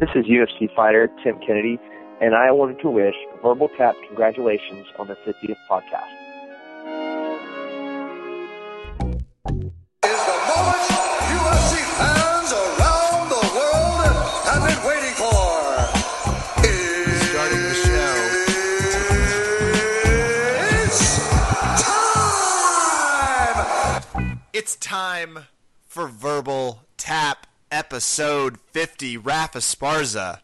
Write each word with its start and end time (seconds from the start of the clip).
This 0.00 0.10
is 0.14 0.26
UFC 0.26 0.72
fighter 0.76 1.10
Tim 1.24 1.40
Kennedy, 1.44 1.76
and 2.20 2.32
I 2.32 2.52
wanted 2.52 2.80
to 2.82 2.88
wish 2.88 3.16
Verbal 3.42 3.68
Tap 3.76 3.96
congratulations 4.06 4.86
on 4.96 5.08
the 5.08 5.16
50th 5.26 5.56
podcast. 5.68 6.06
the 10.02 10.38
moment 10.46 10.86
UFC 11.34 11.82
fans 11.98 12.52
around 12.52 13.28
the 13.28 13.42
world 13.56 14.06
have 14.46 14.62
been 14.68 14.80
waiting 14.86 15.14
for. 15.18 15.66
Starting 17.26 17.62
the 17.64 17.74
show. 17.74 18.14
It's 20.84 21.02
time! 23.82 24.38
It's 24.52 24.76
time 24.76 25.40
for 25.88 26.06
Verbal 26.06 26.84
Tap 26.96 27.47
episode 27.70 28.58
50. 28.58 29.16
Rafa 29.16 29.58
Sparza, 29.58 30.40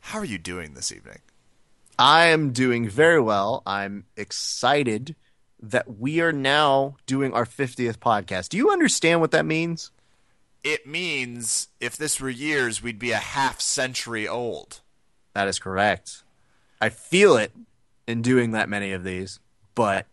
how 0.00 0.18
are 0.18 0.24
you 0.24 0.38
doing 0.38 0.74
this 0.74 0.92
evening? 0.92 1.20
I 1.98 2.26
am 2.26 2.52
doing 2.52 2.88
very 2.88 3.20
well. 3.20 3.62
I'm 3.66 4.04
excited 4.16 5.16
that 5.62 5.98
we 5.98 6.20
are 6.20 6.32
now 6.32 6.96
doing 7.06 7.32
our 7.32 7.44
50th 7.44 7.98
podcast. 7.98 8.48
Do 8.48 8.56
you 8.56 8.70
understand 8.70 9.20
what 9.20 9.30
that 9.32 9.44
means? 9.44 9.90
It 10.64 10.86
means 10.86 11.68
if 11.80 11.96
this 11.96 12.20
were 12.20 12.30
years, 12.30 12.82
we'd 12.82 12.98
be 12.98 13.10
a 13.12 13.16
half 13.16 13.60
century 13.60 14.26
old. 14.26 14.80
That 15.34 15.48
is 15.48 15.58
correct. 15.58 16.22
I 16.80 16.88
feel 16.88 17.36
it 17.36 17.52
in 18.06 18.22
doing 18.22 18.52
that 18.52 18.68
many 18.68 18.92
of 18.92 19.04
these, 19.04 19.38
but 19.74 20.06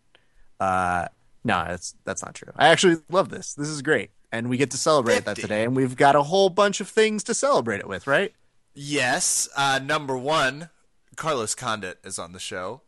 uh 0.59 1.07
no, 1.43 1.63
that's 1.65 1.95
that's 2.03 2.23
not 2.23 2.35
true. 2.35 2.51
I 2.57 2.67
actually 2.67 2.97
love 3.09 3.29
this. 3.29 3.53
This 3.53 3.69
is 3.69 3.81
great. 3.81 4.11
And 4.31 4.49
we 4.49 4.57
get 4.57 4.71
to 4.71 4.77
celebrate 4.77 5.23
that 5.25 5.37
today 5.37 5.63
and 5.63 5.75
we've 5.75 5.95
got 5.95 6.15
a 6.15 6.23
whole 6.23 6.49
bunch 6.49 6.81
of 6.81 6.89
things 6.89 7.23
to 7.25 7.33
celebrate 7.33 7.79
it 7.79 7.87
with, 7.87 8.07
right? 8.07 8.33
Yes, 8.73 9.47
uh, 9.55 9.79
number 9.83 10.17
one, 10.17 10.69
Carlos 11.15 11.55
Condit 11.55 11.99
is 12.03 12.19
on 12.19 12.33
the 12.33 12.39
show. 12.39 12.81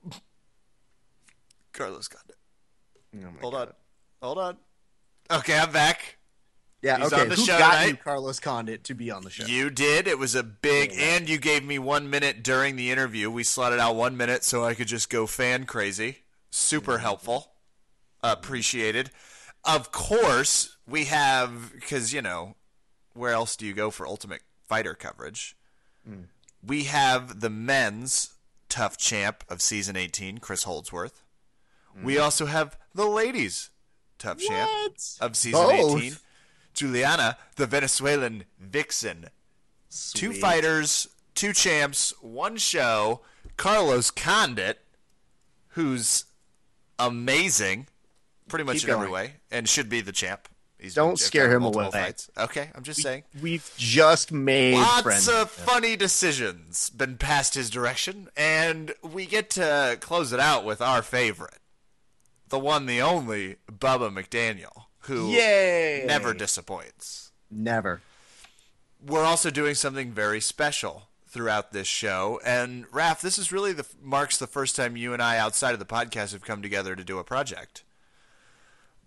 Carlos 1.74 2.08
Condit. 2.08 2.36
Hold 3.42 3.56
on. 3.56 3.74
Hold 4.22 4.38
on. 4.38 4.58
Okay, 5.32 5.58
I'm 5.58 5.72
back. 5.72 6.18
Yeah, 6.82 6.98
He's 6.98 7.12
okay. 7.12 7.24
on 7.24 7.30
the 7.30 7.36
Who 7.36 7.46
show 7.46 7.58
got 7.58 7.72
tonight. 7.74 7.88
you 7.88 7.96
Carlos 7.98 8.40
Condit 8.40 8.84
to 8.86 8.94
be 8.94 9.12
on 9.12 9.24
the 9.24 9.30
show? 9.30 9.46
You 9.46 9.70
did. 9.70 10.08
It 10.08 10.18
was 10.18 10.36
a 10.36 10.44
big, 10.44 10.94
and 10.96 11.28
you 11.28 11.38
gave 11.38 11.64
me 11.66 11.78
one 11.78 12.10
minute 12.10 12.42
during 12.44 12.76
the 12.76 12.90
interview. 12.92 13.30
We 13.30 13.44
slotted 13.44 13.80
out 13.80 13.96
one 13.96 14.16
minute 14.16 14.44
so 14.44 14.64
I 14.64 14.74
could 14.74 14.88
just 14.88 15.10
go 15.10 15.28
fan 15.28 15.66
crazy. 15.66 16.20
Super 16.52 17.00
helpful. 17.00 17.52
Appreciated. 18.24 19.12
Of 19.64 19.92
course, 19.92 20.78
we 20.88 21.06
have, 21.06 21.74
because, 21.74 22.14
you 22.14 22.22
know, 22.22 22.56
where 23.14 23.34
else 23.34 23.56
do 23.56 23.66
you 23.66 23.74
go 23.74 23.92
for 23.92 24.08
Ultimate 24.08 24.42
Fighter 24.68 24.94
coverage? 24.94 25.56
Hmm. 26.08 26.24
We 26.66 26.86
have 26.86 27.42
the 27.42 27.50
men's 27.50 28.34
tough 28.70 28.98
champ 28.98 29.44
of 29.50 29.62
season 29.62 29.96
18, 29.96 30.38
Chris 30.40 30.64
Holdsworth. 30.64 31.24
Hmm. 31.98 32.06
We 32.06 32.18
also 32.18 32.46
have 32.46 32.78
the 32.94 33.06
ladies' 33.06 33.70
tough 34.18 34.40
champ 34.40 34.70
of 35.20 35.36
season 35.36 35.62
Both? 35.62 35.98
18, 35.98 36.18
Juliana, 36.74 37.38
the 37.56 37.66
Venezuelan 37.66 38.46
vixen. 38.60 39.30
Two 40.14 40.34
fighters, 40.34 41.08
two 41.36 41.52
champs, 41.52 42.14
one 42.22 42.58
show. 42.58 43.22
Carlos 43.58 44.12
Condit, 44.12 44.80
who's 45.70 46.26
amazing, 46.98 47.88
pretty 48.50 48.66
much 48.66 48.82
Keep 48.82 48.90
in 48.90 48.96
every 48.96 49.10
way, 49.10 49.34
and 49.52 49.70
should 49.70 49.88
be 49.90 50.02
the 50.02 50.12
champ. 50.12 50.48
He's 50.78 50.94
Don't 50.94 51.20
scare 51.20 51.52
him 51.52 51.64
away. 51.64 51.90
Fights. 51.92 52.30
Okay, 52.38 52.70
I'm 52.74 52.84
just 52.84 53.02
saying. 53.02 53.24
We've 53.42 53.70
just 53.78 54.32
made 54.32 54.76
Lots 54.76 55.02
friends. 55.02 55.28
of 55.28 55.52
funny 55.52 55.98
decisions 55.98 56.90
been 56.90 57.18
passed 57.18 57.56
his 57.56 57.70
direction, 57.70 58.30
and 58.38 58.94
we 59.04 59.26
get 59.26 59.50
to 59.52 59.98
close 60.00 60.32
it 60.32 60.40
out 60.40 60.64
with 60.64 60.82
our 60.82 61.02
favorite, 61.02 61.60
the 62.48 62.60
one, 62.60 62.86
the 62.86 63.02
only, 63.02 63.58
Bubba 63.70 64.10
McDaniel, 64.10 64.86
who 65.00 65.30
Yay! 65.32 66.06
never 66.08 66.34
disappoints. 66.34 67.34
Never. 67.52 68.02
We're 69.06 69.26
also 69.26 69.50
doing 69.50 69.76
something 69.76 70.12
very 70.14 70.40
special 70.40 71.10
throughout 71.28 71.74
this 71.74 71.88
show, 71.88 72.40
and 72.46 72.90
Raph, 72.90 73.20
this 73.20 73.38
is 73.38 73.52
really 73.52 73.74
the 73.74 73.86
marks 74.02 74.38
the 74.38 74.48
first 74.48 74.78
time 74.78 74.96
you 74.96 75.12
and 75.12 75.22
I, 75.22 75.38
outside 75.38 75.74
of 75.74 75.80
the 75.80 75.86
podcast, 75.86 76.32
have 76.32 76.44
come 76.46 76.62
together 76.62 76.96
to 76.96 77.04
do 77.04 77.20
a 77.20 77.24
project. 77.26 77.84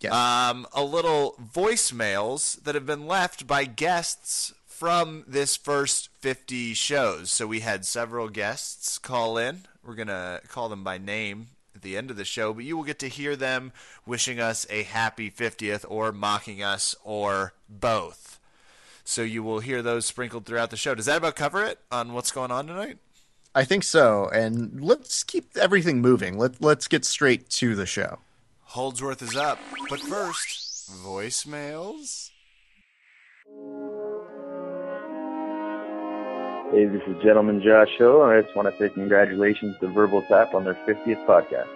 Yes. 0.03 0.13
Um, 0.13 0.67
a 0.73 0.83
little 0.83 1.35
voicemails 1.53 2.61
that 2.63 2.75
have 2.75 2.85
been 2.85 3.07
left 3.07 3.47
by 3.47 3.63
guests 3.63 4.53
from 4.65 5.23
this 5.25 5.55
first 5.55 6.09
50 6.19 6.73
shows. 6.73 7.31
So 7.31 7.47
we 7.47 7.61
had 7.61 7.85
several 7.85 8.27
guests 8.27 8.97
call 8.97 9.37
in. 9.37 9.61
We're 9.85 9.95
going 9.95 10.09
to 10.09 10.41
call 10.49 10.67
them 10.67 10.83
by 10.83 10.97
name 10.97 11.47
at 11.73 11.83
the 11.83 11.95
end 11.95 12.11
of 12.11 12.17
the 12.17 12.25
show, 12.25 12.53
but 12.53 12.65
you 12.65 12.75
will 12.75 12.83
get 12.83 12.99
to 12.99 13.07
hear 13.07 13.37
them 13.37 13.71
wishing 14.05 14.41
us 14.41 14.67
a 14.69 14.83
happy 14.83 15.31
50th 15.31 15.85
or 15.87 16.11
mocking 16.11 16.61
us 16.61 16.95
or 17.03 17.53
both. 17.69 18.39
So 19.05 19.21
you 19.21 19.41
will 19.41 19.59
hear 19.59 19.81
those 19.81 20.05
sprinkled 20.05 20.45
throughout 20.45 20.69
the 20.69 20.77
show. 20.77 20.95
Does 20.95 21.05
that 21.05 21.17
about 21.17 21.35
cover 21.35 21.63
it 21.63 21.79
on 21.91 22.13
what's 22.13 22.31
going 22.31 22.51
on 22.51 22.67
tonight? 22.67 22.97
I 23.55 23.63
think 23.63 23.83
so. 23.83 24.29
And 24.33 24.81
let's 24.81 25.23
keep 25.23 25.55
everything 25.55 26.01
moving. 26.01 26.37
Let 26.37 26.61
let's 26.61 26.87
get 26.87 27.05
straight 27.05 27.49
to 27.51 27.75
the 27.75 27.85
show. 27.85 28.19
Holdsworth 28.73 29.21
is 29.21 29.35
up. 29.35 29.59
But 29.87 29.99
first, 29.99 30.89
voicemails. 31.05 32.31
Hey, 36.71 36.85
this 36.85 37.03
is 37.05 37.23
Gentleman 37.23 37.61
Josh 37.63 37.89
Hill, 37.99 38.23
and 38.23 38.31
I 38.33 38.41
just 38.41 38.55
want 38.55 38.67
to 38.67 38.75
say 38.79 38.91
congratulations 38.91 39.75
to 39.79 39.89
Verbal 39.89 40.23
Tap 40.23 40.55
on 40.55 40.63
their 40.63 40.73
50th 40.87 41.23
podcast. 41.27 41.69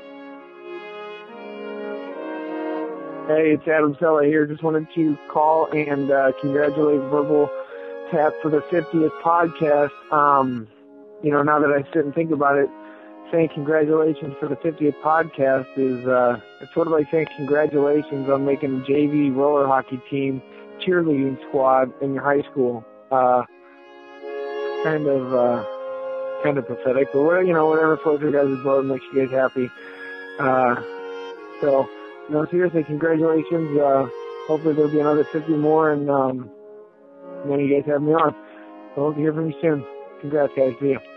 Hey, 3.28 3.52
it's 3.52 3.68
Adam 3.68 3.96
Cella 4.00 4.26
here. 4.26 4.48
Just 4.48 4.64
wanted 4.64 4.88
to 4.96 5.16
call 5.30 5.68
and 5.72 6.10
uh, 6.10 6.32
congratulate 6.42 7.00
Verbal 7.12 7.48
Tap 8.10 8.34
for 8.42 8.50
the 8.50 8.62
50th 8.72 9.12
podcast. 9.22 9.92
Um, 10.12 10.68
you 11.22 11.30
know, 11.30 11.44
now 11.44 11.60
that 11.60 11.70
I 11.70 11.84
sit 11.94 12.06
and 12.06 12.16
think 12.16 12.32
about 12.32 12.58
it, 12.58 12.72
saying 13.32 13.50
congratulations 13.54 14.36
for 14.40 14.48
the 14.48 14.56
50th 14.56 14.96
podcast 15.02 15.68
is 15.78 16.06
uh, 16.08 16.40
it's 16.62 16.74
sort 16.74 16.88
of 16.88 16.94
like 16.94 17.10
saying 17.12 17.28
congratulations 17.38 18.30
on 18.30 18.46
making 18.46 18.82
a 18.82 18.84
JV 18.84 19.36
roller 19.36 19.68
hockey 19.68 20.00
team 20.10 20.42
cheerleading 20.80 21.38
squad 21.48 21.92
in 22.02 22.14
your 22.14 22.24
high 22.24 22.42
school. 22.52 22.86
Uh, 23.12 23.44
kind 24.84 25.08
of 25.08 25.34
uh, 25.34 26.44
kind 26.44 26.58
of 26.58 26.68
pathetic, 26.68 27.08
but 27.14 27.24
whatever, 27.24 27.44
you 27.44 27.54
know, 27.54 27.68
whatever 27.68 27.98
floats 27.98 28.22
your 28.22 28.32
guys' 28.32 28.64
boat 28.64 28.86
makes 28.86 29.04
you 29.14 29.26
guys 29.26 29.32
happy. 29.32 29.70
Uh, 30.40 30.76
so. 31.62 31.90
No, 32.30 32.46
seriously, 32.52 32.84
congratulations. 32.84 33.80
Uh, 33.80 34.10
hopefully 34.48 34.74
there'll 34.74 34.92
be 34.92 35.00
another 35.00 35.24
50 35.24 35.50
more, 35.54 35.94
and 35.94 36.10
um, 36.10 36.50
then 37.48 37.60
you 37.60 37.74
guys 37.74 37.90
have 37.90 38.02
me 38.02 38.12
on. 38.12 38.36
I 38.36 38.96
hope 38.96 39.16
to 39.16 39.22
hear 39.22 39.32
from 39.34 39.50
you 39.50 39.56
soon. 39.62 39.86
Congrats, 40.20 40.52
guys. 40.56 40.74
See 40.82 40.88
you. 40.88 41.17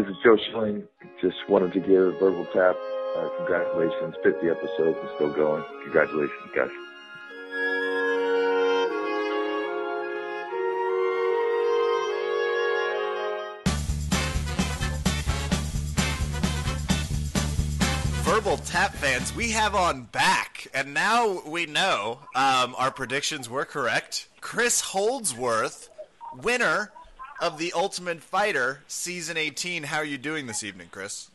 This 0.00 0.16
is 0.16 0.22
Joe 0.24 0.36
Schilling. 0.48 0.82
Just 1.20 1.36
wanted 1.46 1.74
to 1.74 1.80
give 1.80 2.18
Verbal 2.18 2.46
Tap 2.54 2.74
uh, 3.18 3.28
congratulations. 3.36 4.14
50 4.24 4.48
episodes 4.48 4.96
and 4.98 5.10
still 5.16 5.30
going. 5.30 5.62
Congratulations, 5.82 6.40
guys. 6.56 6.70
Verbal 18.24 18.56
Tap 18.56 18.94
fans, 18.94 19.36
we 19.36 19.50
have 19.50 19.74
on 19.74 20.04
back, 20.04 20.68
and 20.72 20.94
now 20.94 21.42
we 21.46 21.66
know 21.66 22.20
um, 22.34 22.74
our 22.78 22.90
predictions 22.90 23.50
were 23.50 23.66
correct. 23.66 24.28
Chris 24.40 24.80
Holdsworth, 24.80 25.90
winner 26.42 26.90
of 27.40 27.58
the 27.58 27.72
Ultimate 27.74 28.20
Fighter 28.22 28.80
Season 28.86 29.36
18. 29.36 29.84
How 29.84 29.98
are 29.98 30.04
you 30.04 30.18
doing 30.18 30.46
this 30.46 30.62
evening, 30.62 30.88
Chris? 30.90 31.30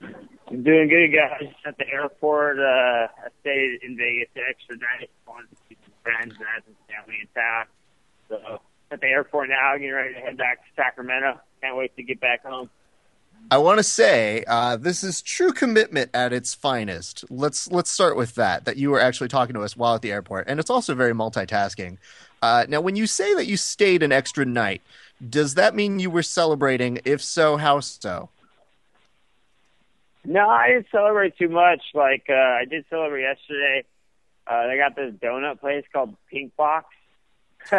I'm 0.00 0.62
doing 0.62 0.88
good, 0.88 1.08
guys. 1.08 1.52
At 1.66 1.76
the 1.76 1.88
airport, 1.88 2.58
uh, 2.58 2.62
I 2.62 3.28
stayed 3.40 3.80
in 3.82 3.96
Vegas 3.96 4.28
an 4.36 4.42
extra 4.48 4.76
night. 4.76 5.10
Wanted 5.26 5.50
to 5.50 5.56
see 5.68 5.76
some 5.84 5.92
friends 6.02 6.34
and 6.38 6.46
I 6.48 6.54
had 6.54 6.62
some 6.64 6.76
family 6.88 7.18
in 7.20 7.28
town. 7.34 7.66
So 8.28 8.60
at 8.92 9.00
the 9.00 9.06
airport 9.08 9.48
now, 9.48 9.72
getting 9.74 9.92
ready 9.92 10.14
to 10.14 10.20
head 10.20 10.38
back 10.38 10.58
to 10.58 10.70
Sacramento. 10.76 11.40
Can't 11.60 11.76
wait 11.76 11.94
to 11.96 12.02
get 12.02 12.20
back 12.20 12.44
home. 12.44 12.70
I 13.50 13.58
want 13.58 13.78
to 13.78 13.84
say 13.84 14.44
uh, 14.46 14.76
this 14.76 15.02
is 15.02 15.22
true 15.22 15.52
commitment 15.52 16.10
at 16.12 16.32
its 16.32 16.54
finest. 16.54 17.24
Let's 17.30 17.70
let's 17.70 17.90
start 17.90 18.16
with 18.16 18.34
that. 18.34 18.64
That 18.64 18.76
you 18.76 18.90
were 18.90 19.00
actually 19.00 19.28
talking 19.28 19.54
to 19.54 19.62
us 19.62 19.76
while 19.76 19.94
at 19.94 20.02
the 20.02 20.12
airport, 20.12 20.48
and 20.48 20.60
it's 20.60 20.70
also 20.70 20.94
very 20.94 21.12
multitasking. 21.12 21.98
Uh, 22.42 22.66
now, 22.68 22.80
when 22.80 22.96
you 22.96 23.06
say 23.06 23.34
that 23.34 23.46
you 23.46 23.56
stayed 23.56 24.02
an 24.02 24.12
extra 24.12 24.44
night, 24.44 24.82
does 25.26 25.54
that 25.54 25.74
mean 25.74 25.98
you 25.98 26.10
were 26.10 26.22
celebrating? 26.22 27.00
If 27.04 27.22
so, 27.22 27.56
how 27.56 27.80
so? 27.80 28.30
No, 30.24 30.48
I 30.48 30.68
didn't 30.68 30.86
celebrate 30.90 31.38
too 31.38 31.48
much. 31.48 31.82
Like 31.94 32.26
uh, 32.28 32.34
I 32.34 32.64
did 32.68 32.84
celebrate 32.90 33.22
yesterday. 33.22 33.84
Uh, 34.46 34.66
they 34.66 34.76
got 34.76 34.96
this 34.96 35.14
donut 35.14 35.60
place 35.60 35.84
called 35.92 36.16
Pink 36.30 36.54
Box. 36.56 36.86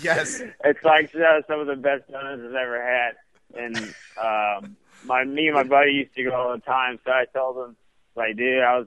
Yes. 0.00 0.42
it's 0.64 0.84
like 0.84 1.14
uh, 1.14 1.42
some 1.46 1.60
of 1.60 1.66
the 1.66 1.76
best 1.76 2.10
donuts 2.10 2.42
I've 2.44 2.54
ever 2.54 2.82
had. 2.82 3.16
And 3.56 3.76
um, 4.20 4.76
my 5.04 5.24
me 5.24 5.46
and 5.46 5.54
my 5.54 5.62
buddy 5.62 5.92
used 5.92 6.14
to 6.16 6.24
go 6.24 6.34
all 6.34 6.52
the 6.52 6.60
time. 6.60 6.98
So 7.04 7.10
I 7.10 7.24
told 7.32 7.56
him, 7.56 7.76
like, 8.16 8.36
dude, 8.36 8.62
I 8.62 8.78
was 8.78 8.86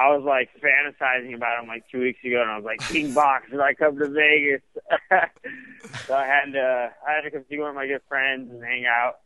I 0.00 0.16
was 0.16 0.24
like 0.24 0.48
fantasizing 0.62 1.34
about 1.34 1.62
him 1.62 1.68
like 1.68 1.84
two 1.92 2.00
weeks 2.00 2.24
ago, 2.24 2.40
and 2.40 2.50
I 2.50 2.56
was 2.56 2.64
like, 2.64 2.80
Pink 2.80 3.14
Box, 3.14 3.50
did 3.50 3.60
I 3.60 3.74
come 3.74 3.98
to 3.98 4.08
Vegas? 4.08 4.62
so 6.06 6.14
I 6.14 6.26
had 6.26 6.52
to 6.52 6.90
I 7.06 7.12
had 7.12 7.20
to 7.22 7.30
come 7.30 7.44
see 7.50 7.58
one 7.58 7.68
of 7.68 7.74
my 7.74 7.86
good 7.86 8.00
friends 8.08 8.50
and 8.50 8.64
hang 8.64 8.86
out. 8.86 9.16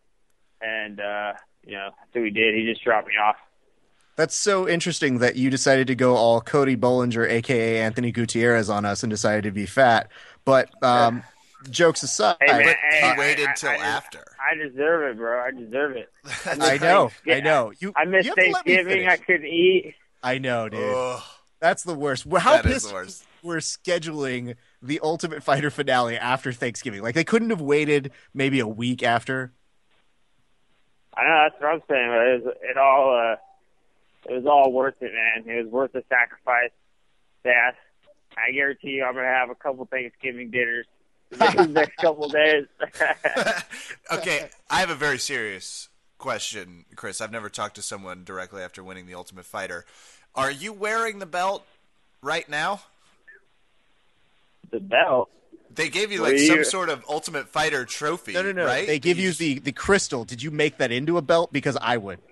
And 0.60 0.98
uh, 1.00 1.34
you 1.64 1.72
know, 1.74 1.90
so 2.12 2.20
we 2.20 2.30
did. 2.30 2.54
He 2.56 2.66
just 2.68 2.82
dropped 2.82 3.06
me 3.06 3.14
off. 3.22 3.36
That's 4.16 4.34
so 4.34 4.68
interesting 4.68 5.18
that 5.18 5.36
you 5.36 5.48
decided 5.50 5.86
to 5.88 5.94
go 5.94 6.16
all 6.16 6.40
Cody 6.40 6.76
Bollinger, 6.76 7.28
aka 7.28 7.78
Anthony 7.80 8.10
Gutierrez, 8.12 8.68
on 8.68 8.84
us 8.84 9.02
and 9.04 9.10
decided 9.10 9.44
to 9.44 9.50
be 9.52 9.66
fat. 9.66 10.08
But 10.44 10.70
um, 10.82 11.22
jokes 11.70 12.02
aside, 12.02 12.36
Hey, 12.40 12.52
man, 12.52 12.64
But 12.64 12.76
hey, 12.90 13.00
he 13.00 13.06
I- 13.06 13.18
waited 13.18 13.48
I- 13.48 13.54
till 13.54 13.70
after. 13.70 14.24
I 14.44 14.54
deserve 14.56 15.10
it, 15.10 15.16
bro. 15.18 15.40
I 15.40 15.50
deserve 15.52 15.96
it. 15.96 16.10
I 16.46 16.54
miss 16.72 16.80
know, 16.82 17.10
I 17.26 17.40
know. 17.40 17.72
You, 17.78 17.92
I 17.96 18.04
missed 18.04 18.26
you 18.26 18.34
have 18.36 18.44
to 18.44 18.50
let 18.52 18.66
me 18.66 18.74
Thanksgiving. 18.74 19.08
I 19.08 19.16
couldn't 19.16 19.46
eat. 19.46 19.94
I 20.24 20.38
know, 20.38 20.68
dude. 20.68 20.80
Ugh. 20.82 21.22
That's 21.60 21.82
the 21.82 21.94
worst. 21.94 22.26
Well, 22.26 22.40
How 22.40 22.56
That 22.56 22.66
is 22.66 22.72
pissed 22.72 22.88
the 22.88 22.94
worst. 22.94 23.24
we're 23.42 23.56
scheduling 23.56 24.56
the 24.82 25.00
Ultimate 25.02 25.42
Fighter 25.42 25.70
finale 25.70 26.16
after 26.18 26.52
Thanksgiving? 26.52 27.02
Like 27.02 27.14
they 27.14 27.24
couldn't 27.24 27.50
have 27.50 27.60
waited 27.60 28.10
maybe 28.34 28.60
a 28.60 28.66
week 28.66 29.02
after. 29.02 29.52
I 31.16 31.22
know 31.22 31.48
that's 31.48 31.62
what 31.62 31.72
I'm 31.72 31.82
saying. 31.88 32.08
But 32.08 32.26
it 32.26 32.44
was 32.44 32.54
it 32.62 32.76
all 32.76 33.16
uh, 33.16 33.36
it 34.28 34.36
was 34.36 34.46
all 34.46 34.72
worth 34.72 34.96
it, 35.00 35.12
man. 35.12 35.48
It 35.48 35.64
was 35.64 35.72
worth 35.72 35.92
the 35.92 36.02
sacrifice. 36.08 36.70
That 37.44 37.76
I 38.36 38.50
guarantee 38.52 38.90
you, 38.90 39.04
I'm 39.04 39.14
gonna 39.14 39.26
have 39.26 39.50
a 39.50 39.54
couple 39.54 39.86
Thanksgiving 39.86 40.50
dinners 40.50 40.86
the 41.30 41.66
next 41.66 41.96
couple 42.00 42.28
days. 42.28 42.66
okay, 44.12 44.48
I 44.70 44.80
have 44.80 44.90
a 44.90 44.94
very 44.94 45.18
serious 45.18 45.88
question, 46.18 46.84
Chris. 46.96 47.20
I've 47.20 47.32
never 47.32 47.48
talked 47.48 47.76
to 47.76 47.82
someone 47.82 48.24
directly 48.24 48.62
after 48.62 48.82
winning 48.82 49.06
the 49.06 49.14
Ultimate 49.14 49.44
Fighter. 49.44 49.84
Are 50.34 50.50
you 50.50 50.72
wearing 50.72 51.18
the 51.18 51.26
belt 51.26 51.64
right 52.22 52.48
now? 52.48 52.80
the 54.70 54.80
belt. 54.80 55.30
They 55.72 55.88
gave 55.88 56.10
you 56.10 56.20
like 56.22 56.32
do 56.36 56.46
some 56.46 56.56
you- 56.58 56.64
sort 56.64 56.88
of 56.88 57.04
Ultimate 57.08 57.48
Fighter 57.48 57.84
trophy, 57.84 58.32
No, 58.32 58.42
no, 58.42 58.52
no. 58.52 58.66
right? 58.66 58.86
They 58.86 58.98
give 58.98 59.18
you 59.18 59.32
the 59.32 59.58
the 59.60 59.70
crystal. 59.72 60.24
Did 60.24 60.42
you 60.42 60.50
make 60.50 60.78
that 60.78 60.90
into 60.90 61.16
a 61.16 61.22
belt? 61.22 61.52
Because 61.52 61.76
I 61.80 61.96
would. 61.96 62.18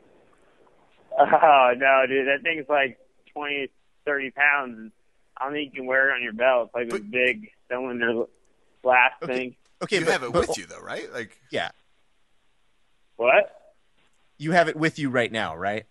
Oh 1.19 1.73
no, 1.77 2.05
dude, 2.09 2.27
that 2.27 2.43
thing's 2.43 2.69
like 2.69 2.99
twenty, 3.33 3.69
thirty 4.05 4.31
pounds. 4.33 4.91
I 5.37 5.45
don't 5.45 5.53
think 5.53 5.73
you 5.73 5.81
can 5.81 5.87
wear 5.87 6.11
it 6.11 6.15
on 6.15 6.23
your 6.23 6.33
belt. 6.33 6.67
It's 6.69 6.75
like 6.75 6.91
this 6.91 7.01
But- 7.01 7.11
big 7.11 7.51
cylinder 7.69 8.25
glass 8.83 9.13
Okay. 9.23 9.33
thing. 9.35 9.57
Okay, 9.83 9.99
you 9.99 10.05
but, 10.05 10.13
have 10.13 10.23
it 10.25 10.33
but- 10.33 10.49
with 10.49 10.59
you 10.59 10.67
though, 10.67 10.81
right? 10.81 11.13
Like 11.13 11.39
Yeah, 11.51 11.71
What? 13.17 13.75
you 14.39 14.53
have 14.53 14.69
it 14.69 14.77
with 14.77 14.99
you 14.99 15.11
right 15.11 15.31
now, 15.31 15.55
right? 15.57 15.85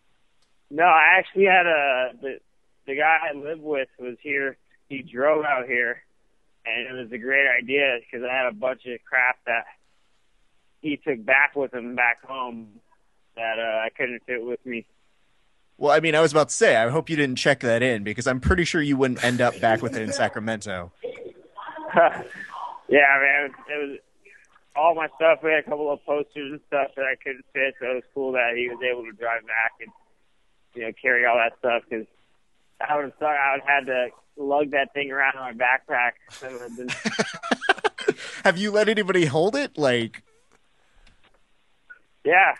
No, 0.71 0.85
I 0.85 1.18
actually 1.18 1.45
had 1.45 1.68
a 1.68 2.12
the 2.21 2.39
the 2.88 2.95
guy 2.95 3.18
I 3.29 3.38
lived 3.38 3.62
with 3.62 3.89
was 4.00 4.15
here. 4.21 4.57
He 4.88 5.01
drove 5.01 5.44
out 5.44 5.68
here, 5.68 6.01
and 6.65 6.88
it 6.88 7.01
was 7.03 7.12
a 7.12 7.18
great 7.18 7.47
idea 7.47 8.00
because 8.00 8.25
I 8.25 8.33
had 8.33 8.47
a 8.47 8.53
bunch 8.53 8.85
of 8.85 9.00
crap 9.03 9.38
that 9.45 9.65
he 10.81 10.95
took 10.97 11.23
back 11.25 11.56
with 11.57 11.73
him 11.73 11.95
back 11.95 12.23
home 12.23 12.69
that 13.35 13.59
uh, 13.59 13.85
I 13.85 13.89
couldn't 13.95 14.23
fit 14.25 14.44
with 14.44 14.65
me. 14.65 14.85
Well, 15.77 15.91
I 15.91 16.00
mean, 16.00 16.15
I 16.15 16.21
was 16.21 16.31
about 16.31 16.50
to 16.50 16.56
say, 16.56 16.77
I 16.77 16.89
hope 16.89 17.09
you 17.09 17.17
didn't 17.17 17.38
check 17.38 17.59
that 17.62 17.83
in 17.83 18.03
because 18.03 18.25
I'm 18.25 18.39
pretty 18.39 18.63
sure 18.63 18.81
you 18.81 18.95
wouldn't 18.95 19.24
end 19.24 19.41
up 19.41 19.59
back 19.59 19.81
with 19.81 19.95
it 19.95 20.03
in 20.03 20.13
Sacramento. 20.13 20.91
yeah, 21.95 22.19
man, 22.88 23.51
it 23.67 23.89
was 23.89 24.00
all 24.75 24.95
my 24.95 25.07
stuff. 25.15 25.39
We 25.44 25.51
had 25.51 25.59
a 25.59 25.63
couple 25.63 25.91
of 25.91 26.03
posters 26.06 26.51
and 26.51 26.59
stuff 26.67 26.91
that 26.95 27.06
I 27.06 27.15
couldn't 27.21 27.45
fit, 27.51 27.75
so 27.79 27.88
it 27.88 27.95
was 27.95 28.03
cool 28.13 28.31
that 28.33 28.53
he 28.56 28.69
was 28.69 28.79
able 28.81 29.03
to 29.03 29.12
drive 29.12 29.45
back 29.47 29.74
and 29.81 29.91
you 30.73 30.83
know 30.83 30.91
carry 31.01 31.25
all 31.25 31.35
that 31.38 31.57
stuff 31.59 31.83
because 31.89 32.06
I 32.88 32.95
would 32.95 33.06
have 33.06 33.15
thought 33.15 33.35
I 33.35 33.53
would 33.53 33.62
have 33.62 33.85
had 33.85 33.85
to 33.88 34.07
lug 34.38 34.71
that 34.71 34.94
thing 34.94 35.12
around 35.12 35.33
in 35.35 35.41
my 35.41 35.53
backpack. 35.53 36.12
So 36.31 36.47
it 36.47 36.53
would 36.53 36.62
have 36.62 36.77
been 36.77 38.15
have 38.44 38.57
you 38.57 38.71
let 38.71 38.89
anybody 38.89 39.25
hold 39.25 39.56
it? 39.56 39.77
Like, 39.77 40.23
Yeah. 42.23 42.56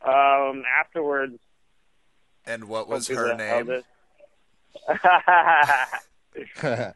Um, 0.00 0.62
afterwards, 0.78 1.38
and 2.46 2.64
what 2.64 2.88
was 2.88 3.08
her 3.08 3.34
name? 3.34 3.82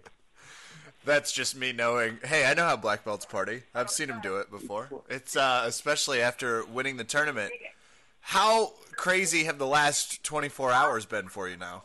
That's 1.05 1.33
just 1.33 1.57
me 1.57 1.73
knowing. 1.73 2.19
Hey, 2.25 2.47
I 2.47 2.55
know 2.55 2.65
how 2.65 2.77
black 2.77 3.05
belts 3.05 3.27
party. 3.27 3.63
I've 3.75 3.91
seen 3.91 4.09
him 4.09 4.21
do 4.23 4.37
it 4.37 4.51
before. 4.51 4.89
It's 5.11 5.37
uh, 5.37 5.65
especially 5.67 6.23
after 6.23 6.65
winning 6.65 6.97
the 6.97 7.05
tournament. 7.05 7.53
How 8.23 8.73
crazy 8.97 9.45
have 9.45 9.59
the 9.59 9.67
last 9.67 10.23
24 10.25 10.71
hours 10.71 11.05
been 11.05 11.29
for 11.29 11.49
you 11.49 11.57
now? 11.57 11.83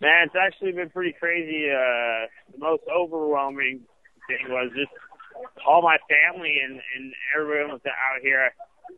Man, 0.00 0.26
it's 0.26 0.34
actually 0.34 0.72
been 0.72 0.90
pretty 0.90 1.14
crazy. 1.18 1.70
Uh, 1.70 2.26
the 2.52 2.58
most 2.58 2.82
overwhelming 2.88 3.80
thing 4.26 4.48
was 4.48 4.70
just 4.74 4.90
all 5.66 5.82
my 5.82 5.98
family 6.08 6.58
and, 6.64 6.80
and 6.96 7.12
everyone 7.36 7.72
was 7.72 7.80
out 7.86 8.20
here. 8.22 8.50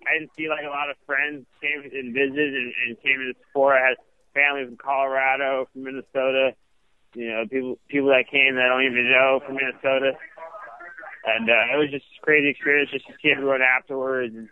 I 0.07 0.19
didn't 0.19 0.31
see 0.37 0.49
like 0.49 0.65
a 0.65 0.71
lot 0.71 0.89
of 0.89 0.97
friends 1.05 1.45
came 1.61 1.83
and 1.83 2.15
visited 2.15 2.55
and, 2.55 2.73
and 2.87 3.03
came 3.03 3.19
to 3.19 3.35
support. 3.47 3.77
I 3.77 3.89
had 3.89 3.97
family 4.33 4.65
from 4.65 4.77
Colorado, 4.77 5.69
from 5.73 5.85
Minnesota. 5.85 6.55
You 7.15 7.29
know, 7.29 7.45
people 7.51 7.79
people 7.89 8.09
that 8.09 8.31
came 8.31 8.55
that 8.55 8.67
I 8.67 8.69
don't 8.69 8.87
even 8.87 9.11
know 9.11 9.41
from 9.45 9.57
Minnesota, 9.57 10.15
and 11.27 11.51
uh, 11.51 11.75
it 11.75 11.77
was 11.77 11.91
just 11.91 12.07
a 12.07 12.25
crazy 12.25 12.51
experience 12.51 12.91
just 12.93 13.07
to 13.09 13.15
see 13.21 13.33
everyone 13.35 13.63
afterwards 13.63 14.33
and 14.37 14.49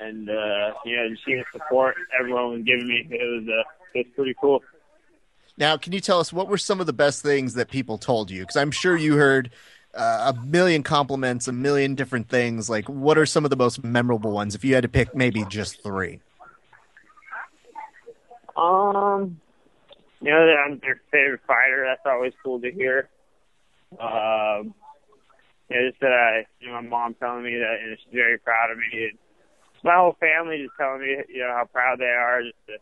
and 0.00 0.28
uh, 0.28 0.72
you 0.84 0.96
know 0.96 1.08
just 1.10 1.24
see 1.24 1.34
the 1.34 1.44
support 1.52 1.96
everyone 2.18 2.52
was 2.52 2.62
giving 2.62 2.86
me. 2.86 3.06
It 3.10 3.22
was 3.22 3.48
uh, 3.48 3.98
it 3.98 4.06
was 4.06 4.14
pretty 4.14 4.34
cool. 4.40 4.62
now, 5.56 5.76
can 5.76 5.92
you 5.92 6.00
tell 6.00 6.20
us 6.20 6.32
what 6.32 6.48
were 6.48 6.58
some 6.58 6.80
of 6.80 6.86
the 6.86 6.92
best 6.92 7.22
things 7.22 7.54
that 7.54 7.70
people 7.70 7.98
told 7.98 8.30
you? 8.30 8.40
Because 8.40 8.56
I'm 8.56 8.70
sure 8.70 8.96
you 8.96 9.16
heard 9.16 9.50
uh, 9.94 10.32
a 10.34 10.40
million 10.46 10.82
compliments, 10.82 11.48
a 11.48 11.52
million 11.52 11.94
different 11.94 12.28
things. 12.28 12.70
Like, 12.70 12.88
what 12.88 13.18
are 13.18 13.26
some 13.26 13.44
of 13.44 13.50
the 13.50 13.56
most 13.56 13.84
memorable 13.84 14.32
ones? 14.32 14.54
If 14.54 14.64
you 14.64 14.74
had 14.74 14.82
to 14.82 14.88
pick 14.88 15.14
maybe 15.14 15.44
just 15.44 15.82
three. 15.82 16.20
Um, 18.56 19.40
you 20.20 20.30
know 20.30 20.46
that 20.46 20.56
I'm 20.66 20.78
their 20.78 21.00
favorite 21.10 21.40
fighter. 21.46 21.84
That's 21.86 22.02
always 22.06 22.32
cool 22.44 22.60
to 22.60 22.70
hear. 22.70 23.08
Um, 23.98 24.74
know, 25.72 25.88
just 25.88 26.00
that 26.00 26.12
I, 26.12 26.46
you 26.60 26.68
know, 26.68 26.74
my 26.74 26.88
mom 26.88 27.14
telling 27.14 27.44
me 27.44 27.56
that 27.56 27.78
you 27.82 27.90
know, 27.90 27.96
she's 27.96 28.12
very 28.12 28.38
proud 28.38 28.70
of 28.70 28.78
me. 28.78 29.10
And 29.10 29.18
my 29.82 29.94
whole 29.96 30.16
family 30.20 30.62
just 30.62 30.74
telling 30.78 31.00
me, 31.00 31.16
you 31.28 31.40
know, 31.40 31.52
how 31.56 31.64
proud 31.64 31.98
they 31.98 32.04
are 32.04 32.42
just 32.42 32.54
to, 32.66 32.72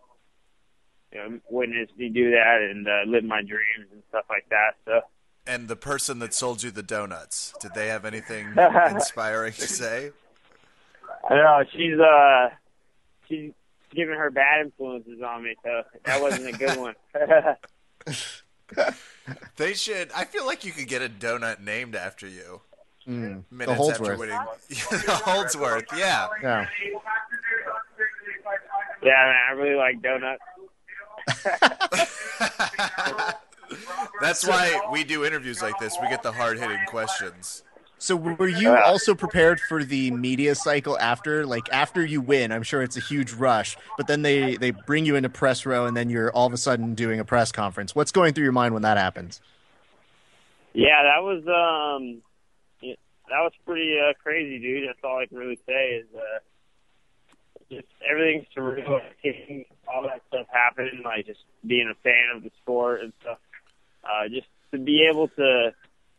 you 1.12 1.19
know, 1.19 1.40
witness 1.50 1.88
me 1.97 2.09
do 2.09 2.30
that 2.30 2.59
and 2.61 2.87
uh, 2.87 3.02
live 3.07 3.25
my 3.25 3.42
dreams 3.42 3.88
and 3.92 4.02
stuff 4.09 4.25
like 4.28 4.47
that. 4.50 4.76
So, 4.85 5.00
And 5.47 5.69
the 5.69 5.76
person 5.76 6.19
that 6.21 6.35
sold 6.35 6.62
you 6.62 6.71
the 6.71 6.83
donuts, 6.83 7.54
did 7.61 7.75
they 7.75 7.88
have 7.88 8.04
anything 8.04 8.54
inspiring 8.90 9.52
to 9.54 9.66
say? 9.66 10.11
I 11.28 11.35
know 11.35 11.64
she's 11.73 11.99
uh, 11.99 12.50
she's 13.28 13.52
giving 13.95 14.14
her 14.14 14.30
bad 14.30 14.66
influences 14.66 15.21
on 15.23 15.42
me, 15.42 15.54
so 15.64 15.83
that 16.04 16.23
wasn't 16.23 16.54
a 16.54 16.59
good 16.59 16.78
one. 16.78 16.95
They 19.57 19.75
should. 19.75 20.11
I 20.12 20.25
feel 20.25 20.47
like 20.47 20.64
you 20.64 20.73
could 20.73 20.88
get 20.88 21.02
a 21.02 21.09
donut 21.09 21.61
named 21.61 21.95
after 21.95 22.26
you. 22.26 22.62
Mm, 23.11 23.43
the 23.49 23.55
Minutes 23.55 23.71
after 23.73 23.76
Holdsworth. 23.76 24.19
winning. 24.19 24.38
the 24.69 25.21
Holdsworth, 25.25 25.87
yeah. 25.97 26.29
Yeah. 26.43 26.67
yeah, 29.02 29.11
man, 29.11 29.37
I 29.49 29.52
really 29.52 29.75
like 29.75 30.00
donuts. 30.00 30.43
That's 34.21 34.47
why 34.47 34.81
we 34.93 35.02
do 35.05 35.25
interviews 35.25 35.61
like 35.61 35.79
this. 35.81 35.97
We 36.00 36.09
get 36.09 36.23
the 36.23 36.33
hard 36.33 36.59
hitting 36.59 36.79
questions. 36.87 37.64
So 37.99 38.17
were 38.17 38.49
you 38.49 38.75
also 38.75 39.14
prepared 39.14 39.61
for 39.61 39.85
the 39.85 40.11
media 40.11 40.55
cycle 40.55 40.99
after? 40.99 41.45
Like 41.45 41.69
after 41.71 42.05
you 42.05 42.21
win, 42.23 42.50
I'm 42.50 42.62
sure 42.62 42.81
it's 42.83 42.97
a 42.97 43.00
huge 43.00 43.33
rush, 43.33 43.76
but 43.99 44.07
then 44.07 44.23
they 44.23 44.57
they 44.57 44.71
bring 44.71 45.05
you 45.05 45.17
into 45.17 45.29
press 45.29 45.67
row 45.67 45.85
and 45.85 45.95
then 45.97 46.09
you're 46.09 46.33
all 46.33 46.47
of 46.47 46.55
a 46.55 46.57
sudden 46.57 46.95
doing 46.95 47.21
a 47.21 47.25
press 47.25 47.52
conference. 47.52 47.95
What's 47.95 48.11
going 48.11 48.33
through 48.33 48.45
your 48.45 48.52
mind 48.52 48.73
when 48.73 48.83
that 48.83 48.97
happens? 48.97 49.43
Yeah, 50.73 51.02
that 51.02 51.23
was 51.23 51.43
um, 51.47 52.23
yeah, 52.23 52.29
that 53.30 53.40
was 53.40 53.52
pretty 53.64 53.96
uh, 53.99 54.12
crazy, 54.22 54.58
dude. 54.58 54.88
That's 54.88 54.99
all 55.02 55.18
I 55.18 55.26
can 55.26 55.38
really 55.38 55.58
say 55.66 56.02
is 56.02 56.06
uh, 56.14 56.38
just 57.70 57.88
everything's 58.08 58.46
surreal. 58.56 59.00
Seeing 59.22 59.64
all 59.88 60.02
that 60.02 60.22
stuff 60.28 60.46
happen, 60.52 61.02
like 61.04 61.26
just 61.26 61.40
being 61.66 61.88
a 61.90 61.94
fan 62.02 62.37
of 62.37 62.42
the 62.42 62.50
sport 62.62 63.02
and 63.02 63.12
stuff. 63.20 63.38
Uh, 64.04 64.28
just 64.28 64.46
to 64.72 64.78
be 64.78 65.06
able 65.10 65.28
to 65.28 65.72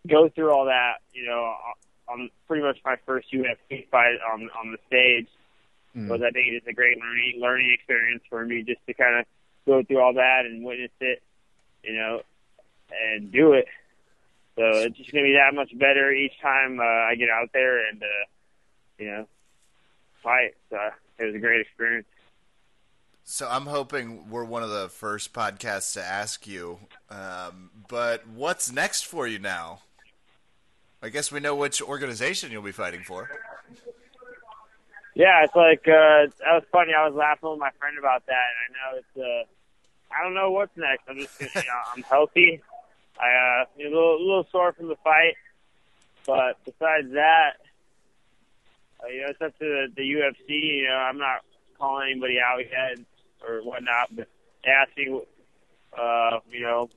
go 0.07 0.29
through 0.29 0.51
all 0.51 0.65
that, 0.65 1.01
you 1.13 1.25
know, 1.25 1.55
on 2.07 2.29
pretty 2.47 2.63
much 2.63 2.77
my 2.85 2.95
first 3.05 3.31
UFC 3.31 3.87
fight 3.89 4.17
on 4.31 4.49
on 4.57 4.71
the 4.71 4.77
stage 4.87 5.27
Mm. 5.93 6.07
was 6.07 6.21
I 6.21 6.31
think 6.31 6.47
it's 6.47 6.65
a 6.67 6.71
great 6.71 6.97
learning 7.01 7.41
learning 7.41 7.73
experience 7.73 8.23
for 8.29 8.45
me 8.45 8.63
just 8.63 8.79
to 8.87 8.93
kind 8.93 9.19
of 9.19 9.25
go 9.65 9.83
through 9.83 9.99
all 9.99 10.13
that 10.13 10.45
and 10.45 10.63
witness 10.63 10.89
it 11.01 11.21
you 11.83 11.95
know, 11.95 12.21
and 12.91 13.31
do 13.31 13.53
it. 13.53 13.65
So 14.55 14.63
it's 14.63 14.97
just 14.97 15.11
gonna 15.11 15.23
be 15.23 15.33
that 15.33 15.55
much 15.55 15.77
better 15.77 16.11
each 16.11 16.39
time 16.41 16.79
uh, 16.79 16.83
I 16.83 17.15
get 17.15 17.29
out 17.29 17.49
there 17.53 17.87
and 17.87 18.01
uh, 18.01 18.25
you 18.97 19.05
know 19.05 19.27
fight. 20.21 20.55
So 20.69 20.77
it 21.19 21.25
was 21.25 21.35
a 21.35 21.39
great 21.39 21.61
experience. 21.61 22.07
So 23.23 23.47
I'm 23.49 23.65
hoping 23.65 24.29
we're 24.29 24.43
one 24.43 24.63
of 24.63 24.69
the 24.69 24.89
first 24.89 25.31
podcasts 25.33 25.93
to 25.93 26.03
ask 26.03 26.47
you. 26.47 26.79
Um, 27.09 27.69
but 27.87 28.27
what's 28.27 28.71
next 28.71 29.05
for 29.05 29.27
you 29.27 29.39
now? 29.39 29.81
I 31.01 31.09
guess 31.09 31.31
we 31.31 31.39
know 31.39 31.55
which 31.55 31.81
organization 31.81 32.51
you'll 32.51 32.61
be 32.61 32.71
fighting 32.71 33.01
for. 33.03 33.29
Yeah, 35.15 35.43
it's 35.43 35.55
like 35.55 35.87
uh, 35.87 36.27
that 36.39 36.53
was 36.53 36.63
funny. 36.71 36.93
I 36.93 37.05
was 37.07 37.15
laughing 37.15 37.49
with 37.49 37.59
my 37.59 37.71
friend 37.79 37.97
about 37.97 38.25
that. 38.27 38.33
And 38.33 38.75
I 38.75 38.91
know 38.91 38.97
it's. 38.97 39.17
Uh, 39.17 40.13
I 40.13 40.23
don't 40.23 40.33
know 40.33 40.51
what's 40.51 40.75
next. 40.75 41.03
I'm 41.07 41.17
just, 41.17 41.39
going 41.39 41.51
you 41.55 41.61
know, 41.61 41.81
I'm 41.95 42.03
healthy. 42.03 42.61
I 43.21 43.61
uh, 43.61 43.65
a 43.79 43.83
little, 43.83 44.15
a 44.17 44.19
little 44.19 44.47
sore 44.51 44.73
from 44.73 44.87
the 44.87 44.95
fight, 45.03 45.35
but 46.25 46.57
besides 46.65 47.11
that, 47.13 47.51
uh, 49.03 49.07
you 49.07 49.21
know, 49.21 49.27
it's 49.29 49.41
up 49.41 49.57
to 49.59 49.65
the, 49.65 49.87
the 49.95 50.01
UFC. 50.01 50.77
You 50.79 50.87
know, 50.87 50.95
I'm 50.95 51.17
not 51.17 51.41
calling 51.77 52.11
anybody 52.11 52.37
out 52.39 52.59
yet 52.59 52.97
or 53.47 53.61
whatnot, 53.61 54.15
but 54.15 54.27
asking, 54.65 55.21
uh, 55.97 56.39
you 56.51 56.61
know, 56.61 56.89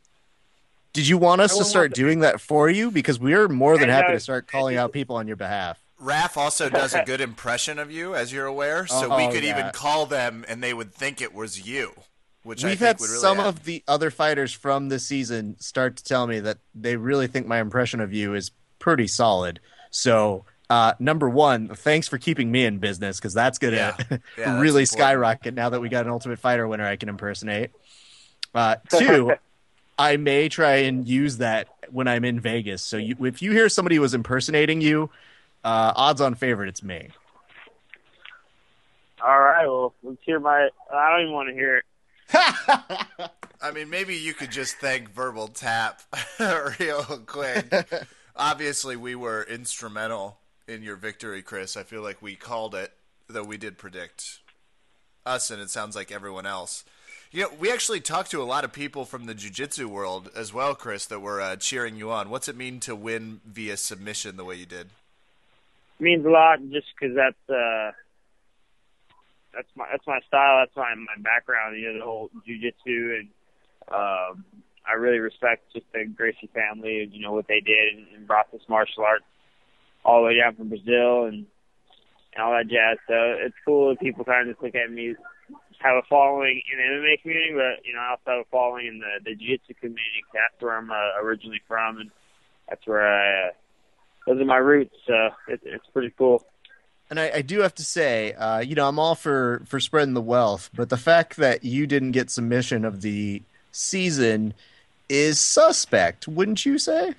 Did 0.93 1.09
you 1.09 1.19
want 1.19 1.41
us 1.41 1.57
to 1.59 1.65
start 1.65 1.95
to- 1.95 2.01
doing 2.01 2.21
that 2.21 2.41
for 2.41 2.69
you? 2.71 2.91
Because 2.91 3.19
we're 3.19 3.49
more 3.49 3.77
than 3.79 3.89
happy 3.89 4.13
to 4.13 4.21
start 4.21 4.47
calling 4.47 4.77
out 4.77 4.93
people 4.93 5.17
on 5.17 5.27
your 5.27 5.37
behalf. 5.37 5.79
Raf 5.99 6.37
also 6.37 6.69
does 6.69 6.95
a 6.95 7.03
good 7.07 7.21
impression 7.21 7.79
of 7.79 7.91
you, 7.91 8.15
as 8.15 8.33
you're 8.33 8.47
aware. 8.47 8.87
So 8.87 9.15
we 9.17 9.25
Oh, 9.27 9.33
could 9.33 9.45
even 9.45 9.71
call 9.73 10.07
them, 10.07 10.45
and 10.49 10.63
they 10.63 10.75
would 10.75 10.93
think 10.93 11.21
it 11.23 11.33
was 11.35 11.67
you, 11.67 11.93
which 12.45 12.63
We've 12.63 12.79
think 12.79 12.87
had 12.87 13.01
would 13.01 13.09
really 13.09 13.21
some 13.21 13.41
add- 13.41 13.47
of 13.47 13.65
the 13.65 13.83
other 13.89 14.11
fighters 14.11 14.53
from 14.53 14.89
this 14.89 15.07
season 15.07 15.57
start 15.59 15.97
to 15.97 16.05
tell 16.05 16.27
me 16.27 16.41
that 16.41 16.59
they 16.75 16.97
really 16.97 17.27
think 17.27 17.47
my 17.47 17.59
impression 17.61 18.01
of 18.01 18.13
you 18.13 18.35
is 18.35 18.51
pretty 18.79 19.09
solid. 19.09 19.61
So, 19.91 20.45
uh, 20.71 20.93
number 20.99 21.29
one, 21.29 21.69
thanks 21.75 22.07
for 22.07 22.19
keeping 22.19 22.51
me 22.53 22.65
in 22.65 22.79
business 22.79 23.19
because 23.19 23.35
that's 23.35 23.59
going 23.59 23.73
to 23.75 23.79
Yeah. 23.79 23.97
Yeah, 24.11 24.19
that's 24.37 24.49
really 24.63 24.83
important. 24.83 24.89
skyrocket 24.89 25.55
now 25.55 25.71
that 25.71 25.81
we 25.81 25.89
got 25.89 26.05
an 26.05 26.13
Ultimate 26.13 26.39
Fighter 26.39 26.69
winner 26.69 26.87
I 26.87 26.97
can 26.97 27.09
impersonate. 27.09 27.71
Uh, 28.55 28.77
two, 28.99 29.33
I 29.99 30.17
may 30.17 30.49
try 30.49 30.77
and 30.77 31.07
use 31.09 31.39
that 31.39 31.69
when 31.91 32.09
I'm 32.09 32.25
in 32.25 32.41
Vegas. 32.41 32.83
So 32.83 32.97
you, 32.97 33.17
if 33.25 33.41
you 33.43 33.53
hear 33.53 33.69
somebody 33.69 33.99
was 33.99 34.15
impersonating 34.15 34.81
you, 34.81 35.11
uh, 35.65 35.93
odds 35.97 36.21
on 36.21 36.35
favorite, 36.35 36.69
it's 36.69 36.83
me. 36.83 37.09
all 39.25 39.41
right, 39.41 39.67
well, 39.67 39.95
let's 40.03 40.19
hear 40.25 40.39
my. 40.39 40.69
I 40.93 41.11
don't 41.13 41.23
even 41.23 41.33
want 41.33 41.49
to 41.49 41.55
hear 41.55 41.79
it. 41.79 41.85
I 42.35 43.71
mean, 43.73 43.89
maybe 43.89 44.17
you 44.17 44.35
could 44.35 44.51
just 44.51 44.77
thank 44.77 45.11
Verbal 45.11 45.49
Tap 45.49 46.03
real 46.79 47.03
quick. 47.27 47.73
Obviously, 48.37 48.97
we 48.97 49.15
were 49.15 49.43
instrumental 49.43 50.39
in 50.67 50.83
your 50.83 50.97
victory, 50.97 51.43
Chris. 51.43 51.77
I 51.77 51.83
feel 51.83 52.03
like 52.03 52.21
we 52.21 52.35
called 52.35 52.75
it, 52.75 52.93
though 53.29 53.45
we 53.45 53.57
did 53.57 53.79
predict 53.79 54.41
us, 55.25 55.51
and 55.51 55.63
it 55.63 55.71
sounds 55.71 55.97
like 55.97 56.11
everyone 56.11 56.47
else. 56.47 56.85
You 57.31 57.43
know, 57.43 57.51
we 57.59 57.73
actually 57.73 58.01
talked 58.01 58.31
to 58.31 58.43
a 58.43 58.45
lot 58.45 58.65
of 58.65 58.73
people 58.73 59.05
from 59.05 59.27
the 59.27 59.35
jiu-jitsu 59.35 59.89
world 59.89 60.31
as 60.37 60.53
well, 60.53 60.75
Chris, 60.75 61.07
that 61.07 61.21
were 61.21 61.41
uh, 61.41 61.57
cheering 61.57 61.97
you 61.97 62.11
on. 62.11 62.31
What's 62.31 62.49
it 62.49 62.57
mean 62.57 62.81
to 62.81 62.95
win 62.95 63.41
via 63.45 63.77
submission 63.77 64.37
the 64.37 64.45
way 64.45 64.57
you 64.57 64.67
did? 64.67 64.89
It 65.99 66.03
means 66.03 66.25
a 66.27 66.31
lot 66.31 66.59
just 66.71 66.87
because 66.99 67.17
that's 67.17 67.51
uh 67.51 67.93
that's 69.55 69.69
my 69.77 69.87
that's 69.91 70.07
my 70.07 70.21
style. 70.27 70.61
That's 70.63 70.77
my 70.77 70.95
my 70.95 71.23
background 71.23 71.77
you 71.79 71.93
know 71.93 71.99
the 71.99 72.05
whole 72.05 72.31
jujitsu 72.47 73.21
and 73.21 73.29
um 73.93 74.45
I 74.87 74.95
really 74.95 75.19
respect 75.19 75.73
just 75.73 75.87
the 75.93 76.05
Gracie 76.05 76.51
family 76.53 77.03
and 77.03 77.13
you 77.13 77.21
know 77.23 77.33
what 77.33 77.49
they 77.49 77.61
did 77.61 77.95
and, 77.95 78.07
and 78.17 78.27
brought 78.27 78.53
this 78.53 78.63
martial 78.69 79.05
art 79.05 79.23
all 80.05 80.21
the 80.21 80.27
way 80.27 80.39
down 80.39 80.57
from 80.57 80.69
Brazil 80.69 81.25
and 81.25 81.47
and 82.35 82.43
all 82.43 82.53
that 82.53 82.69
jazz. 82.69 82.99
So 83.07 83.15
it's 83.15 83.55
cool 83.65 83.91
that 83.91 84.01
people 84.01 84.25
kind 84.25 84.49
of 84.49 84.55
just 84.55 84.63
look 84.63 84.75
at 84.75 84.91
me 84.91 85.15
have 85.81 85.97
a 85.97 86.03
following 86.09 86.63
in 86.73 86.79
the 86.79 86.85
MMA 86.85 87.21
community 87.23 87.53
but 87.55 87.85
you 87.85 87.93
know 87.95 88.01
I 88.01 88.11
also 88.11 88.23
have 88.27 88.47
a 88.47 88.51
following 88.51 88.87
in 88.87 88.99
the 89.01 89.21
the 89.25 89.35
jiu-jitsu 89.37 89.75
community. 89.81 90.23
'cause 90.25 90.41
that's 90.41 90.63
where 90.63 90.77
I'm 90.77 90.91
uh, 90.91 91.21
originally 91.23 91.61
from 91.69 91.99
and 91.99 92.11
that's 92.69 92.87
where 92.87 93.07
I 93.07 93.49
uh, 93.49 93.51
those 94.27 94.41
are 94.41 94.45
my 94.45 94.57
roots. 94.57 94.95
So 95.07 95.15
it, 95.49 95.61
it's 95.65 95.87
pretty 95.93 96.13
cool 96.17 96.45
And 97.11 97.21
I, 97.21 97.31
I 97.37 97.43
do 97.43 97.61
have 97.61 97.75
to 97.77 97.85
say, 97.85 98.33
uh, 98.33 98.61
you 98.61 98.75
know, 98.75 98.89
I'm 98.89 98.99
all 98.99 99.15
for 99.15 99.63
for 99.67 99.79
spreading 99.79 100.15
the 100.15 100.23
wealth, 100.23 100.71
but 100.75 100.89
the 100.89 100.97
fact 100.97 101.37
that 101.37 101.65
you 101.65 101.87
didn't 101.87 102.13
get 102.13 102.31
submission 102.31 102.85
of 102.85 103.03
the 103.03 103.43
season 103.73 104.55
is 105.09 105.39
suspect, 105.39 106.27
wouldn't 106.27 106.65
you 106.65 106.79
say? 106.79 107.15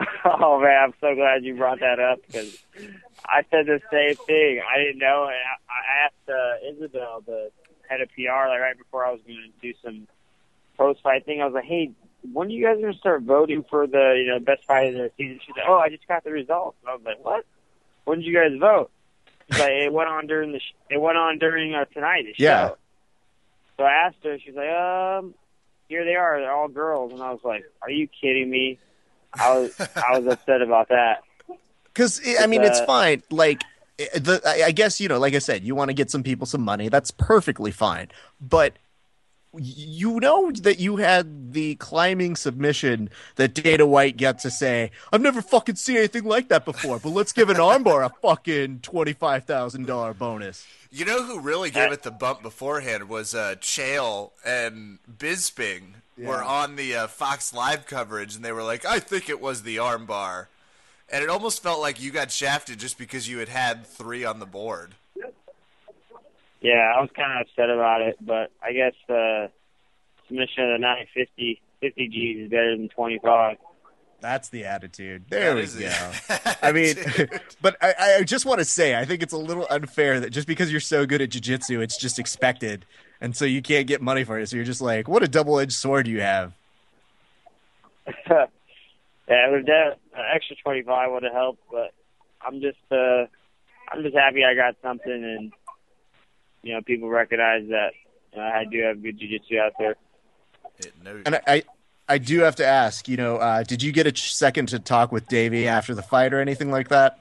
Oh 0.24 0.58
man, 0.60 0.84
I'm 0.84 0.94
so 1.00 1.14
glad 1.14 1.44
you 1.44 1.54
brought 1.56 1.80
that 1.80 1.98
up 1.98 2.20
because 2.26 2.56
I 3.26 3.42
said 3.50 3.66
the 3.66 3.80
same 3.90 4.16
thing. 4.26 4.62
I 4.66 4.78
didn't 4.78 4.98
know, 4.98 5.24
I, 5.24 6.04
asked 6.06 6.28
uh, 6.28 6.70
Isabel, 6.70 7.22
the 7.26 7.50
head 7.88 8.00
of 8.00 8.08
PR, 8.14 8.48
like 8.48 8.60
right 8.60 8.78
before 8.78 9.04
I 9.04 9.12
was 9.12 9.20
going 9.26 9.38
to 9.38 9.60
do 9.60 9.74
some 9.84 10.06
post 10.78 11.02
fight 11.02 11.26
thing. 11.26 11.42
I 11.42 11.44
was 11.44 11.54
like, 11.54 11.64
"Hey, 11.64 11.90
when 12.32 12.48
are 12.48 12.50
you 12.50 12.64
guys 12.64 12.80
going 12.80 12.92
to 12.92 12.98
start 12.98 13.22
voting 13.22 13.64
for 13.68 13.86
the 13.86 14.14
you 14.16 14.30
know 14.30 14.38
best 14.38 14.64
fight 14.64 14.88
of 14.88 14.94
the 14.94 15.10
season?" 15.18 15.40
She's 15.44 15.56
like, 15.56 15.66
"Oh, 15.68 15.78
I 15.78 15.90
just 15.90 16.06
got 16.08 16.24
the 16.24 16.30
results." 16.30 16.78
And 16.82 16.90
I 16.90 16.94
was 16.94 17.04
like, 17.04 17.22
"What? 17.22 17.44
When 18.10 18.18
did 18.18 18.26
you 18.26 18.34
guys 18.34 18.58
vote?" 18.58 18.90
She's 19.50 19.58
like, 19.60 19.70
"It 19.72 19.92
went 19.92 20.08
on 20.08 20.26
during 20.26 20.52
the 20.52 20.58
sh- 20.60 20.74
it 20.90 21.00
went 21.00 21.16
on 21.16 21.38
during 21.38 21.74
uh, 21.74 21.84
tonight." 21.86 22.24
The 22.26 22.34
Yeah. 22.42 22.68
show. 22.68 22.76
So 23.76 23.84
I 23.84 23.92
asked 24.06 24.18
her. 24.24 24.38
She's 24.38 24.54
like, 24.54 24.68
"Um, 24.68 25.34
here 25.88 26.04
they 26.04 26.14
are. 26.14 26.40
They're 26.40 26.52
all 26.52 26.68
girls." 26.68 27.12
And 27.12 27.22
I 27.22 27.30
was 27.30 27.40
like, 27.44 27.64
"Are 27.82 27.90
you 27.90 28.08
kidding 28.20 28.50
me?" 28.50 28.78
I 29.40 29.56
was 29.58 29.80
I 29.96 30.18
was 30.18 30.26
upset 30.26 30.60
about 30.62 30.88
that. 30.88 31.22
Because 31.84 32.20
I 32.40 32.46
mean, 32.46 32.62
it's 32.62 32.80
Uh, 32.80 32.86
fine. 32.86 33.22
Like 33.30 33.62
eh, 33.98 34.06
the, 34.18 34.40
I 34.46 34.66
I 34.66 34.70
guess 34.72 35.00
you 35.00 35.08
know, 35.08 35.18
like 35.18 35.34
I 35.34 35.38
said, 35.38 35.64
you 35.64 35.74
want 35.74 35.88
to 35.88 35.94
get 35.94 36.10
some 36.10 36.22
people 36.22 36.46
some 36.46 36.62
money. 36.62 36.88
That's 36.88 37.10
perfectly 37.10 37.70
fine. 37.70 38.08
But 38.40 38.74
you 39.56 40.20
know 40.20 40.52
that 40.52 40.78
you 40.78 40.96
had 40.96 41.52
the 41.52 41.74
climbing 41.76 42.36
submission 42.36 43.10
that 43.36 43.54
Dana 43.54 43.86
White 43.86 44.16
got 44.16 44.38
to 44.40 44.50
say, 44.50 44.90
"I've 45.12 45.20
never 45.20 45.42
fucking 45.42 45.76
seen 45.76 45.96
anything 45.96 46.24
like 46.24 46.48
that 46.48 46.64
before." 46.64 46.98
But 46.98 47.10
let's 47.10 47.32
give 47.32 47.50
an 47.50 47.56
armbar 47.58 48.04
a 48.04 48.10
fucking 48.22 48.80
twenty 48.80 49.12
five 49.12 49.44
thousand 49.44 49.86
dollar 49.86 50.14
bonus. 50.14 50.66
You 50.90 51.04
know 51.04 51.22
who 51.22 51.40
really 51.40 51.70
gave 51.70 51.92
it 51.92 52.02
the 52.02 52.10
bump 52.10 52.42
beforehand 52.42 53.08
was 53.08 53.34
uh, 53.34 53.56
Chael 53.60 54.30
and 54.44 54.98
Bisping 55.10 55.94
were 56.16 56.42
on 56.42 56.76
the 56.76 56.94
uh, 56.94 57.06
Fox 57.06 57.54
Live 57.54 57.86
coverage, 57.86 58.36
and 58.36 58.44
they 58.44 58.52
were 58.52 58.62
like, 58.62 58.84
"I 58.84 59.00
think 59.00 59.28
it 59.28 59.40
was 59.40 59.62
the 59.62 59.76
armbar," 59.76 60.46
and 61.08 61.24
it 61.24 61.30
almost 61.30 61.62
felt 61.62 61.80
like 61.80 62.00
you 62.00 62.10
got 62.10 62.30
shafted 62.30 62.78
just 62.78 62.98
because 62.98 63.28
you 63.28 63.38
had 63.38 63.48
had 63.48 63.86
three 63.86 64.24
on 64.24 64.38
the 64.38 64.46
board. 64.46 64.94
Yeah, 66.60 66.92
I 66.96 67.00
was 67.00 67.10
kind 67.16 67.32
of 67.40 67.46
upset 67.46 67.70
about 67.70 68.02
it, 68.02 68.16
but 68.20 68.50
I 68.62 68.72
guess 68.72 68.92
uh, 69.08 69.48
submission 70.26 70.64
of 70.64 70.70
the 70.74 70.78
950 70.78 71.60
50 71.80 72.08
G's 72.08 72.44
is 72.44 72.50
better 72.50 72.76
than 72.76 72.88
25. 72.90 73.56
That's 74.20 74.50
the 74.50 74.66
attitude. 74.66 75.24
There 75.30 75.54
That 75.54 75.74
we 75.74 75.80
go. 75.80 75.86
it. 75.88 76.58
I 76.62 76.72
mean, 76.72 76.94
but 77.62 77.76
I, 77.80 78.16
I 78.18 78.22
just 78.22 78.44
want 78.44 78.58
to 78.58 78.66
say, 78.66 78.94
I 78.94 79.06
think 79.06 79.22
it's 79.22 79.32
a 79.32 79.38
little 79.38 79.66
unfair 79.70 80.20
that 80.20 80.28
just 80.30 80.46
because 80.46 80.70
you're 80.70 80.80
so 80.80 81.06
good 81.06 81.22
at 81.22 81.30
jujitsu, 81.30 81.80
it's 81.80 81.96
just 81.96 82.18
expected, 82.18 82.84
and 83.22 83.34
so 83.34 83.46
you 83.46 83.62
can't 83.62 83.86
get 83.86 84.02
money 84.02 84.24
for 84.24 84.38
it. 84.38 84.46
So 84.50 84.56
you're 84.56 84.64
just 84.66 84.82
like, 84.82 85.08
what 85.08 85.22
a 85.22 85.28
double 85.28 85.58
edged 85.58 85.72
sword 85.72 86.06
you 86.06 86.20
have. 86.20 86.52
yeah, 88.28 88.46
it 89.28 89.50
would 89.52 89.66
that 89.66 89.98
uh, 90.14 90.22
extra 90.34 90.56
25 90.64 91.12
would 91.12 91.22
have 91.22 91.32
helped, 91.32 91.62
but 91.70 91.94
I'm 92.42 92.60
just 92.60 92.78
uh, 92.90 93.24
I'm 93.90 94.02
just 94.02 94.14
happy 94.14 94.44
I 94.44 94.54
got 94.54 94.76
something, 94.82 95.10
and 95.10 95.52
you 96.62 96.74
know 96.74 96.80
people 96.82 97.08
recognize 97.08 97.68
that 97.68 97.90
uh, 98.36 98.40
I 98.40 98.64
do 98.70 98.80
have 98.82 99.02
good 99.02 99.18
jiu-jitsu 99.18 99.58
out 99.58 99.72
there. 99.78 99.96
It 100.78 100.92
knows- 101.02 101.22
And 101.26 101.34
I, 101.36 101.40
I, 101.46 101.62
I 102.08 102.18
do 102.18 102.40
have 102.40 102.56
to 102.56 102.66
ask, 102.66 103.08
you 103.08 103.16
know, 103.16 103.36
uh, 103.36 103.62
did 103.62 103.82
you 103.82 103.92
get 103.92 104.06
a 104.06 104.16
second 104.16 104.66
to 104.70 104.78
talk 104.78 105.12
with 105.12 105.28
Davey 105.28 105.66
after 105.68 105.94
the 105.94 106.02
fight 106.02 106.32
or 106.32 106.40
anything 106.40 106.70
like 106.70 106.88
that? 106.88 107.18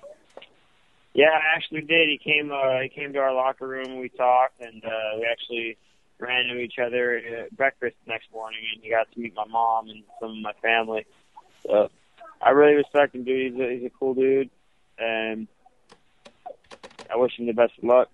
Yeah, 1.13 1.29
I 1.29 1.55
actually 1.55 1.81
did. 1.81 2.07
He 2.09 2.17
came. 2.17 2.51
Uh, 2.51 2.79
he 2.81 2.89
came 2.89 3.13
to 3.13 3.19
our 3.19 3.33
locker 3.33 3.67
room. 3.67 3.99
We 3.99 4.09
talked, 4.09 4.61
and 4.61 4.83
uh, 4.85 4.89
we 5.17 5.25
actually 5.29 5.77
ran 6.19 6.45
into 6.49 6.61
each 6.61 6.77
other 6.79 7.17
at 7.17 7.55
breakfast 7.57 7.95
the 8.05 8.11
next 8.11 8.31
morning. 8.31 8.59
And 8.73 8.83
he 8.83 8.89
got 8.91 9.11
to 9.11 9.19
meet 9.19 9.33
my 9.35 9.45
mom 9.45 9.89
and 9.89 10.03
some 10.21 10.31
of 10.31 10.37
my 10.37 10.53
family. 10.61 11.05
So 11.65 11.89
I 12.41 12.51
really 12.51 12.75
respect 12.75 13.15
him, 13.15 13.23
dude. 13.23 13.53
He's 13.53 13.61
a, 13.61 13.73
he's 13.73 13.85
a 13.85 13.89
cool 13.89 14.13
dude, 14.13 14.49
and 14.99 15.47
I 17.11 17.17
wish 17.17 17.37
him 17.37 17.47
the 17.47 17.53
best 17.53 17.73
of 17.79 17.83
luck. 17.83 18.09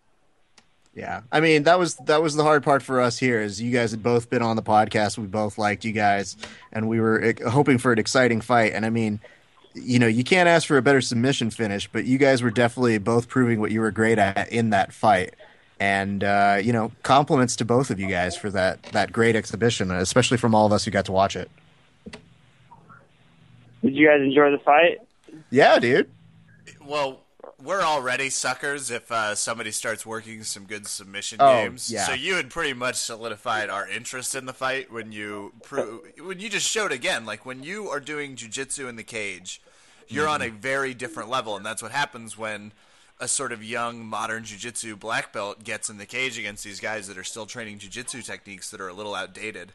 Yeah, 0.95 1.23
I 1.29 1.41
mean 1.41 1.63
that 1.63 1.77
was 1.77 1.95
that 2.05 2.21
was 2.21 2.35
the 2.35 2.43
hard 2.43 2.63
part 2.63 2.81
for 2.81 3.01
us 3.01 3.19
here. 3.19 3.41
Is 3.41 3.61
you 3.61 3.71
guys 3.71 3.91
had 3.91 4.01
both 4.01 4.29
been 4.29 4.41
on 4.41 4.55
the 4.55 4.63
podcast, 4.63 5.17
we 5.17 5.27
both 5.27 5.57
liked 5.57 5.83
you 5.83 5.91
guys, 5.91 6.37
and 6.71 6.87
we 6.87 7.01
were 7.01 7.33
hoping 7.45 7.77
for 7.77 7.91
an 7.91 7.99
exciting 7.99 8.39
fight. 8.39 8.71
And 8.71 8.85
I 8.85 8.89
mean, 8.89 9.19
you 9.73 9.99
know, 9.99 10.07
you 10.07 10.23
can't 10.23 10.47
ask 10.47 10.65
for 10.65 10.77
a 10.77 10.81
better 10.81 11.01
submission 11.01 11.49
finish, 11.49 11.89
but 11.91 12.05
you 12.05 12.17
guys 12.17 12.41
were 12.41 12.49
definitely 12.49 12.97
both 12.97 13.27
proving 13.27 13.59
what 13.59 13.71
you 13.71 13.81
were 13.81 13.91
great 13.91 14.17
at 14.17 14.49
in 14.53 14.69
that 14.69 14.93
fight. 14.93 15.33
And 15.81 16.23
uh, 16.23 16.59
you 16.63 16.71
know, 16.71 16.93
compliments 17.03 17.57
to 17.57 17.65
both 17.65 17.89
of 17.89 17.99
you 17.99 18.07
guys 18.07 18.37
for 18.37 18.49
that 18.51 18.81
that 18.93 19.11
great 19.11 19.35
exhibition, 19.35 19.91
especially 19.91 20.37
from 20.37 20.55
all 20.55 20.65
of 20.65 20.71
us 20.71 20.85
who 20.85 20.91
got 20.91 21.03
to 21.05 21.11
watch 21.11 21.35
it. 21.35 21.51
Did 23.83 23.95
you 23.95 24.07
guys 24.07 24.21
enjoy 24.21 24.49
the 24.51 24.59
fight? 24.59 24.99
Yeah, 25.51 25.77
dude. 25.77 26.09
Well, 26.85 27.19
we're 27.65 27.81
already 27.81 28.29
suckers 28.29 28.91
if 28.91 29.11
uh, 29.11 29.35
somebody 29.35 29.71
starts 29.71 30.05
working 30.05 30.43
some 30.43 30.65
good 30.65 30.85
submission 30.87 31.37
Oh, 31.41 31.63
games. 31.63 31.91
yeah. 31.91 32.05
So 32.05 32.13
you 32.13 32.35
had 32.35 32.49
pretty 32.49 32.73
much 32.73 32.95
solidified 32.95 33.69
our 33.69 33.87
interest 33.87 34.35
in 34.35 34.45
the 34.45 34.53
fight 34.53 34.91
when 34.91 35.11
you 35.11 35.53
pro- 35.63 36.01
when 36.23 36.39
you 36.39 36.49
just 36.49 36.69
showed 36.69 36.91
again, 36.91 37.25
like 37.25 37.45
when 37.45 37.63
you 37.63 37.89
are 37.89 37.99
doing 37.99 38.35
jujitsu 38.35 38.87
in 38.87 38.95
the 38.95 39.03
cage, 39.03 39.61
you're 40.07 40.27
on 40.27 40.41
a 40.41 40.45
Mm-hmm. 40.45 40.57
very 40.57 40.93
different 40.93 41.29
level, 41.29 41.55
and 41.57 41.65
that's 41.65 41.81
what 41.81 41.91
happens 41.91 42.37
when 42.37 42.71
a 43.19 43.27
sort 43.27 43.51
of 43.51 43.63
young 43.63 44.05
modern 44.05 44.43
jujitsu 44.43 44.99
black 44.99 45.31
belt 45.33 45.63
gets 45.63 45.89
in 45.89 45.97
the 45.97 46.05
cage 46.05 46.37
against 46.37 46.63
these 46.63 46.79
guys 46.79 47.07
that 47.07 47.17
are 47.17 47.23
still 47.23 47.45
training 47.45 47.79
jujitsu 47.79 48.23
techniques 48.23 48.69
that 48.69 48.79
are 48.81 48.89
a 48.89 48.93
little 48.93 49.15
outdated. 49.15 49.71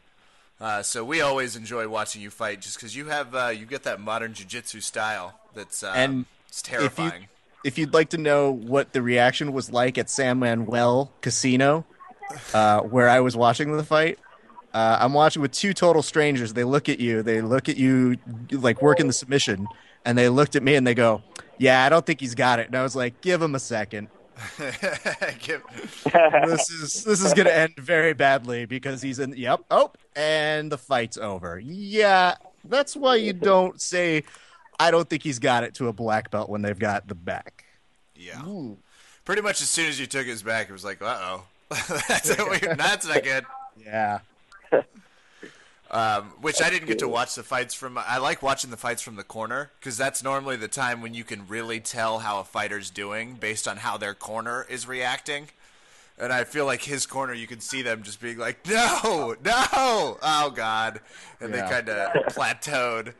Uh, 0.59 0.83
so 0.83 1.03
we 1.03 1.21
always 1.21 1.55
enjoy 1.55 1.87
watching 1.87 2.21
you 2.21 2.29
fight, 2.29 2.61
just 2.61 2.75
because 2.77 2.95
you 2.95 3.07
have 3.07 3.33
uh, 3.35 3.47
you 3.47 3.65
get 3.65 3.81
that 3.83 3.99
modern 3.99 4.31
jujitsu 4.33 4.81
style 4.81 5.33
that's 5.55 5.83
uh, 5.83 5.91
And 5.95 6.25
it's 6.47 6.61
terrifying. 6.61 7.27
If 7.63 7.77
you'd 7.77 7.93
like 7.93 8.09
to 8.09 8.17
know 8.17 8.51
what 8.51 8.93
the 8.93 9.01
reaction 9.01 9.53
was 9.53 9.71
like 9.71 9.97
at 9.97 10.09
San 10.09 10.39
Manuel 10.39 11.11
Casino, 11.21 11.85
uh, 12.53 12.81
where 12.81 13.09
I 13.09 13.19
was 13.19 13.35
watching 13.35 13.75
the 13.75 13.83
fight, 13.83 14.19
uh, 14.73 14.97
I'm 15.01 15.13
watching 15.13 15.41
with 15.41 15.51
two 15.51 15.73
total 15.73 16.01
strangers. 16.01 16.53
They 16.53 16.63
look 16.63 16.89
at 16.89 16.99
you, 16.99 17.23
they 17.23 17.41
look 17.41 17.69
at 17.69 17.77
you 17.77 18.17
like 18.51 18.81
working 18.81 19.07
the 19.07 19.13
submission, 19.13 19.67
and 20.05 20.17
they 20.17 20.29
looked 20.29 20.55
at 20.55 20.63
me 20.63 20.75
and 20.75 20.87
they 20.87 20.93
go, 20.95 21.21
"Yeah, 21.57 21.85
I 21.85 21.89
don't 21.89 22.05
think 22.05 22.19
he's 22.19 22.35
got 22.35 22.59
it." 22.59 22.67
And 22.67 22.75
I 22.75 22.83
was 22.83 22.95
like, 22.95 23.21
"Give 23.21 23.41
him 23.41 23.53
a 23.53 23.59
second. 23.59 24.07
Give- 25.39 25.61
This 26.45 26.69
is 26.69 27.03
this 27.03 27.21
is 27.23 27.33
gonna 27.33 27.49
end 27.51 27.75
very 27.77 28.13
badly 28.13 28.65
because 28.65 29.01
he's 29.01 29.19
in. 29.19 29.33
Yep. 29.37 29.65
Oh, 29.69 29.91
and 30.15 30.71
the 30.71 30.77
fight's 30.77 31.17
over. 31.17 31.59
Yeah, 31.59 32.35
that's 32.65 32.95
why 32.95 33.15
you 33.17 33.33
don't 33.33 33.79
say." 33.81 34.23
I 34.81 34.91
don't 34.91 35.09
think 35.09 35.23
he's 35.23 35.39
got 35.39 35.63
it 35.63 35.73
to 35.75 35.87
a 35.87 35.93
black 35.93 36.31
belt 36.31 36.49
when 36.49 36.61
they've 36.61 36.77
got 36.77 37.07
the 37.07 37.15
back. 37.15 37.65
yeah. 38.15 38.41
Pretty 39.23 39.41
much 39.43 39.61
as 39.61 39.69
soon 39.69 39.87
as 39.87 39.99
you 39.99 40.07
took 40.07 40.25
his 40.25 40.41
back, 40.43 40.69
it 40.69 40.73
was 40.73 40.83
like, 40.83 41.01
uh 41.01 41.17
oh. 41.21 41.43
that's, 42.07 42.35
that's 42.35 43.07
not 43.07 43.23
good. 43.23 43.45
Yeah. 43.85 44.19
Um, 45.93 46.31
which 46.39 46.61
I 46.61 46.69
didn't 46.69 46.87
get 46.87 46.99
to 46.99 47.07
watch 47.09 47.35
the 47.35 47.43
fights 47.43 47.73
from. 47.73 47.97
I 47.97 48.17
like 48.17 48.41
watching 48.41 48.71
the 48.71 48.77
fights 48.77 49.01
from 49.01 49.17
the 49.17 49.25
corner 49.25 49.71
because 49.77 49.97
that's 49.97 50.23
normally 50.23 50.55
the 50.55 50.69
time 50.69 51.01
when 51.01 51.13
you 51.13 51.25
can 51.25 51.45
really 51.49 51.81
tell 51.81 52.19
how 52.19 52.39
a 52.39 52.45
fighter's 52.45 52.89
doing 52.89 53.33
based 53.33 53.67
on 53.67 53.75
how 53.75 53.97
their 53.97 54.13
corner 54.13 54.65
is 54.69 54.87
reacting. 54.87 55.49
And 56.17 56.31
I 56.31 56.45
feel 56.45 56.65
like 56.65 56.83
his 56.83 57.05
corner, 57.05 57.33
you 57.33 57.45
can 57.45 57.59
see 57.59 57.81
them 57.81 58.03
just 58.03 58.21
being 58.21 58.37
like, 58.37 58.65
"No, 58.69 59.35
no, 59.43 60.17
oh 60.23 60.53
God," 60.55 61.01
and 61.41 61.53
Yeah. 61.53 61.65
they 61.65 61.69
kind 61.69 61.89
of 61.89 62.13
plateaued. 62.33 63.13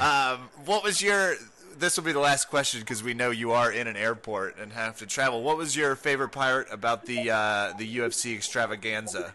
Um, 0.00 0.50
what 0.64 0.84
was 0.84 1.00
your? 1.00 1.34
This 1.78 1.96
will 1.96 2.04
be 2.04 2.12
the 2.12 2.20
last 2.20 2.50
question 2.50 2.80
because 2.80 3.02
we 3.02 3.14
know 3.14 3.30
you 3.30 3.52
are 3.52 3.72
in 3.72 3.86
an 3.86 3.96
airport 3.96 4.58
and 4.58 4.72
have 4.72 4.98
to 4.98 5.06
travel. 5.06 5.42
What 5.42 5.56
was 5.56 5.74
your 5.74 5.96
favorite 5.96 6.30
part 6.30 6.68
about 6.70 7.06
the 7.06 7.30
uh, 7.30 7.72
the 7.78 7.96
UFC 7.98 8.34
extravaganza? 8.34 9.34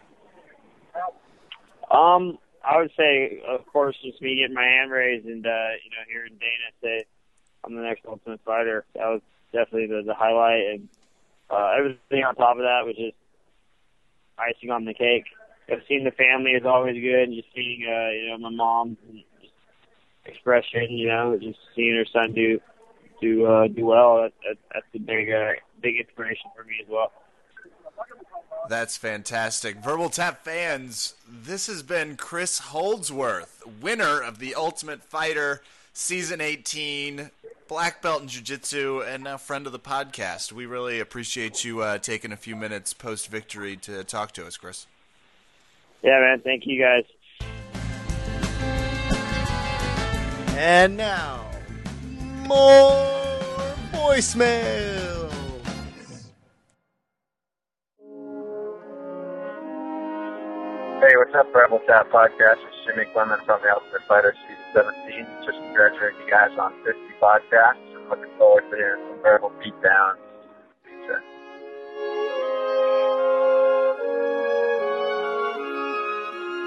Um, 1.90 2.38
I 2.64 2.78
would 2.78 2.90
say, 2.96 3.42
of 3.46 3.66
course, 3.66 3.96
just 4.02 4.20
me 4.20 4.36
getting 4.36 4.54
my 4.54 4.64
hand 4.64 4.90
raised 4.90 5.26
and 5.26 5.44
uh, 5.44 5.50
you 5.82 5.90
know 5.90 6.04
hearing 6.08 6.34
Dana 6.38 6.70
say 6.82 7.06
I'm 7.64 7.74
the 7.74 7.82
next 7.82 8.04
Ultimate 8.06 8.40
Fighter. 8.44 8.84
That 8.94 9.06
was 9.06 9.20
definitely 9.52 9.88
the, 9.88 10.02
the 10.06 10.14
highlight, 10.14 10.66
and 10.72 10.88
uh, 11.50 11.72
everything 11.78 12.24
on 12.24 12.34
top 12.36 12.56
of 12.56 12.62
that 12.62 12.82
was 12.84 12.96
just 12.96 13.16
icing 14.38 14.70
on 14.70 14.84
the 14.84 14.94
cake. 14.94 15.24
I've 15.68 15.82
seen 15.88 16.04
the 16.04 16.12
family 16.12 16.52
is 16.52 16.64
always 16.64 16.94
good, 17.00 17.24
and 17.24 17.34
just 17.34 17.48
seeing 17.54 17.84
uh, 17.88 18.10
you 18.10 18.28
know 18.30 18.38
my 18.38 18.50
mom 18.50 18.96
just 19.12 19.25
expression, 20.28 20.90
you 20.90 21.08
know, 21.08 21.38
just 21.40 21.58
seeing 21.74 21.96
her 21.96 22.06
son 22.12 22.32
do 22.32 22.60
do 23.20 23.46
uh, 23.46 23.68
do 23.68 23.86
well. 23.86 24.22
That, 24.22 24.32
that, 24.46 24.58
that's 24.72 24.86
a 24.94 24.98
big 24.98 25.30
uh, 25.30 25.52
big 25.80 25.98
inspiration 25.98 26.50
for 26.56 26.64
me 26.64 26.76
as 26.82 26.88
well. 26.88 27.12
That's 28.68 28.96
fantastic. 28.96 29.76
Verbal 29.76 30.10
Tap 30.10 30.42
fans, 30.44 31.14
this 31.28 31.68
has 31.68 31.82
been 31.82 32.16
Chris 32.16 32.58
Holdsworth, 32.58 33.62
winner 33.80 34.20
of 34.20 34.40
the 34.40 34.56
Ultimate 34.56 35.04
Fighter 35.04 35.62
Season 35.92 36.40
18, 36.40 37.30
black 37.68 38.02
belt 38.02 38.22
in 38.22 38.28
Jiu 38.28 38.42
Jitsu, 38.42 39.02
and 39.02 39.22
now 39.24 39.36
friend 39.36 39.66
of 39.66 39.72
the 39.72 39.78
podcast. 39.78 40.52
We 40.52 40.66
really 40.66 40.98
appreciate 40.98 41.64
you 41.64 41.80
uh, 41.80 41.98
taking 41.98 42.32
a 42.32 42.36
few 42.36 42.56
minutes 42.56 42.92
post 42.92 43.28
victory 43.28 43.76
to 43.78 44.02
talk 44.02 44.32
to 44.32 44.46
us, 44.46 44.56
Chris. 44.56 44.86
Yeah, 46.02 46.20
man. 46.20 46.40
Thank 46.40 46.66
you 46.66 46.80
guys. 46.80 47.04
And 50.58 50.96
now, 50.96 51.44
more 52.46 53.36
voicemail. 53.92 55.30
Hey, 61.02 61.12
what's 61.16 61.34
up, 61.34 61.52
Verbal 61.52 61.80
Tap 61.86 62.08
Podcast? 62.08 62.56
It's 62.64 62.86
Jimmy 62.86 63.04
Clement 63.12 63.44
from 63.44 63.60
the 63.60 63.68
Ultimate 63.68 64.00
Fighter 64.08 64.34
Season 64.48 64.64
17. 64.72 65.26
Just 65.44 65.58
congratulating 65.58 66.20
you 66.24 66.30
guys 66.30 66.56
on 66.58 66.72
50 66.86 67.00
podcasts 67.20 67.94
and 67.94 68.08
looking 68.08 68.32
forward 68.38 68.64
to 68.70 68.76
hearing 68.76 69.04
some 69.12 69.20
verbal 69.22 69.52
beatdowns. 69.60 70.25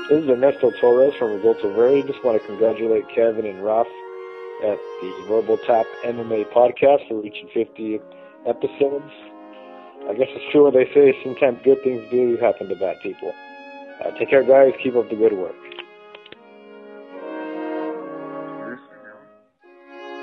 This 0.09 0.23
is 0.23 0.29
Ernesto 0.29 0.71
Torres 0.81 1.13
from 1.19 1.39
Resulta 1.39 1.71
Verde. 1.75 2.01
Just 2.01 2.25
want 2.25 2.41
to 2.41 2.47
congratulate 2.47 3.07
Kevin 3.13 3.45
and 3.45 3.63
Raf 3.63 3.85
at 4.65 4.79
the 5.01 5.25
Verbal 5.27 5.59
Tap 5.67 5.85
MMA 6.03 6.51
podcast 6.51 7.07
for 7.07 7.21
reaching 7.21 7.47
50 7.53 7.99
episodes. 8.47 9.11
I 10.09 10.15
guess 10.17 10.25
it's 10.31 10.51
true 10.51 10.63
what 10.63 10.73
they 10.73 10.89
say. 10.95 11.15
Sometimes 11.23 11.59
good 11.63 11.83
things 11.83 12.01
do 12.09 12.37
happen 12.37 12.69
to 12.69 12.75
bad 12.75 12.95
people. 13.03 13.31
Uh, 14.03 14.09
take 14.17 14.31
care, 14.31 14.41
guys. 14.43 14.73
Keep 14.81 14.95
up 14.95 15.11
the 15.11 15.15
good 15.15 15.33
work. 15.33 15.53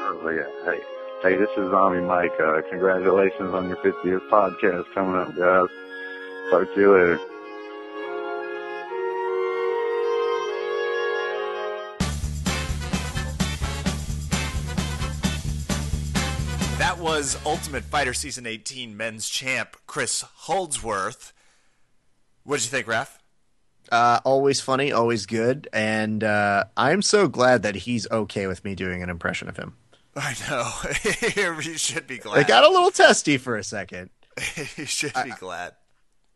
Oh, 0.03 0.31
yeah. 0.35 0.51
Hey, 0.65 0.81
hey, 1.23 1.37
this 1.37 1.51
is 1.57 1.71
Zombie 1.71 2.01
Mike. 2.01 2.35
Uh, 2.43 2.61
congratulations 2.71 3.55
on 3.55 3.69
your 3.69 3.77
50th 3.77 4.29
podcast 4.31 4.93
coming 4.95 5.15
up, 5.15 5.29
guys. 5.37 5.69
Talk 6.51 6.75
to 6.75 6.81
you 6.81 6.93
later. 6.93 7.36
Was 17.07 17.39
Ultimate 17.47 17.85
Fighter 17.85 18.13
Season 18.13 18.49
18 18.49 18.97
men's 18.97 19.29
champ, 19.29 19.77
Chris 19.87 20.23
Holdsworth. 20.23 21.33
What 22.43 22.57
did 22.57 22.65
you 22.65 22.71
think, 22.71 22.89
Raf? 22.89 23.21
Uh, 23.93 24.19
always 24.25 24.61
funny, 24.61 24.91
always 24.91 25.25
good, 25.25 25.69
and 25.73 26.25
uh, 26.25 26.65
I'm 26.77 27.03
so 27.03 27.29
glad 27.29 27.63
that 27.63 27.77
he's 27.77 28.11
okay 28.11 28.49
with 28.49 28.65
me 28.65 28.75
doing 28.75 29.05
an 29.05 29.09
impression 29.09 29.49
of 29.49 29.57
him. 29.57 29.77
I 30.17 30.35
know. 30.51 31.61
you 31.63 31.79
should 31.79 32.09
be 32.09 32.17
It 32.17 32.23
glad. 32.23 32.49
got 32.49 32.65
a 32.65 32.69
little 32.69 32.91
testy 32.91 33.39
for 33.39 33.57
a 33.57 33.63
second. 33.63 34.11
you 34.77 34.85
should 34.87 35.15
be 35.23 35.31
glad. 35.39 35.75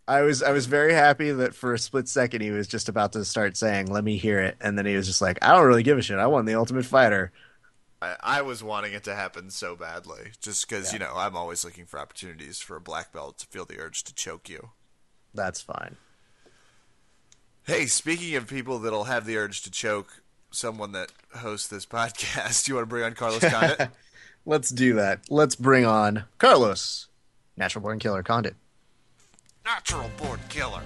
I 0.07 0.21
was 0.23 0.41
I 0.41 0.53
was 0.53 0.67
very 0.67 0.93
happy 0.95 1.33
that 1.33 1.53
for 1.53 1.75
a 1.75 1.79
split 1.81 2.07
second 2.07 2.43
he 2.43 2.53
was 2.53 2.69
just 2.69 2.89
about 2.89 3.15
to 3.15 3.25
start 3.25 3.57
saying, 3.57 3.87
"Let 3.87 4.05
me 4.05 4.19
hear 4.19 4.39
it," 4.39 4.57
and 4.61 4.79
then 4.79 4.87
he 4.87 4.95
was 4.95 5.09
just 5.09 5.21
like, 5.21 5.39
"I 5.43 5.53
don't 5.53 5.67
really 5.67 5.83
give 5.83 5.99
a 5.99 6.03
shit. 6.03 6.19
I 6.21 6.29
won 6.29 6.45
the 6.45 6.55
Ultimate 6.55 6.85
Fighter." 6.87 7.33
I, 8.03 8.17
I 8.21 8.43
was 8.43 8.63
wanting 8.63 8.93
it 8.93 9.05
to 9.05 9.15
happen 9.15 9.51
so 9.51 9.77
badly, 9.77 10.33
just 10.41 10.69
because 10.69 10.93
you 10.93 10.99
know 10.99 11.13
I'm 11.15 11.37
always 11.37 11.65
looking 11.65 11.87
for 11.87 11.99
opportunities 11.99 12.59
for 12.61 12.77
a 12.77 12.81
black 12.81 13.13
belt 13.13 13.39
to 13.39 13.47
feel 13.47 13.65
the 13.65 13.79
urge 13.79 14.05
to 14.05 14.15
choke 14.15 14.49
you. 14.49 14.71
That's 15.35 15.61
fine. 15.61 15.97
Hey, 17.65 17.87
speaking 17.87 18.35
of 18.37 18.49
people 18.49 18.79
that'll 18.79 19.05
have 19.05 19.27
the 19.27 19.37
urge 19.37 19.63
to 19.63 19.71
choke 19.71 20.23
someone 20.51 20.93
that 20.93 21.13
hosts 21.37 21.69
this 21.69 21.87
podcast, 21.87 22.67
you 22.69 22.75
want 22.75 22.85
to 22.85 22.89
bring 22.89 23.05
on 23.05 23.15
Carlos 23.15 23.45
Condit? 23.45 23.91
Let's 24.47 24.71
do 24.71 24.95
that. 24.95 25.21
Let's 25.29 25.55
bring 25.55 25.85
on 25.85 26.25
Carlos, 26.39 27.09
Natural 27.57 27.83
Born 27.83 27.99
Killer 27.99 28.23
Condit. 28.23 28.57
Natural 29.65 30.11
born 30.17 30.41
killer. 30.49 30.83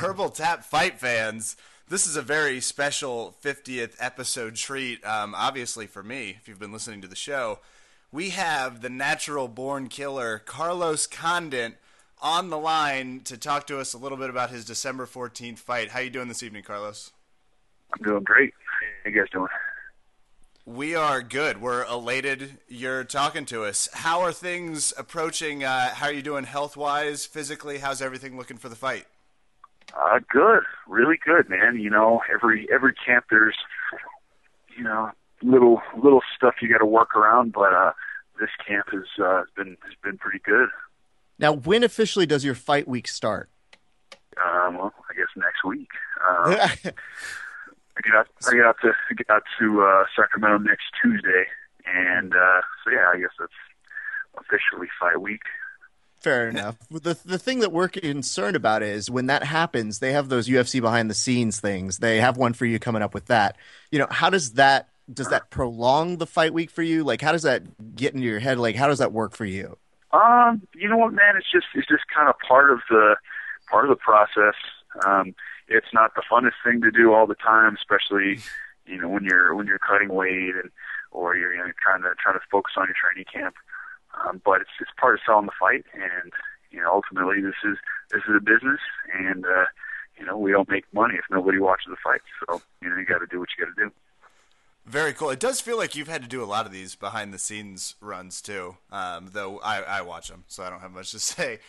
Verbal 0.00 0.28
Tap 0.28 0.62
Fight 0.62 1.00
fans, 1.00 1.56
this 1.88 2.06
is 2.06 2.14
a 2.14 2.22
very 2.22 2.60
special 2.60 3.34
50th 3.42 3.96
episode 3.98 4.54
treat, 4.54 5.04
um, 5.04 5.34
obviously 5.34 5.88
for 5.88 6.04
me, 6.04 6.36
if 6.38 6.46
you've 6.46 6.60
been 6.60 6.70
listening 6.70 7.00
to 7.00 7.08
the 7.08 7.16
show. 7.16 7.58
We 8.12 8.30
have 8.30 8.80
the 8.80 8.90
natural 8.90 9.48
born 9.48 9.88
killer, 9.88 10.38
Carlos 10.38 11.08
Condit, 11.08 11.78
on 12.22 12.48
the 12.48 12.58
line 12.58 13.22
to 13.24 13.36
talk 13.36 13.66
to 13.66 13.80
us 13.80 13.92
a 13.92 13.98
little 13.98 14.16
bit 14.16 14.30
about 14.30 14.50
his 14.50 14.64
December 14.64 15.04
14th 15.04 15.58
fight. 15.58 15.90
How 15.90 15.98
you 15.98 16.10
doing 16.10 16.28
this 16.28 16.44
evening, 16.44 16.62
Carlos? 16.62 17.10
I'm 17.92 18.04
doing 18.04 18.22
great. 18.22 18.54
How 19.02 19.10
you 19.10 19.16
guys 19.16 19.30
doing? 19.32 19.48
We 20.64 20.94
are 20.94 21.22
good. 21.22 21.60
We're 21.60 21.84
elated 21.84 22.58
you're 22.68 23.02
talking 23.02 23.46
to 23.46 23.64
us. 23.64 23.88
How 23.92 24.20
are 24.20 24.32
things 24.32 24.92
approaching? 24.96 25.64
Uh, 25.64 25.88
how 25.88 26.06
are 26.06 26.12
you 26.12 26.22
doing 26.22 26.44
health 26.44 26.76
wise, 26.76 27.26
physically? 27.26 27.78
How's 27.78 28.00
everything 28.00 28.36
looking 28.36 28.58
for 28.58 28.68
the 28.68 28.76
fight? 28.76 29.04
Uh, 29.96 30.20
good, 30.30 30.62
really 30.86 31.18
good, 31.24 31.48
man. 31.48 31.80
You 31.80 31.90
know, 31.90 32.22
every 32.32 32.68
every 32.72 32.94
camp 32.94 33.26
there's, 33.30 33.56
you 34.76 34.84
know, 34.84 35.10
little 35.42 35.80
little 36.00 36.22
stuff 36.36 36.56
you 36.60 36.68
got 36.68 36.78
to 36.78 36.86
work 36.86 37.16
around, 37.16 37.52
but 37.52 37.72
uh, 37.72 37.92
this 38.40 38.50
camp 38.66 38.86
has 38.92 39.22
uh, 39.22 39.42
been 39.56 39.76
has 39.84 39.94
been 40.02 40.18
pretty 40.18 40.40
good. 40.44 40.68
Now, 41.38 41.52
when 41.52 41.82
officially 41.84 42.26
does 42.26 42.44
your 42.44 42.54
fight 42.54 42.88
week 42.88 43.08
start? 43.08 43.48
Um, 44.44 44.76
well, 44.76 44.94
I 45.10 45.14
guess 45.14 45.28
next 45.36 45.64
week. 45.64 45.88
Um, 46.26 46.52
I 47.98 48.00
get 48.02 48.14
out. 48.14 48.28
I 48.46 48.52
get 48.52 48.64
out 48.64 48.76
to 48.82 48.92
I 49.10 49.14
get 49.14 49.30
out 49.30 49.42
to 49.58 49.82
uh, 49.82 50.04
Sacramento 50.14 50.58
next 50.58 50.84
Tuesday, 51.02 51.46
and 51.86 52.32
uh, 52.32 52.60
so 52.84 52.90
yeah, 52.90 53.10
I 53.12 53.18
guess 53.18 53.30
that's 53.38 53.52
officially 54.36 54.88
fight 55.00 55.20
week. 55.20 55.42
Fair 56.20 56.48
enough. 56.48 56.76
The 56.90 57.16
the 57.24 57.38
thing 57.38 57.60
that 57.60 57.72
we're 57.72 57.88
concerned 57.88 58.56
about 58.56 58.82
is 58.82 59.10
when 59.10 59.26
that 59.26 59.44
happens, 59.44 60.00
they 60.00 60.12
have 60.12 60.28
those 60.28 60.48
UFC 60.48 60.80
behind 60.80 61.08
the 61.08 61.14
scenes 61.14 61.60
things. 61.60 61.98
They 61.98 62.20
have 62.20 62.36
one 62.36 62.54
for 62.54 62.66
you 62.66 62.78
coming 62.78 63.02
up 63.02 63.14
with 63.14 63.26
that. 63.26 63.56
You 63.92 64.00
know, 64.00 64.08
how 64.10 64.28
does 64.28 64.54
that 64.54 64.88
does 65.12 65.28
that 65.28 65.50
prolong 65.50 66.18
the 66.18 66.26
fight 66.26 66.52
week 66.52 66.70
for 66.70 66.82
you? 66.82 67.04
Like, 67.04 67.20
how 67.20 67.32
does 67.32 67.42
that 67.42 67.94
get 67.94 68.14
into 68.14 68.26
your 68.26 68.40
head? 68.40 68.58
Like, 68.58 68.74
how 68.74 68.88
does 68.88 68.98
that 68.98 69.12
work 69.12 69.34
for 69.34 69.44
you? 69.44 69.78
Um, 70.12 70.62
you 70.74 70.88
know 70.88 70.96
what, 70.96 71.12
man? 71.12 71.36
It's 71.36 71.50
just 71.50 71.66
it's 71.74 71.88
just 71.88 72.04
kind 72.14 72.28
of 72.28 72.34
part 72.46 72.72
of 72.72 72.80
the 72.90 73.16
part 73.70 73.84
of 73.84 73.90
the 73.90 73.96
process. 73.96 74.54
Um, 75.06 75.34
it's 75.68 75.92
not 75.92 76.14
the 76.14 76.22
funnest 76.30 76.54
thing 76.64 76.80
to 76.82 76.90
do 76.90 77.12
all 77.12 77.26
the 77.26 77.36
time, 77.36 77.76
especially 77.76 78.40
you 78.86 79.00
know 79.00 79.08
when 79.08 79.24
you're 79.24 79.54
when 79.54 79.66
you're 79.66 79.78
cutting 79.78 80.08
weight 80.08 80.54
and 80.54 80.70
or 81.10 81.36
you're 81.36 81.52
you 81.54 81.58
know, 81.58 81.70
trying 81.82 82.02
to 82.02 82.12
trying 82.22 82.34
to 82.34 82.44
focus 82.50 82.74
on 82.76 82.86
your 82.86 82.96
training 83.00 83.26
camp. 83.32 83.54
Um, 84.26 84.40
but 84.44 84.60
it's 84.60 84.70
it's 84.80 84.90
part 84.98 85.14
of 85.14 85.20
selling 85.24 85.46
the 85.46 85.52
fight, 85.58 85.84
and 85.94 86.32
you 86.70 86.80
know 86.80 86.92
ultimately 86.92 87.40
this 87.40 87.58
is 87.64 87.76
this 88.10 88.22
is 88.28 88.36
a 88.36 88.40
business, 88.40 88.80
and 89.12 89.44
uh, 89.44 89.66
you 90.18 90.26
know 90.26 90.36
we 90.36 90.52
don't 90.52 90.68
make 90.68 90.84
money 90.92 91.14
if 91.14 91.24
nobody 91.30 91.58
watches 91.58 91.86
the 91.88 91.96
fight. 92.02 92.20
So 92.40 92.62
you 92.82 92.88
know 92.88 92.96
you 92.96 93.04
got 93.04 93.18
to 93.18 93.26
do 93.26 93.40
what 93.40 93.48
you 93.56 93.64
got 93.64 93.74
to 93.76 93.84
do. 93.86 93.92
Very 94.86 95.12
cool. 95.12 95.28
It 95.28 95.40
does 95.40 95.60
feel 95.60 95.76
like 95.76 95.94
you've 95.94 96.08
had 96.08 96.22
to 96.22 96.28
do 96.28 96.42
a 96.42 96.46
lot 96.46 96.64
of 96.64 96.72
these 96.72 96.94
behind 96.94 97.34
the 97.34 97.38
scenes 97.38 97.94
runs 98.00 98.40
too. 98.40 98.76
Um, 98.90 99.28
though 99.32 99.58
I, 99.58 99.82
I 99.82 100.00
watch 100.00 100.28
them, 100.28 100.44
so 100.48 100.62
I 100.62 100.70
don't 100.70 100.80
have 100.80 100.92
much 100.92 101.10
to 101.10 101.18
say. 101.18 101.60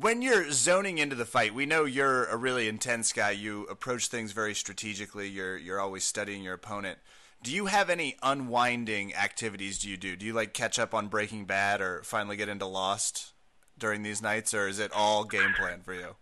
When 0.00 0.20
you're 0.20 0.50
zoning 0.50 0.98
into 0.98 1.14
the 1.14 1.24
fight, 1.24 1.54
we 1.54 1.64
know 1.64 1.84
you're 1.84 2.24
a 2.24 2.36
really 2.36 2.66
intense 2.66 3.12
guy. 3.12 3.30
You 3.30 3.64
approach 3.70 4.08
things 4.08 4.32
very 4.32 4.52
strategically. 4.52 5.28
You're 5.28 5.56
you're 5.56 5.80
always 5.80 6.02
studying 6.02 6.42
your 6.42 6.54
opponent. 6.54 6.98
Do 7.46 7.52
you 7.52 7.66
have 7.66 7.90
any 7.90 8.16
unwinding 8.24 9.14
activities? 9.14 9.78
Do 9.78 9.88
you 9.88 9.96
do? 9.96 10.16
Do 10.16 10.26
you 10.26 10.32
like 10.32 10.52
catch 10.52 10.80
up 10.80 10.92
on 10.92 11.06
Breaking 11.06 11.44
Bad 11.44 11.80
or 11.80 12.02
finally 12.02 12.34
get 12.34 12.48
into 12.48 12.66
Lost 12.66 13.34
during 13.78 14.02
these 14.02 14.20
nights, 14.20 14.52
or 14.52 14.66
is 14.66 14.80
it 14.80 14.90
all 14.92 15.22
game 15.22 15.54
plan 15.56 15.80
for 15.80 15.94
you? 15.94 16.16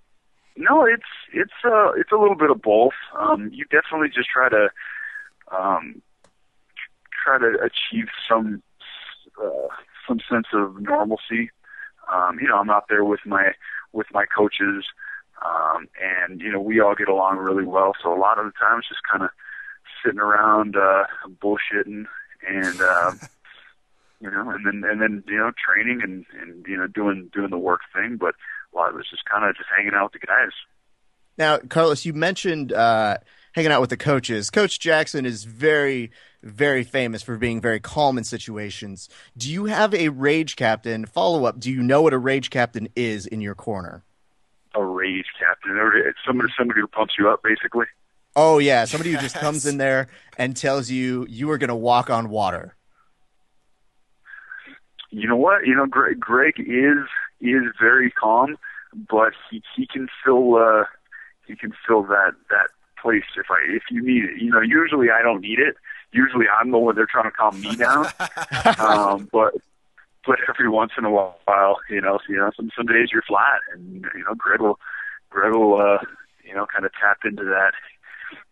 No, 0.55 0.85
it's 0.85 1.03
it's 1.33 1.55
uh 1.65 1.93
it's 1.93 2.13
a 2.13 2.17
little 2.17 2.37
bit 2.37 2.51
of 2.51 2.61
both. 2.61 2.93
Um, 3.19 3.49
you 3.55 3.65
definitely 3.71 4.09
just 4.15 4.29
try 4.29 4.51
to 4.51 4.69
um, 5.51 6.03
try 7.25 7.39
to 7.39 7.57
achieve 7.59 8.09
some 8.29 8.63
uh, 9.43 9.69
some 10.07 10.21
sense 10.31 10.49
of 10.53 10.79
normalcy. 10.79 11.51
Um, 12.13 12.39
you 12.39 12.49
know, 12.49 12.59
I'm 12.59 12.69
out 12.69 12.85
there 12.91 13.03
with 13.03 13.21
my 13.25 13.53
with 13.95 14.09
my 14.13 14.27
coaches, 14.27 14.85
um, 15.43 15.89
and 16.29 16.43
you 16.43 16.53
know 16.53 16.61
we 16.61 16.81
all 16.81 16.95
get 16.95 17.09
along 17.09 17.39
really 17.39 17.65
well. 17.65 17.95
So 18.03 18.13
a 18.13 18.21
lot 18.21 18.39
of 18.39 18.45
the 18.45 18.53
time 18.61 18.81
it's 18.81 18.89
just 18.89 19.01
kind 19.11 19.23
of 19.23 19.31
sitting 20.05 20.21
around 20.21 20.77
uh, 20.77 21.05
bullshitting 21.43 22.07
and. 22.47 22.81
Uh, 22.81 23.12
you 24.21 24.31
know, 24.31 24.51
and 24.51 24.64
then 24.64 24.90
and 24.90 25.03
then 25.03 25.23
you 25.29 25.37
know 25.37 25.53
training 25.53 26.01
and 26.03 26.25
and 26.40 26.64
you 26.67 26.77
know 26.77 26.87
doing 26.87 27.31
doing 27.33 27.51
the 27.51 27.59
work 27.59 27.81
thing, 27.95 28.17
but 28.19 28.35
a 28.73 28.77
lot 28.77 28.90
of 28.90 28.99
it's 28.99 29.11
just 29.11 29.25
kind 29.27 29.45
of 29.45 29.55
just 29.55 29.69
hanging 29.77 29.93
out 29.95 30.12
with 30.12 30.21
the 30.21 30.27
guys. 30.27 30.53
Now, 31.37 31.59
Carlos, 31.59 32.05
you 32.05 32.14
mentioned 32.14 32.73
uh, 32.73 33.19
hanging 33.55 33.73
out 33.73 33.81
with 33.81 33.90
the 33.90 33.97
coaches. 33.97 34.51
Coach 34.51 34.79
Jackson 34.79 35.27
is 35.27 35.45
very, 35.45 36.11
very 36.43 36.85
famous 36.85 37.23
for 37.23 37.37
being 37.37 37.61
very 37.61 37.81
calm 37.81 38.17
in 38.17 38.25
situations. 38.25 39.09
Do 39.37 39.51
you 39.51 39.67
have 39.67 39.95
a 39.95 40.09
rage 40.11 40.57
captain? 40.57 41.07
Follow 41.07 41.45
up. 41.45 41.59
Do 41.59 41.71
you 41.71 41.83
know 41.83 42.03
what 42.03 42.14
a 42.14 42.19
rage 42.19 42.51
captain 42.51 42.88
is 42.95 43.27
in 43.27 43.40
your 43.40 43.55
corner? 43.55 44.05
A 44.75 44.85
rage 44.85 45.27
captain, 45.38 45.73
or 45.73 45.97
it's 45.97 46.19
somebody 46.27 46.53
somebody 46.57 46.81
who 46.81 46.87
pumps 46.87 47.14
you 47.19 47.29
up, 47.29 47.43
basically. 47.43 47.87
Oh 48.37 48.59
yeah, 48.59 48.85
somebody 48.85 49.12
who 49.12 49.18
just 49.18 49.37
comes 49.37 49.64
in 49.66 49.79
there 49.79 50.09
and 50.37 50.57
tells 50.57 50.90
you 50.90 51.27
you 51.29 51.51
are 51.51 51.59
going 51.59 51.68
to 51.68 51.75
walk 51.75 52.11
on 52.11 52.31
water. 52.31 52.75
You 55.11 55.29
know 55.29 55.37
what? 55.37 55.66
You 55.66 55.77
know, 55.77 55.87
Greg, 55.87 56.18
Greg 56.18 56.55
is 56.59 56.99
is 57.40 57.62
very 57.81 58.11
calm, 58.11 58.57
but 59.09 59.33
he 59.51 59.62
he 59.77 59.87
can 59.87 60.09
fill 60.25 60.57
uh 60.57 60.85
he 61.47 61.55
can 61.55 61.73
fill 61.87 62.03
that 62.05 62.33
that 62.51 62.68
place 63.01 63.23
if 63.37 63.47
I 63.51 63.59
if 63.68 63.85
you 63.90 64.03
need 64.03 64.25
it. 64.25 64.42
You 64.42 64.51
know, 64.51 64.61
usually 64.61 65.11
I 65.11 65.23
don't 65.23 65.40
need 65.40 65.61
it. 65.61 65.77
Usually 66.12 66.47
I'm 66.49 66.73
the 66.73 66.79
one 66.79 66.97
they're 66.97 67.07
trying 67.07 67.25
to 67.25 67.31
calm 67.31 67.61
me 67.61 67.77
down. 67.77 68.07
um, 68.79 69.29
but 69.31 69.55
but 70.27 70.38
every 70.49 70.68
once 70.68 70.92
in 70.99 71.05
a 71.05 71.11
while, 71.11 71.77
you 71.88 72.01
know, 72.01 72.18
you 72.29 72.37
know, 72.37 72.51
some 72.57 72.70
some 72.77 72.87
days 72.87 73.11
you're 73.12 73.23
flat, 73.23 73.61
and 73.73 74.07
you 74.16 74.25
know, 74.25 74.35
Greg 74.37 74.61
will 74.61 74.81
Greg 75.31 75.53
will 75.53 75.81
uh, 75.81 75.99
you 76.44 76.55
know 76.55 76.66
kind 76.66 76.85
of 76.85 76.92
tap 77.01 77.18
into 77.25 77.44
that 77.44 77.75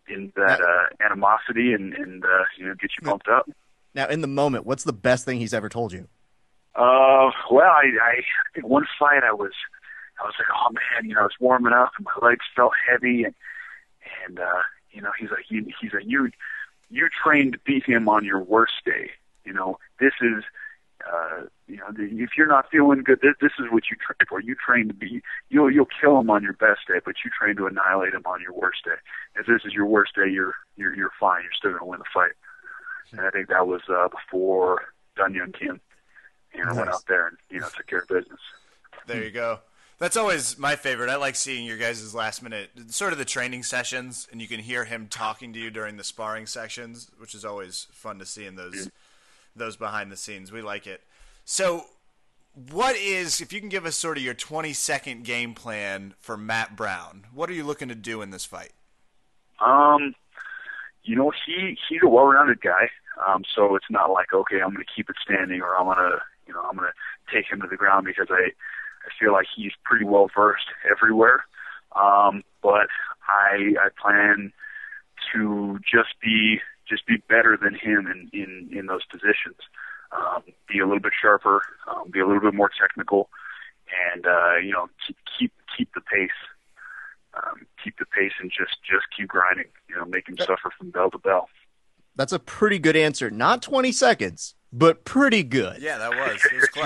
in 0.07 0.31
that 0.35 0.61
uh, 0.61 1.03
animosity 1.03 1.73
and 1.73 1.93
and 1.93 2.23
uh, 2.23 2.43
you 2.57 2.65
know 2.65 2.75
get 2.75 2.91
you 2.99 3.07
pumped 3.07 3.27
up. 3.27 3.49
Now, 3.95 4.07
in 4.07 4.21
the 4.21 4.27
moment, 4.27 4.65
what's 4.65 4.83
the 4.83 4.93
best 4.93 5.25
thing 5.25 5.39
he's 5.39 5.53
ever 5.53 5.69
told 5.69 5.93
you? 5.93 6.07
Uh, 6.75 7.29
well, 7.51 7.69
I, 7.69 7.91
I, 8.01 8.21
think 8.53 8.67
one 8.67 8.87
fight 8.97 9.23
I 9.23 9.31
was, 9.31 9.51
I 10.19 10.25
was 10.25 10.33
like, 10.39 10.47
oh 10.55 10.71
man, 10.71 11.07
you 11.07 11.13
know, 11.13 11.21
I 11.21 11.25
was 11.25 11.39
warming 11.39 11.73
up 11.73 11.91
and 11.97 12.07
my 12.07 12.27
legs 12.27 12.45
felt 12.55 12.73
heavy 12.89 13.23
and, 13.23 13.35
and, 14.25 14.39
uh, 14.39 14.63
you 14.91 15.01
know, 15.01 15.11
he's 15.19 15.29
like, 15.29 15.45
you, 15.49 15.67
he's 15.79 15.93
like, 15.93 16.05
you, 16.07 16.31
you 16.89 17.09
trained 17.09 17.53
to 17.53 17.59
beat 17.59 17.85
him 17.85 18.09
on 18.09 18.25
your 18.25 18.39
worst 18.39 18.73
day. 18.85 19.11
You 19.45 19.53
know, 19.53 19.77
this 19.99 20.13
is, 20.21 20.43
uh, 21.11 21.43
you 21.67 21.77
know, 21.77 21.87
if 21.97 22.31
you're 22.37 22.47
not 22.47 22.69
feeling 22.71 23.03
good, 23.03 23.19
this, 23.21 23.35
this 23.41 23.51
is 23.59 23.65
what 23.71 23.83
you 23.89 23.97
train 23.97 24.27
for. 24.27 24.39
You 24.39 24.55
train 24.55 24.87
to 24.87 24.93
be, 24.93 25.21
you'll, 25.49 25.71
you'll 25.71 25.87
kill 26.01 26.19
him 26.19 26.29
on 26.29 26.43
your 26.43 26.53
best 26.53 26.81
day, 26.87 26.99
but 27.03 27.15
you 27.23 27.31
train 27.37 27.55
to 27.57 27.67
annihilate 27.67 28.13
him 28.13 28.23
on 28.25 28.41
your 28.41 28.53
worst 28.53 28.85
day. 28.85 28.95
If 29.35 29.47
this 29.47 29.61
is 29.65 29.73
your 29.73 29.85
worst 29.85 30.15
day, 30.15 30.29
you're, 30.29 30.53
you're, 30.77 30.95
you're 30.95 31.11
fine. 31.19 31.43
You're 31.43 31.51
still 31.57 31.71
going 31.71 31.81
to 31.81 31.85
win 31.85 31.99
the 31.99 32.05
fight. 32.13 32.31
And 33.11 33.21
I 33.21 33.29
think 33.29 33.49
that 33.49 33.67
was, 33.67 33.81
uh, 33.89 34.07
before 34.07 34.81
Dong 35.15 35.33
Hyun 35.33 35.53
Kim 35.57 35.79
you 36.55 36.65
know, 36.65 36.73
went 36.75 36.89
out 36.89 37.05
there 37.07 37.27
and 37.27 37.37
you 37.49 37.59
know 37.59 37.67
took 37.75 37.87
care 37.87 37.99
of 37.99 38.07
business. 38.07 38.39
There 39.07 39.23
you 39.23 39.31
go. 39.31 39.59
That's 39.99 40.17
always 40.17 40.57
my 40.57 40.75
favorite. 40.75 41.09
I 41.09 41.15
like 41.15 41.35
seeing 41.35 41.65
your 41.65 41.77
guys' 41.77 42.13
last 42.13 42.41
minute, 42.41 42.69
sort 42.89 43.13
of 43.13 43.19
the 43.19 43.25
training 43.25 43.63
sessions, 43.63 44.27
and 44.31 44.41
you 44.41 44.47
can 44.47 44.59
hear 44.59 44.85
him 44.85 45.07
talking 45.07 45.53
to 45.53 45.59
you 45.59 45.69
during 45.69 45.97
the 45.97 46.03
sparring 46.03 46.45
sections, 46.45 47.09
which 47.17 47.35
is 47.35 47.45
always 47.45 47.87
fun 47.91 48.19
to 48.19 48.25
see 48.25 48.45
in 48.45 48.55
those 48.55 48.89
those 49.55 49.75
behind 49.75 50.11
the 50.11 50.17
scenes. 50.17 50.51
We 50.51 50.61
like 50.61 50.87
it. 50.87 51.01
So, 51.45 51.85
what 52.71 52.95
is 52.95 53.41
if 53.41 53.51
you 53.51 53.59
can 53.59 53.69
give 53.69 53.85
us 53.85 53.95
sort 53.95 54.17
of 54.17 54.23
your 54.23 54.33
20 54.33 54.73
second 54.73 55.23
game 55.23 55.53
plan 55.53 56.13
for 56.19 56.37
Matt 56.37 56.75
Brown? 56.75 57.25
What 57.33 57.49
are 57.49 57.53
you 57.53 57.63
looking 57.63 57.89
to 57.89 57.95
do 57.95 58.21
in 58.21 58.29
this 58.29 58.45
fight? 58.45 58.73
Um, 59.59 60.13
you 61.03 61.15
know, 61.15 61.31
he 61.45 61.77
he's 61.89 62.01
a 62.03 62.09
well-rounded 62.09 62.61
guy. 62.61 62.89
Um, 63.27 63.43
so 63.55 63.75
it's 63.75 63.89
not 63.89 64.11
like 64.11 64.33
okay, 64.33 64.61
I'm 64.61 64.73
going 64.73 64.85
to 64.85 64.93
keep 64.95 65.09
it 65.09 65.15
standing 65.23 65.61
or 65.61 65.77
I'm 65.77 65.85
going 65.85 65.97
to 65.97 66.17
you 66.47 66.53
know 66.53 66.61
I'm 66.61 66.77
going 66.77 66.89
to 66.89 67.35
take 67.35 67.51
him 67.51 67.61
to 67.61 67.67
the 67.67 67.77
ground 67.77 68.05
because 68.05 68.27
I 68.29 68.49
I 69.05 69.09
feel 69.19 69.33
like 69.33 69.47
he's 69.55 69.73
pretty 69.83 70.05
well 70.05 70.29
versed 70.35 70.67
everywhere. 70.89 71.45
Um, 71.95 72.43
but 72.61 72.87
I 73.27 73.73
I 73.79 73.89
plan 74.01 74.51
to 75.33 75.79
just 75.79 76.19
be 76.21 76.59
just 76.87 77.05
be 77.05 77.17
better 77.29 77.57
than 77.61 77.75
him 77.75 78.07
in 78.07 78.29
in 78.33 78.77
in 78.77 78.85
those 78.87 79.05
positions. 79.05 79.57
Um, 80.11 80.43
be 80.67 80.79
a 80.79 80.85
little 80.85 80.99
bit 80.99 81.13
sharper, 81.19 81.63
um, 81.87 82.11
be 82.11 82.19
a 82.19 82.27
little 82.27 82.41
bit 82.41 82.53
more 82.53 82.69
technical, 82.69 83.29
and 84.13 84.25
uh, 84.25 84.57
you 84.57 84.71
know 84.71 84.87
keep 85.05 85.17
keep 85.37 85.53
keep 85.75 85.93
the 85.93 86.01
pace. 86.01 86.29
Um, 87.35 87.65
keep 87.83 87.97
the 87.97 88.05
pace 88.05 88.33
and 88.39 88.51
just 88.51 88.77
just 88.83 89.05
keep 89.15 89.27
grinding. 89.27 89.65
You 89.89 89.95
know, 89.95 90.05
make 90.05 90.29
him 90.29 90.37
suffer 90.37 90.71
from 90.77 90.91
bell 90.91 91.09
to 91.11 91.17
bell. 91.17 91.49
That's 92.15 92.31
a 92.33 92.39
pretty 92.39 92.77
good 92.77 92.95
answer. 92.95 93.31
Not 93.31 93.63
20 93.63 93.91
seconds, 93.91 94.53
but 94.71 95.03
pretty 95.03 95.43
good. 95.43 95.81
Yeah, 95.81 95.97
that 95.97 96.11
was. 96.11 96.45
It 96.45 96.55
was 96.55 96.65
close. 96.73 96.85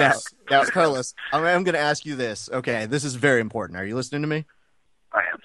Now, 0.50 0.64
now 0.64 0.70
Carlos, 0.70 1.14
I'm, 1.34 1.44
I'm 1.44 1.64
going 1.64 1.74
to 1.74 1.80
ask 1.80 2.06
you 2.06 2.16
this. 2.16 2.50
Okay, 2.52 2.86
this 2.86 3.04
is 3.04 3.16
very 3.16 3.42
important. 3.42 3.78
Are 3.78 3.86
you 3.86 3.96
listening 3.96 4.22
to 4.22 4.28
me? 4.28 4.46
I 5.12 5.20
am. 5.34 5.40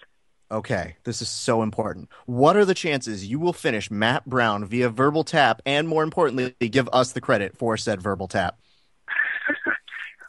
Okay, 0.53 0.97
this 1.05 1.23
is 1.23 1.31
so 1.31 1.63
important. 1.63 2.11
What 2.27 2.59
are 2.59 2.67
the 2.67 2.75
chances 2.75 3.27
you 3.27 3.39
will 3.39 3.55
finish 3.55 3.91
Matt 3.91 4.27
Brown 4.27 4.67
via 4.67 4.91
verbal 4.91 5.25
tap, 5.25 5.63
and 5.65 5.89
more 5.89 6.03
importantly, 6.03 6.55
give 6.69 6.91
us 6.93 7.13
the 7.13 7.23
credit 7.23 7.57
for 7.57 7.79
said 7.79 8.03
verbal 8.03 8.29
tap? 8.29 8.59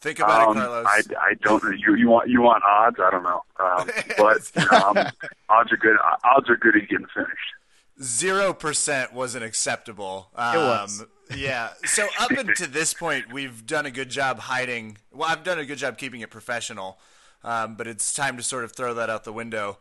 Think 0.01 0.19
about 0.19 0.49
um, 0.49 0.57
it, 0.57 0.61
Carlos. 0.61 0.85
I, 0.87 1.01
I 1.19 1.33
don't. 1.41 1.63
You 1.77 1.95
you 1.95 2.09
want 2.09 2.29
you 2.29 2.41
want 2.41 2.63
odds? 2.63 2.97
I 3.01 3.11
don't 3.11 3.23
know. 3.23 3.43
Um, 3.59 3.89
but 4.17 4.73
um, 4.73 5.11
odds 5.49 5.71
are 5.73 5.77
good. 5.77 5.97
Odds 6.23 6.49
are 6.49 6.57
good 6.57 6.77
at 6.77 6.87
getting 6.87 7.07
finished. 7.13 7.53
Zero 8.01 8.53
percent 8.53 9.11
wasn't 9.13 9.43
acceptable. 9.43 10.29
Um, 10.35 10.55
It 10.55 10.59
was. 10.59 11.05
yeah. 11.35 11.69
So 11.85 12.07
up 12.17 12.31
until 12.31 12.67
this 12.69 12.93
point, 12.93 13.31
we've 13.31 13.65
done 13.65 13.85
a 13.85 13.91
good 13.91 14.09
job 14.09 14.39
hiding. 14.39 14.97
Well, 15.11 15.29
I've 15.29 15.43
done 15.43 15.59
a 15.59 15.65
good 15.65 15.77
job 15.79 15.97
keeping 15.97 16.21
it 16.21 16.29
professional, 16.29 16.97
um, 17.43 17.75
but 17.75 17.87
it's 17.87 18.13
time 18.13 18.37
to 18.37 18.43
sort 18.43 18.63
of 18.63 18.73
throw 18.73 18.93
that 18.93 19.09
out 19.09 19.25
the 19.25 19.33
window. 19.33 19.79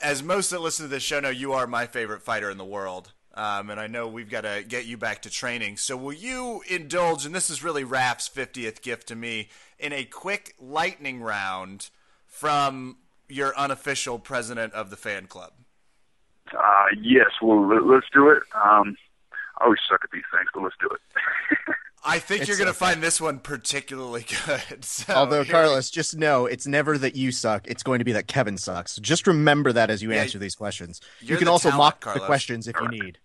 As 0.00 0.22
most 0.22 0.50
that 0.50 0.60
listen 0.60 0.86
to 0.86 0.90
this 0.90 1.02
show 1.02 1.20
know, 1.20 1.30
you 1.30 1.52
are 1.52 1.66
my 1.66 1.86
favorite 1.86 2.22
fighter 2.22 2.50
in 2.50 2.58
the 2.58 2.64
world, 2.64 3.12
um, 3.34 3.70
and 3.70 3.78
I 3.78 3.86
know 3.86 4.08
we've 4.08 4.30
got 4.30 4.42
to 4.42 4.64
get 4.66 4.84
you 4.86 4.96
back 4.96 5.22
to 5.22 5.30
training. 5.30 5.76
So 5.76 5.96
will 5.96 6.12
you 6.12 6.62
indulge? 6.68 7.24
And 7.24 7.34
this 7.34 7.50
is 7.50 7.62
really 7.62 7.84
Raf's 7.84 8.28
fiftieth 8.28 8.82
gift 8.82 9.08
to 9.08 9.16
me 9.16 9.48
in 9.78 9.92
a 9.92 10.04
quick 10.04 10.54
lightning 10.60 11.20
round 11.20 11.90
from 12.26 12.96
your 13.28 13.56
unofficial 13.56 14.18
president 14.18 14.72
of 14.74 14.90
the 14.90 14.96
fan 14.96 15.26
club. 15.26 15.52
Uh, 16.52 16.86
yes, 17.00 17.30
well, 17.40 17.66
let, 17.66 17.86
let's 17.86 18.06
do 18.12 18.28
it. 18.28 18.42
Um, 18.54 18.96
I 19.58 19.64
always 19.64 19.78
suck 19.88 20.00
at 20.04 20.10
these 20.10 20.22
things, 20.32 20.48
but 20.52 20.62
let's 20.62 20.76
do 20.80 20.88
it. 20.88 21.00
I 22.04 22.18
think 22.18 22.40
It's 22.42 22.48
you're 22.48 22.56
going 22.58 22.66
to 22.68 22.74
find 22.74 23.00
this 23.02 23.20
one 23.20 23.38
particularly 23.38 24.26
good. 24.46 24.84
So 24.84 25.12
Although, 25.14 25.44
here- 25.44 25.52
Carlos, 25.52 25.88
just 25.90 26.16
know 26.16 26.46
it's 26.46 26.66
never 26.66 26.98
that 26.98 27.14
you 27.14 27.30
suck. 27.32 27.66
It's 27.68 27.82
going 27.82 28.00
to 28.00 28.04
be 28.04 28.12
that 28.12 28.26
Kevin 28.26 28.58
sucks. 28.58 28.96
Just 28.96 29.26
remember 29.26 29.72
that 29.72 29.88
as 29.90 30.02
you 30.02 30.10
Yeah, 30.12 30.22
answer 30.22 30.38
these 30.38 30.54
questions. 30.56 31.00
You 31.20 31.36
can 31.36 31.46
also 31.48 31.70
talent, 31.70 31.78
mock 31.84 32.00
Carlos. 32.00 32.20
the 32.22 32.26
questions 32.26 32.66
if 32.68 32.76
you 32.80 32.88
need. 32.88 33.18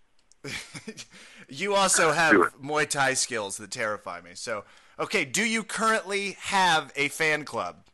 you 1.48 1.74
also 1.74 2.12
have 2.12 2.32
Do 2.32 2.42
it. 2.44 2.52
Muay 2.62 2.88
Thai 2.88 3.14
skills 3.14 3.56
that 3.56 3.70
terrify 3.72 4.20
me. 4.20 4.30
So, 4.34 4.64
okay, 5.00 5.24
do 5.24 5.42
you 5.44 5.64
currently 5.64 6.36
have 6.40 6.92
a 6.94 7.08
fan 7.08 7.44
club? 7.44 7.84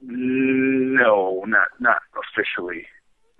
no, 0.00 1.42
not 1.46 1.68
not 1.80 1.98
officially, 2.16 2.86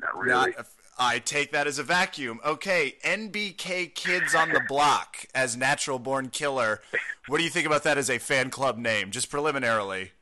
not 0.00 0.16
really. 0.18 0.52
Not- 0.56 0.66
I 0.98 1.20
take 1.20 1.52
that 1.52 1.66
as 1.66 1.78
a 1.78 1.84
vacuum. 1.84 2.40
Okay, 2.44 2.96
NBK 3.04 3.94
Kids 3.94 4.34
on 4.34 4.48
the 4.48 4.61
Block 4.68 5.26
as 5.34 5.56
Natural 5.56 5.98
Born 5.98 6.28
Killer. 6.28 6.80
What 7.28 7.38
do 7.38 7.44
you 7.44 7.50
think 7.50 7.66
about 7.66 7.84
that 7.84 7.98
as 7.98 8.11
a 8.11 8.18
fan 8.18 8.50
club 8.50 8.78
name, 8.78 9.11
just 9.11 9.30
preliminarily? 9.30 10.12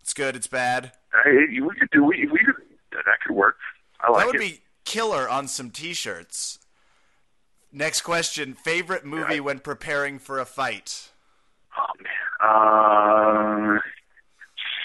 It's 0.00 0.12
good. 0.12 0.36
It's 0.36 0.46
bad. 0.46 0.92
Hey, 1.24 1.60
we 1.60 1.74
could 1.78 1.90
do 1.90 2.04
we 2.04 2.28
we 2.30 2.38
could 2.38 2.56
that 2.92 3.20
could 3.26 3.34
work. 3.34 3.56
I 4.00 4.10
like 4.10 4.20
that 4.20 4.26
would 4.26 4.34
it. 4.36 4.40
be 4.40 4.60
killer 4.84 5.28
on 5.28 5.48
some 5.48 5.70
T-shirts. 5.70 6.58
Next 7.72 8.02
question: 8.02 8.54
Favorite 8.54 9.04
movie 9.04 9.40
when 9.40 9.58
preparing 9.58 10.18
for 10.18 10.38
a 10.38 10.44
fight? 10.44 11.10
Oh 11.78 11.92
man. 12.02 13.76
Uh, 13.76 13.78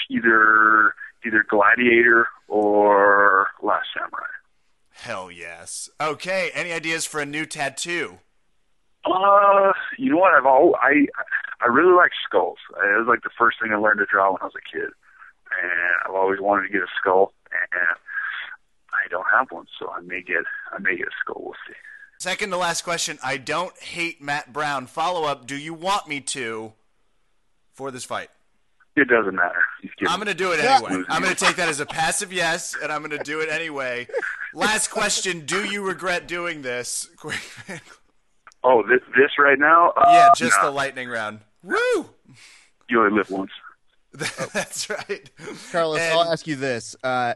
either 0.10 0.94
either 1.26 1.46
Gladiator 1.50 2.28
or 2.48 3.48
Last 3.62 3.88
Samurai. 3.94 4.28
Hell 4.94 5.32
yes. 5.32 5.90
Okay. 6.00 6.52
Any 6.54 6.72
ideas 6.72 7.06
for 7.06 7.20
a 7.20 7.26
new 7.26 7.46
tattoo? 7.46 8.20
Uh, 9.06 9.74
you 9.98 10.12
know 10.12 10.18
what? 10.18 10.34
I've 10.34 10.46
all 10.46 10.76
I 10.82 11.08
I 11.62 11.68
really 11.68 11.94
like 11.94 12.12
skulls. 12.26 12.58
It 12.72 12.98
was 12.98 13.08
like 13.08 13.24
the 13.24 13.30
first 13.38 13.58
thing 13.62 13.72
I 13.74 13.78
learned 13.78 14.00
to 14.00 14.06
draw 14.06 14.32
when 14.32 14.42
I 14.42 14.46
was 14.46 14.54
a 14.56 14.72
kid, 14.78 14.90
and 15.62 15.72
I've 16.06 16.16
always 16.16 16.40
wanted 16.40 16.68
to 16.68 16.74
get 16.74 16.84
a 16.84 16.88
skull, 17.00 17.34
and 17.52 17.98
I 18.94 19.08
don't 19.10 19.26
have 19.32 19.52
one, 19.52 19.66
so 19.78 19.92
I 19.92 20.00
may 20.02 20.22
get 20.22 20.44
I 20.72 20.80
may 20.80 20.96
get 20.96 21.08
a 21.08 21.12
skull. 21.20 21.42
We'll 21.44 21.56
see. 21.68 21.74
Second 22.20 22.52
to 22.52 22.58
last 22.58 22.84
question. 22.84 23.20
I 23.22 23.36
don't 23.38 23.78
hate 23.78 24.22
Matt 24.22 24.54
Brown. 24.54 24.88
Follow 24.88 25.26
up. 25.26 25.46
Do 25.46 25.58
you 25.58 25.74
want 25.74 26.08
me 26.08 26.22
to 26.22 26.72
for 27.74 27.92
this 27.92 28.06
fight? 28.06 28.30
It 28.96 29.08
doesn't 29.08 29.34
matter. 29.36 29.62
I'm 30.08 30.18
going 30.18 30.28
to 30.28 30.34
do 30.36 30.52
it 30.52 30.60
Yeah. 30.64 30.76
anyway. 30.86 31.04
I'm 31.10 31.24
going 31.24 31.34
to 31.36 31.46
take 31.46 31.56
that 31.56 31.68
as 31.68 31.80
a 31.80 31.86
passive 31.86 32.32
yes, 32.32 32.76
and 32.82 32.92
I'm 32.92 33.02
going 33.04 33.18
to 33.18 33.24
do 33.24 33.40
it 33.42 33.50
anyway. 33.50 34.08
Last 34.54 34.90
question. 34.90 35.46
Do 35.46 35.66
you 35.66 35.84
regret 35.86 36.28
doing 36.28 36.62
this? 36.62 37.10
Oh, 38.66 38.82
this 38.84 39.02
this 39.18 39.32
right 39.38 39.60
now? 39.60 39.90
Uh, 39.90 40.04
yeah, 40.08 40.30
just 40.38 40.56
nah. 40.58 40.68
the 40.68 40.72
lightning 40.72 41.10
round. 41.10 41.40
Woo! 41.64 42.10
You 42.90 43.02
only 43.04 43.18
live 43.18 43.30
once. 43.30 43.52
That's 44.14 44.90
right. 44.90 45.30
Carlos, 45.72 46.00
And- 46.00 46.14
I'll 46.14 46.32
ask 46.32 46.48
you 46.48 46.56
this: 46.56 46.96
uh, 47.04 47.34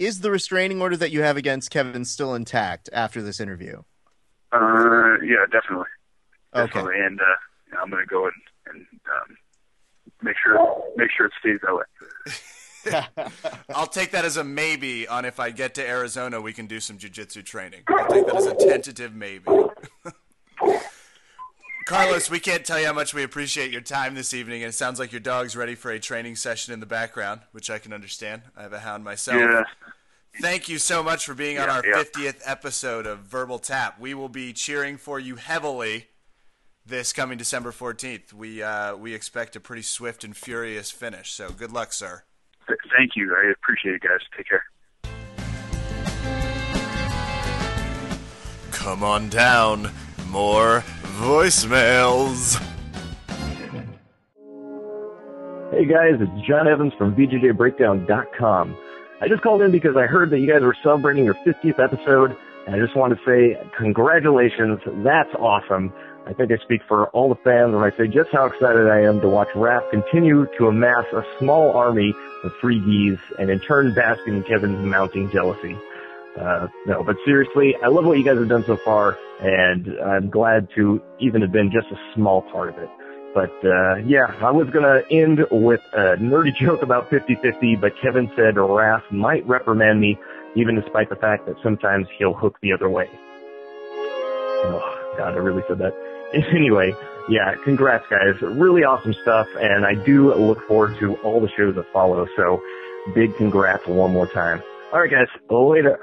Is 0.00 0.20
the 0.20 0.32
restraining 0.32 0.80
order 0.80 0.96
that 0.96 1.12
you 1.12 1.22
have 1.22 1.36
against 1.36 1.70
Kevin 1.70 2.04
still 2.04 2.34
intact 2.34 2.90
after 2.92 3.22
this 3.22 3.38
interview? 3.38 3.82
Uh, 4.50 5.20
yeah, 5.22 5.46
definitely, 5.52 5.86
Okay. 6.56 6.80
and 6.80 7.20
uh, 7.20 7.78
I'm 7.80 7.88
gonna 7.88 8.04
go 8.06 8.24
and, 8.24 8.34
and 8.66 8.80
um, 8.90 9.36
make 10.24 10.36
sure 10.42 10.82
make 10.96 11.10
sure 11.16 11.26
it 11.26 11.32
stays 11.38 11.60
that 11.62 11.74
way. 11.74 11.84
I'll 13.74 13.86
take 13.86 14.10
that 14.10 14.24
as 14.24 14.36
a 14.36 14.44
maybe 14.44 15.08
on 15.08 15.24
if 15.24 15.40
I 15.40 15.50
get 15.50 15.74
to 15.74 15.88
Arizona, 15.88 16.40
we 16.40 16.52
can 16.52 16.66
do 16.66 16.80
some 16.80 16.98
jujitsu 16.98 17.44
training. 17.44 17.82
I'll 17.88 18.08
take 18.08 18.26
that 18.26 18.36
as 18.36 18.46
a 18.46 18.54
tentative 18.54 19.14
maybe. 19.14 19.44
Carlos, 21.86 22.30
we 22.30 22.40
can't 22.40 22.64
tell 22.64 22.80
you 22.80 22.86
how 22.86 22.94
much 22.94 23.12
we 23.12 23.22
appreciate 23.22 23.70
your 23.70 23.82
time 23.82 24.14
this 24.14 24.32
evening, 24.32 24.62
and 24.62 24.70
it 24.70 24.74
sounds 24.74 24.98
like 24.98 25.12
your 25.12 25.20
dog's 25.20 25.54
ready 25.54 25.74
for 25.74 25.90
a 25.90 26.00
training 26.00 26.34
session 26.34 26.72
in 26.72 26.80
the 26.80 26.86
background, 26.86 27.42
which 27.52 27.68
I 27.68 27.78
can 27.78 27.92
understand. 27.92 28.40
I 28.56 28.62
have 28.62 28.72
a 28.72 28.78
hound 28.78 29.04
myself. 29.04 29.38
Yeah. 29.38 29.64
Thank 30.40 30.68
you 30.68 30.78
so 30.78 31.02
much 31.02 31.26
for 31.26 31.34
being 31.34 31.58
on 31.58 31.68
our 31.68 31.82
yeah. 31.86 32.02
50th 32.02 32.40
episode 32.44 33.06
of 33.06 33.20
Verbal 33.20 33.58
Tap. 33.58 34.00
We 34.00 34.14
will 34.14 34.30
be 34.30 34.54
cheering 34.54 34.96
for 34.96 35.20
you 35.20 35.36
heavily 35.36 36.06
this 36.86 37.12
coming 37.12 37.38
December 37.38 37.72
14th. 37.72 38.32
We 38.32 38.62
uh, 38.62 38.96
we 38.96 39.14
expect 39.14 39.56
a 39.56 39.60
pretty 39.60 39.82
swift 39.82 40.24
and 40.24 40.36
furious 40.36 40.90
finish. 40.90 41.32
So 41.32 41.50
good 41.50 41.72
luck, 41.72 41.92
sir. 41.92 42.22
Th- 42.66 42.78
thank 42.96 43.12
you. 43.16 43.34
I 43.34 43.52
appreciate 43.52 43.96
it, 43.96 44.02
guys. 44.02 44.20
Take 44.36 44.48
care. 44.48 44.64
Come 48.72 49.02
on 49.02 49.28
down. 49.28 49.90
More 50.28 50.84
voicemails. 51.18 52.60
Hey 55.70 55.86
guys, 55.86 56.20
it's 56.20 56.46
John 56.46 56.68
Evans 56.68 56.92
from 56.96 57.16
BJJBreakdown.com. 57.16 58.76
I 59.20 59.28
just 59.28 59.42
called 59.42 59.62
in 59.62 59.72
because 59.72 59.96
I 59.96 60.06
heard 60.06 60.30
that 60.30 60.38
you 60.38 60.46
guys 60.46 60.62
were 60.62 60.76
celebrating 60.84 61.24
your 61.24 61.34
50th 61.46 61.82
episode, 61.82 62.36
and 62.66 62.76
I 62.76 62.78
just 62.78 62.96
want 62.96 63.12
to 63.12 63.18
say 63.26 63.56
congratulations. 63.76 64.78
That's 65.02 65.34
awesome. 65.38 65.92
I 66.26 66.32
think 66.32 66.50
I 66.50 66.56
speak 66.64 66.80
for 66.88 67.08
all 67.08 67.28
the 67.28 67.40
fans 67.44 67.74
when 67.74 67.84
I 67.84 67.94
say 67.96 68.08
just 68.08 68.30
how 68.32 68.46
excited 68.46 68.88
I 68.88 69.00
am 69.02 69.20
to 69.20 69.28
watch 69.28 69.48
Raph 69.54 69.90
continue 69.90 70.46
to 70.58 70.68
amass 70.68 71.04
a 71.12 71.22
small 71.38 71.72
army 71.72 72.14
of 72.44 72.52
3Ds 72.62 73.18
and 73.38 73.50
in 73.50 73.60
turn 73.60 73.94
bask 73.94 74.20
in 74.26 74.42
Kevin's 74.44 74.84
mounting 74.86 75.30
jealousy. 75.30 75.76
Uh, 76.40 76.66
no, 76.86 77.04
but 77.04 77.16
seriously, 77.26 77.74
I 77.82 77.88
love 77.88 78.06
what 78.06 78.18
you 78.18 78.24
guys 78.24 78.38
have 78.38 78.48
done 78.48 78.64
so 78.66 78.76
far, 78.84 79.16
and 79.40 79.86
I'm 80.00 80.30
glad 80.30 80.68
to 80.76 81.00
even 81.20 81.42
have 81.42 81.52
been 81.52 81.70
just 81.70 81.86
a 81.92 82.14
small 82.14 82.42
part 82.42 82.70
of 82.70 82.78
it. 82.78 82.88
But 83.34 83.52
uh, 83.64 83.96
yeah, 83.96 84.26
I 84.40 84.50
was 84.50 84.68
gonna 84.70 85.02
end 85.10 85.40
with 85.50 85.80
a 85.92 86.16
nerdy 86.16 86.56
joke 86.60 86.82
about 86.82 87.10
50-50, 87.10 87.80
but 87.80 87.92
Kevin 88.02 88.30
said 88.34 88.54
Raph 88.54 89.02
might 89.12 89.46
reprimand 89.46 90.00
me, 90.00 90.18
even 90.56 90.80
despite 90.80 91.10
the 91.10 91.16
fact 91.16 91.46
that 91.46 91.56
sometimes 91.62 92.06
he'll 92.18 92.34
hook 92.34 92.58
the 92.62 92.72
other 92.72 92.88
way. 92.88 93.10
Oh 94.66 95.14
God, 95.18 95.34
I 95.34 95.36
really 95.36 95.62
said 95.68 95.78
that. 95.78 96.13
Anyway, 96.54 96.92
yeah, 97.28 97.54
congrats 97.62 98.04
guys, 98.10 98.40
really 98.42 98.82
awesome 98.82 99.14
stuff, 99.22 99.46
and 99.56 99.86
I 99.86 99.94
do 99.94 100.34
look 100.34 100.66
forward 100.66 100.98
to 100.98 101.14
all 101.16 101.40
the 101.40 101.48
shows 101.56 101.74
that 101.76 101.86
follow. 101.92 102.26
So, 102.36 102.60
big 103.14 103.36
congrats 103.36 103.86
one 103.86 104.12
more 104.12 104.26
time. 104.26 104.62
All 104.92 105.00
right, 105.00 105.10
guys, 105.10 105.28
later. 105.48 105.98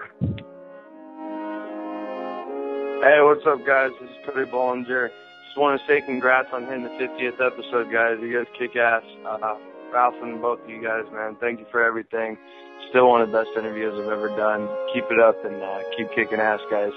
Hey, 3.02 3.18
what's 3.22 3.46
up, 3.48 3.66
guys? 3.66 3.92
This 4.00 4.10
is 4.10 4.16
Cody 4.26 4.50
Bollinger. 4.50 5.10
Just 5.10 5.58
want 5.58 5.82
to 5.82 5.88
say 5.88 6.02
congrats 6.02 6.50
on 6.54 6.66
hitting 6.66 6.84
the 6.84 6.90
50th 6.90 7.42
episode, 7.42 7.92
guys. 7.92 8.18
You 8.22 8.32
guys 8.38 8.48
kick 8.58 8.76
ass. 8.76 9.04
Uh, 9.26 9.56
Ralph 9.92 10.16
and 10.22 10.42
both 10.42 10.62
of 10.64 10.70
you 10.70 10.82
guys, 10.82 11.04
man. 11.12 11.36
Thank 11.42 11.60
you 11.60 11.66
for 11.72 11.84
everything. 11.84 12.38
Still 12.90 13.10
one 13.10 13.22
of 13.22 13.32
the 13.32 13.38
best 13.38 13.50
interviews 13.58 13.94
I've 13.98 14.12
ever 14.12 14.30
done. 14.30 14.70
Keep 14.94 15.06
it 15.12 15.20
up 15.20 15.44
and 15.44 15.62
uh, 15.62 15.80
keep 15.98 16.08
kicking 16.16 16.40
ass, 16.40 16.62
guys. 16.70 16.94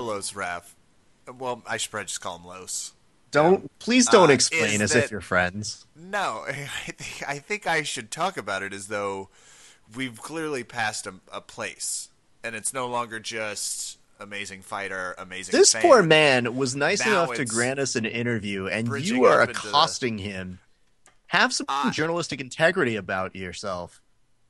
Carlos 0.00 0.34
Raff, 0.34 0.74
well, 1.38 1.62
I 1.66 1.76
should 1.76 1.90
probably 1.90 2.06
just 2.06 2.20
call 2.20 2.36
him 2.38 2.44
Los. 2.46 2.92
Don't 3.30 3.70
please 3.78 4.06
don't 4.06 4.30
Uh, 4.30 4.34
explain 4.34 4.80
as 4.82 4.92
that- 4.92 5.04
if 5.04 5.10
you're 5.10 5.20
friends. 5.20 5.86
No, 5.94 6.44
I 6.48 6.52
think, 6.92 7.28
I 7.28 7.38
think 7.38 7.66
I 7.66 7.82
should 7.82 8.10
talk 8.10 8.36
about 8.36 8.62
it 8.62 8.72
as 8.72 8.88
though 8.88 9.28
we've 9.94 10.20
clearly 10.20 10.64
passed 10.64 11.06
a, 11.06 11.14
a 11.32 11.40
place, 11.40 12.08
and 12.42 12.56
it's 12.56 12.72
no 12.72 12.86
longer 12.88 13.20
just 13.20 13.98
amazing 14.18 14.62
fighter, 14.62 15.14
amazing. 15.18 15.52
This 15.52 15.72
fan. 15.72 15.82
poor 15.82 16.02
man 16.02 16.56
was 16.56 16.74
nice 16.74 17.00
Now 17.04 17.24
enough 17.24 17.36
to 17.36 17.44
grant 17.44 17.78
us 17.78 17.94
an 17.94 18.04
interview, 18.04 18.66
and 18.66 18.88
you 19.04 19.24
are 19.26 19.42
into 19.42 19.52
the- 19.60 19.68
accosting 19.68 20.18
him. 20.18 20.58
Have 21.28 21.52
some 21.52 21.66
Uh, 21.68 21.92
journalistic 21.92 22.40
integrity 22.40 22.96
about 22.96 23.36
yourself. 23.36 24.02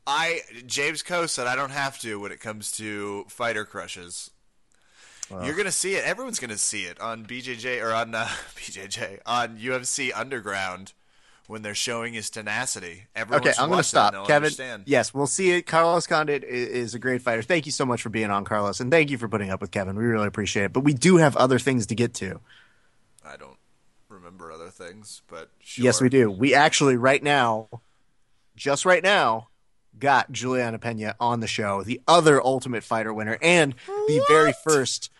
I 0.07 0.41
James 0.65 1.03
Coe 1.03 1.27
said 1.27 1.47
I 1.47 1.55
don't 1.55 1.71
have 1.71 1.99
to 2.01 2.19
when 2.19 2.33
it 2.33 2.41
comes 2.41 2.73
to 2.79 3.27
fighter 3.29 3.67
crushes. 3.67 4.31
Well. 5.31 5.45
You're 5.47 5.57
gonna 5.57 5.71
see 5.73 5.95
it. 5.95 6.05
Everyone's 6.05 6.39
gonna 6.41 6.59
see 6.59 6.85
it 6.85 7.01
on 7.01 7.25
BJJ 7.25 7.83
or 7.85 7.93
on 7.95 8.15
uh, 8.15 8.27
BJJ 8.57 9.21
on 9.27 9.59
UFC 9.59 10.11
Underground 10.15 10.93
when 11.47 11.63
they're 11.63 11.75
showing 11.75 12.15
his 12.15 12.31
tenacity. 12.31 13.05
Everyone 13.17 13.41
Okay, 13.49 13.53
I'm 13.59 13.69
going 13.71 13.79
to 13.81 13.85
stop. 13.85 14.13
Kevin, 14.13 14.35
understand. 14.37 14.85
yes, 14.87 15.13
we'll 15.13 15.27
see 15.27 15.51
it. 15.51 15.67
Carlos 15.67 16.07
Condit 16.07 16.45
i- 16.45 16.47
is 16.47 16.95
a 16.95 16.99
great 17.01 17.23
fighter. 17.23 17.43
Thank 17.43 17.67
you 17.67 17.73
so 17.73 17.85
much 17.85 18.03
for 18.03 18.09
being 18.09 18.31
on, 18.31 18.45
Carlos, 18.45 18.79
and 18.79 18.89
thank 18.89 19.11
you 19.11 19.19
for 19.19 19.27
putting 19.27 19.51
up 19.51 19.61
with 19.61 19.73
Kevin. 19.73 19.97
We 19.97 20.05
really 20.05 20.29
appreciate 20.29 20.67
it. 20.67 20.73
But 20.73 20.85
we 20.85 20.95
do 20.95 21.17
have 21.17 21.37
other 21.37 21.59
things 21.59 21.87
to 21.87 21.97
get 21.97 22.15
to. 22.15 22.39
I 23.25 23.37
don't 23.37 23.57
remember 24.09 24.53
other 24.53 24.71
things, 24.71 25.23
but 25.27 25.51
sure. 25.59 25.85
Yes, 25.87 26.01
we 26.01 26.09
do. 26.09 26.31
We 26.31 26.55
actually, 26.55 26.97
right 26.97 27.21
now, 27.23 27.69
just 28.55 28.85
right 28.85 29.03
now, 29.03 29.49
got 29.99 30.31
Juliana 30.31 30.79
Pena 30.79 31.17
on 31.19 31.41
the 31.41 31.49
show, 31.49 31.83
the 31.83 32.01
other 32.07 32.41
Ultimate 32.41 32.85
Fighter 32.85 33.13
winner, 33.13 33.39
and 33.43 33.75
the 33.89 34.25
very 34.29 34.53
first 34.65 35.11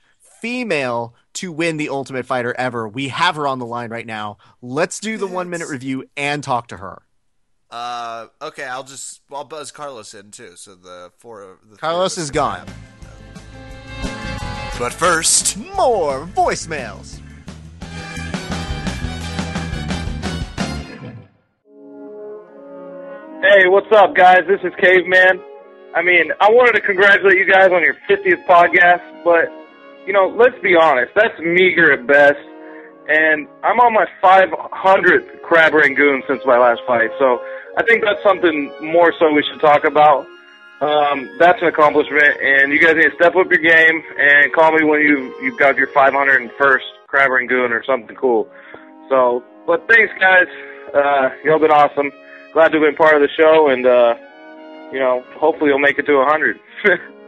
female 0.41 1.15
to 1.35 1.53
win 1.53 1.77
the 1.77 1.89
Ultimate 1.89 2.27
Fighter 2.27 2.55
ever. 2.59 2.89
We 2.89 3.09
have 3.09 3.37
her 3.37 3.47
on 3.47 3.59
the 3.59 3.67
line 3.67 3.91
right 3.91 4.07
now. 4.07 4.39
Let's 4.63 4.99
do 5.01 5.17
the 5.17 5.27
one 5.27 5.49
minute 5.51 5.69
review 5.69 6.09
and 6.17 6.43
talk 6.43 6.69
to 6.69 6.77
her. 6.79 7.03
Uh, 7.71 8.27
okay, 8.43 8.65
I'll 8.65 8.83
just 8.83 9.21
I'll 9.33 9.45
buzz 9.45 9.71
Carlos 9.71 10.13
in 10.15 10.31
too. 10.33 10.57
So 10.57 10.75
the 10.75 11.13
four 11.19 11.59
the 11.71 11.77
Carlos 11.77 12.19
is 12.19 12.31
gone. 12.31 12.67
have- 12.67 12.75
But 14.79 14.93
first, 14.93 15.57
more 15.57 16.27
voicemails. 16.27 17.21
Hey, 23.43 23.67
what's 23.69 23.91
up, 23.97 24.15
guys? 24.15 24.41
This 24.47 24.61
is 24.63 24.73
Caveman. 24.79 25.41
I 25.97 26.03
mean, 26.03 26.31
I 26.41 26.51
wanted 26.51 26.73
to 26.79 26.83
congratulate 26.87 27.39
you 27.39 27.51
guys 27.51 27.71
on 27.73 27.83
your 27.83 27.97
50th 28.09 28.45
podcast, 28.47 29.03
but, 29.25 29.49
you 30.11 30.15
know, 30.15 30.27
let's 30.27 30.59
be 30.61 30.75
honest, 30.75 31.13
that's 31.15 31.39
meager 31.39 31.93
at 31.93 32.05
best. 32.05 32.43
And 33.07 33.47
I'm 33.63 33.79
on 33.79 33.95
my 33.95 34.07
500th 34.21 35.41
crab 35.43 35.73
rangoon 35.73 36.25
since 36.27 36.43
my 36.45 36.59
last 36.59 36.81
fight, 36.85 37.11
so 37.17 37.39
I 37.79 37.85
think 37.85 38.03
that's 38.03 38.21
something 38.21 38.75
more 38.83 39.13
so 39.21 39.33
we 39.33 39.45
should 39.49 39.61
talk 39.61 39.85
about. 39.85 40.27
Um, 40.81 41.31
that's 41.39 41.63
an 41.63 41.69
accomplishment, 41.69 42.43
and 42.43 42.73
you 42.73 42.81
guys 42.81 42.97
need 42.97 43.05
to 43.05 43.15
step 43.15 43.37
up 43.37 43.47
your 43.53 43.63
game 43.63 44.03
and 44.19 44.53
call 44.53 44.73
me 44.73 44.83
when 44.83 45.01
you 45.01 45.33
you've 45.43 45.59
got 45.59 45.77
your 45.77 45.87
501st 45.95 46.89
crab 47.07 47.31
rangoon 47.31 47.71
or 47.71 47.85
something 47.85 48.17
cool. 48.17 48.51
So, 49.11 49.45
but 49.65 49.87
thanks, 49.87 50.13
guys. 50.19 50.49
Uh, 50.93 51.31
y'all 51.45 51.61
been 51.61 51.71
awesome. 51.71 52.11
Glad 52.53 52.73
to 52.73 52.81
have 52.81 52.89
been 52.89 52.97
part 52.97 53.15
of 53.15 53.23
the 53.23 53.29
show, 53.37 53.69
and 53.69 53.87
uh, 53.87 54.17
you 54.91 54.99
know, 54.99 55.23
hopefully 55.39 55.71
you'll 55.71 55.79
make 55.79 56.01
it 56.01 56.07
to 56.07 56.17
100. 56.17 56.59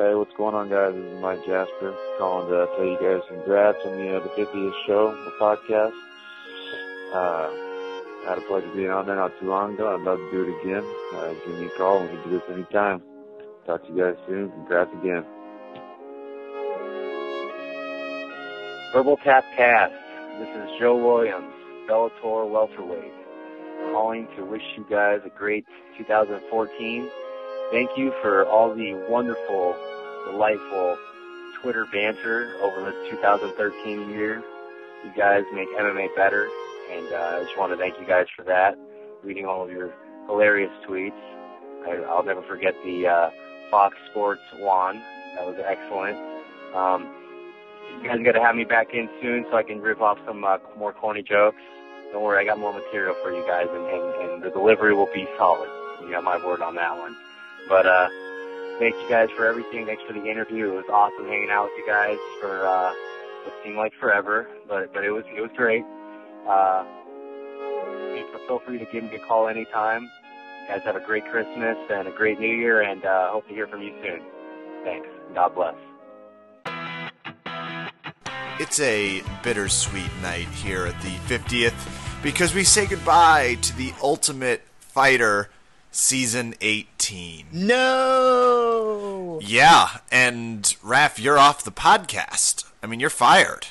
Hey, 0.00 0.14
what's 0.14 0.32
going 0.32 0.54
on, 0.54 0.70
guys? 0.70 0.96
This 0.96 1.12
is 1.12 1.20
Mike 1.20 1.44
Jasper 1.44 1.92
calling 2.16 2.48
to 2.48 2.64
tell 2.72 2.88
you 2.88 2.96
guys 3.04 3.20
congrats 3.28 3.76
on 3.84 4.00
the, 4.00 4.16
uh, 4.16 4.24
the 4.24 4.32
50th 4.32 4.72
show, 4.88 5.12
the 5.12 5.32
podcast. 5.36 5.92
Uh, 7.12 8.24
had 8.24 8.38
a 8.38 8.40
pleasure 8.48 8.72
being 8.72 8.88
on 8.88 9.04
there 9.04 9.16
not 9.16 9.38
too 9.38 9.50
long 9.50 9.74
ago. 9.74 9.92
I'd 9.92 10.00
love 10.00 10.16
to 10.16 10.30
do 10.32 10.48
it 10.48 10.56
again. 10.64 10.88
Uh, 11.12 11.36
give 11.44 11.60
me 11.60 11.66
a 11.66 11.76
call. 11.76 12.00
We 12.00 12.08
can 12.08 12.22
do 12.24 12.30
this 12.30 12.48
anytime. 12.48 13.02
Talk 13.66 13.84
to 13.84 13.92
you 13.92 14.00
guys 14.00 14.16
soon. 14.26 14.48
Congrats 14.64 14.88
again. 15.04 15.20
Verbal 18.96 19.18
Tap 19.20 19.44
Cast. 19.54 19.92
This 20.40 20.48
is 20.48 20.80
Joe 20.80 20.96
Williams, 20.96 21.52
Bellator 21.84 22.48
welterweight, 22.48 23.12
calling 23.92 24.26
to 24.38 24.46
wish 24.46 24.64
you 24.78 24.86
guys 24.88 25.20
a 25.26 25.38
great 25.38 25.66
2014. 25.98 27.10
Thank 27.70 27.90
you 27.96 28.12
for 28.20 28.44
all 28.46 28.74
the 28.74 28.94
wonderful, 29.08 29.76
delightful 30.26 30.98
Twitter 31.62 31.86
banter 31.92 32.52
over 32.62 32.90
the 32.90 33.10
2013 33.10 34.10
year. 34.10 34.42
You 35.04 35.12
guys 35.16 35.44
make 35.54 35.68
MMA 35.78 36.08
better, 36.16 36.48
and 36.90 37.12
uh, 37.12 37.38
I 37.38 37.42
just 37.44 37.56
want 37.56 37.70
to 37.72 37.78
thank 37.78 37.94
you 38.00 38.06
guys 38.08 38.26
for 38.34 38.42
that. 38.42 38.74
Reading 39.22 39.46
all 39.46 39.62
of 39.62 39.70
your 39.70 39.94
hilarious 40.26 40.72
tweets. 40.88 41.14
I, 41.86 42.02
I'll 42.10 42.24
never 42.24 42.42
forget 42.42 42.74
the 42.84 43.06
uh, 43.06 43.30
Fox 43.70 43.96
Sports 44.10 44.42
one. 44.58 45.00
That 45.36 45.46
was 45.46 45.56
excellent. 45.64 46.18
Um, 46.74 47.06
you 48.02 48.08
guys 48.08 48.18
got 48.24 48.32
to 48.32 48.42
have 48.42 48.56
me 48.56 48.64
back 48.64 48.88
in 48.94 49.08
soon 49.22 49.46
so 49.48 49.56
I 49.56 49.62
can 49.62 49.80
rip 49.80 50.00
off 50.00 50.18
some 50.26 50.44
uh, 50.44 50.58
more 50.76 50.92
corny 50.92 51.22
jokes. 51.22 51.62
Don't 52.12 52.24
worry, 52.24 52.42
I 52.42 52.44
got 52.44 52.58
more 52.58 52.72
material 52.72 53.14
for 53.22 53.30
you 53.30 53.46
guys, 53.46 53.66
and, 53.70 53.86
and, 53.86 54.32
and 54.32 54.42
the 54.42 54.50
delivery 54.50 54.92
will 54.92 55.08
be 55.14 55.24
solid. 55.38 55.70
You 56.02 56.10
got 56.10 56.24
my 56.24 56.44
word 56.44 56.62
on 56.62 56.74
that 56.74 56.98
one. 56.98 57.14
But 57.68 57.86
uh, 57.86 58.08
thank 58.78 58.94
you 58.94 59.08
guys 59.08 59.28
for 59.36 59.46
everything. 59.46 59.86
Thanks 59.86 60.02
for 60.06 60.12
the 60.12 60.24
interview. 60.26 60.72
It 60.72 60.76
was 60.76 60.88
awesome 60.92 61.26
hanging 61.26 61.50
out 61.50 61.64
with 61.64 61.78
you 61.78 61.86
guys 61.86 62.18
for 62.40 62.66
uh, 62.66 62.92
what 63.44 63.54
seemed 63.64 63.76
like 63.76 63.92
forever, 63.94 64.48
but 64.68 64.92
but 64.92 65.04
it 65.04 65.10
was 65.10 65.24
it 65.34 65.40
was 65.40 65.50
great. 65.56 65.84
Uh, 66.48 66.84
feel 68.50 68.58
free 68.66 68.78
to 68.78 68.84
give 68.86 69.04
me 69.04 69.14
a 69.14 69.18
call 69.20 69.46
anytime. 69.46 70.02
You 70.02 70.68
guys 70.68 70.82
have 70.82 70.96
a 70.96 71.00
great 71.00 71.24
Christmas 71.26 71.76
and 71.88 72.08
a 72.08 72.10
great 72.10 72.40
New 72.40 72.52
Year, 72.52 72.82
and 72.82 73.04
uh, 73.04 73.30
hope 73.30 73.46
to 73.46 73.54
hear 73.54 73.68
from 73.68 73.80
you 73.80 73.94
soon. 74.02 74.20
Thanks. 74.82 75.08
God 75.34 75.54
bless. 75.54 75.76
It's 78.58 78.80
a 78.80 79.22
bittersweet 79.44 80.10
night 80.20 80.48
here 80.48 80.86
at 80.86 81.00
the 81.00 81.14
50th 81.32 82.22
because 82.24 82.52
we 82.52 82.64
say 82.64 82.86
goodbye 82.86 83.56
to 83.62 83.76
the 83.76 83.92
Ultimate 84.02 84.62
Fighter 84.80 85.48
Season 85.92 86.54
18. 87.10 87.46
No. 87.52 89.40
Yeah, 89.42 89.98
and 90.12 90.62
Raph, 90.84 91.18
you're 91.18 91.38
off 91.38 91.64
the 91.64 91.72
podcast. 91.72 92.64
I 92.82 92.86
mean, 92.86 93.00
you're 93.00 93.10
fired. 93.10 93.66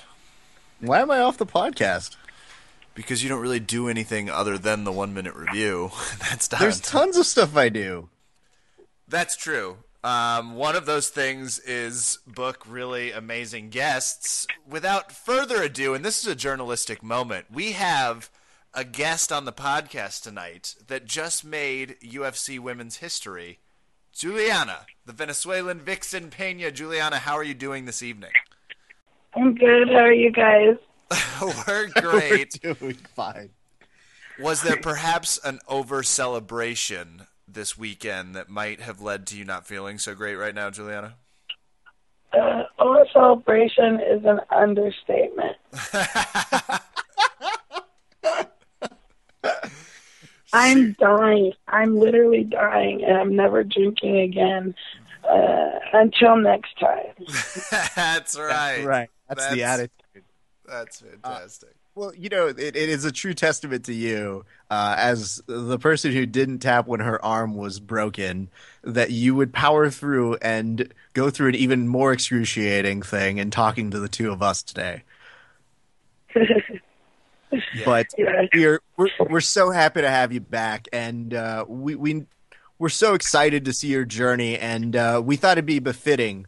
Why 0.81 0.99
am 0.99 1.09
I 1.09 1.19
off 1.19 1.37
the 1.37 1.45
podcast? 1.45 2.17
Because 2.95 3.23
you 3.23 3.29
don't 3.29 3.41
really 3.41 3.61
do 3.61 3.87
anything 3.87 4.29
other 4.29 4.57
than 4.57 4.83
the 4.83 4.91
one 4.91 5.13
minute 5.13 5.35
review. 5.35 5.91
That's 6.19 6.49
done. 6.49 6.59
There's 6.59 6.81
tons 6.81 7.15
of 7.15 7.25
stuff 7.25 7.55
I 7.55 7.69
do. 7.69 8.09
That's 9.07 9.37
true. 9.37 9.77
Um, 10.03 10.55
one 10.55 10.75
of 10.75 10.85
those 10.85 11.07
things 11.07 11.59
is 11.59 12.19
book 12.27 12.65
really 12.67 13.13
amazing 13.13 13.69
guests. 13.69 14.47
Without 14.67 15.13
further 15.13 15.63
ado, 15.63 15.93
and 15.93 16.03
this 16.03 16.19
is 16.19 16.27
a 16.27 16.35
journalistic 16.35 17.01
moment, 17.01 17.45
we 17.49 17.71
have 17.71 18.29
a 18.73 18.83
guest 18.83 19.31
on 19.31 19.45
the 19.45 19.51
podcast 19.51 20.21
tonight 20.21 20.75
that 20.87 21.05
just 21.05 21.43
made 21.43 21.97
UFC 22.03 22.59
women's 22.59 22.97
history. 22.97 23.59
Juliana, 24.13 24.85
the 25.05 25.13
Venezuelan 25.13 25.79
vixen 25.79 26.29
Pena. 26.29 26.71
Juliana, 26.71 27.17
how 27.17 27.35
are 27.35 27.43
you 27.43 27.53
doing 27.53 27.85
this 27.85 28.03
evening? 28.03 28.31
I'm 29.33 29.55
good. 29.55 29.89
How 29.89 29.99
are 29.99 30.13
you 30.13 30.31
guys? 30.31 30.75
We're 31.67 31.89
great. 31.89 32.59
We're 32.63 32.73
doing 32.73 32.97
fine. 33.15 33.49
Was 34.39 34.61
there 34.61 34.77
perhaps 34.77 35.39
an 35.43 35.59
over 35.67 36.03
celebration 36.03 37.23
this 37.47 37.77
weekend 37.77 38.35
that 38.35 38.49
might 38.49 38.81
have 38.81 39.01
led 39.01 39.27
to 39.27 39.37
you 39.37 39.45
not 39.45 39.67
feeling 39.67 39.97
so 39.97 40.15
great 40.15 40.35
right 40.35 40.55
now, 40.55 40.69
Juliana? 40.69 41.15
Uh, 42.31 42.63
over 42.77 43.05
celebration 43.11 43.99
is 43.99 44.23
an 44.23 44.39
understatement. 44.51 45.57
I'm 50.53 50.93
dying. 50.93 51.53
I'm 51.67 51.97
literally 51.97 52.43
dying, 52.43 53.03
and 53.03 53.17
I'm 53.17 53.35
never 53.35 53.63
drinking 53.63 54.19
again 54.19 54.75
uh, 55.23 55.79
until 55.93 56.37
next 56.37 56.79
time. 56.79 57.13
That's 57.95 58.37
right. 58.37 58.83
right. 58.83 59.09
That's, 59.27 59.49
the 59.51 59.63
attitude. 59.63 59.91
That's 60.65 61.01
fantastic. 61.01 61.75
Well, 61.95 62.13
you 62.15 62.29
know, 62.29 62.47
it, 62.47 62.59
it 62.59 62.75
is 62.75 63.03
a 63.03 63.11
true 63.11 63.33
testament 63.33 63.85
to 63.85 63.93
you 63.93 64.45
uh, 64.69 64.95
as 64.97 65.41
the 65.47 65.77
person 65.77 66.13
who 66.13 66.25
didn't 66.25 66.59
tap 66.59 66.87
when 66.87 67.01
her 67.01 67.23
arm 67.23 67.55
was 67.55 67.79
broken 67.79 68.49
that 68.83 69.11
you 69.11 69.35
would 69.35 69.51
power 69.51 69.89
through 69.89 70.35
and 70.35 70.93
go 71.13 71.29
through 71.29 71.49
an 71.49 71.55
even 71.55 71.87
more 71.87 72.13
excruciating 72.13 73.01
thing 73.01 73.37
in 73.37 73.51
talking 73.51 73.91
to 73.91 73.99
the 73.99 74.07
two 74.07 74.31
of 74.31 74.41
us 74.41 74.63
today. 74.63 75.03
But 77.85 78.07
Yeah. 78.17 78.45
we're, 78.53 78.79
we're 78.97 79.09
we're 79.29 79.41
so 79.41 79.71
happy 79.71 80.01
to 80.01 80.09
have 80.09 80.31
you 80.31 80.39
back, 80.39 80.87
and 80.93 81.33
uh, 81.33 81.65
we 81.67 81.95
we 81.95 82.25
we're 82.77 82.89
so 82.89 83.13
excited 83.13 83.65
to 83.65 83.73
see 83.73 83.87
your 83.89 84.05
journey, 84.05 84.57
and 84.57 84.95
uh, 84.95 85.21
we 85.23 85.35
thought 85.35 85.53
it'd 85.57 85.65
be 85.65 85.79
befitting 85.79 86.45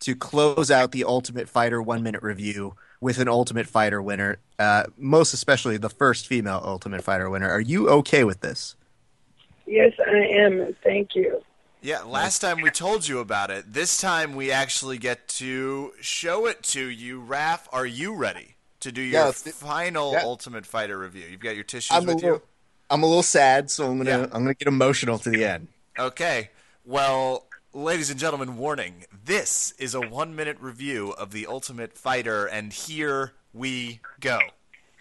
to 0.00 0.14
close 0.16 0.70
out 0.70 0.92
the 0.92 1.04
Ultimate 1.04 1.48
Fighter 1.48 1.80
one 1.80 2.02
minute 2.02 2.22
review 2.22 2.74
with 3.00 3.18
an 3.18 3.28
Ultimate 3.28 3.66
Fighter 3.66 4.00
winner, 4.02 4.38
uh, 4.58 4.84
most 4.96 5.32
especially 5.34 5.76
the 5.76 5.90
first 5.90 6.26
female 6.26 6.60
Ultimate 6.64 7.02
Fighter 7.02 7.28
winner. 7.30 7.48
Are 7.50 7.60
you 7.60 7.88
okay 7.88 8.24
with 8.24 8.40
this? 8.40 8.76
yes, 9.66 9.92
I 10.06 10.18
am. 10.18 10.76
Thank 10.84 11.14
you. 11.14 11.42
Yeah, 11.80 12.02
last 12.02 12.40
time 12.40 12.60
we 12.60 12.70
told 12.70 13.08
you 13.08 13.18
about 13.18 13.50
it. 13.50 13.72
This 13.72 13.96
time 14.00 14.36
we 14.36 14.52
actually 14.52 14.98
get 14.98 15.26
to 15.28 15.92
show 16.00 16.46
it 16.46 16.62
to 16.64 16.84
you. 16.84 17.20
Raph, 17.20 17.66
are 17.72 17.86
you 17.86 18.14
ready 18.14 18.51
to 18.82 18.92
do 18.92 19.02
your 19.02 19.26
Yeah, 19.26 19.32
final 19.32 20.12
yeah. 20.12 20.22
Ultimate 20.22 20.66
Fighter 20.66 20.98
review? 20.98 21.26
You've 21.30 21.40
got 21.40 21.54
your 21.54 21.64
tissues 21.64 21.96
I'm 21.96 22.06
with 22.06 22.22
little, 22.22 22.42
I'm 22.90 23.02
a 23.02 23.06
little 23.06 23.22
sad, 23.22 23.70
so 23.70 23.90
I'm 23.90 23.98
gonna 23.98 24.24
I'm 24.24 24.42
gonna 24.42 24.54
get 24.54 24.68
emotional 24.68 25.18
to 25.18 25.30
the 25.30 25.44
end. 25.44 25.68
Okay. 25.98 26.50
Well, 26.84 27.46
Ladies 27.74 28.10
and 28.10 28.20
gentlemen, 28.20 28.58
warning. 28.58 29.06
This 29.24 29.72
is 29.78 29.94
a 29.94 30.00
one 30.02 30.36
minute 30.36 30.58
review 30.60 31.12
of 31.12 31.30
The 31.30 31.46
Ultimate 31.46 31.96
Fighter, 31.96 32.44
and 32.44 32.70
here 32.70 33.32
we 33.54 34.00
go. 34.20 34.40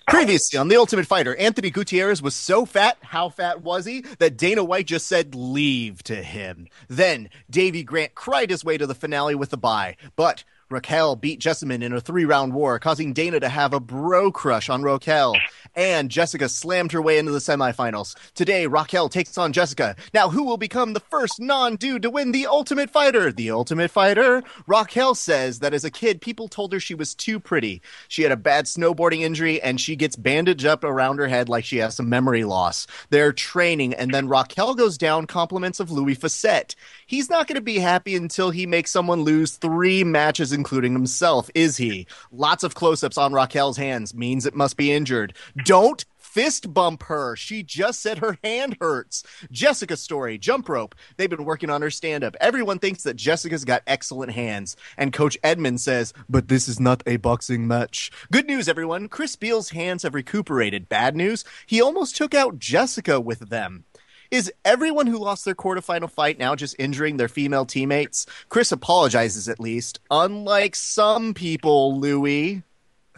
Previously 0.08 0.58
on 0.58 0.70
The 0.70 0.78
Ultimate 0.78 1.06
Fighter, 1.06 1.36
Anthony 1.36 1.70
Gutierrez 1.70 2.22
was 2.22 2.34
so 2.34 2.66
fat, 2.66 2.98
how 3.02 3.28
fat 3.28 3.62
was 3.62 3.84
he, 3.84 4.06
that 4.20 4.38
Dana 4.38 4.64
White 4.64 4.88
just 4.88 5.08
said 5.08 5.36
leave 5.36 6.02
to 6.04 6.16
him. 6.16 6.70
Then, 6.88 7.30
Davey 7.50 7.84
Grant 7.84 8.16
cried 8.16 8.50
his 8.50 8.64
way 8.64 8.78
to 8.78 8.88
the 8.88 8.96
finale 8.96 9.36
with 9.36 9.52
a 9.52 9.58
bye, 9.58 9.98
but 10.16 10.46
Raquel 10.72 11.16
beat 11.16 11.40
Jessamyn 11.40 11.84
in 11.84 11.94
a 11.94 12.02
three 12.02 12.26
round 12.26 12.54
war, 12.54 12.80
causing 12.80 13.14
Dana 13.14 13.40
to 13.40 13.50
have 13.50 13.74
a 13.74 13.80
bro 13.80 14.32
crush 14.32 14.70
on 14.70 14.84
Raquel. 14.84 15.36
And 15.76 16.12
Jessica 16.12 16.50
slammed 16.50 16.92
her 16.92 17.02
way 17.02 17.18
into 17.18 17.32
the 17.32 17.40
semifinals. 17.40 18.16
Today, 18.34 18.68
Raquel 18.68 19.08
takes 19.10 19.38
on 19.38 19.54
Jessica. 19.54 19.96
Now, 20.14 20.30
who 20.30 20.44
will 20.44 20.58
become 20.58 20.94
the 20.94 21.00
first 21.00 21.40
non 21.40 21.78
dude 21.78 22.02
to 22.02 22.10
win 22.10 22.32
the 22.32 22.48
Ultimate 22.48 22.90
Fighter? 22.90 23.32
The 23.32 23.52
Ultimate 23.52 23.90
Fighter? 23.90 24.44
Raquel 24.68 25.16
says 25.16 25.60
that 25.60 25.74
as 25.74 25.86
a 25.86 25.92
kid, 25.92 26.20
people 26.20 26.50
told 26.50 26.74
her 26.74 26.80
she 26.80 26.94
was 26.94 27.16
too 27.16 27.40
pretty. 27.40 27.82
She 28.10 28.24
had 28.24 28.32
a 28.32 28.38
bad 28.38 28.66
snowboarding 28.66 29.22
injury 29.22 29.62
and 29.62 29.80
she 29.80 29.96
gets 29.96 30.16
bandaged 30.16 30.66
up 30.66 30.84
around 30.84 31.20
her 31.20 31.28
head 31.28 31.48
like 31.48 31.64
she 31.64 31.78
has 31.78 31.96
some 31.96 32.10
memory 32.10 32.44
loss. 32.44 32.86
They're 33.10 33.34
training, 33.34 33.94
and 33.94 34.14
then 34.14 34.28
Raquel 34.28 34.76
goes 34.76 34.98
down 34.98 35.26
compliments 35.26 35.80
of 35.80 35.92
Louis 35.92 36.16
Fisette. 36.16 36.76
He's 37.08 37.30
not 37.30 37.48
going 37.48 37.56
to 37.56 37.62
be 37.62 37.80
happy 37.80 38.16
until 38.16 38.50
he 38.52 38.66
makes 38.66 38.92
someone 38.92 39.22
lose 39.22 39.54
three 39.54 40.04
matches, 40.04 40.52
including 40.52 40.94
himself, 40.94 41.50
is 41.56 41.78
he? 41.78 42.08
Lots 42.32 42.64
of 42.64 42.76
close 42.76 43.04
ups 43.04 43.18
on 43.18 43.34
Raquel's 43.34 43.78
hands 43.78 44.14
means 44.14 44.46
it 44.46 44.56
must 44.56 44.78
be 44.78 44.92
injured. 44.92 45.34
Don't 45.66 46.06
fist 46.18 46.74
bump 46.74 47.04
her. 47.04 47.36
She 47.36 47.62
just 47.62 48.00
said 48.02 48.20
her 48.20 48.38
hand 48.44 48.78
hurts. 48.80 49.24
Jessica's 49.52 50.02
story, 50.02 50.38
jump 50.38 50.70
rope. 50.70 50.96
They've 51.18 51.30
been 51.30 51.44
working 51.44 51.70
on 51.70 51.82
her 51.82 51.90
stand 51.90 52.24
up. 52.24 52.38
Everyone 52.40 52.80
thinks 52.80 53.04
that 53.04 53.18
Jessica's 53.18 53.66
got 53.66 53.84
excellent 53.86 54.32
hands. 54.32 54.78
And 54.98 55.12
Coach 55.12 55.38
Edmond 55.44 55.82
says, 55.82 56.14
but 56.30 56.48
this 56.48 56.70
is 56.70 56.80
not 56.80 57.04
a 57.06 57.18
boxing 57.18 57.68
match. 57.68 58.12
Good 58.32 58.48
news, 58.48 58.70
everyone. 58.70 59.10
Chris 59.10 59.36
Beal's 59.36 59.72
hands 59.72 60.04
have 60.04 60.16
recuperated. 60.16 60.88
Bad 60.88 61.18
news, 61.18 61.44
he 61.66 61.82
almost 61.82 62.16
took 62.16 62.34
out 62.34 62.60
Jessica 62.60 63.20
with 63.20 63.50
them. 63.50 63.84
Is 64.32 64.50
everyone 64.64 65.08
who 65.08 65.18
lost 65.18 65.44
their 65.44 65.56
quarterfinal 65.56 66.10
fight 66.10 66.40
now 66.40 66.56
just 66.56 66.78
injuring 66.80 67.18
their 67.18 67.28
female 67.28 67.66
teammates? 67.66 68.26
Chris 68.48 68.72
apologizes 68.72 69.50
at 69.50 69.60
least. 69.60 70.00
Unlike 70.10 70.78
some 70.78 71.34
people, 71.34 72.00
Louis. 72.00 72.64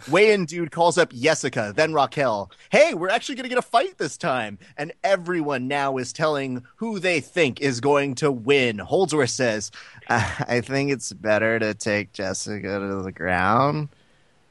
Weigh-in 0.10 0.46
dude 0.46 0.72
calls 0.72 0.98
up 0.98 1.14
Jessica, 1.14 1.74
then 1.76 1.94
Raquel. 1.94 2.52
Hey, 2.72 2.94
we're 2.94 3.10
actually 3.10 3.36
going 3.36 3.44
to 3.44 3.50
get 3.50 3.58
a 3.58 3.62
fight 3.62 3.98
this 3.98 4.18
time. 4.18 4.60
And 4.78 4.92
everyone 5.04 5.68
now 5.68 5.98
is 5.98 6.12
telling 6.12 6.64
who 6.78 7.00
they 7.00 7.20
think 7.20 7.62
is 7.62 7.80
going 7.80 8.16
to 8.16 8.32
win. 8.32 8.80
Holdsworth 8.80 9.30
says, 9.30 9.72
I 10.10 10.62
think 10.62 10.92
it's 10.92 11.14
better 11.14 11.60
to 11.60 11.74
take 11.74 12.14
Jessica 12.14 12.80
to 12.80 13.02
the 13.04 13.12
ground. 13.12 13.90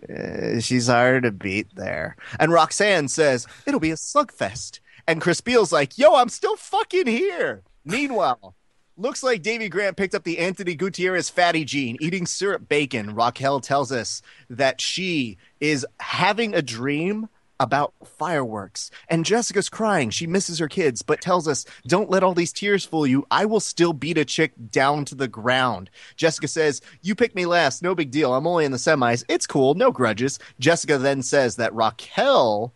Uh, 0.08 0.58
she's 0.60 0.88
hard 0.88 1.24
to 1.24 1.30
beat 1.30 1.74
there. 1.76 2.16
And 2.40 2.52
Roxanne 2.52 3.08
says, 3.08 3.46
it'll 3.66 3.80
be 3.80 3.90
a 3.90 3.96
slugfest. 3.96 4.80
And 5.06 5.20
Chris 5.20 5.40
Beal's 5.40 5.72
like, 5.72 5.98
yo, 5.98 6.14
I'm 6.14 6.28
still 6.28 6.56
fucking 6.56 7.06
here. 7.06 7.62
Meanwhile, 7.84 8.54
looks 8.96 9.22
like 9.22 9.42
Davey 9.42 9.68
Grant 9.68 9.96
picked 9.96 10.14
up 10.14 10.24
the 10.24 10.38
Anthony 10.38 10.74
Gutierrez 10.74 11.30
fatty 11.30 11.64
gene, 11.64 11.96
eating 12.00 12.26
syrup 12.26 12.68
bacon. 12.68 13.14
Raquel 13.14 13.60
tells 13.60 13.92
us 13.92 14.22
that 14.50 14.80
she 14.80 15.38
is 15.60 15.86
having 16.00 16.54
a 16.54 16.62
dream 16.62 17.28
about 17.62 17.94
fireworks. 18.04 18.90
And 19.08 19.24
Jessica's 19.24 19.68
crying. 19.68 20.10
She 20.10 20.26
misses 20.26 20.58
her 20.58 20.68
kids, 20.68 21.00
but 21.00 21.20
tells 21.20 21.46
us, 21.46 21.64
Don't 21.86 22.10
let 22.10 22.24
all 22.24 22.34
these 22.34 22.52
tears 22.52 22.84
fool 22.84 23.06
you. 23.06 23.24
I 23.30 23.44
will 23.44 23.60
still 23.60 23.92
beat 23.92 24.18
a 24.18 24.24
chick 24.24 24.52
down 24.70 25.04
to 25.06 25.14
the 25.14 25.28
ground. 25.28 25.88
Jessica 26.16 26.48
says, 26.48 26.80
You 27.02 27.14
picked 27.14 27.36
me 27.36 27.46
last. 27.46 27.82
No 27.82 27.94
big 27.94 28.10
deal. 28.10 28.34
I'm 28.34 28.48
only 28.48 28.64
in 28.64 28.72
the 28.72 28.78
semis. 28.78 29.24
It's 29.28 29.46
cool. 29.46 29.74
No 29.74 29.92
grudges. 29.92 30.40
Jessica 30.58 30.98
then 30.98 31.22
says 31.22 31.56
that 31.56 31.72
Raquel 31.72 32.72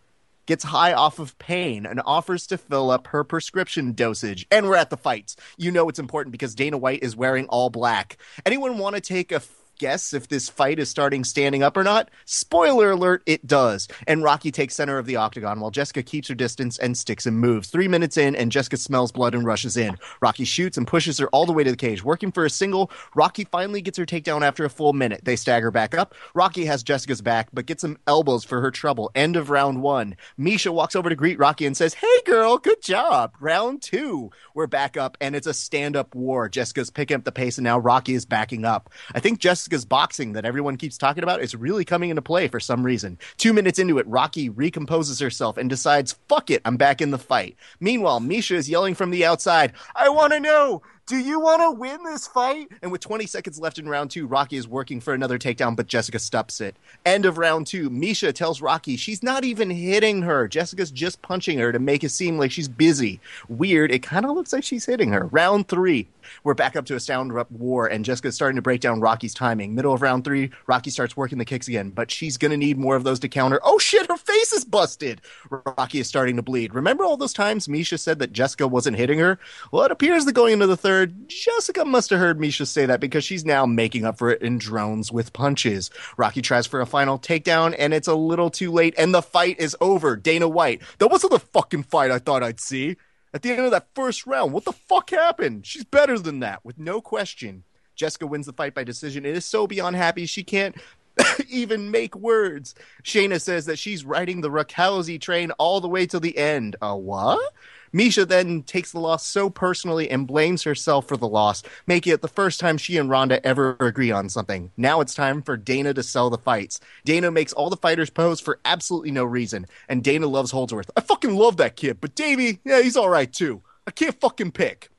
gets 0.47 0.63
high 0.63 0.93
off 0.93 1.19
of 1.19 1.37
pain 1.37 1.85
and 1.85 2.01
offers 2.05 2.47
to 2.47 2.57
fill 2.57 2.89
up 2.89 3.07
her 3.07 3.23
prescription 3.23 3.93
dosage. 3.93 4.47
And 4.49 4.67
we're 4.67 4.75
at 4.77 4.89
the 4.89 4.97
fights. 4.97 5.35
You 5.57 5.71
know 5.71 5.87
it's 5.89 5.99
important 5.99 6.31
because 6.31 6.55
Dana 6.55 6.77
White 6.77 7.03
is 7.03 7.15
wearing 7.15 7.45
all 7.47 7.69
black. 7.69 8.17
Anyone 8.45 8.79
want 8.79 8.95
to 8.95 9.01
take 9.01 9.31
a 9.31 9.39
guess 9.77 10.13
if 10.13 10.27
this 10.27 10.49
fight 10.49 10.79
is 10.79 10.89
starting 10.89 11.23
standing 11.23 11.63
up 11.63 11.77
or 11.77 11.83
not? 11.83 12.09
Spoiler 12.25 12.91
alert, 12.91 13.23
it 13.25 13.45
does. 13.45 13.87
And 14.07 14.23
Rocky 14.23 14.51
takes 14.51 14.75
center 14.75 14.97
of 14.97 15.05
the 15.05 15.15
octagon 15.15 15.59
while 15.59 15.71
Jessica 15.71 16.03
keeps 16.03 16.27
her 16.27 16.35
distance 16.35 16.77
and 16.77 16.97
sticks 16.97 17.25
and 17.25 17.39
moves. 17.39 17.69
Three 17.69 17.87
minutes 17.87 18.17
in, 18.17 18.35
and 18.35 18.51
Jessica 18.51 18.77
smells 18.77 19.11
blood 19.11 19.35
and 19.35 19.45
rushes 19.45 19.77
in. 19.77 19.97
Rocky 20.21 20.43
shoots 20.43 20.77
and 20.77 20.87
pushes 20.87 21.17
her 21.19 21.27
all 21.29 21.45
the 21.45 21.53
way 21.53 21.63
to 21.63 21.71
the 21.71 21.77
cage. 21.77 22.03
Working 22.03 22.31
for 22.31 22.45
a 22.45 22.49
single, 22.49 22.91
Rocky 23.15 23.45
finally 23.45 23.81
gets 23.81 23.97
her 23.97 24.05
takedown 24.05 24.41
after 24.41 24.65
a 24.65 24.69
full 24.69 24.93
minute. 24.93 25.21
They 25.23 25.35
stagger 25.35 25.71
back 25.71 25.95
up. 25.95 26.15
Rocky 26.33 26.65
has 26.65 26.83
Jessica's 26.83 27.21
back, 27.21 27.49
but 27.53 27.65
gets 27.65 27.81
some 27.81 27.97
elbows 28.07 28.43
for 28.43 28.61
her 28.61 28.71
trouble. 28.71 29.11
End 29.15 29.35
of 29.35 29.49
round 29.49 29.81
one. 29.81 30.15
Misha 30.37 30.71
walks 30.71 30.95
over 30.95 31.09
to 31.09 31.15
greet 31.15 31.39
Rocky 31.39 31.65
and 31.65 31.75
says, 31.75 31.93
Hey 31.93 32.21
girl, 32.25 32.57
good 32.57 32.81
job. 32.81 33.35
Round 33.39 33.81
two. 33.81 34.31
We're 34.53 34.67
back 34.67 34.97
up, 34.97 35.17
and 35.21 35.35
it's 35.35 35.47
a 35.47 35.53
stand 35.53 35.95
up 35.95 36.15
war. 36.15 36.49
Jessica's 36.49 36.89
picking 36.89 37.15
up 37.15 37.23
the 37.23 37.31
pace, 37.31 37.57
and 37.57 37.63
now 37.63 37.79
Rocky 37.79 38.13
is 38.13 38.25
backing 38.25 38.65
up. 38.65 38.89
I 39.13 39.19
think 39.19 39.39
Jessica's 39.67 39.83
boxing 39.83 40.31
that 40.31 40.45
everyone 40.45 40.77
keeps 40.77 40.97
talking 40.97 41.23
about 41.23 41.41
is 41.41 41.53
really 41.53 41.83
coming 41.83 42.09
into 42.09 42.21
play 42.21 42.47
for 42.47 42.57
some 42.57 42.85
reason. 42.85 43.17
Two 43.35 43.51
minutes 43.51 43.79
into 43.79 43.97
it, 43.97 44.07
Rocky 44.07 44.49
recomposes 44.49 45.19
herself 45.19 45.57
and 45.57 45.69
decides, 45.69 46.15
fuck 46.29 46.49
it, 46.49 46.61
I'm 46.63 46.77
back 46.77 47.01
in 47.01 47.11
the 47.11 47.17
fight. 47.17 47.57
Meanwhile, 47.81 48.21
Misha 48.21 48.55
is 48.55 48.69
yelling 48.69 48.95
from 48.95 49.11
the 49.11 49.25
outside, 49.25 49.73
I 49.93 50.07
want 50.07 50.31
to 50.31 50.39
know, 50.39 50.83
do 51.07 51.17
you 51.17 51.39
want 51.39 51.61
to 51.61 51.71
win 51.71 52.03
this 52.03 52.27
fight? 52.27 52.67
And 52.81 52.91
with 52.91 52.99
20 52.99 53.25
seconds 53.27 53.57
left 53.57 53.79
in 53.79 53.87
round 53.87 54.11
two, 54.11 54.27
Rocky 54.27 54.57
is 54.57 54.67
working 54.67 54.99
for 54.99 55.13
another 55.13 55.39
takedown, 55.39 55.73
but 55.73 55.87
Jessica 55.87 56.19
stops 56.19 56.59
it. 56.59 56.75
End 57.05 57.25
of 57.25 57.37
round 57.37 57.67
two, 57.67 57.89
Misha 57.89 58.33
tells 58.33 58.61
Rocky 58.61 58.97
she's 58.97 59.23
not 59.23 59.45
even 59.45 59.69
hitting 59.69 60.21
her. 60.23 60.49
Jessica's 60.49 60.91
just 60.91 61.21
punching 61.21 61.59
her 61.59 61.71
to 61.71 61.79
make 61.79 62.03
it 62.03 62.09
seem 62.09 62.37
like 62.37 62.51
she's 62.51 62.67
busy. 62.67 63.21
Weird, 63.47 63.89
it 63.91 64.03
kind 64.03 64.25
of 64.25 64.35
looks 64.35 64.51
like 64.51 64.65
she's 64.65 64.85
hitting 64.85 65.13
her. 65.13 65.27
Round 65.27 65.67
three, 65.69 66.07
we're 66.43 66.53
back 66.53 66.75
up 66.75 66.85
to 66.85 66.95
a 66.95 66.99
sound 66.99 67.33
war, 67.51 67.87
and 67.87 68.05
Jessica's 68.05 68.35
starting 68.35 68.55
to 68.55 68.61
break 68.61 68.81
down 68.81 69.01
Rocky's 69.01 69.33
timing. 69.33 69.75
Middle 69.75 69.93
of 69.93 70.01
round 70.01 70.23
three, 70.23 70.51
Rocky 70.67 70.89
starts 70.89 71.17
working 71.17 71.37
the 71.37 71.45
kicks 71.45 71.67
again, 71.67 71.89
but 71.89 72.11
she's 72.11 72.37
going 72.37 72.51
to 72.51 72.57
need 72.57 72.77
more 72.77 72.95
of 72.95 73.03
those 73.03 73.19
to 73.19 73.29
counter. 73.29 73.59
Oh 73.63 73.77
shit, 73.77 74.07
her 74.07 74.17
face 74.17 74.53
is 74.53 74.65
busted! 74.65 75.21
Rocky 75.49 75.99
is 75.99 76.07
starting 76.07 76.35
to 76.35 76.41
bleed. 76.41 76.73
Remember 76.73 77.03
all 77.03 77.17
those 77.17 77.33
times 77.33 77.69
Misha 77.69 77.97
said 77.97 78.19
that 78.19 78.33
Jessica 78.33 78.67
wasn't 78.67 78.97
hitting 78.97 79.19
her? 79.19 79.39
Well, 79.71 79.83
it 79.83 79.91
appears 79.91 80.25
that 80.25 80.33
going 80.33 80.53
into 80.53 80.67
the 80.67 80.77
third, 80.77 81.29
Jessica 81.29 81.85
must 81.85 82.09
have 82.09 82.19
heard 82.19 82.39
Misha 82.39 82.65
say 82.65 82.85
that 82.85 82.99
because 82.99 83.23
she's 83.23 83.45
now 83.45 83.65
making 83.65 84.05
up 84.05 84.17
for 84.17 84.29
it 84.29 84.41
in 84.41 84.57
drones 84.57 85.11
with 85.11 85.33
punches. 85.33 85.89
Rocky 86.17 86.41
tries 86.41 86.67
for 86.67 86.81
a 86.81 86.85
final 86.85 87.19
takedown, 87.19 87.75
and 87.77 87.93
it's 87.93 88.07
a 88.07 88.15
little 88.15 88.49
too 88.49 88.71
late, 88.71 88.93
and 88.97 89.13
the 89.13 89.21
fight 89.21 89.59
is 89.59 89.75
over. 89.81 90.15
Dana 90.15 90.47
White. 90.47 90.81
That 90.99 91.09
wasn't 91.09 91.31
the 91.31 91.39
fucking 91.39 91.83
fight 91.83 92.11
I 92.11 92.19
thought 92.19 92.43
I'd 92.43 92.59
see. 92.59 92.97
At 93.37 93.43
the 93.43 93.51
end 93.51 93.65
of 93.65 93.69
that 93.69 93.89
first 93.93 94.25
round, 94.25 94.51
what 94.51 94.65
the 94.65 94.71
fuck 94.71 95.11
happened? 95.11 95.63
She's 95.63 95.83
better 95.83 96.17
than 96.17 96.39
that, 96.39 96.65
with 96.65 96.79
no 96.79 97.01
question. 97.01 97.65
Jessica 97.95 98.25
wins 98.25 98.47
the 98.47 98.53
fight 98.53 98.73
by 98.73 98.83
decision. 98.83 99.27
It 99.27 99.37
is 99.37 99.45
so 99.45 99.67
beyond 99.67 99.95
happy 99.95 100.25
she 100.25 100.43
can't 100.43 100.75
even 101.47 101.91
make 101.91 102.15
words. 102.15 102.73
Shayna 103.03 103.39
says 103.39 103.67
that 103.67 103.77
she's 103.77 104.03
riding 104.03 104.41
the 104.41 104.49
Raquelzy 104.49 105.21
train 105.21 105.51
all 105.59 105.79
the 105.81 105.87
way 105.87 106.07
to 106.07 106.19
the 106.19 106.35
end. 106.35 106.77
A 106.81 106.97
what? 106.97 107.53
Misha 107.91 108.25
then 108.25 108.63
takes 108.63 108.91
the 108.91 108.99
loss 108.99 109.25
so 109.25 109.49
personally 109.49 110.09
and 110.09 110.27
blames 110.27 110.63
herself 110.63 111.07
for 111.07 111.17
the 111.17 111.27
loss, 111.27 111.63
making 111.85 112.13
it 112.13 112.21
the 112.21 112.27
first 112.27 112.59
time 112.59 112.77
she 112.77 112.97
and 112.97 113.09
Ronda 113.09 113.45
ever 113.45 113.75
agree 113.79 114.11
on 114.11 114.29
something. 114.29 114.71
Now 114.77 115.01
it's 115.01 115.13
time 115.13 115.41
for 115.41 115.57
Dana 115.57 115.93
to 115.93 116.03
sell 116.03 116.29
the 116.29 116.37
fights. 116.37 116.79
Dana 117.05 117.31
makes 117.31 117.53
all 117.53 117.69
the 117.69 117.77
fighters 117.77 118.09
pose 118.09 118.39
for 118.39 118.59
absolutely 118.65 119.11
no 119.11 119.23
reason, 119.23 119.65
and 119.89 120.03
Dana 120.03 120.27
loves 120.27 120.51
Holdsworth. 120.51 120.91
I 120.95 121.01
fucking 121.01 121.35
love 121.35 121.57
that 121.57 121.75
kid, 121.75 121.99
but 122.01 122.15
Davey, 122.15 122.59
yeah, 122.63 122.81
he's 122.81 122.97
all 122.97 123.09
right 123.09 123.31
too. 123.31 123.61
I 123.85 123.91
can't 123.91 124.19
fucking 124.19 124.51
pick. 124.51 124.89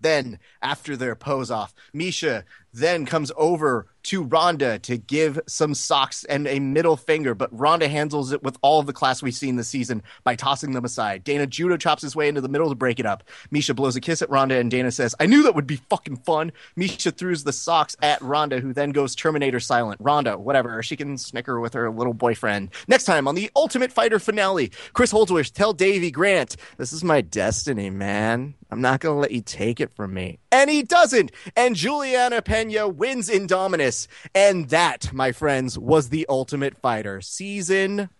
Then, 0.00 0.38
after 0.62 0.96
their 0.96 1.14
pose 1.14 1.50
off, 1.50 1.74
Misha 1.92 2.44
then 2.72 3.06
comes 3.06 3.32
over 3.36 3.86
to 4.02 4.22
Ronda 4.22 4.78
to 4.80 4.96
give 4.96 5.38
some 5.46 5.74
socks 5.74 6.24
and 6.24 6.46
a 6.46 6.58
middle 6.58 6.96
finger, 6.96 7.34
but 7.34 7.50
Ronda 7.56 7.88
handles 7.88 8.32
it 8.32 8.42
with 8.42 8.56
all 8.62 8.80
of 8.80 8.86
the 8.86 8.92
class 8.92 9.22
we've 9.22 9.34
seen 9.34 9.56
this 9.56 9.68
season 9.68 10.02
by 10.24 10.36
tossing 10.36 10.72
them 10.72 10.84
aside. 10.84 11.24
Dana 11.24 11.46
judo 11.46 11.76
chops 11.76 12.02
his 12.02 12.16
way 12.16 12.28
into 12.28 12.40
the 12.40 12.48
middle 12.48 12.68
to 12.68 12.74
break 12.74 12.98
it 12.98 13.06
up. 13.06 13.24
Misha 13.50 13.74
blows 13.74 13.96
a 13.96 14.00
kiss 14.00 14.22
at 14.22 14.30
Ronda, 14.30 14.56
and 14.56 14.70
Dana 14.70 14.90
says, 14.90 15.14
I 15.20 15.26
knew 15.26 15.42
that 15.42 15.54
would 15.54 15.66
be 15.66 15.80
fucking 15.90 16.16
fun. 16.16 16.52
Misha 16.76 17.10
throws 17.10 17.44
the 17.44 17.52
socks 17.52 17.96
at 18.02 18.22
Ronda, 18.22 18.60
who 18.60 18.72
then 18.72 18.90
goes 18.90 19.14
Terminator 19.14 19.60
silent. 19.60 20.00
Ronda, 20.00 20.38
whatever, 20.38 20.82
she 20.82 20.96
can 20.96 21.18
snicker 21.18 21.60
with 21.60 21.74
her 21.74 21.90
little 21.90 22.14
boyfriend. 22.14 22.70
Next 22.88 23.04
time 23.04 23.28
on 23.28 23.34
the 23.34 23.50
Ultimate 23.54 23.92
Fighter 23.92 24.18
finale, 24.18 24.70
Chris 24.92 25.10
Holdsworth 25.10 25.52
tell 25.52 25.72
Davey 25.72 26.10
Grant, 26.10 26.56
This 26.78 26.92
is 26.92 27.04
my 27.04 27.20
destiny, 27.20 27.90
man. 27.90 28.54
I'm 28.70 28.80
not 28.80 29.00
going 29.00 29.16
to 29.16 29.20
let 29.20 29.32
you 29.32 29.40
take 29.40 29.80
it 29.80 29.92
from 29.92 30.14
me. 30.14 30.38
And 30.52 30.70
he 30.70 30.82
doesn't. 30.82 31.32
And 31.56 31.74
Juliana 31.74 32.40
Pena 32.60 32.88
wins 32.88 33.30
Indominus. 33.30 34.06
And 34.34 34.68
that, 34.68 35.12
my 35.12 35.32
friends, 35.32 35.78
was 35.78 36.10
the 36.10 36.26
Ultimate 36.28 36.76
Fighter 36.76 37.20
season 37.20 38.10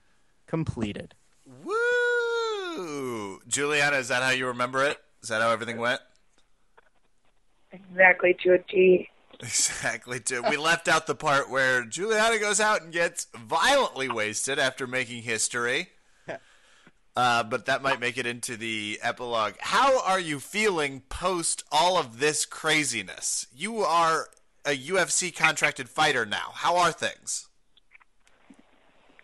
completed. 0.46 1.14
Woo! 1.64 3.40
Juliana, 3.46 3.96
is 3.96 4.08
that 4.08 4.22
how 4.22 4.30
you 4.30 4.46
remember 4.46 4.84
it? 4.84 4.98
Is 5.22 5.28
that 5.28 5.42
how 5.42 5.50
everything 5.50 5.78
went? 5.78 6.00
exactly 7.72 8.36
to 8.42 8.54
a 8.54 8.58
T. 8.58 9.08
Exactly. 9.40 10.20
Too. 10.20 10.42
We 10.50 10.58
left 10.58 10.86
out 10.86 11.06
the 11.06 11.14
part 11.14 11.48
where 11.48 11.84
Juliana 11.84 12.38
goes 12.38 12.60
out 12.60 12.82
and 12.82 12.92
gets 12.92 13.26
violently 13.34 14.08
wasted 14.08 14.58
after 14.58 14.86
making 14.86 15.22
history. 15.22 15.88
Uh, 17.16 17.42
but 17.42 17.66
that 17.66 17.82
might 17.82 18.00
make 18.00 18.16
it 18.18 18.26
into 18.26 18.56
the 18.56 18.98
epilogue. 19.02 19.54
How 19.60 20.02
are 20.04 20.20
you 20.20 20.38
feeling 20.38 21.00
post 21.08 21.64
all 21.72 21.98
of 21.98 22.20
this 22.20 22.46
craziness? 22.46 23.46
You 23.54 23.78
are 23.78 24.28
a 24.64 24.76
UFC 24.76 25.34
contracted 25.34 25.88
fighter 25.88 26.24
now. 26.24 26.52
How 26.54 26.76
are 26.76 26.92
things? 26.92 27.48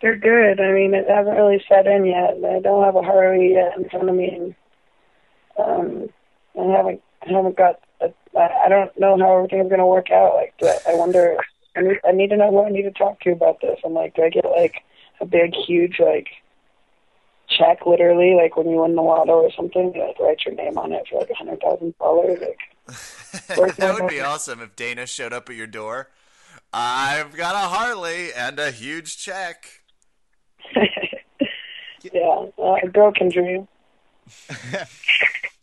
They're 0.02 0.16
good. 0.16 0.60
I 0.60 0.72
mean, 0.72 0.94
it 0.94 1.08
hasn't 1.08 1.36
really 1.36 1.62
set 1.68 1.86
in 1.86 2.04
yet. 2.04 2.36
I 2.44 2.60
don't 2.60 2.84
have 2.84 2.96
a 2.96 3.02
Harley 3.02 3.52
yet 3.52 3.76
in 3.78 3.88
front 3.88 4.08
of 4.08 4.14
me. 4.14 4.28
And, 4.28 4.54
um, 5.58 6.08
I 6.58 6.76
haven't, 6.76 7.02
I 7.26 7.32
haven't 7.32 7.56
got. 7.56 7.80
A, 8.00 8.12
I 8.38 8.68
don't 8.68 8.98
know 8.98 9.16
how 9.18 9.36
everything's 9.36 9.68
going 9.68 9.78
to 9.78 9.86
work 9.86 10.10
out. 10.10 10.34
Like, 10.34 10.54
I, 10.62 10.92
I 10.92 10.94
wonder. 10.96 11.36
I 11.76 11.82
need, 11.82 11.98
I 12.06 12.12
need 12.12 12.30
to 12.30 12.36
know 12.36 12.50
who 12.50 12.64
I 12.64 12.70
need 12.70 12.82
to 12.82 12.90
talk 12.90 13.20
to 13.20 13.32
about 13.32 13.60
this. 13.60 13.78
I'm 13.84 13.94
like, 13.94 14.14
do 14.14 14.22
I 14.22 14.30
get 14.30 14.44
like 14.44 14.82
a 15.20 15.26
big, 15.26 15.54
huge 15.54 15.98
like 15.98 16.28
check, 17.48 17.86
literally, 17.86 18.34
like 18.34 18.56
when 18.56 18.68
you 18.68 18.82
win 18.82 18.94
the 18.94 19.02
lotto 19.02 19.32
or 19.32 19.50
something? 19.52 19.92
You, 19.94 20.06
like, 20.06 20.18
write 20.20 20.44
your 20.44 20.54
name 20.54 20.78
on 20.78 20.92
it 20.92 21.06
for 21.10 21.20
like 21.20 21.30
a 21.30 21.34
hundred 21.34 21.60
thousand 21.60 21.94
dollars. 21.98 22.40
Like, 22.40 23.76
that 23.76 23.94
would 24.00 24.08
be 24.08 24.20
awesome 24.20 24.60
if 24.60 24.76
Dana 24.76 25.06
showed 25.06 25.32
up 25.32 25.48
at 25.50 25.56
your 25.56 25.66
door. 25.66 26.10
I've 26.72 27.36
got 27.36 27.54
a 27.54 27.68
Harley 27.68 28.32
and 28.32 28.58
a 28.58 28.70
huge 28.70 29.18
check. 29.18 29.82
yeah, 32.12 32.46
uh, 32.58 32.76
a 32.82 32.88
girl 32.88 33.12
can 33.12 33.28
dream. 33.28 33.68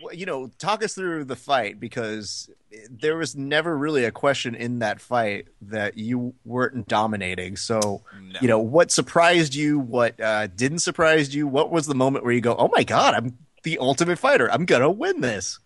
So, 0.00 0.08
wh- 0.08 0.16
you 0.16 0.26
know, 0.26 0.50
talk 0.58 0.82
us 0.84 0.94
through 0.94 1.24
the 1.24 1.36
fight 1.36 1.80
because 1.80 2.50
there 2.90 3.16
was 3.16 3.36
never 3.36 3.76
really 3.76 4.04
a 4.04 4.10
question 4.12 4.54
in 4.54 4.80
that 4.80 5.00
fight 5.00 5.48
that 5.62 5.98
you 5.98 6.34
weren't 6.44 6.86
dominating. 6.88 7.56
So, 7.56 8.02
you 8.40 8.48
know, 8.48 8.58
what 8.58 8.90
surprised 8.90 9.54
you? 9.54 9.78
What 9.78 10.20
uh, 10.20 10.46
didn't 10.48 10.80
surprise 10.80 11.34
you? 11.34 11.46
What 11.46 11.70
was 11.70 11.86
the 11.86 11.94
moment 11.94 12.24
where 12.24 12.32
you 12.32 12.40
go, 12.40 12.54
"Oh 12.56 12.70
my 12.74 12.84
god, 12.84 13.14
I'm 13.14 13.38
the 13.62 13.78
ultimate 13.78 14.18
fighter. 14.18 14.50
I'm 14.50 14.64
gonna 14.64 14.90
win 14.90 15.20
this." 15.20 15.58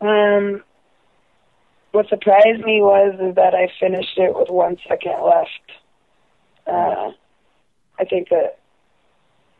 Um, 0.00 0.62
what 1.92 2.08
surprised 2.08 2.60
me 2.64 2.80
was 2.80 3.14
is 3.20 3.34
that 3.34 3.54
I 3.54 3.68
finished 3.80 4.16
it 4.16 4.34
with 4.34 4.48
one 4.50 4.76
second 4.88 5.20
left. 5.22 5.72
Uh, 6.66 7.12
I 7.98 8.04
think 8.04 8.28
that 8.28 8.58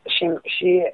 she 0.07 0.29
she 0.59 0.85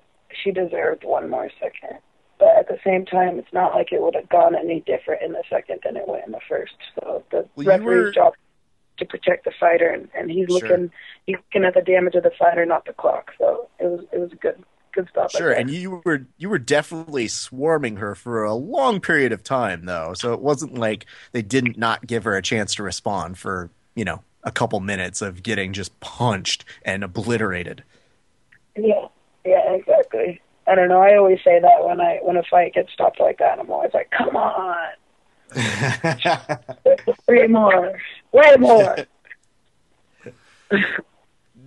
she 0.43 0.51
deserved 0.51 1.03
one 1.03 1.29
more 1.29 1.49
second, 1.59 1.99
but 2.39 2.49
at 2.57 2.67
the 2.67 2.77
same 2.83 3.05
time, 3.05 3.39
it's 3.39 3.53
not 3.53 3.73
like 3.73 3.91
it 3.91 4.01
would 4.01 4.15
have 4.15 4.29
gone 4.29 4.55
any 4.55 4.81
different 4.81 5.21
in 5.23 5.31
the 5.33 5.43
second 5.49 5.79
than 5.83 5.97
it 5.97 6.07
went 6.07 6.25
in 6.25 6.31
the 6.31 6.39
first. 6.47 6.73
So 6.99 7.23
the 7.31 7.47
Well, 7.55 7.67
referee's 7.67 7.85
were- 8.05 8.11
job 8.11 8.33
to 8.97 9.05
protect 9.05 9.43
the 9.45 9.51
fighter, 9.59 9.87
and, 9.89 10.07
and 10.17 10.31
he's 10.31 10.47
Sure. 10.47 10.59
looking 10.69 10.91
he's 11.25 11.35
looking 11.37 11.65
at 11.65 11.73
the 11.73 11.81
damage 11.81 12.15
of 12.15 12.23
the 12.23 12.31
fighter, 12.31 12.65
not 12.65 12.85
the 12.85 12.93
clock. 12.93 13.31
So 13.37 13.67
it 13.79 13.85
was 13.87 14.05
it 14.13 14.19
was 14.19 14.31
a 14.31 14.35
good 14.37 14.63
good 14.93 15.09
stop. 15.09 15.31
Sure, 15.31 15.49
right 15.49 15.57
and 15.57 15.69
you 15.69 16.01
were 16.05 16.25
you 16.37 16.49
were 16.49 16.59
definitely 16.59 17.27
swarming 17.27 17.97
her 17.97 18.15
for 18.15 18.43
a 18.45 18.53
long 18.53 19.01
period 19.01 19.33
of 19.33 19.43
time, 19.43 19.83
though. 19.85 20.13
So 20.13 20.33
it 20.33 20.39
wasn't 20.39 20.75
like 20.77 21.05
they 21.33 21.41
didn't 21.41 21.77
not 21.77 22.07
give 22.07 22.23
her 22.23 22.37
a 22.37 22.41
chance 22.41 22.73
to 22.75 22.83
respond 22.83 23.37
for 23.37 23.69
you 23.95 24.05
know 24.05 24.23
a 24.43 24.51
couple 24.51 24.79
minutes 24.79 25.21
of 25.21 25.43
getting 25.43 25.73
just 25.73 25.99
punched 25.99 26.63
and 26.83 27.03
obliterated. 27.03 27.83
Yeah, 28.77 29.07
yeah, 29.45 29.73
exactly. 29.73 30.41
I 30.67 30.75
don't 30.75 30.89
know. 30.89 31.01
I 31.01 31.15
always 31.15 31.39
say 31.43 31.59
that 31.59 31.85
when 31.85 32.01
I 32.01 32.19
when 32.21 32.37
a 32.37 32.43
fight 32.43 32.73
gets 32.73 32.91
stopped 32.91 33.19
like 33.19 33.37
that, 33.37 33.59
I'm 33.59 33.69
always 33.69 33.93
like, 33.93 34.09
"Come 34.11 34.35
on, 34.35 34.87
three 37.25 37.47
more, 37.47 37.99
way 38.31 38.55
more." 38.59 38.97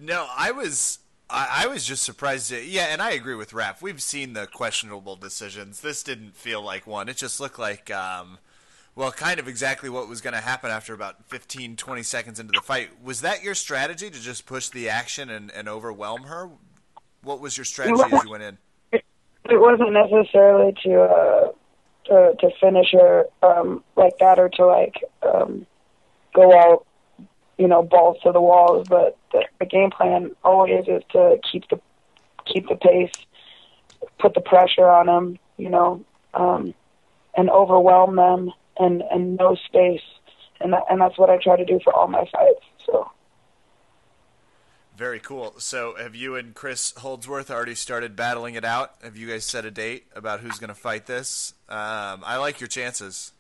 No, 0.01 0.27
I 0.37 0.53
was 0.53 1.01
I, 1.31 1.65
I 1.65 1.67
was 1.67 1.85
just 1.85 2.03
surprised. 2.03 2.53
At, 2.53 2.67
yeah, 2.67 2.87
and 2.91 3.03
I 3.03 3.11
agree 3.11 3.35
with 3.35 3.51
Raph. 3.51 3.83
We've 3.83 4.03
seen 4.03 4.33
the 4.33 4.47
questionable 4.47 5.17
decisions. 5.17 5.81
This 5.81 6.03
didn't 6.03 6.35
feel 6.35 6.63
like 6.63 6.87
one. 6.87 7.09
It 7.09 7.17
just 7.17 7.41
looked 7.41 7.59
like, 7.59 7.91
um, 7.91 8.39
well, 8.95 9.13
kind 9.13 9.39
of 9.39 9.49
exactly 9.49 9.91
what 9.91 10.09
was 10.09 10.21
going 10.21 10.35
to 10.35 10.41
happen 10.41 10.71
after 10.71 10.95
about 10.95 11.29
15, 11.29 11.77
20 11.77 12.03
seconds 12.03 12.41
into 12.41 12.53
the 12.53 12.63
fight. 12.63 13.03
Was 13.03 13.21
that 13.21 13.43
your 13.43 13.55
strategy 13.55 14.09
to 14.09 14.21
just 14.21 14.47
push 14.47 14.69
the 14.69 14.89
action 14.89 15.29
and, 15.29 15.51
and 15.51 15.69
overwhelm 15.69 16.23
her? 16.25 16.49
What 17.29 17.43
was 17.43 17.59
your 17.59 17.67
strategy 17.67 18.03
as 18.11 18.25
you 18.25 18.31
went 18.31 18.43
in? 18.43 18.59
It 18.91 19.05
wasn't 19.61 19.93
necessarily 19.93 20.73
to 20.83 21.03
uh, 21.03 21.53
to 22.07 22.35
to 22.41 22.51
finish 22.59 22.93
her 22.93 23.27
um, 23.43 23.85
like 23.97 24.17
that 24.21 24.39
or 24.39 24.49
to 24.49 24.65
like 24.65 25.05
um, 25.21 25.67
go 26.35 26.59
out, 26.59 26.87
you 27.59 27.69
know, 27.69 27.83
balls 27.83 28.17
to 28.23 28.33
the 28.33 28.41
walls. 28.41 28.87
But 28.89 29.19
the, 29.33 29.45
the 29.59 29.67
game 29.67 29.91
plan 29.91 30.31
always 30.43 30.89
is 30.89 31.03
to 31.11 31.39
keep 31.53 31.69
the 31.69 31.79
keep 32.47 32.67
the 32.67 32.77
pace, 32.77 33.13
put 34.19 34.33
the 34.33 34.41
pressure 34.41 34.89
on 34.89 35.05
them, 35.05 35.39
you 35.59 35.69
know, 35.69 36.03
um, 36.33 36.73
and 37.37 37.51
overwhelm 37.51 38.17
them, 38.17 38.53
and 38.79 39.03
and 39.13 39.37
no 39.37 39.55
space. 39.55 40.01
And 40.63 40.73
that, 40.73 40.85
and 40.89 40.99
that's 40.99 41.19
what 41.19 41.29
I 41.29 41.37
try 41.37 41.57
to 41.59 41.65
do 41.67 41.79
for 41.85 41.93
all 41.93 42.09
my 42.09 42.25
fights. 42.33 42.65
So 42.87 43.11
Very 44.99 45.21
cool. 45.21 45.55
So, 45.59 45.95
have 45.97 46.17
you 46.17 46.35
and 46.35 46.53
Chris 46.57 46.93
Holdsworth 46.97 47.53
already 47.53 47.77
started 47.77 48.17
battling 48.17 48.57
it 48.57 48.65
out? 48.65 48.97
Have 49.01 49.17
you 49.17 49.29
guys 49.29 49.45
set 49.45 49.65
a 49.65 49.71
date 49.71 50.07
about 50.13 50.41
who's 50.41 50.59
going 50.59 50.71
to 50.71 50.75
fight 50.75 51.07
this? 51.07 51.55
Um, 51.69 52.25
I 52.27 52.37
like 52.39 52.59
your 52.61 52.67
chances. 52.67 53.31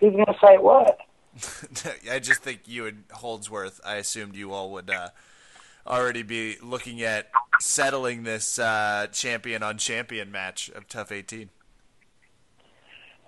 who's 0.00 0.10
gonna 0.12 0.36
fight 0.40 0.60
what? 0.60 0.98
I 2.10 2.18
just 2.18 2.42
think 2.42 2.62
you 2.66 2.86
and 2.86 3.04
Holdsworth. 3.12 3.80
I 3.84 3.96
assumed 3.96 4.34
you 4.34 4.52
all 4.52 4.72
would 4.72 4.90
uh, 4.90 5.10
already 5.86 6.24
be 6.24 6.56
looking 6.60 7.02
at 7.02 7.30
settling 7.60 8.24
this 8.24 8.58
uh, 8.58 9.06
champion 9.12 9.62
on 9.62 9.78
champion 9.78 10.32
match 10.32 10.68
of 10.70 10.88
TUF 10.88 11.12
18. 11.12 11.48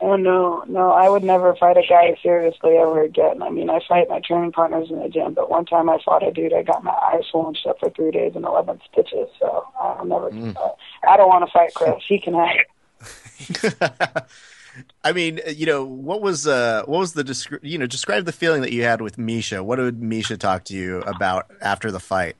Oh 0.00 0.16
no, 0.16 0.64
no, 0.66 0.90
I 0.90 1.08
would 1.08 1.22
never 1.24 1.54
fight 1.54 1.76
a 1.76 1.82
guy 1.88 2.16
seriously 2.22 2.76
ever 2.76 3.02
again. 3.02 3.42
I 3.42 3.50
mean, 3.50 3.70
I 3.70 3.80
fight 3.88 4.08
my 4.08 4.20
training 4.20 4.52
partners 4.52 4.88
in 4.90 4.98
the 4.98 5.08
gym, 5.08 5.34
but 5.34 5.50
one 5.50 5.64
time 5.64 5.88
I 5.88 5.98
fought 6.04 6.26
a 6.26 6.32
dude, 6.32 6.52
I 6.52 6.62
got 6.62 6.84
my 6.84 6.92
eyes 6.92 7.22
swollen 7.30 7.54
shut 7.54 7.78
for 7.78 7.90
three 7.90 8.10
days 8.10 8.32
and 8.34 8.44
eleven 8.44 8.80
stitches. 8.90 9.28
So 9.38 9.66
I'll 9.80 10.04
never. 10.04 10.28
Uh, 10.28 10.70
I 11.08 11.16
don't 11.16 11.28
want 11.28 11.46
to 11.46 11.52
fight 11.52 11.74
Chris. 11.74 12.02
He 12.06 12.18
can 12.18 12.34
have. 12.34 14.26
I 15.04 15.12
mean, 15.12 15.40
you 15.48 15.66
know, 15.66 15.84
what 15.84 16.20
was 16.20 16.46
uh, 16.46 16.82
what 16.86 16.98
was 16.98 17.12
the 17.12 17.22
descri- 17.22 17.60
you 17.62 17.78
know 17.78 17.86
describe 17.86 18.24
the 18.24 18.32
feeling 18.32 18.62
that 18.62 18.72
you 18.72 18.82
had 18.82 19.00
with 19.00 19.18
Misha? 19.18 19.62
What 19.62 19.76
did 19.76 20.02
Misha 20.02 20.36
talk 20.36 20.64
to 20.64 20.74
you 20.74 21.00
about 21.02 21.46
after 21.60 21.90
the 21.90 22.00
fight? 22.00 22.36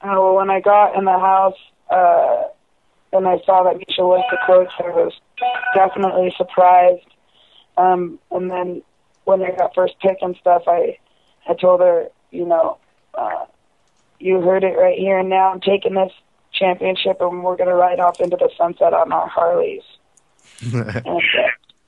Uh, 0.00 0.08
well, 0.12 0.34
when 0.34 0.50
I 0.50 0.60
got 0.60 0.96
in 0.96 1.04
the 1.04 1.18
house 1.18 1.56
uh, 1.90 2.44
and 3.14 3.26
I 3.26 3.38
saw 3.44 3.62
that 3.64 3.76
Misha 3.76 4.02
was 4.02 4.24
the 4.30 4.38
coach, 4.46 4.70
I 4.78 4.90
was 4.90 5.12
definitely 5.74 6.34
surprised. 6.36 7.06
Um, 7.76 8.18
and 8.30 8.50
then 8.50 8.82
when 9.24 9.42
I 9.42 9.50
got 9.56 9.74
first 9.74 9.94
pick 10.00 10.18
and 10.20 10.36
stuff, 10.36 10.62
I 10.66 10.98
I 11.48 11.54
told 11.54 11.80
her, 11.80 12.08
you 12.30 12.46
know, 12.46 12.78
uh, 13.14 13.46
you 14.18 14.40
heard 14.40 14.64
it 14.64 14.76
right 14.78 14.98
here 14.98 15.18
and 15.18 15.28
now. 15.28 15.52
I'm 15.52 15.60
taking 15.60 15.94
this 15.94 16.12
championship 16.52 17.18
and 17.20 17.42
we're 17.42 17.56
going 17.56 17.68
to 17.68 17.74
ride 17.74 18.00
off 18.00 18.20
into 18.20 18.36
the 18.36 18.50
sunset 18.56 18.94
on 18.94 19.12
our 19.12 19.28
Harleys. 19.28 19.82
and 20.72 21.06
uh, 21.06 21.20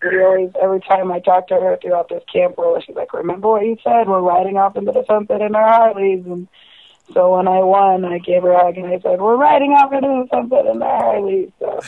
we 0.03 0.23
always, 0.23 0.51
every 0.61 0.81
time 0.81 1.11
I 1.11 1.21
talk 1.21 1.49
to 1.49 1.55
her 1.55 1.79
throughout 1.81 2.09
this 2.09 2.23
camp, 2.31 2.59
where 2.59 2.81
she's 2.83 2.97
like, 2.97 3.13
"Remember 3.15 3.49
what 3.49 3.63
you 3.65 3.77
said? 3.83 4.09
We're 4.09 4.21
riding 4.21 4.57
off 4.57 4.77
into 4.77 4.93
the 4.93 5.05
sunset 5.07 5.41
in 5.41 5.55
our 5.55 5.69
Harleys." 5.69 6.25
And 6.27 6.49
so 7.13 7.37
when 7.37 7.49
I 7.49 7.61
won, 7.61 8.05
I 8.05 8.19
gave 8.19 8.43
her 8.43 8.53
a 8.53 8.65
hug 8.65 8.77
and 8.77 8.87
I 8.87 8.99
said, 9.01 9.21
"We're 9.21 9.37
riding 9.37 9.73
off 9.73 9.93
into 9.93 10.09
the 10.09 10.27
sunset 10.31 10.67
in 10.67 10.83
our 10.83 10.97
Harleys." 10.99 11.51
So 11.59 11.81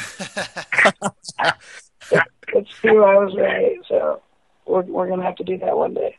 it, 2.11 2.23
it's 2.55 2.71
true, 2.71 3.05
I 3.05 3.17
was 3.17 3.35
right. 3.37 3.77
So 3.89 4.23
we're 4.67 4.83
we're 4.83 5.09
gonna 5.09 5.25
have 5.25 5.37
to 5.37 5.45
do 5.45 5.59
that 5.59 5.77
one 5.77 5.95
day. 5.95 6.17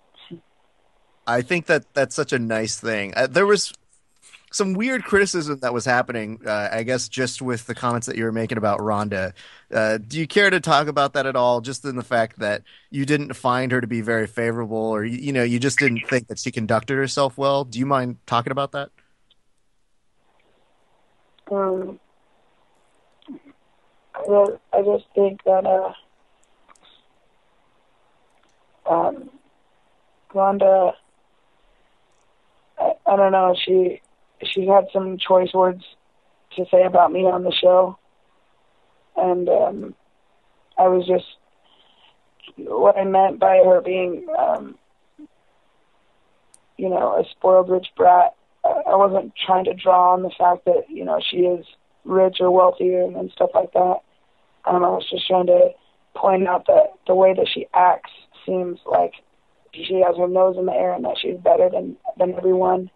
I 1.25 1.41
think 1.41 1.67
that 1.67 1.85
that's 1.93 2.15
such 2.15 2.33
a 2.33 2.39
nice 2.39 2.79
thing. 2.79 3.13
Uh, 3.15 3.27
there 3.27 3.45
was 3.45 3.71
some 4.51 4.73
weird 4.73 5.03
criticism 5.03 5.59
that 5.59 5.73
was 5.73 5.85
happening, 5.85 6.39
uh, 6.45 6.69
I 6.71 6.83
guess, 6.83 7.07
just 7.07 7.41
with 7.41 7.65
the 7.67 7.75
comments 7.75 8.07
that 8.07 8.17
you 8.17 8.23
were 8.23 8.31
making 8.31 8.57
about 8.57 8.81
Ronda. 8.81 9.33
Uh, 9.73 9.97
do 9.97 10.19
you 10.19 10.27
care 10.27 10.49
to 10.49 10.59
talk 10.59 10.87
about 10.87 11.13
that 11.13 11.25
at 11.25 11.35
all? 11.35 11.61
Just 11.61 11.85
in 11.85 11.95
the 11.95 12.03
fact 12.03 12.39
that 12.39 12.63
you 12.89 13.05
didn't 13.05 13.33
find 13.33 13.71
her 13.71 13.81
to 13.81 13.87
be 13.87 14.01
very 14.01 14.27
favorable, 14.27 14.77
or 14.77 15.05
you, 15.05 15.31
know, 15.31 15.43
you 15.43 15.59
just 15.59 15.79
didn't 15.79 16.07
think 16.07 16.27
that 16.27 16.39
she 16.39 16.51
conducted 16.51 16.95
herself 16.95 17.37
well. 17.37 17.63
Do 17.63 17.79
you 17.79 17.85
mind 17.85 18.17
talking 18.25 18.51
about 18.51 18.71
that? 18.71 18.89
Um, 21.51 21.99
well, 24.27 24.59
I 24.73 24.81
just 24.81 25.05
think 25.15 25.43
that 25.45 25.65
uh, 25.65 25.93
um, 28.91 29.29
Ronda, 30.33 30.93
I, 32.79 32.91
I 33.05 33.15
don't 33.15 33.31
know, 33.31 33.55
she 33.65 34.01
she 34.43 34.65
had 34.67 34.85
some 34.91 35.17
choice 35.17 35.53
words 35.53 35.83
to 36.55 36.65
say 36.71 36.83
about 36.83 37.11
me 37.11 37.21
on 37.21 37.43
the 37.43 37.51
show, 37.51 37.97
and 39.15 39.49
um, 39.49 39.95
I 40.77 40.87
was 40.87 41.05
just 41.05 41.25
what 42.57 42.97
I 42.97 43.03
meant 43.03 43.39
by 43.39 43.61
her 43.63 43.81
being, 43.81 44.25
um, 44.37 44.75
you 46.77 46.89
know, 46.89 47.17
a 47.19 47.23
spoiled 47.31 47.69
rich 47.69 47.87
brat. 47.95 48.33
I 48.65 48.95
wasn't 48.95 49.33
trying 49.45 49.65
to 49.65 49.73
draw 49.73 50.13
on 50.13 50.23
the 50.23 50.31
fact 50.37 50.65
that 50.65 50.85
you 50.89 51.05
know 51.05 51.19
she 51.29 51.37
is 51.37 51.65
rich 52.03 52.37
or 52.39 52.51
wealthy 52.51 52.93
and, 52.93 53.15
and 53.15 53.31
stuff 53.31 53.51
like 53.53 53.73
that. 53.73 53.97
Um, 54.65 54.83
I 54.83 54.89
was 54.89 55.07
just 55.09 55.27
trying 55.27 55.47
to 55.47 55.69
point 56.15 56.47
out 56.47 56.65
that 56.67 56.93
the 57.07 57.15
way 57.15 57.33
that 57.33 57.47
she 57.53 57.67
acts 57.73 58.11
seems 58.45 58.79
like 58.85 59.13
she 59.73 60.01
has 60.05 60.17
her 60.17 60.27
nose 60.27 60.57
in 60.57 60.65
the 60.65 60.73
air 60.73 60.93
and 60.93 61.05
that 61.05 61.17
she's 61.21 61.37
better 61.37 61.69
than 61.69 61.95
than 62.17 62.33
everyone, 62.35 62.89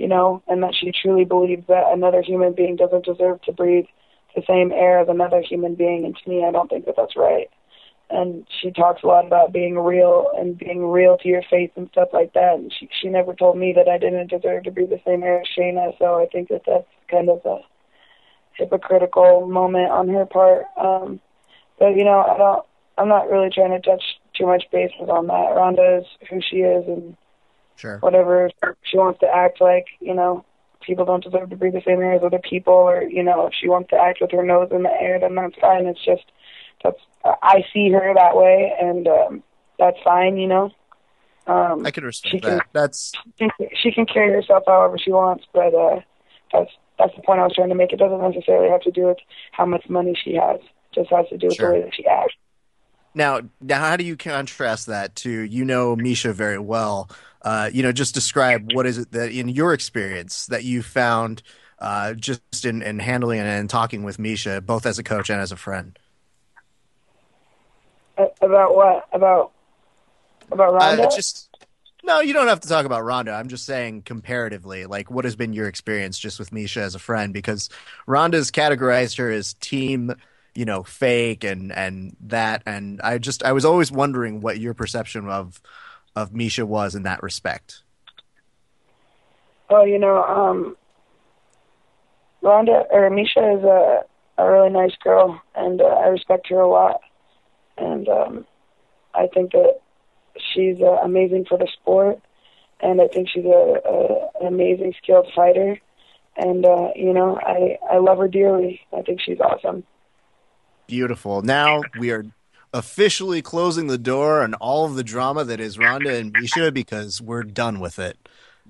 you 0.00 0.08
know, 0.08 0.42
and 0.48 0.62
that 0.62 0.74
she 0.74 0.92
truly 0.92 1.26
believes 1.26 1.66
that 1.68 1.92
another 1.92 2.22
human 2.22 2.54
being 2.54 2.74
doesn't 2.74 3.04
deserve 3.04 3.42
to 3.42 3.52
breathe 3.52 3.84
the 4.34 4.42
same 4.48 4.72
air 4.72 5.00
as 5.00 5.08
another 5.08 5.42
human 5.42 5.74
being. 5.74 6.06
And 6.06 6.16
to 6.16 6.30
me, 6.30 6.42
I 6.42 6.50
don't 6.50 6.70
think 6.70 6.86
that 6.86 6.94
that's 6.96 7.16
right. 7.16 7.50
And 8.08 8.46
she 8.60 8.70
talks 8.70 9.02
a 9.02 9.06
lot 9.06 9.26
about 9.26 9.52
being 9.52 9.78
real 9.78 10.30
and 10.36 10.58
being 10.58 10.86
real 10.90 11.18
to 11.18 11.28
your 11.28 11.42
face 11.50 11.70
and 11.76 11.88
stuff 11.92 12.08
like 12.14 12.32
that. 12.32 12.54
And 12.54 12.72
she 12.72 12.88
she 13.00 13.08
never 13.08 13.34
told 13.34 13.58
me 13.58 13.74
that 13.76 13.88
I 13.88 13.98
didn't 13.98 14.30
deserve 14.30 14.64
to 14.64 14.70
breathe 14.70 14.88
the 14.88 15.00
same 15.06 15.22
air 15.22 15.42
as 15.42 15.46
Shayna. 15.56 15.96
So 15.98 16.18
I 16.18 16.26
think 16.32 16.48
that 16.48 16.62
that's 16.66 16.88
kind 17.10 17.28
of 17.28 17.42
a 17.44 17.58
hypocritical 18.54 19.46
moment 19.46 19.90
on 19.90 20.08
her 20.08 20.24
part. 20.24 20.64
Um, 20.80 21.20
but 21.78 21.90
you 21.90 22.04
know, 22.04 22.20
I 22.20 22.38
don't. 22.38 22.66
I'm 22.96 23.08
not 23.08 23.30
really 23.30 23.50
trying 23.50 23.70
to 23.70 23.80
touch 23.80 24.02
too 24.36 24.46
much 24.46 24.64
bases 24.72 25.08
on 25.08 25.26
that. 25.28 25.54
Ronda 25.54 25.98
is 26.00 26.06
who 26.28 26.40
she 26.40 26.56
is, 26.58 26.86
and 26.88 27.16
Sure. 27.80 27.98
whatever 27.98 28.50
she 28.82 28.98
wants 28.98 29.20
to 29.20 29.26
act 29.26 29.60
like. 29.60 29.86
You 30.00 30.14
know, 30.14 30.44
people 30.82 31.04
don't 31.04 31.24
deserve 31.24 31.50
to 31.50 31.56
breathe 31.56 31.74
the 31.74 31.82
same 31.86 32.00
air 32.00 32.12
as 32.14 32.22
other 32.22 32.38
people, 32.38 32.74
or 32.74 33.02
you 33.02 33.22
know, 33.22 33.46
if 33.46 33.54
she 33.58 33.68
wants 33.68 33.90
to 33.90 33.96
act 33.96 34.18
with 34.20 34.30
her 34.32 34.42
nose 34.44 34.68
in 34.70 34.82
the 34.82 34.92
air, 35.00 35.18
then 35.18 35.34
that's 35.34 35.56
fine. 35.60 35.86
It's 35.86 36.04
just 36.04 36.24
that's 36.84 36.98
I 37.24 37.64
see 37.72 37.90
her 37.90 38.12
that 38.14 38.36
way, 38.36 38.72
and 38.80 39.06
um, 39.08 39.42
that's 39.78 39.98
fine. 40.04 40.36
You 40.36 40.48
know. 40.48 40.70
Um, 41.46 41.84
I 41.86 41.90
can 41.90 42.04
respect 42.04 42.32
she 42.32 42.40
can- 42.40 42.58
that. 42.58 42.66
That's 42.72 43.12
she 43.74 43.90
can, 43.92 44.06
carry 44.06 44.32
herself 44.32 44.64
however 44.66 44.98
she 44.98 45.10
wants, 45.10 45.44
but 45.52 45.74
uh, 45.74 46.00
that's 46.52 46.70
that's 46.98 47.16
the 47.16 47.22
point 47.22 47.40
I 47.40 47.44
was 47.44 47.54
trying 47.54 47.70
to 47.70 47.74
make. 47.74 47.92
It 47.92 47.96
doesn't 47.98 48.20
necessarily 48.20 48.68
have 48.68 48.82
to 48.82 48.90
do 48.90 49.06
with 49.06 49.16
how 49.52 49.64
much 49.64 49.88
money 49.88 50.14
she 50.22 50.34
has. 50.34 50.60
It 50.60 50.94
just 50.94 51.10
has 51.10 51.26
to 51.30 51.38
do 51.38 51.48
with 51.48 51.56
Sure. 51.56 51.68
the 51.72 51.78
way 51.78 51.82
that 51.84 51.94
she 51.94 52.06
acts. 52.06 52.34
Now, 53.14 53.40
now, 53.60 53.80
how 53.80 53.96
do 53.96 54.04
you 54.04 54.16
contrast 54.16 54.86
that 54.86 55.16
to 55.16 55.30
you 55.30 55.64
know 55.64 55.96
Misha 55.96 56.32
very 56.32 56.58
well? 56.58 57.10
Uh, 57.42 57.70
you 57.72 57.82
know, 57.82 57.92
just 57.92 58.14
describe 58.14 58.72
what 58.72 58.86
is 58.86 58.98
it 58.98 59.12
that 59.12 59.32
in 59.32 59.48
your 59.48 59.72
experience 59.72 60.46
that 60.46 60.64
you 60.64 60.82
found 60.82 61.42
uh, 61.80 62.14
just 62.14 62.64
in, 62.64 62.82
in 62.82 62.98
handling 62.98 63.40
and 63.40 63.68
talking 63.68 64.02
with 64.02 64.18
Misha, 64.18 64.60
both 64.60 64.86
as 64.86 64.98
a 64.98 65.02
coach 65.02 65.30
and 65.30 65.40
as 65.40 65.50
a 65.50 65.56
friend. 65.56 65.98
Uh, 68.18 68.26
about 68.42 68.76
what? 68.76 69.08
About 69.12 69.52
about 70.52 70.74
Ronda? 70.74 71.04
Uh, 71.04 71.10
just 71.10 71.48
no, 72.02 72.20
you 72.20 72.32
don't 72.32 72.48
have 72.48 72.60
to 72.60 72.68
talk 72.68 72.86
about 72.86 73.04
Ronda. 73.04 73.32
I'm 73.32 73.48
just 73.48 73.66
saying 73.66 74.02
comparatively, 74.02 74.86
like 74.86 75.10
what 75.10 75.24
has 75.24 75.36
been 75.36 75.52
your 75.52 75.68
experience 75.68 76.18
just 76.18 76.38
with 76.38 76.52
Misha 76.52 76.80
as 76.80 76.94
a 76.94 76.98
friend? 76.98 77.32
Because 77.32 77.68
Ronda's 78.06 78.50
categorized 78.50 79.18
her 79.18 79.30
as 79.30 79.54
team, 79.54 80.14
you 80.54 80.64
know, 80.64 80.82
fake 80.82 81.44
and 81.44 81.72
and 81.72 82.16
that, 82.20 82.62
and 82.66 83.00
I 83.02 83.18
just 83.18 83.42
I 83.42 83.52
was 83.52 83.64
always 83.64 83.90
wondering 83.90 84.40
what 84.40 84.58
your 84.58 84.74
perception 84.74 85.28
of 85.28 85.60
of 86.16 86.32
Misha 86.34 86.66
was 86.66 86.94
in 86.94 87.04
that 87.04 87.22
respect. 87.22 87.82
Well, 89.70 89.86
you 89.86 89.98
know, 89.98 90.22
um, 90.24 90.76
Ronda 92.42 92.84
or 92.90 93.08
Misha 93.10 93.58
is 93.58 93.64
a 93.64 94.00
a 94.38 94.50
really 94.50 94.70
nice 94.70 94.96
girl, 95.02 95.40
and 95.54 95.80
uh, 95.80 95.84
I 95.84 96.08
respect 96.08 96.48
her 96.48 96.60
a 96.60 96.68
lot. 96.68 97.00
And 97.76 98.08
um, 98.08 98.46
I 99.14 99.26
think 99.32 99.52
that 99.52 99.80
she's 100.36 100.80
uh, 100.80 100.98
amazing 101.04 101.46
for 101.48 101.58
the 101.58 101.68
sport, 101.80 102.20
and 102.80 103.00
I 103.00 103.08
think 103.08 103.28
she's 103.28 103.44
a, 103.44 103.48
a 103.84 104.28
an 104.40 104.46
amazing 104.46 104.94
skilled 105.02 105.28
fighter. 105.34 105.78
And 106.36 106.64
uh, 106.64 106.88
you 106.96 107.12
know, 107.12 107.38
I 107.40 107.78
I 107.90 107.98
love 107.98 108.18
her 108.18 108.28
dearly. 108.28 108.80
I 108.96 109.02
think 109.02 109.20
she's 109.20 109.40
awesome. 109.40 109.84
Beautiful. 110.90 111.42
Now 111.42 111.82
we 111.98 112.10
are 112.10 112.24
officially 112.72 113.42
closing 113.42 113.86
the 113.86 113.98
door 113.98 114.42
on 114.42 114.54
all 114.54 114.84
of 114.84 114.94
the 114.94 115.04
drama 115.04 115.44
that 115.44 115.60
is 115.60 115.78
Ronda 115.78 116.16
and 116.16 116.32
Misha 116.32 116.70
because 116.72 117.20
we're 117.20 117.42
done 117.42 117.80
with 117.80 117.98
it. 117.98 118.16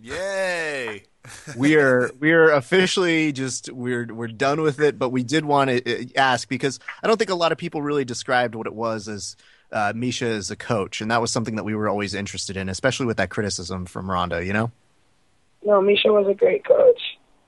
Yay! 0.00 1.04
we 1.56 1.76
are 1.76 2.10
we 2.18 2.32
are 2.32 2.50
officially 2.50 3.32
just 3.32 3.70
we're 3.72 4.06
we're 4.12 4.28
done 4.28 4.62
with 4.62 4.80
it. 4.80 4.98
But 4.98 5.10
we 5.10 5.22
did 5.22 5.44
want 5.44 5.70
to 5.70 6.14
ask 6.16 6.48
because 6.48 6.78
I 7.02 7.06
don't 7.06 7.16
think 7.16 7.30
a 7.30 7.34
lot 7.34 7.52
of 7.52 7.58
people 7.58 7.82
really 7.82 8.04
described 8.04 8.54
what 8.54 8.66
it 8.66 8.74
was 8.74 9.08
as 9.08 9.36
uh, 9.72 9.92
Misha 9.94 10.26
as 10.26 10.50
a 10.50 10.56
coach, 10.56 11.00
and 11.00 11.10
that 11.10 11.20
was 11.20 11.30
something 11.30 11.56
that 11.56 11.64
we 11.64 11.74
were 11.74 11.88
always 11.88 12.14
interested 12.14 12.56
in, 12.56 12.68
especially 12.68 13.06
with 13.06 13.18
that 13.18 13.30
criticism 13.30 13.86
from 13.86 14.10
Ronda. 14.10 14.44
You 14.44 14.52
know, 14.52 14.70
No, 15.64 15.80
Misha 15.80 16.08
was 16.08 16.26
a 16.28 16.34
great 16.34 16.64
coach, 16.66 17.00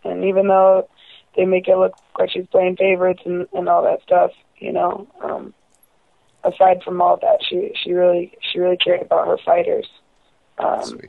and 0.04 0.24
even 0.24 0.48
though 0.48 0.88
they 1.36 1.46
make 1.46 1.68
it 1.68 1.76
look 1.76 1.94
like 2.18 2.30
she's 2.30 2.46
playing 2.48 2.76
favorites 2.76 3.22
and 3.24 3.46
and 3.52 3.68
all 3.68 3.82
that 3.84 4.02
stuff, 4.02 4.32
you 4.62 4.72
know, 4.72 5.08
um, 5.22 5.52
aside 6.44 6.82
from 6.84 7.02
all 7.02 7.18
that, 7.20 7.38
she 7.48 7.72
she 7.82 7.92
really 7.92 8.32
she 8.40 8.60
really 8.60 8.76
cared 8.76 9.02
about 9.02 9.26
her 9.26 9.38
fighters, 9.44 9.88
um, 10.58 11.00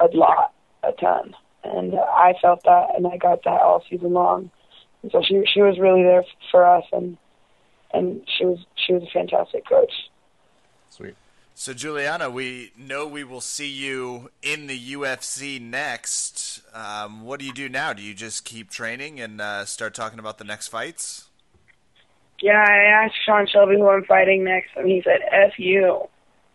a 0.00 0.06
lot, 0.14 0.52
a 0.82 0.92
ton, 0.92 1.34
and 1.62 1.94
I 1.94 2.34
felt 2.40 2.62
that, 2.64 2.96
and 2.96 3.06
I 3.06 3.18
got 3.18 3.44
that 3.44 3.60
all 3.60 3.84
season 3.90 4.14
long, 4.14 4.50
and 5.02 5.12
so 5.12 5.22
she 5.22 5.44
she 5.52 5.60
was 5.60 5.78
really 5.78 6.02
there 6.02 6.24
for 6.50 6.66
us, 6.66 6.84
and 6.92 7.18
and 7.92 8.22
she 8.38 8.46
was 8.46 8.58
she 8.74 8.94
was 8.94 9.02
a 9.02 9.10
fantastic 9.12 9.68
coach. 9.68 9.92
Sweet. 10.88 11.14
So, 11.56 11.72
Juliana, 11.72 12.30
we 12.30 12.72
know 12.76 13.06
we 13.06 13.22
will 13.22 13.40
see 13.40 13.68
you 13.68 14.30
in 14.42 14.66
the 14.66 14.94
UFC 14.94 15.60
next. 15.60 16.62
Um, 16.74 17.22
what 17.22 17.38
do 17.38 17.46
you 17.46 17.52
do 17.52 17.68
now? 17.68 17.92
Do 17.92 18.02
you 18.02 18.12
just 18.12 18.44
keep 18.44 18.70
training 18.70 19.20
and 19.20 19.40
uh, 19.40 19.64
start 19.64 19.94
talking 19.94 20.18
about 20.18 20.38
the 20.38 20.44
next 20.44 20.66
fights? 20.66 21.23
Yeah, 22.44 22.62
I 22.62 23.06
asked 23.06 23.14
Sean 23.24 23.46
Shelby 23.46 23.76
who 23.76 23.88
I'm 23.88 24.04
fighting 24.04 24.44
next, 24.44 24.72
and 24.76 24.86
he 24.86 25.00
said, 25.02 25.20
"F 25.32 25.58
you." 25.58 26.10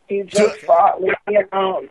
He 0.07 0.21
just 0.21 0.59
fought. 0.59 1.01
Leave 1.01 1.15
me 1.27 1.39
alone. 1.51 1.89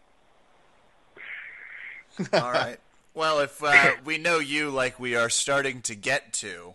All 2.32 2.52
right. 2.52 2.76
Well, 3.14 3.40
if 3.40 3.60
uh, 3.60 3.94
we 4.04 4.16
know 4.16 4.38
you 4.38 4.70
like 4.70 5.00
we 5.00 5.16
are 5.16 5.28
starting 5.28 5.82
to 5.82 5.96
get 5.96 6.32
to, 6.34 6.74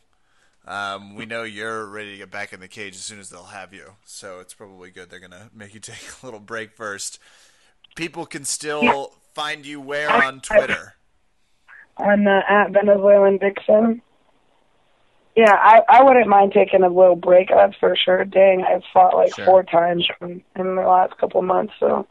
um, 0.67 1.15
we 1.15 1.25
know 1.25 1.43
you're 1.43 1.85
ready 1.85 2.11
to 2.11 2.17
get 2.17 2.29
back 2.29 2.51
in 2.51 2.59
the 2.59 2.67
cage 2.67 2.95
as 2.95 3.03
soon 3.03 3.21
as 3.21 3.29
they'll 3.29 3.43
have 3.45 3.73
you. 3.73 3.91
So 4.03 4.41
it's 4.41 4.53
probably 4.53 4.91
good 4.91 5.09
they're 5.09 5.19
going 5.21 5.31
to 5.31 5.49
make 5.55 5.73
you 5.73 5.79
take 5.79 6.03
a 6.21 6.25
little 6.25 6.41
break 6.41 6.75
first. 6.75 7.19
People 7.95 8.25
can 8.25 8.43
still 8.43 9.13
find 9.33 9.65
you 9.65 9.79
where 9.79 10.11
on 10.11 10.41
Twitter? 10.41 10.95
On 11.95 12.27
uh, 12.27 12.41
at 12.49 12.71
Venezuelan 12.71 13.39
Vixen. 13.39 14.01
Yeah, 15.35 15.51
I 15.53 15.81
I 15.89 16.03
wouldn't 16.03 16.27
mind 16.27 16.51
taking 16.53 16.83
a 16.83 16.89
little 16.89 17.15
break. 17.15 17.49
That's 17.49 17.75
for 17.77 17.95
sure. 17.95 18.23
Dang, 18.25 18.63
I've 18.63 18.83
fought 18.93 19.15
like 19.15 19.33
Sure. 19.35 19.45
four 19.45 19.63
times 19.63 20.07
in, 20.21 20.43
in 20.55 20.75
the 20.75 20.81
last 20.83 21.17
couple 21.17 21.39
of 21.39 21.45
months. 21.47 21.73
So 21.79 22.05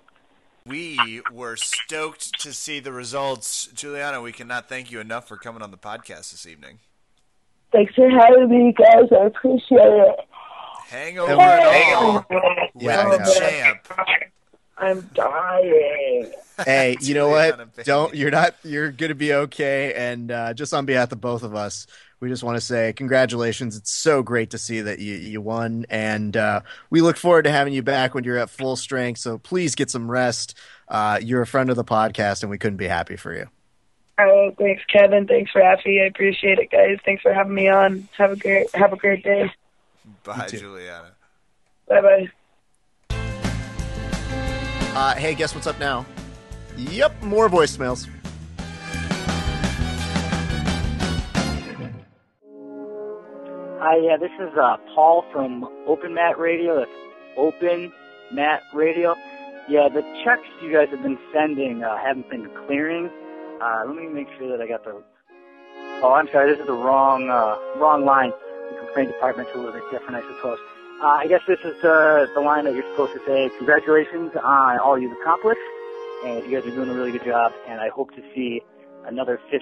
We 0.66 1.22
were 1.32 1.56
stoked 1.56 2.40
to 2.40 2.52
see 2.52 2.80
the 2.80 2.92
results. 2.92 3.66
Juliana, 3.74 4.20
we 4.20 4.32
cannot 4.32 4.68
thank 4.68 4.90
you 4.90 4.98
enough 5.00 5.28
for 5.28 5.36
coming 5.36 5.62
on 5.62 5.70
the 5.70 5.76
podcast 5.78 6.30
this 6.32 6.46
evening. 6.46 6.78
thanks 7.70 7.94
for 7.94 8.08
having 8.10 8.48
me, 8.48 8.72
guys. 8.72 9.08
I 9.12 9.26
appreciate 9.26 9.78
it. 9.80 10.16
Hangover 10.88 11.32
and 11.32 11.94
all. 11.94 12.26
Yeah, 12.74 13.04
Red 13.08 13.26
champ. 13.38 13.88
I'm 14.76 15.08
dying. 15.14 16.32
hey, 16.64 16.96
you 17.00 17.14
know 17.14 17.28
what? 17.28 17.84
Don't 17.84 18.14
you're 18.14 18.30
not 18.32 18.54
you're 18.64 18.90
gonna 18.90 19.14
be 19.14 19.32
okay. 19.32 19.94
And 19.94 20.30
uh, 20.30 20.54
just 20.54 20.74
on 20.74 20.86
behalf 20.86 21.12
of 21.12 21.20
both 21.20 21.44
of 21.44 21.54
us, 21.54 21.86
we 22.22 22.28
just 22.28 22.44
want 22.44 22.56
to 22.56 22.60
say 22.60 22.92
congratulations. 22.92 23.76
It's 23.76 23.90
so 23.90 24.22
great 24.22 24.50
to 24.50 24.58
see 24.58 24.80
that 24.80 25.00
you 25.00 25.16
you 25.16 25.40
won, 25.40 25.84
and 25.90 26.36
uh, 26.36 26.60
we 26.88 27.00
look 27.00 27.16
forward 27.16 27.42
to 27.42 27.50
having 27.50 27.74
you 27.74 27.82
back 27.82 28.14
when 28.14 28.22
you're 28.22 28.38
at 28.38 28.48
full 28.48 28.76
strength. 28.76 29.18
So 29.18 29.38
please 29.38 29.74
get 29.74 29.90
some 29.90 30.08
rest. 30.08 30.56
Uh, 30.86 31.18
you're 31.20 31.42
a 31.42 31.46
friend 31.46 31.68
of 31.68 31.74
the 31.74 31.84
podcast, 31.84 32.42
and 32.42 32.50
we 32.50 32.58
couldn't 32.58 32.76
be 32.76 32.86
happy 32.86 33.16
for 33.16 33.34
you. 33.34 33.46
Oh, 34.20 34.54
thanks, 34.56 34.84
Kevin. 34.84 35.26
Thanks 35.26 35.50
for 35.50 35.60
having. 35.60 36.00
I 36.00 36.06
appreciate 36.06 36.60
it, 36.60 36.70
guys. 36.70 36.98
Thanks 37.04 37.22
for 37.22 37.34
having 37.34 37.54
me 37.54 37.68
on. 37.68 38.08
Have 38.16 38.30
a 38.30 38.36
great 38.36 38.72
have 38.72 38.92
a 38.92 38.96
great 38.96 39.24
day. 39.24 39.52
Bye, 40.22 40.46
Juliana. 40.48 41.10
Bye 41.88 42.00
bye. 42.00 42.30
Uh, 44.94 45.14
hey, 45.16 45.34
guess 45.34 45.56
what's 45.56 45.66
up 45.66 45.80
now? 45.80 46.06
Yep, 46.76 47.20
more 47.24 47.48
voicemails. 47.48 48.08
Hi, 53.82 53.96
yeah, 53.98 54.16
this 54.16 54.30
is 54.38 54.56
uh, 54.56 54.76
Paul 54.94 55.24
from 55.32 55.64
Open 55.88 56.14
Mat 56.14 56.38
Radio. 56.38 56.78
That's 56.78 56.90
Open 57.36 57.92
Mat 58.30 58.62
Radio. 58.72 59.16
Yeah, 59.68 59.88
the 59.90 60.02
checks 60.22 60.46
you 60.62 60.70
guys 60.72 60.86
have 60.90 61.02
been 61.02 61.18
sending 61.34 61.82
uh, 61.82 61.98
haven't 61.98 62.30
been 62.30 62.48
clearing. 62.64 63.10
Uh, 63.60 63.82
let 63.84 63.96
me 63.96 64.06
make 64.06 64.28
sure 64.38 64.46
that 64.56 64.62
I 64.62 64.68
got 64.68 64.84
the. 64.84 65.02
Oh, 65.98 66.12
I'm 66.12 66.28
sorry. 66.30 66.52
This 66.52 66.60
is 66.60 66.66
the 66.68 66.78
wrong 66.78 67.28
uh, 67.28 67.58
wrong 67.80 68.04
line. 68.04 68.30
The 68.30 68.84
explain 68.84 69.08
departments 69.08 69.50
a 69.52 69.58
little 69.58 69.72
bit 69.72 69.82
different, 69.90 70.14
I 70.14 70.22
suppose. 70.36 70.62
Uh, 71.02 71.18
I 71.18 71.26
guess 71.26 71.42
this 71.48 71.58
is 71.64 71.74
the, 71.82 72.30
the 72.36 72.40
line 72.40 72.66
that 72.66 72.74
you're 72.74 72.86
supposed 72.94 73.18
to 73.18 73.22
say, 73.26 73.50
congratulations 73.58 74.30
on 74.38 74.78
all 74.78 74.96
you've 74.96 75.18
accomplished, 75.18 75.66
and 76.24 76.46
you 76.46 76.54
guys 76.54 76.70
are 76.70 76.76
doing 76.76 76.88
a 76.88 76.94
really 76.94 77.10
good 77.10 77.26
job, 77.26 77.50
and 77.66 77.80
I 77.80 77.88
hope 77.88 78.14
to 78.14 78.22
see 78.32 78.62
another 79.06 79.40
50 79.50 79.58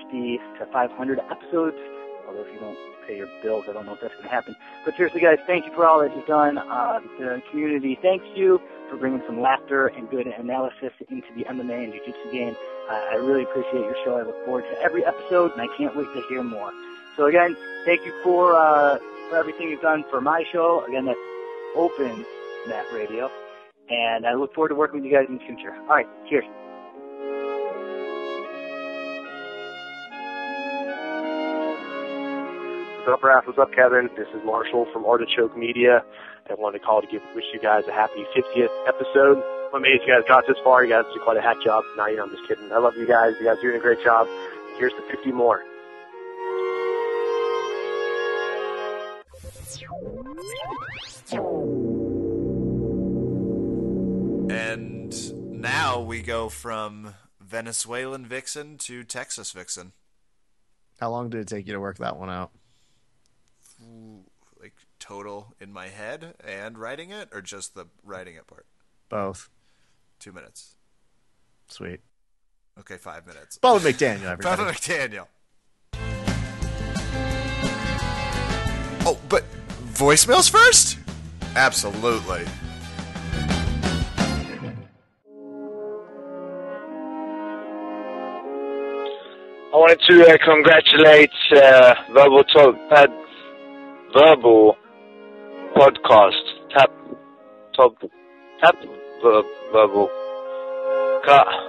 to 0.61 0.67
500 0.71 1.21
episodes, 1.33 1.81
although 2.29 2.45
if 2.45 2.53
you 2.53 2.61
don't 2.61 2.77
pay 3.11 3.17
your 3.17 3.29
bills, 3.43 3.65
I 3.69 3.73
don't 3.73 3.87
know 3.87 3.95
if 3.95 4.01
that's 4.01 4.15
going 4.15 4.25
to 4.25 4.31
happen. 4.31 4.57
But 4.85 4.97
seriously, 4.97 5.21
guys, 5.21 5.39
thank 5.47 5.67
you 5.67 5.73
for 5.75 5.87
all 5.87 6.01
that 6.01 6.15
you've 6.15 6.27
done. 6.27 6.59
Uh, 6.59 7.01
the 7.19 7.43
community 7.51 7.99
thanks 8.01 8.25
you 8.35 8.61
for 8.89 8.97
bringing 8.97 9.23
some 9.27 9.41
laughter 9.41 9.89
and 9.89 10.09
good 10.11 10.27
analysis 10.27 10.93
into 11.09 11.29
the 11.37 11.45
MMA 11.45 11.85
and 11.85 11.93
Jiu-Jitsu 11.93 12.33
game. 12.33 12.57
Uh, 12.89 12.95
I 13.13 13.15
really 13.17 13.43
appreciate 13.43 13.83
your 13.83 13.97
show. 14.05 14.17
I 14.17 14.23
look 14.23 14.45
forward 14.45 14.65
to 14.71 14.83
every 14.83 15.05
episode, 15.05 15.53
and 15.53 15.61
I 15.61 15.67
can't 15.77 15.97
wait 15.97 16.07
to 16.15 16.23
hear 16.29 16.43
more. 16.43 16.71
So 17.17 17.27
again, 17.27 17.57
thank 17.85 18.05
you 18.05 18.13
for 18.23 18.55
uh, 18.55 18.99
for 19.29 19.37
everything 19.37 19.69
you've 19.69 19.83
done 19.83 20.05
for 20.11 20.21
my 20.21 20.45
show. 20.53 20.85
Again, 20.87 21.05
that's 21.05 21.19
Open 21.77 22.25
Mat 22.69 22.87
Radio, 22.93 23.31
and 23.91 24.27
I 24.27 24.35
look 24.35 24.55
forward 24.55 24.71
to 24.71 24.75
working 24.75 25.01
with 25.01 25.11
you 25.11 25.17
guys 25.17 25.27
in 25.29 25.39
the 25.39 25.45
future. 25.45 25.75
All 25.75 25.89
right, 25.89 26.07
cheers. 26.29 26.45
What's 33.01 33.13
up, 33.17 33.23
Raph? 33.23 33.47
What's 33.47 33.59
up, 33.59 33.73
Kevin? 33.73 34.11
This 34.15 34.29
is 34.35 34.45
Marshall 34.45 34.87
from 34.93 35.07
Artichoke 35.07 35.57
Media. 35.57 36.05
I 36.51 36.55
wanted 36.55 36.81
to 36.81 36.85
call 36.85 37.01
to 37.01 37.07
give 37.07 37.23
wish 37.35 37.47
you 37.55 37.59
guys 37.59 37.85
a 37.89 37.93
happy 37.93 38.27
50th 38.37 38.69
episode. 38.87 39.43
I'm 39.69 39.77
amazed 39.77 40.03
you 40.07 40.13
guys 40.13 40.29
got 40.29 40.47
this 40.47 40.59
far. 40.63 40.85
You 40.85 40.91
guys 40.91 41.07
did 41.11 41.23
quite 41.23 41.39
a 41.39 41.41
hack 41.41 41.57
job. 41.65 41.83
Nah, 41.97 42.09
you 42.09 42.19
know, 42.19 42.25
I'm 42.25 42.31
just 42.31 42.47
kidding. 42.47 42.71
I 42.71 42.77
love 42.77 42.99
you 42.99 43.07
guys. 43.07 43.37
You 43.41 43.47
guys 43.47 43.57
are 43.57 43.63
doing 43.63 43.77
a 43.77 43.81
great 43.81 44.05
job. 44.05 44.29
Here's 44.77 44.93
to 44.93 45.01
50 45.11 45.33
more. 45.33 45.63
And 54.51 55.59
now 55.59 56.01
we 56.03 56.21
go 56.21 56.51
from 56.51 57.15
Venezuelan 57.41 58.27
vixen 58.27 58.77
to 58.77 59.05
Texas 59.05 59.53
vixen. 59.53 59.93
How 61.01 61.09
long 61.09 61.31
did 61.31 61.41
it 61.41 61.49
take 61.49 61.67
you 61.67 61.73
to 61.73 61.81
work 61.81 61.97
that 61.97 62.19
one 62.19 62.29
out? 62.29 62.51
Like 65.01 65.09
total 65.09 65.55
in 65.61 65.73
my 65.73 65.89
head 65.89 66.35
and 66.45 66.79
writing 66.79 67.11
it, 67.11 67.29
or 67.33 67.41
just 67.41 67.75
the 67.75 67.87
writing 68.05 68.35
it 68.37 68.47
part? 68.47 68.67
Both. 69.09 69.49
Two 70.19 70.33
minutes. 70.33 70.77
Sweet. 71.69 72.01
Okay, 72.79 72.97
five 72.97 73.27
minutes. 73.27 73.59
Bubba 73.59 73.81
McDaniel, 73.81 74.25
everybody. 74.33 74.63
Bubba 74.63 74.73
McDaniel. 74.73 75.27
Oh, 79.07 79.19
but 79.29 79.45
voicemails 79.93 80.51
first? 80.51 80.99
Absolutely. 81.57 82.45
I 89.73 89.77
wanted 89.77 90.01
to 90.09 90.27
uh, 90.27 90.37
congratulate 90.45 91.31
uh, 91.53 91.95
Verbal 92.13 92.45
Talk, 92.45 92.75
Pad, 92.91 93.11
Verbal 94.13 94.77
Podcast, 95.77 96.43
Tap, 96.71 96.91
Top, 97.77 97.95
Tap, 98.61 98.77
ver, 99.23 99.43
Verbal. 99.73 100.09
Ca- 101.25 101.67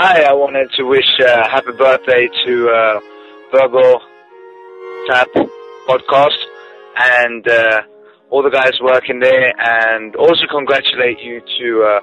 Hi, 0.00 0.22
I 0.22 0.32
wanted 0.32 0.70
to 0.76 0.84
wish 0.84 1.08
uh, 1.20 1.48
happy 1.48 1.72
birthday 1.76 2.28
to 2.46 2.68
uh, 2.70 3.00
Verbal 3.52 4.00
Tap 5.08 5.28
Podcast 5.88 6.38
and 6.96 7.48
uh, 7.48 7.82
all 8.30 8.42
the 8.42 8.50
guys 8.50 8.72
working 8.80 9.18
there, 9.20 9.52
and 9.58 10.14
also 10.16 10.42
congratulate 10.50 11.18
you 11.20 11.40
to 11.58 11.82
uh, 11.82 12.00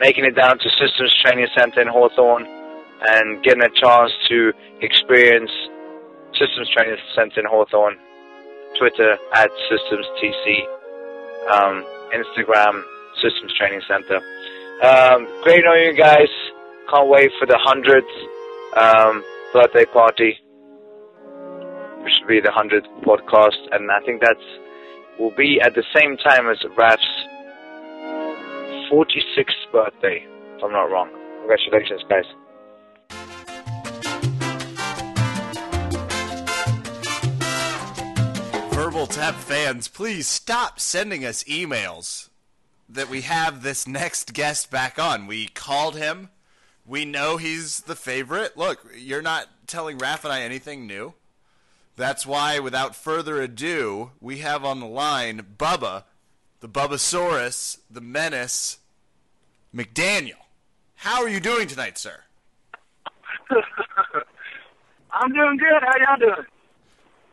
making 0.00 0.24
it 0.24 0.34
down 0.34 0.58
to 0.58 0.70
Systems 0.80 1.14
Training 1.22 1.48
Center 1.56 1.82
in 1.82 1.88
Hawthorne 1.88 2.46
and 3.06 3.42
getting 3.44 3.62
a 3.62 3.68
chance 3.68 4.12
to 4.28 4.52
experience 4.80 5.50
Systems 6.32 6.70
Training 6.74 6.96
Center 7.14 7.40
in 7.40 7.46
Hawthorne, 7.46 7.98
Twitter 8.78 9.16
at 9.34 9.50
Systems 9.70 10.06
TC, 10.20 10.62
um, 11.50 11.84
Instagram 12.12 12.82
Systems 13.22 13.52
Training 13.58 13.80
Center. 13.88 14.16
Um, 14.82 15.26
great 15.42 15.62
knowing 15.64 15.84
you 15.84 15.96
guys. 15.96 16.28
Can't 16.90 17.08
wait 17.08 17.30
for 17.38 17.46
the 17.46 17.58
hundredth 17.58 18.10
um, 18.76 19.24
birthday 19.52 19.84
party, 19.86 20.38
which 22.02 22.12
should 22.18 22.28
be 22.28 22.40
the 22.40 22.52
hundredth 22.52 22.86
podcast, 23.06 23.58
and 23.72 23.90
I 23.90 24.00
think 24.04 24.20
that's 24.20 24.44
will 25.18 25.34
be 25.36 25.60
at 25.62 25.74
the 25.74 25.84
same 25.94 26.16
time 26.18 26.50
as 26.50 26.58
Raph's 26.76 27.02
46th 28.90 29.72
birthday, 29.72 30.26
if 30.56 30.64
I'm 30.64 30.72
not 30.72 30.90
wrong. 30.90 31.08
Congratulations, 31.40 32.02
guys. 32.08 32.24
Verbal 38.94 39.06
Tap 39.08 39.34
fans, 39.34 39.88
please 39.88 40.28
stop 40.28 40.78
sending 40.78 41.24
us 41.24 41.42
emails 41.44 42.28
that 42.88 43.08
we 43.10 43.22
have 43.22 43.60
this 43.64 43.88
next 43.88 44.32
guest 44.32 44.70
back 44.70 45.00
on. 45.00 45.26
We 45.26 45.48
called 45.48 45.96
him. 45.96 46.28
We 46.86 47.04
know 47.04 47.36
he's 47.36 47.80
the 47.80 47.96
favorite. 47.96 48.56
Look, 48.56 48.86
you're 48.96 49.20
not 49.20 49.48
telling 49.66 49.98
Raph 49.98 50.22
and 50.22 50.32
I 50.32 50.42
anything 50.42 50.86
new. 50.86 51.14
That's 51.96 52.24
why, 52.24 52.60
without 52.60 52.94
further 52.94 53.42
ado, 53.42 54.12
we 54.20 54.38
have 54.38 54.64
on 54.64 54.78
the 54.78 54.86
line 54.86 55.44
Bubba, 55.58 56.04
the 56.60 56.68
Bubbasaurus, 56.68 57.78
the 57.90 58.00
Menace, 58.00 58.78
McDaniel. 59.74 60.44
How 60.94 61.20
are 61.20 61.28
you 61.28 61.40
doing 61.40 61.66
tonight, 61.66 61.98
sir? 61.98 62.20
I'm 65.10 65.32
doing 65.32 65.56
good. 65.56 65.82
How 65.82 65.98
y'all 65.98 66.16
doing? 66.20 66.46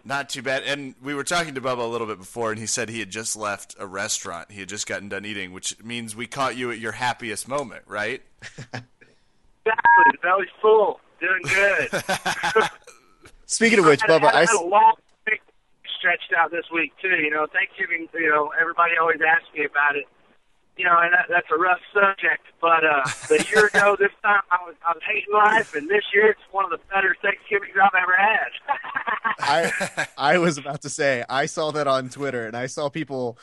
Not 0.03 0.29
too 0.29 0.41
bad. 0.41 0.63
And 0.63 0.95
we 1.01 1.13
were 1.13 1.23
talking 1.23 1.53
to 1.55 1.61
Bubba 1.61 1.79
a 1.79 1.83
little 1.83 2.07
bit 2.07 2.17
before, 2.17 2.49
and 2.51 2.59
he 2.59 2.65
said 2.65 2.89
he 2.89 2.99
had 2.99 3.09
just 3.11 3.35
left 3.35 3.75
a 3.79 3.85
restaurant. 3.85 4.51
He 4.51 4.59
had 4.59 4.69
just 4.69 4.87
gotten 4.87 5.09
done 5.09 5.25
eating, 5.25 5.53
which 5.53 5.81
means 5.83 6.15
we 6.15 6.25
caught 6.27 6.55
you 6.57 6.71
at 6.71 6.79
your 6.79 6.93
happiest 6.93 7.47
moment, 7.47 7.83
right? 7.87 8.21
Exactly. 8.73 8.83
Belly's 10.23 10.49
full. 10.61 10.99
Doing 11.19 11.41
good. 11.43 11.89
Speaking 13.45 13.79
of 13.79 13.85
which, 13.85 14.01
I 14.07 14.11
had, 14.13 14.21
Bubba, 14.21 14.25
I 14.33 14.37
I 14.37 14.39
had 14.39 14.49
s- 14.49 14.53
a 14.59 14.63
long 14.65 14.93
week 15.29 15.41
stretched 15.99 16.33
out 16.35 16.49
this 16.49 16.65
week 16.73 16.93
too. 17.01 17.09
You 17.09 17.29
know, 17.29 17.45
Thanksgiving. 17.53 18.07
You 18.13 18.29
know, 18.29 18.51
everybody 18.59 18.93
always 18.99 19.19
asks 19.21 19.45
me 19.55 19.65
about 19.65 19.95
it. 19.97 20.05
You 20.81 20.87
know, 20.87 20.97
and 20.99 21.13
that, 21.13 21.27
that's 21.29 21.45
a 21.53 21.59
rough 21.59 21.77
subject. 21.93 22.41
But 22.59 22.83
uh, 22.83 23.03
the 23.29 23.45
year 23.53 23.67
ago, 23.67 23.95
this 23.99 24.09
time 24.23 24.41
I 24.49 24.57
was 24.65 24.73
I 24.83 24.93
was 24.93 25.03
hating 25.07 25.31
life, 25.31 25.75
and 25.75 25.87
this 25.87 26.03
year 26.11 26.31
it's 26.31 26.39
one 26.49 26.65
of 26.65 26.71
the 26.71 26.79
better 26.91 27.15
Thanksgivings 27.21 27.73
I've 27.79 27.91
ever 28.01 28.15
had. 28.17 28.49
I 29.39 30.07
I 30.17 30.37
was 30.39 30.57
about 30.57 30.81
to 30.81 30.89
say 30.89 31.23
I 31.29 31.45
saw 31.45 31.69
that 31.69 31.85
on 31.85 32.09
Twitter 32.09 32.47
and 32.47 32.57
I 32.57 32.65
saw 32.65 32.89
people 32.89 33.37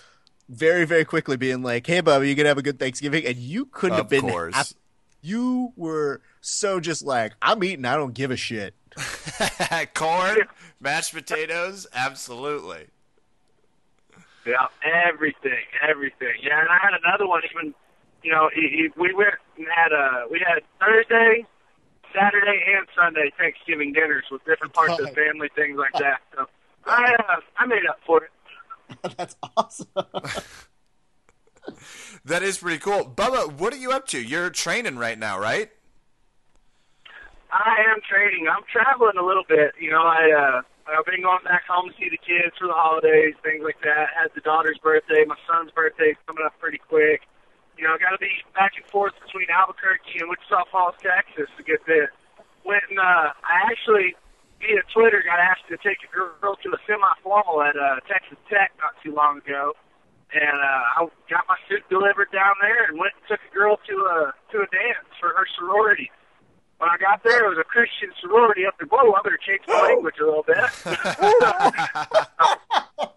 very 0.49 0.85
very 0.85 1.05
quickly 1.05 1.37
being 1.37 1.63
like, 1.63 1.87
"Hey, 1.87 2.03
Bubba, 2.03 2.27
you 2.29 2.35
gonna 2.35 2.49
have 2.49 2.59
a 2.59 2.63
good 2.63 2.81
Thanksgiving?" 2.81 3.25
And 3.25 3.37
you 3.37 3.67
couldn't 3.67 4.01
Of 4.01 4.07
have 4.07 4.09
been. 4.11 4.23
course. 4.29 4.57
hap- 4.57 4.67
you 5.23 5.73
were 5.77 6.21
so 6.41 6.81
just 6.81 7.05
like, 7.05 7.35
"I'm 7.41 7.63
eating. 7.63 7.85
I 7.85 7.95
don't 7.95 8.15
give 8.15 8.33
a 8.33 8.37
shit." 8.37 8.75
Corn, 9.95 10.39
mashed 10.81 11.15
potatoes, 11.15 11.87
absolutely. 11.95 12.87
Yeah, 14.49 14.67
everything, 15.07 15.65
everything. 15.87 16.41
Yeah, 16.43 16.61
and 16.61 16.69
I 16.69 16.79
had 16.83 16.95
another 17.05 17.27
one. 17.27 17.43
Even, 17.51 17.75
you 18.23 18.33
know, 18.33 18.51
he, 18.55 18.69
he, 18.69 18.89
we 19.01 19.15
went 19.15 19.35
and 19.57 19.67
had 19.69 19.93
uh 19.93 20.27
we 20.31 20.41
had 20.41 20.63
Thursday, 20.81 21.47
Saturday, 22.15 22.65
and 22.77 22.87
Sunday 22.97 23.33
Thanksgiving 23.37 23.93
dinners 23.93 24.25
with 24.31 24.45
different 24.45 24.73
parts 24.73 24.99
of 24.99 25.09
the 25.09 25.15
family, 25.15 25.49
things 25.55 25.79
like 25.79 25.93
that. 26.01 26.21
So 26.35 26.47
I 26.87 27.15
uh, 27.29 27.41
I 27.59 27.67
made 27.67 27.87
up 27.89 27.99
for 28.07 28.25
it. 28.25 28.31
That's 29.17 29.37
awesome. 29.57 29.87
That 32.25 32.43
is 32.43 32.59
pretty 32.59 32.79
cool. 32.79 33.05
Bubba, 33.05 33.53
what 33.53 33.73
are 33.73 33.79
you 33.79 33.91
up 33.91 34.07
to? 34.09 34.23
You're 34.23 34.51
training 34.51 34.97
right 34.97 35.19
now, 35.19 35.39
right? 35.39 35.71
I 37.51 37.77
am 37.91 38.01
training. 38.09 38.47
I'm 38.51 38.65
traveling 38.71 39.17
a 39.19 39.25
little 39.25 39.45
bit. 39.49 39.73
You 39.81 39.91
know, 39.91 40.03
I 40.03 40.31
uh 40.31 40.63
I've 40.89 41.05
been 41.05 41.21
going 41.21 41.45
back 41.45 41.69
home 41.69 41.93
to 41.93 41.95
see 42.01 42.09
the 42.09 42.17
kids 42.17 42.57
for 42.57 42.65
the 42.65 42.77
holidays, 42.77 43.37
things 43.45 43.61
like 43.61 43.77
that. 43.85 44.09
Had 44.17 44.33
the 44.33 44.41
daughter's 44.41 44.81
birthday, 44.81 45.25
my 45.29 45.37
son's 45.45 45.71
birthday's 45.71 46.17
coming 46.25 46.45
up 46.45 46.57
pretty 46.57 46.81
quick. 46.81 47.29
You 47.77 47.85
know, 47.85 47.93
I 47.95 47.99
got 48.01 48.17
to 48.17 48.19
be 48.19 48.33
back 48.57 48.73
and 48.81 48.89
forth 48.89 49.13
between 49.21 49.53
Albuquerque 49.53 50.25
and 50.25 50.33
Wichita 50.33 50.65
Falls, 50.73 50.97
Texas 50.99 51.53
to 51.61 51.63
get 51.63 51.85
there. 51.87 52.11
Went 52.65 52.89
and 52.89 52.99
uh, 52.99 53.37
I 53.45 53.69
actually 53.69 54.17
via 54.59 54.83
Twitter 54.91 55.23
got 55.23 55.39
asked 55.39 55.69
to 55.69 55.77
take 55.79 56.01
a 56.03 56.11
girl 56.11 56.57
to 56.57 56.69
a 56.73 56.81
semi-formal 56.89 57.63
at 57.63 57.77
uh, 57.77 58.01
Texas 58.09 58.41
Tech 58.51 58.73
not 58.81 58.97
too 59.05 59.15
long 59.15 59.39
ago, 59.45 59.77
and 60.35 60.57
uh, 60.59 60.99
I 60.99 61.07
got 61.31 61.45
my 61.47 61.57
suit 61.69 61.85
delivered 61.89 62.33
down 62.33 62.57
there 62.65 62.89
and 62.89 62.99
went 62.99 63.15
and 63.15 63.25
took 63.29 63.41
a 63.45 63.53
girl 63.55 63.77
to 63.77 63.95
a 64.09 64.17
to 64.53 64.65
a 64.65 64.69
dance 64.73 65.09
for 65.21 65.37
her 65.37 65.47
sorority. 65.55 66.11
When 66.79 66.91
I 66.91 66.97
got 66.97 67.25
there, 67.25 67.45
it 67.45 67.49
was 67.49 67.59
a 67.59 67.65
Christian 67.65 68.11
sorority 68.21 68.65
up 68.65 68.79
there. 68.79 68.87
Whoa, 68.87 69.13
I 69.13 69.21
better 69.23 69.39
change 69.45 69.63
my 69.67 69.83
language 69.83 70.15
a 70.21 70.25
little 70.25 70.45
bit. 70.47 70.59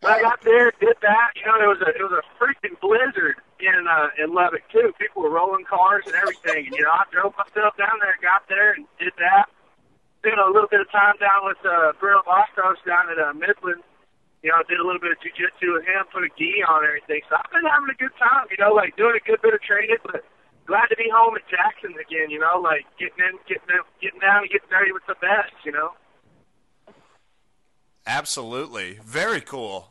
When 0.00 0.16
I 0.16 0.24
got 0.24 0.40
there, 0.40 0.72
did 0.80 0.96
that. 1.04 1.36
You 1.36 1.44
know, 1.44 1.60
it 1.60 1.68
was 1.68 1.84
a 1.84 1.92
it 1.92 2.00
was 2.00 2.16
a 2.16 2.24
freaking 2.40 2.72
blizzard 2.80 3.36
in 3.60 3.84
uh, 3.84 4.08
in 4.16 4.32
Lubbock 4.32 4.64
too. 4.72 4.96
People 4.96 5.20
were 5.20 5.28
rolling 5.28 5.68
cars 5.68 6.08
and 6.08 6.16
everything. 6.16 6.64
And 6.68 6.72
you 6.72 6.80
know, 6.80 6.88
I 6.88 7.04
drove 7.12 7.36
myself 7.36 7.76
down 7.76 8.00
there, 8.00 8.16
got 8.24 8.48
there, 8.48 8.80
and 8.80 8.88
did 8.96 9.12
that. 9.20 9.52
Spent 10.24 10.40
a 10.40 10.48
little 10.48 10.72
bit 10.72 10.80
of 10.80 10.88
time 10.88 11.20
down 11.20 11.44
with 11.44 11.60
uh, 11.68 11.92
Bruno 12.00 12.24
Bastos 12.24 12.80
down 12.88 13.12
at 13.12 13.20
uh, 13.20 13.36
Midland. 13.36 13.84
You 14.40 14.56
know, 14.56 14.64
did 14.64 14.80
a 14.80 14.84
little 14.84 15.04
bit 15.04 15.12
of 15.12 15.20
jujitsu 15.20 15.76
with 15.76 15.84
him, 15.84 16.08
put 16.08 16.24
a 16.24 16.32
gi 16.32 16.64
on 16.64 16.80
and 16.80 16.96
everything. 16.96 17.20
So 17.28 17.36
I've 17.36 17.52
been 17.52 17.68
having 17.68 17.92
a 17.92 17.98
good 18.00 18.16
time. 18.16 18.48
You 18.48 18.56
know, 18.56 18.72
like 18.72 18.96
doing 18.96 19.20
a 19.20 19.22
good 19.28 19.44
bit 19.44 19.52
of 19.52 19.60
training, 19.60 20.00
but 20.00 20.24
glad 20.70 20.86
to 20.86 20.96
be 20.96 21.10
home 21.12 21.34
at 21.34 21.42
Jackson's 21.50 21.96
again. 21.96 22.30
You 22.30 22.38
know, 22.38 22.60
like 22.62 22.86
getting 22.98 23.18
in, 23.18 23.38
getting 23.48 23.68
in, 23.74 23.82
getting 24.00 24.20
down, 24.20 24.42
and 24.42 24.50
getting 24.50 24.70
dirty 24.70 24.92
with 24.92 25.02
the 25.06 25.18
best. 25.20 25.52
You 25.64 25.72
know. 25.72 25.90
Absolutely. 28.06 28.98
Very 29.04 29.40
cool. 29.40 29.90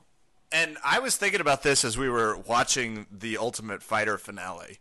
And 0.51 0.77
I 0.83 0.99
was 0.99 1.15
thinking 1.15 1.41
about 1.41 1.61
this 1.61 1.85
as 1.85 1.97
we 1.97 2.09
were 2.09 2.35
watching 2.35 3.05
the 3.11 3.37
Ultimate 3.37 3.83
Fighter 3.83 4.17
finale. 4.17 4.79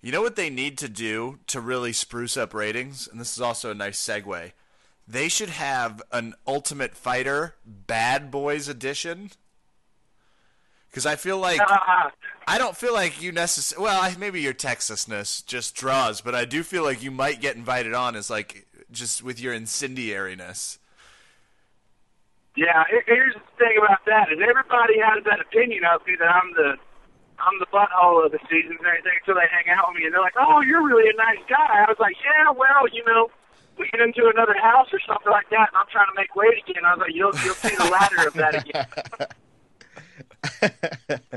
You 0.00 0.12
know 0.12 0.22
what 0.22 0.36
they 0.36 0.48
need 0.48 0.78
to 0.78 0.88
do 0.88 1.40
to 1.48 1.60
really 1.60 1.92
spruce 1.92 2.36
up 2.36 2.54
ratings? 2.54 3.08
And 3.08 3.20
this 3.20 3.32
is 3.32 3.40
also 3.40 3.72
a 3.72 3.74
nice 3.74 4.00
segue. 4.00 4.52
They 5.08 5.28
should 5.28 5.48
have 5.48 6.02
an 6.12 6.34
Ultimate 6.46 6.94
Fighter 6.94 7.56
Bad 7.66 8.30
Boys 8.30 8.68
edition. 8.68 9.30
Because 10.90 11.06
I 11.06 11.16
feel 11.16 11.38
like 11.38 11.60
uh-huh. 11.60 12.10
I 12.46 12.56
don't 12.56 12.76
feel 12.76 12.94
like 12.94 13.20
you 13.20 13.30
necessarily. 13.30 13.84
Well, 13.84 14.00
I- 14.00 14.16
maybe 14.18 14.40
your 14.40 14.54
Texasness 14.54 15.44
just 15.44 15.74
draws, 15.74 16.20
but 16.20 16.34
I 16.34 16.44
do 16.44 16.62
feel 16.62 16.82
like 16.82 17.02
you 17.02 17.10
might 17.10 17.40
get 17.40 17.56
invited 17.56 17.94
on 17.94 18.16
as 18.16 18.30
like 18.30 18.66
just 18.90 19.22
with 19.22 19.38
your 19.38 19.54
incendiariness. 19.54 20.78
Yeah, 22.56 22.82
here's 23.06 23.34
the 23.34 23.40
thing 23.56 23.78
about 23.78 24.04
that 24.06 24.32
is 24.32 24.38
everybody 24.42 24.98
has 24.98 25.22
that 25.24 25.38
opinion 25.40 25.84
of 25.84 26.04
me 26.06 26.16
that 26.18 26.26
I'm 26.26 26.52
the 26.54 26.74
I'm 27.38 27.54
the 27.60 27.66
butthole 27.66 28.26
of 28.26 28.32
the 28.32 28.40
season 28.50 28.74
and 28.78 28.86
everything 28.86 29.12
until 29.20 29.36
they 29.36 29.46
hang 29.46 29.70
out 29.70 29.86
with 29.88 29.98
me 29.98 30.06
and 30.06 30.14
they're 30.14 30.20
like, 30.20 30.34
"Oh, 30.36 30.60
you're 30.60 30.82
really 30.82 31.08
a 31.08 31.14
nice 31.14 31.38
guy." 31.48 31.84
I 31.84 31.86
was 31.86 31.98
like, 32.00 32.16
"Yeah, 32.24 32.50
well, 32.50 32.88
you 32.90 33.04
know, 33.04 33.30
we 33.78 33.88
get 33.90 34.00
into 34.00 34.26
another 34.26 34.56
house 34.58 34.88
or 34.92 34.98
something 35.06 35.30
like 35.30 35.48
that, 35.50 35.70
and 35.70 35.76
I'm 35.78 35.86
trying 35.92 36.08
to 36.10 36.16
make 36.16 36.34
weight 36.34 36.58
again." 36.66 36.84
I 36.84 36.94
was 36.96 37.00
like, 37.06 37.14
"You'll 37.14 37.36
you'll 37.44 37.54
see 37.54 37.76
the 37.76 37.90
ladder 37.92 38.26
of 38.26 38.34
that 38.34 38.54
again." 38.66 38.86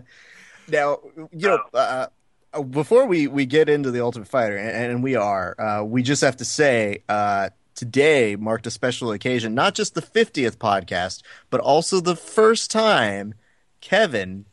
Now, 0.72 1.00
you 1.32 1.50
know, 1.50 1.60
uh, 1.74 2.08
uh, 2.54 2.64
before 2.64 3.06
we, 3.06 3.28
we 3.28 3.46
get 3.46 3.70
into 3.70 3.92
the 3.92 4.02
Ultimate 4.02 4.28
Fighter, 4.28 4.58
and, 4.58 4.92
and 4.92 5.04
we 5.04 5.16
are, 5.16 5.60
uh, 5.60 5.84
we 5.84 6.02
just 6.02 6.22
have 6.22 6.38
to 6.38 6.46
say 6.46 7.04
uh, 7.10 7.50
today 7.76 8.36
marked 8.38 8.68
a 8.68 8.72
special 8.72 9.12
occasion, 9.12 9.54
not 9.54 9.76
just 9.76 9.96
the 9.96 10.02
50th 10.02 10.58
podcast, 10.58 11.24
but 11.50 11.60
also 11.60 12.00
the 12.00 12.16
first 12.16 12.72
time 12.72 13.34
Kevin 13.82 14.46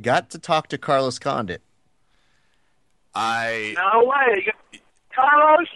got 0.00 0.30
to 0.30 0.38
talk 0.38 0.68
to 0.68 0.78
Carlos 0.78 1.18
Condit. 1.18 1.62
I 3.14 3.74
No 3.76 4.04
way, 4.04 4.46
Carlos. 5.14 5.68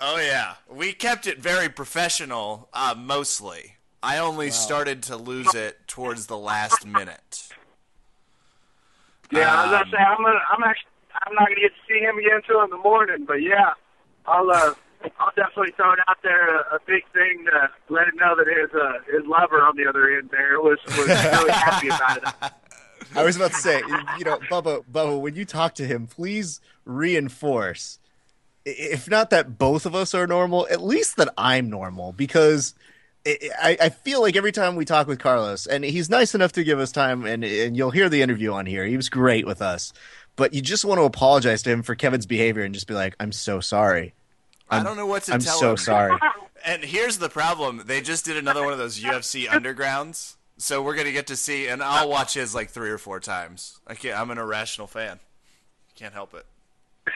Oh 0.00 0.18
yeah, 0.18 0.54
we 0.68 0.92
kept 0.92 1.26
it 1.26 1.38
very 1.38 1.70
professional, 1.70 2.68
uh, 2.74 2.94
mostly. 2.96 3.73
I 4.04 4.18
only 4.18 4.50
started 4.50 5.02
to 5.04 5.16
lose 5.16 5.54
it 5.54 5.78
towards 5.88 6.26
the 6.26 6.36
last 6.36 6.86
minute. 6.86 7.48
Yeah, 9.32 9.50
I 9.50 9.64
was 9.64 9.64
Um, 9.64 9.70
gonna 9.80 9.90
say 9.90 9.96
I'm 9.96 10.22
gonna 10.22 10.38
I'm 10.50 10.62
actually 10.62 10.90
I'm 11.26 11.34
not 11.34 11.48
gonna 11.48 11.60
get 11.60 11.72
to 11.72 11.80
see 11.88 12.00
him 12.00 12.18
again 12.18 12.36
until 12.36 12.62
in 12.64 12.70
the 12.70 12.76
morning, 12.78 13.24
but 13.26 13.40
yeah, 13.42 13.72
I'll 14.26 14.50
uh 14.50 14.74
I'll 15.18 15.32
definitely 15.36 15.72
throw 15.76 15.92
it 15.92 15.98
out 16.06 16.18
there 16.22 16.56
a, 16.56 16.76
a 16.76 16.78
big 16.86 17.02
thing 17.12 17.46
to 17.46 17.70
let 17.88 18.08
him 18.08 18.16
know 18.16 18.34
that 18.36 18.46
his 18.46 18.70
uh 18.78 18.98
his 19.10 19.26
lover 19.26 19.62
on 19.62 19.76
the 19.76 19.86
other 19.88 20.08
end 20.16 20.28
there 20.30 20.60
was 20.60 20.78
was 20.86 21.08
really 21.08 21.50
happy 21.52 21.88
about 21.88 22.18
it. 22.18 22.52
I 23.16 23.22
was 23.22 23.36
about 23.36 23.52
to 23.52 23.56
say, 23.58 23.78
you 24.18 24.24
know, 24.24 24.38
Bubba, 24.50 24.82
Bubba, 24.90 25.20
when 25.20 25.34
you 25.34 25.44
talk 25.44 25.74
to 25.76 25.86
him, 25.86 26.06
please 26.08 26.60
reinforce, 26.84 27.98
if 28.64 29.08
not 29.08 29.30
that 29.30 29.56
both 29.56 29.86
of 29.86 29.94
us 29.94 30.14
are 30.14 30.26
normal, 30.26 30.66
at 30.70 30.82
least 30.82 31.16
that 31.18 31.32
I'm 31.38 31.70
normal, 31.70 32.12
because 32.12 32.74
I, 33.26 33.38
I 33.62 33.76
I 33.82 33.88
feel 33.88 34.20
like 34.20 34.36
every 34.36 34.52
time 34.52 34.76
we 34.76 34.84
talk 34.84 35.06
with 35.06 35.18
Carlos, 35.18 35.66
and 35.66 35.84
he's 35.84 36.10
nice 36.10 36.34
enough 36.34 36.52
to 36.52 36.64
give 36.64 36.78
us 36.78 36.92
time, 36.92 37.24
and 37.24 37.42
and 37.44 37.76
you'll 37.76 37.90
hear 37.90 38.08
the 38.08 38.22
interview 38.22 38.52
on 38.52 38.66
here. 38.66 38.84
He 38.84 38.96
was 38.96 39.08
great 39.08 39.46
with 39.46 39.62
us, 39.62 39.92
but 40.36 40.52
you 40.54 40.60
just 40.62 40.84
want 40.84 40.98
to 40.98 41.04
apologize 41.04 41.62
to 41.64 41.70
him 41.70 41.82
for 41.82 41.94
Kevin's 41.94 42.26
behavior 42.26 42.62
and 42.62 42.74
just 42.74 42.86
be 42.86 42.94
like, 42.94 43.14
"I'm 43.20 43.32
so 43.32 43.60
sorry." 43.60 44.14
I 44.70 44.76
I'm- 44.76 44.84
don't 44.84 44.96
know 44.96 45.06
what 45.06 45.22
to 45.24 45.34
I'm 45.34 45.40
tell 45.40 45.58
so 45.58 45.70
him. 45.72 45.76
sorry. 45.78 46.18
And 46.66 46.82
here's 46.82 47.18
the 47.18 47.28
problem: 47.28 47.82
they 47.84 48.00
just 48.00 48.24
did 48.24 48.38
another 48.38 48.62
one 48.64 48.72
of 48.72 48.78
those 48.78 48.98
UFC 48.98 49.46
undergrounds, 49.46 50.36
so 50.56 50.80
we're 50.82 50.94
gonna 50.96 51.12
get 51.12 51.26
to 51.26 51.36
see, 51.36 51.68
and 51.68 51.82
I'll 51.82 52.08
watch 52.08 52.32
his 52.32 52.54
like 52.54 52.70
three 52.70 52.88
or 52.88 52.96
four 52.96 53.20
times. 53.20 53.80
I 53.86 53.94
can't. 53.94 54.18
I'm 54.18 54.30
an 54.30 54.38
irrational 54.38 54.86
fan. 54.86 55.20
Can't 55.94 56.14
help 56.14 56.32
it. 56.34 56.46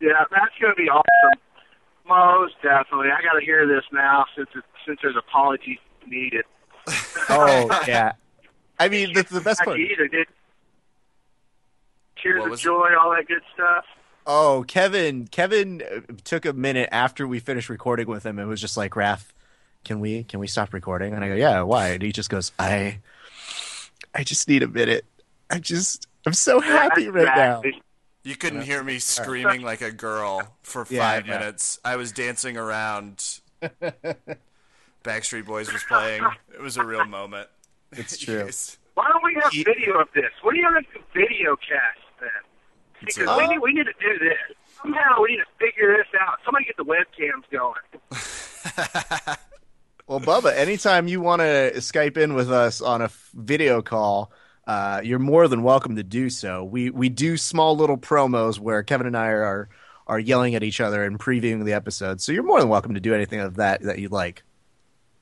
Yeah, 0.00 0.24
that's 0.30 0.52
gonna 0.60 0.74
be 0.76 0.88
awesome. 0.88 1.40
Most 2.10 2.54
definitely. 2.62 3.08
I 3.10 3.22
gotta 3.22 3.40
hear 3.42 3.66
this 3.66 3.84
now 3.92 4.26
since 4.36 4.48
it, 4.54 4.64
since 4.86 4.98
there's 5.02 5.16
apologies 5.16 5.78
needed. 6.06 6.44
Oh 7.28 7.82
yeah, 7.86 8.12
I 8.78 8.88
mean 8.88 9.12
that's 9.12 9.30
the 9.30 9.40
best 9.40 9.60
I 9.62 9.64
part. 9.66 9.78
either 9.78 10.08
did. 10.08 10.26
Tears 12.20 12.40
What 12.40 12.46
of 12.46 12.50
was 12.50 12.60
it? 12.60 12.64
joy, 12.64 12.88
all 13.00 13.10
that 13.12 13.26
good 13.28 13.42
stuff. 13.54 13.84
Oh, 14.26 14.64
Kevin! 14.66 15.26
Kevin 15.28 15.82
uh, 15.82 16.00
took 16.24 16.44
a 16.44 16.52
minute 16.52 16.88
after 16.92 17.26
we 17.26 17.38
finished 17.40 17.68
recording 17.68 18.06
with 18.08 18.24
him 18.26 18.38
and 18.38 18.48
was 18.48 18.60
just 18.60 18.76
like, 18.76 18.92
"Raph, 18.92 19.24
can 19.84 20.00
we 20.00 20.24
can 20.24 20.40
we 20.40 20.46
stop 20.48 20.72
recording?" 20.74 21.14
And 21.14 21.24
I 21.24 21.28
go, 21.28 21.34
"Yeah, 21.34 21.62
why?" 21.62 21.88
And 21.90 22.02
he 22.02 22.10
just 22.12 22.28
goes, 22.30 22.50
"I, 22.58 22.98
I 24.14 24.24
just 24.24 24.48
need 24.48 24.62
a 24.62 24.68
minute. 24.68 25.04
I 25.48 25.58
just, 25.58 26.06
I'm 26.26 26.32
so 26.34 26.60
happy 26.60 27.08
right 27.08 27.36
now." 27.36 27.62
You 28.22 28.36
couldn't 28.36 28.62
hear 28.62 28.82
me 28.82 28.98
screaming 28.98 29.62
like 29.62 29.80
a 29.80 29.90
girl 29.90 30.56
for 30.62 30.84
five 30.84 30.92
Yeah, 31.26 31.32
yeah. 31.32 31.38
minutes. 31.38 31.78
I 31.84 31.96
was 31.96 32.12
dancing 32.12 32.56
around. 32.56 33.40
Backstreet 35.04 35.46
Boys 35.46 35.72
was 35.72 35.82
playing. 35.84 36.22
It 36.54 36.60
was 36.60 36.76
a 36.76 36.84
real 36.84 37.06
moment. 37.06 37.48
It's 37.92 38.18
true. 38.24 38.44
Yes. 38.44 38.76
Why 38.94 39.08
don't 39.08 39.24
we 39.24 39.34
have 39.42 39.50
video 39.52 39.98
of 40.00 40.08
this? 40.14 40.30
What 40.42 40.52
do 40.52 40.58
you 40.58 40.68
have 40.72 40.82
to 40.92 41.00
video 41.14 41.56
cast 41.56 41.98
then? 42.20 42.28
Because 43.06 43.28
Uh, 43.28 43.36
we 43.38 43.46
need 43.48 43.58
we 43.60 43.72
need 43.72 43.86
to 43.86 43.94
do 43.98 44.18
this. 44.18 44.36
Somehow 44.82 45.22
we 45.22 45.30
need 45.30 45.38
to 45.38 45.46
figure 45.58 45.96
this 45.96 46.06
out. 46.20 46.38
Somebody 46.44 46.66
get 46.66 46.76
the 46.76 46.84
webcams 46.84 47.44
going. 47.50 49.36
Well, 50.06 50.18
Bubba, 50.20 50.52
anytime 50.56 51.06
you 51.06 51.20
want 51.20 51.38
to 51.38 51.70
Skype 51.76 52.16
in 52.16 52.34
with 52.34 52.50
us 52.50 52.80
on 52.80 53.00
a 53.00 53.04
f- 53.04 53.30
video 53.32 53.80
call, 53.80 54.32
uh, 54.70 55.00
you're 55.02 55.18
more 55.18 55.48
than 55.48 55.62
welcome 55.64 55.96
to 55.96 56.02
do 56.04 56.30
so. 56.30 56.62
We 56.62 56.90
we 56.90 57.08
do 57.08 57.36
small 57.36 57.76
little 57.76 57.96
promos 57.98 58.58
where 58.60 58.82
Kevin 58.84 59.06
and 59.08 59.16
I 59.16 59.26
are 59.28 59.68
are 60.06 60.18
yelling 60.20 60.54
at 60.54 60.62
each 60.62 60.80
other 60.80 61.02
and 61.04 61.18
previewing 61.18 61.64
the 61.64 61.72
episode. 61.72 62.20
So 62.20 62.30
you're 62.32 62.42
more 62.44 62.60
than 62.60 62.68
welcome 62.68 62.94
to 62.94 63.00
do 63.00 63.12
anything 63.14 63.40
of 63.40 63.56
that 63.56 63.82
that 63.82 63.98
you'd 63.98 64.12
like. 64.12 64.42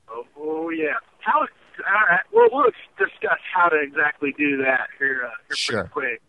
Oh, 0.07 0.23
oh 0.37 0.69
yeah. 0.69 0.93
How? 1.19 1.39
All 1.41 2.07
right. 2.09 2.19
Well, 2.31 2.49
we'll 2.51 2.71
discuss 2.97 3.39
how 3.53 3.69
to 3.69 3.77
exactly 3.81 4.33
do 4.37 4.57
that 4.57 4.89
here, 4.99 5.23
uh, 5.25 5.29
here 5.47 5.55
Sure. 5.55 5.83
pretty 5.85 5.91
quick. 6.17 6.21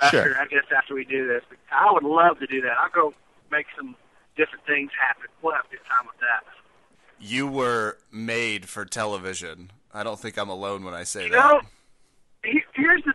After 0.00 0.22
Sure. 0.24 0.38
I 0.40 0.46
guess 0.46 0.64
after 0.76 0.94
we 0.94 1.04
do 1.04 1.26
this, 1.28 1.42
I 1.70 1.90
would 1.92 2.04
love 2.04 2.38
to 2.38 2.46
do 2.46 2.60
that. 2.62 2.76
I'll 2.78 2.88
go 2.90 3.12
make 3.50 3.66
some 3.76 3.96
different 4.36 4.64
things 4.66 4.90
happen. 4.98 5.24
We'll 5.42 5.54
have 5.54 5.64
a 5.66 5.70
good 5.70 5.84
time 5.90 6.06
with 6.06 6.18
that. 6.20 6.44
You 7.20 7.46
were 7.46 7.98
made 8.10 8.68
for 8.68 8.84
television. 8.84 9.70
I 9.92 10.02
don't 10.02 10.18
think 10.18 10.38
I'm 10.38 10.48
alone 10.48 10.84
when 10.84 10.94
I 10.94 11.02
say 11.04 11.24
You 11.26 11.32
that. 11.32 11.36
know, 11.52 11.60
he- 11.60 11.66
here's 11.66 11.66
the 11.66 11.81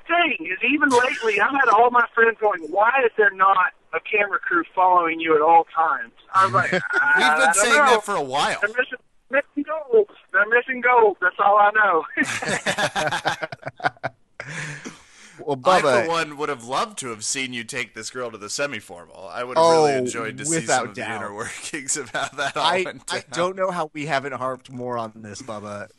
thing: 0.08 0.48
is 0.48 0.58
even 0.70 0.90
lately, 0.90 1.40
I've 1.40 1.52
had 1.52 1.70
all 1.70 1.92
my 1.92 2.06
friends 2.16 2.38
going, 2.40 2.62
"Why 2.72 2.92
is 3.06 3.12
there 3.18 3.32
not 3.32 3.74
a 3.94 4.00
camera 4.00 4.40
crew 4.40 4.64
following 4.74 5.20
you 5.20 5.36
at 5.36 5.42
all 5.42 5.66
times?" 5.76 6.12
I 6.34 6.46
was 6.46 6.54
like, 6.54 6.72
We've 6.72 6.82
been 6.82 7.38
don't 7.40 7.56
saying 7.56 7.74
know. 7.76 7.86
that 7.92 8.04
for 8.06 8.16
a 8.16 8.22
while. 8.22 8.58
They're 8.62 8.70
missing, 8.70 9.00
missing 9.30 9.66
gold. 9.92 10.10
They're 10.34 10.48
missing 10.50 10.82
gold. 10.82 11.18
That's 11.22 11.36
all 11.40 11.58
I 11.58 11.72
know. 11.72 12.06
Well, 15.40 15.60
I, 15.66 15.82
Bubba, 15.82 16.04
for 16.06 16.10
one, 16.10 16.38
would 16.38 16.50
have 16.50 16.64
loved 16.64 16.98
to 17.00 17.10
have 17.10 17.24
seen 17.24 17.54
you 17.54 17.64
take 17.64 17.94
this 17.94 18.10
girl 18.10 18.32
to 18.32 18.40
the 18.40 18.50
semi-formal. 18.50 19.30
I 19.32 19.44
would 19.44 19.56
have 19.56 19.64
Oh, 19.66 19.86
really 19.86 19.94
enjoyed 19.98 20.38
to 20.40 20.46
see 20.46 20.62
without 20.62 20.80
some 20.80 20.90
of 20.90 20.96
doubt. 20.96 21.08
the 21.10 21.16
inner 21.28 21.34
workings 21.36 21.96
of 21.96 22.10
how 22.10 22.28
that 22.30 22.58
all 22.58 22.64
I, 22.64 22.82
went 22.84 23.04
I 23.14 23.24
don't 23.32 23.56
know 23.56 23.70
how 23.70 23.92
we 23.94 24.08
haven't 24.08 24.34
harped 24.34 24.72
more 24.72 24.98
on 24.98 25.12
this, 25.18 25.42
Bubba. 25.44 25.90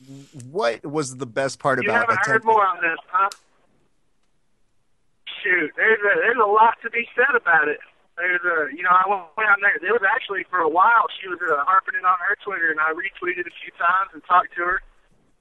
What 0.50 0.84
was 0.84 1.16
the 1.18 1.26
best 1.26 1.60
part 1.60 1.80
you 1.82 1.88
about 1.88 2.08
haven't 2.10 2.26
heard 2.26 2.44
more 2.44 2.66
on 2.66 2.78
this, 2.82 2.98
huh? 3.06 3.28
Shoot, 5.48 5.72
there's 5.80 6.04
a 6.04 6.12
there's 6.20 6.36
a 6.36 6.44
lot 6.44 6.76
to 6.84 6.92
be 6.92 7.08
said 7.16 7.32
about 7.32 7.72
it. 7.72 7.80
There's 8.20 8.44
a 8.44 8.68
you 8.68 8.84
know 8.84 8.92
I 8.92 9.08
went 9.08 9.32
down 9.40 9.64
there. 9.64 9.80
There 9.80 9.96
was 9.96 10.04
actually 10.04 10.44
for 10.52 10.60
a 10.60 10.68
while 10.68 11.08
she 11.08 11.24
was 11.24 11.40
uh, 11.40 11.64
harping 11.64 11.96
it 11.96 12.04
on 12.04 12.20
her 12.20 12.36
Twitter, 12.44 12.68
and 12.68 12.76
I 12.76 12.92
retweeted 12.92 13.48
a 13.48 13.54
few 13.64 13.72
times 13.80 14.12
and 14.12 14.20
talked 14.28 14.52
to 14.60 14.62
her. 14.68 14.84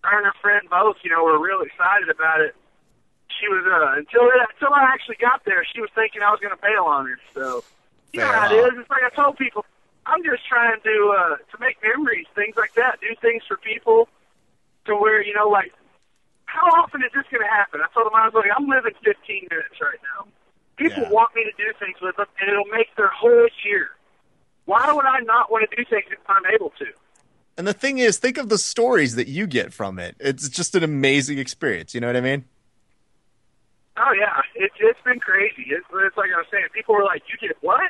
Her 0.08 0.16
and 0.24 0.32
her 0.32 0.38
friend 0.40 0.64
both, 0.72 0.96
you 1.04 1.12
know, 1.12 1.28
were 1.28 1.36
real 1.36 1.60
excited 1.60 2.08
about 2.08 2.40
it. 2.40 2.56
She 3.28 3.52
was 3.52 3.68
uh 3.68 4.00
until 4.00 4.32
until 4.32 4.72
I 4.72 4.88
actually 4.88 5.20
got 5.20 5.44
there, 5.44 5.68
she 5.68 5.84
was 5.84 5.92
thinking 5.92 6.24
I 6.24 6.32
was 6.32 6.40
going 6.40 6.56
to 6.56 6.64
bail 6.64 6.88
on 6.88 7.12
her. 7.12 7.20
So 7.36 7.68
you 8.16 8.24
know 8.24 8.32
how 8.32 8.48
it 8.48 8.56
enough. 8.56 8.80
It's 8.80 8.88
like 8.88 9.04
I 9.04 9.12
told 9.12 9.36
people, 9.36 9.68
I'm 10.08 10.24
just 10.24 10.48
trying 10.48 10.80
to 10.88 10.96
uh 11.12 11.36
to 11.36 11.56
make 11.60 11.84
memories, 11.84 12.32
things 12.32 12.56
like 12.56 12.80
that, 12.80 13.04
do 13.04 13.12
things 13.20 13.44
for 13.44 13.60
people 13.60 14.08
to 14.88 14.96
where 14.96 15.20
you 15.20 15.36
know 15.36 15.52
like 15.52 15.76
how 16.58 16.82
often 16.82 17.02
is 17.04 17.12
this 17.14 17.24
going 17.30 17.44
to 17.46 17.50
happen? 17.54 17.82
I 17.82 17.88
told 17.94 18.08
him, 18.08 18.16
I 18.16 18.26
was 18.26 18.34
like, 18.34 18.50
I'm 18.56 18.68
living 18.68 18.94
15 19.04 19.48
minutes 19.50 19.78
right 19.82 20.00
now. 20.18 20.28
People 20.78 21.04
Yeah. 21.04 21.10
want 21.10 21.36
me 21.36 21.44
to 21.44 21.52
do 21.58 21.72
things 21.80 21.98
with 22.02 22.16
them, 22.18 22.26
and 22.42 22.50
it'll 22.50 22.66
make 22.66 22.94
their 22.96 23.10
whole 23.10 23.48
year. 23.64 23.90
Why 24.66 24.92
would 24.92 25.06
I 25.06 25.20
not 25.22 25.52
want 25.52 25.70
to 25.70 25.76
do 25.76 25.86
things 25.90 26.06
if 26.12 26.20
I'm 26.28 26.46
able 26.54 26.72
to? 26.80 26.86
And 27.58 27.66
the 27.66 27.74
thing 27.74 27.98
is, 27.98 28.18
think 28.18 28.38
of 28.38 28.50
the 28.50 28.58
stories 28.58 29.16
that 29.16 29.28
you 29.28 29.48
get 29.48 29.74
from 29.74 29.98
it. 29.98 30.16
It's 30.20 30.50
just 30.50 30.76
an 30.76 30.84
amazing 30.84 31.40
experience. 31.40 31.96
You 31.96 32.02
know 32.02 32.08
what 32.08 32.16
I 32.16 32.22
mean? 32.22 32.46
Oh 34.00 34.12
yeah, 34.14 34.42
it's 34.54 34.76
it's 34.80 35.00
been 35.04 35.20
crazy. 35.20 35.66
It's, 35.70 35.86
it's 35.92 36.18
like 36.18 36.30
I 36.32 36.38
was 36.38 36.46
saying. 36.52 36.66
People 36.72 36.94
were 36.94 37.04
like, 37.04 37.24
"You 37.32 37.48
did 37.48 37.58
what?" 37.62 37.90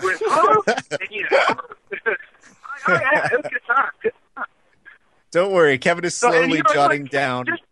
With 0.00 0.18
huh? 0.24 0.62
and 0.92 1.08
you 1.10 1.26
know, 1.30 1.38
oh 1.50 2.14
yeah, 2.88 3.26
it 3.30 3.36
was 3.36 3.44
a 3.44 3.48
good 3.50 3.60
time. 3.66 3.90
Good 4.02 4.12
time. 4.34 4.44
Don't 5.32 5.52
worry, 5.52 5.76
Kevin 5.76 6.04
is 6.06 6.14
So, 6.14 6.30
slowly 6.30 6.52
you 6.52 6.62
know, 6.62 6.72
jotting 6.72 7.02
like, 7.02 7.10
down. 7.10 7.44
Just 7.44 7.60
little 7.60 7.60
things. 7.60 7.60
Yeah. 7.60 7.63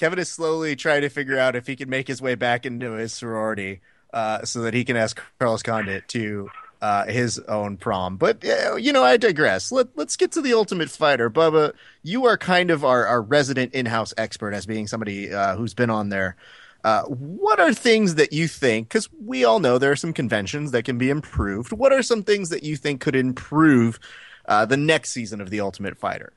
Kevin 0.00 0.18
is 0.18 0.30
slowly 0.30 0.76
trying 0.76 1.02
to 1.02 1.10
figure 1.10 1.38
out 1.38 1.54
if 1.54 1.66
he 1.66 1.76
can 1.76 1.90
make 1.90 2.08
his 2.08 2.22
way 2.22 2.34
back 2.34 2.64
into 2.64 2.92
his 2.92 3.12
sorority, 3.12 3.82
uh, 4.14 4.46
so 4.46 4.62
that 4.62 4.72
he 4.72 4.82
can 4.82 4.96
ask 4.96 5.20
Carlos 5.38 5.62
Condit 5.62 6.08
to 6.08 6.48
uh, 6.80 7.04
his 7.04 7.38
own 7.40 7.76
prom. 7.76 8.16
But 8.16 8.42
uh, 8.42 8.76
you 8.76 8.94
know, 8.94 9.04
I 9.04 9.18
digress. 9.18 9.70
Let 9.70 9.88
Let's 9.96 10.16
get 10.16 10.32
to 10.32 10.40
the 10.40 10.54
Ultimate 10.54 10.88
Fighter, 10.88 11.28
Bubba. 11.28 11.74
You 12.02 12.24
are 12.24 12.38
kind 12.38 12.70
of 12.70 12.82
our, 12.82 13.06
our 13.06 13.20
resident 13.20 13.74
in-house 13.74 14.14
expert, 14.16 14.54
as 14.54 14.64
being 14.64 14.86
somebody 14.86 15.34
uh, 15.34 15.54
who's 15.56 15.74
been 15.74 15.90
on 15.90 16.08
there. 16.08 16.36
Uh, 16.82 17.02
what 17.02 17.60
are 17.60 17.74
things 17.74 18.14
that 18.14 18.32
you 18.32 18.48
think? 18.48 18.88
Because 18.88 19.06
we 19.22 19.44
all 19.44 19.60
know 19.60 19.76
there 19.76 19.92
are 19.92 19.96
some 19.96 20.14
conventions 20.14 20.70
that 20.70 20.86
can 20.86 20.96
be 20.96 21.10
improved. 21.10 21.72
What 21.72 21.92
are 21.92 22.02
some 22.02 22.22
things 22.22 22.48
that 22.48 22.62
you 22.62 22.74
think 22.76 23.02
could 23.02 23.14
improve 23.14 24.00
uh, 24.46 24.64
the 24.64 24.78
next 24.78 25.10
season 25.10 25.42
of 25.42 25.50
the 25.50 25.60
Ultimate 25.60 25.98
Fighter? 25.98 26.32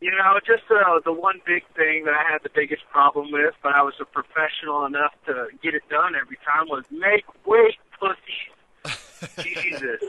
You 0.00 0.10
know, 0.10 0.38
just 0.46 0.64
uh, 0.70 1.00
the 1.04 1.12
one 1.12 1.40
big 1.46 1.64
thing 1.74 2.04
that 2.04 2.12
I 2.12 2.30
had 2.30 2.42
the 2.42 2.50
biggest 2.54 2.82
problem 2.92 3.32
with, 3.32 3.54
but 3.62 3.74
I 3.74 3.82
was 3.82 3.94
a 3.98 4.04
professional 4.04 4.84
enough 4.84 5.14
to 5.24 5.48
get 5.62 5.74
it 5.74 5.88
done 5.88 6.14
every 6.14 6.36
time, 6.44 6.68
was 6.68 6.84
make 6.90 7.24
weight 7.46 7.76
pussies. 7.98 8.52
Jesus. 9.42 10.02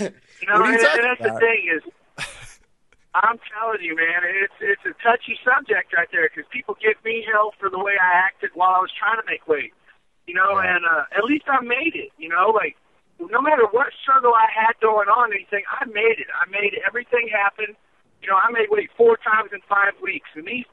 you 0.00 0.46
know, 0.48 0.60
What 0.60 0.68
are 0.68 0.72
you 0.72 0.78
and, 0.78 1.00
and 1.00 1.04
that's 1.04 1.20
about? 1.20 1.34
the 1.34 1.40
thing 1.40 1.70
is, 1.76 1.82
I'm 3.14 3.38
telling 3.54 3.82
you, 3.82 3.94
man, 3.96 4.22
it's 4.22 4.54
it's 4.60 4.82
a 4.86 4.94
touchy 5.02 5.38
subject 5.42 5.92
right 5.94 6.08
there 6.12 6.28
because 6.28 6.48
people 6.50 6.76
give 6.80 6.98
me 7.04 7.24
hell 7.30 7.54
for 7.58 7.70
the 7.70 7.78
way 7.78 7.94
I 7.98 8.18
acted 8.18 8.50
while 8.54 8.70
I 8.70 8.80
was 8.80 8.90
trying 8.94 9.18
to 9.18 9.26
make 9.26 9.46
weight. 9.46 9.72
You 10.26 10.34
know, 10.34 10.58
and 10.58 10.84
uh, 10.84 11.10
at 11.16 11.24
least 11.24 11.46
I 11.48 11.60
made 11.62 11.94
it. 11.94 12.10
You 12.18 12.28
know, 12.28 12.50
like 12.50 12.76
no 13.18 13.40
matter 13.42 13.66
what 13.70 13.88
struggle 14.02 14.32
I 14.34 14.46
had 14.46 14.74
going 14.80 15.08
on, 15.08 15.32
anything, 15.32 15.64
I 15.70 15.86
made 15.86 16.18
it. 16.18 16.30
I 16.30 16.48
made 16.50 16.78
everything 16.86 17.28
happen. 17.30 17.74
You 18.22 18.28
know, 18.28 18.36
I 18.36 18.50
made 18.52 18.68
weight 18.70 18.90
four 18.96 19.16
times 19.16 19.50
in 19.52 19.60
five 19.68 19.94
weeks, 20.02 20.28
and 20.34 20.46
these, 20.46 20.66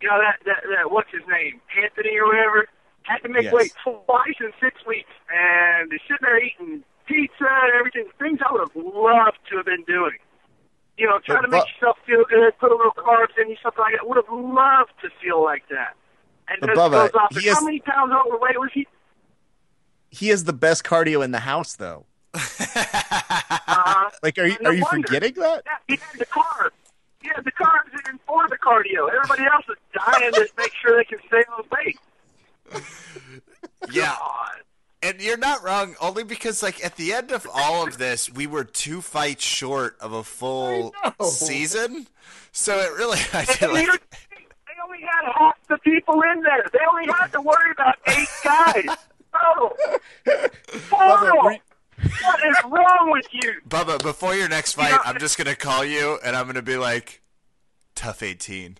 you 0.00 0.08
know, 0.08 0.18
that 0.18 0.40
that, 0.46 0.64
that 0.76 0.90
what's 0.90 1.10
his 1.12 1.22
name, 1.28 1.60
Anthony 1.76 2.16
or 2.18 2.26
whatever, 2.26 2.68
had 3.02 3.18
to 3.22 3.28
make 3.28 3.44
Yes. 3.44 3.52
weight 3.52 3.72
twice 3.84 4.36
in 4.40 4.52
six 4.60 4.84
weeks, 4.86 5.10
and 5.32 5.90
they're 5.90 5.98
sitting 6.08 6.22
there 6.24 6.38
eating 6.42 6.84
pizza 7.06 7.44
and 7.48 7.72
everything, 7.78 8.06
things 8.18 8.38
I 8.46 8.52
would 8.52 8.60
have 8.60 8.76
loved 8.76 9.38
to 9.50 9.56
have 9.58 9.66
been 9.66 9.84
doing. 9.84 10.16
You 10.96 11.06
know, 11.06 11.18
trying 11.24 11.42
to 11.42 11.48
But- 11.48 11.64
make 11.64 11.74
yourself 11.74 11.98
feel 12.06 12.24
good, 12.24 12.56
put 12.58 12.70
a 12.72 12.76
little 12.76 12.92
carbs 12.92 13.36
in 13.40 13.48
you, 13.50 13.56
something 13.62 13.80
like 13.82 13.94
that. 13.96 14.06
Would 14.08 14.16
have 14.16 14.30
loved 14.32 14.92
to 15.02 15.10
feel 15.22 15.42
like 15.42 15.66
that. 15.68 15.96
And 16.48 16.60
But 16.60 16.68
just 16.68 16.78
Bubba, 16.80 16.90
goes 16.90 17.10
off. 17.14 17.36
he 17.36 17.48
How 17.48 17.58
is- 17.58 17.64
many 17.64 17.80
pounds 17.80 18.12
overweight 18.12 18.58
was 18.60 18.70
he? 18.72 18.86
He 20.10 20.28
has 20.28 20.44
the 20.44 20.52
best 20.52 20.82
cardio 20.84 21.24
in 21.24 21.30
the 21.30 21.40
house, 21.40 21.74
though. 21.74 22.06
Uh, 23.50 24.10
Like, 24.22 24.38
are 24.38 24.46
you 24.46 24.56
are 24.64 24.72
you 24.74 24.82
wonder. 24.90 25.06
forgetting 25.08 25.34
that? 25.42 25.62
Yeah, 25.66 25.72
he 25.88 25.96
had 25.96 26.18
the 26.18 26.26
carbs. 26.26 26.70
He 27.22 27.28
had 27.34 27.44
the 27.44 27.52
carbs 27.52 28.08
in 28.10 28.18
for 28.26 28.48
the 28.48 28.56
cardio. 28.56 29.12
Everybody 29.12 29.44
else 29.44 29.64
is 29.68 29.76
dying 29.94 30.32
to 30.32 30.48
make 30.56 30.72
sure 30.80 30.96
they 30.96 31.04
can 31.04 31.18
stay 31.26 31.42
on 31.56 31.64
weight. 31.70 31.98
Yeah. 33.90 34.16
And 35.02 35.20
you're 35.20 35.38
not 35.38 35.62
wrong, 35.64 35.96
only 36.00 36.24
because 36.24 36.62
like 36.62 36.84
at 36.84 36.96
the 36.96 37.12
end 37.14 37.30
of 37.32 37.46
all 37.52 37.86
of 37.86 37.96
this, 37.98 38.30
we 38.30 38.46
were 38.46 38.64
two 38.64 39.00
fights 39.00 39.42
short 39.44 39.96
of 40.00 40.12
a 40.12 40.22
full 40.22 40.94
season. 41.22 42.06
So 42.52 42.78
it 42.78 42.92
really 42.92 43.18
I 43.32 43.44
feel 43.44 43.74
And 43.74 43.88
like 43.88 44.10
they 44.10 44.74
only 44.84 45.00
had 45.00 45.32
half 45.34 45.56
the 45.68 45.78
people 45.78 46.20
in 46.22 46.42
there. 46.42 46.66
They 46.72 46.78
only 46.90 47.06
had 47.06 47.28
to 47.32 47.40
worry 47.40 47.70
about 47.72 47.96
eight 48.08 48.28
guys. 48.44 48.96
Oh, 49.32 49.72
total. 50.90 51.56
What 52.02 52.40
is 52.46 52.56
wrong 52.64 53.10
with 53.10 53.26
you? 53.32 53.54
Bubba, 53.68 54.02
before 54.02 54.34
your 54.34 54.48
next 54.48 54.72
fight, 54.74 54.98
I'm 55.04 55.18
just 55.18 55.36
gonna 55.38 55.56
call 55.56 55.84
you 55.84 56.18
and 56.24 56.34
I'm 56.36 56.46
gonna 56.46 56.62
be 56.62 56.76
like, 56.76 57.22
TUF 57.94 58.22
18. 58.22 58.78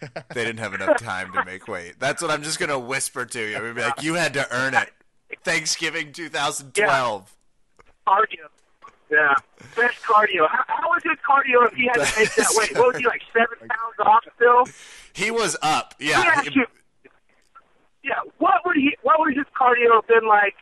They 0.00 0.44
didn't 0.44 0.58
have 0.58 0.74
enough 0.74 0.98
time 0.98 1.32
to 1.32 1.44
make 1.44 1.68
weight. 1.68 1.94
That's 1.98 2.22
what 2.22 2.30
I'm 2.30 2.42
just 2.42 2.58
gonna 2.58 2.78
whisper 2.78 3.24
to 3.26 3.38
you. 3.50 3.56
I'm 3.56 3.62
gonna 3.62 3.74
be 3.74 3.82
like, 3.82 4.02
you 4.02 4.14
had 4.14 4.34
to 4.34 4.46
earn 4.54 4.74
it. 4.74 4.90
Thanksgiving 5.44 6.12
2012. 6.12 7.36
Cardio. 8.06 8.26
Yeah, 9.10 9.34
best 9.74 10.00
cardio. 10.02 10.48
How, 10.48 10.64
how 10.68 10.88
was 10.88 11.02
his 11.02 11.18
cardio 11.28 11.66
if 11.66 11.74
he 11.74 11.86
had 11.86 11.94
to 11.94 12.20
make 12.20 12.34
that 12.36 12.46
weight? 12.54 12.78
What 12.78 12.94
was 12.94 12.96
he 12.96 13.06
like 13.06 13.22
seven 13.32 13.58
pounds 13.58 13.94
off 13.98 14.24
still? 14.36 14.64
He 15.12 15.30
was 15.32 15.56
up. 15.62 15.94
Yeah. 15.98 16.42
Yeah, 18.02 18.14
what 18.38 18.64
would 18.64 18.76
he? 18.76 18.96
What 19.02 19.18
would 19.20 19.36
his 19.36 19.46
cardio 19.60 19.94
have 19.94 20.06
been 20.06 20.26
like? 20.26 20.54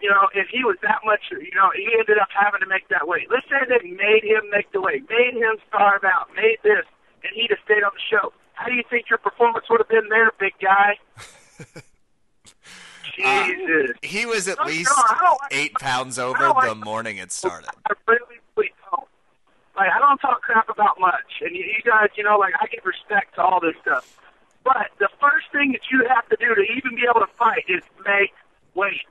You 0.00 0.10
know, 0.10 0.28
if 0.34 0.46
he 0.48 0.62
was 0.62 0.76
that 0.82 1.00
much, 1.04 1.20
you 1.30 1.50
know, 1.54 1.70
he 1.74 1.88
ended 1.98 2.18
up 2.18 2.28
having 2.30 2.60
to 2.60 2.66
make 2.66 2.88
that 2.88 3.08
weight. 3.08 3.26
Let's 3.30 3.46
say 3.48 3.56
they 3.68 3.90
made 3.90 4.22
him 4.22 4.48
make 4.50 4.70
the 4.72 4.80
weight, 4.80 5.08
made 5.10 5.34
him 5.34 5.56
starve 5.66 6.04
out, 6.04 6.28
made 6.36 6.58
this, 6.62 6.86
and 7.24 7.32
he'd 7.34 7.50
have 7.50 7.58
stayed 7.64 7.82
on 7.82 7.90
the 7.94 8.00
show. 8.08 8.32
How 8.54 8.66
do 8.66 8.74
you 8.74 8.84
think 8.88 9.10
your 9.10 9.18
performance 9.18 9.66
would 9.70 9.80
have 9.80 9.88
been 9.88 10.08
there, 10.08 10.30
big 10.38 10.54
guy? 10.60 10.98
Jesus. 13.16 13.90
Uh, 13.90 13.92
he 14.02 14.26
was 14.26 14.46
at 14.46 14.58
no, 14.58 14.64
least 14.66 14.92
I 14.94 15.36
like- 15.42 15.52
eight 15.52 15.74
pounds 15.74 16.18
over 16.18 16.52
the 16.62 16.74
morning 16.74 17.16
it 17.16 17.32
started. 17.32 17.70
I 17.88 17.94
really, 18.06 18.38
really 18.56 18.70
don't. 18.90 19.08
Like, 19.76 19.90
I 19.90 19.98
don't 19.98 20.18
talk 20.18 20.42
crap 20.42 20.68
about 20.68 21.00
much, 21.00 21.40
and 21.40 21.54
you, 21.56 21.64
you 21.64 21.82
guys, 21.84 22.08
you 22.16 22.22
know, 22.24 22.38
like 22.38 22.54
I 22.60 22.66
give 22.66 22.84
respect 22.84 23.34
to 23.36 23.42
all 23.42 23.60
this 23.60 23.74
stuff. 23.82 24.16
But 24.64 24.88
the 24.98 25.08
first 25.20 25.46
thing 25.52 25.72
that 25.72 25.82
you 25.90 26.06
have 26.08 26.28
to 26.28 26.36
do 26.36 26.54
to 26.54 26.60
even 26.62 26.94
be 26.94 27.02
able 27.08 27.20
to 27.20 27.32
fight 27.38 27.64
is 27.68 27.82
make 28.04 28.32
weight. 28.74 29.06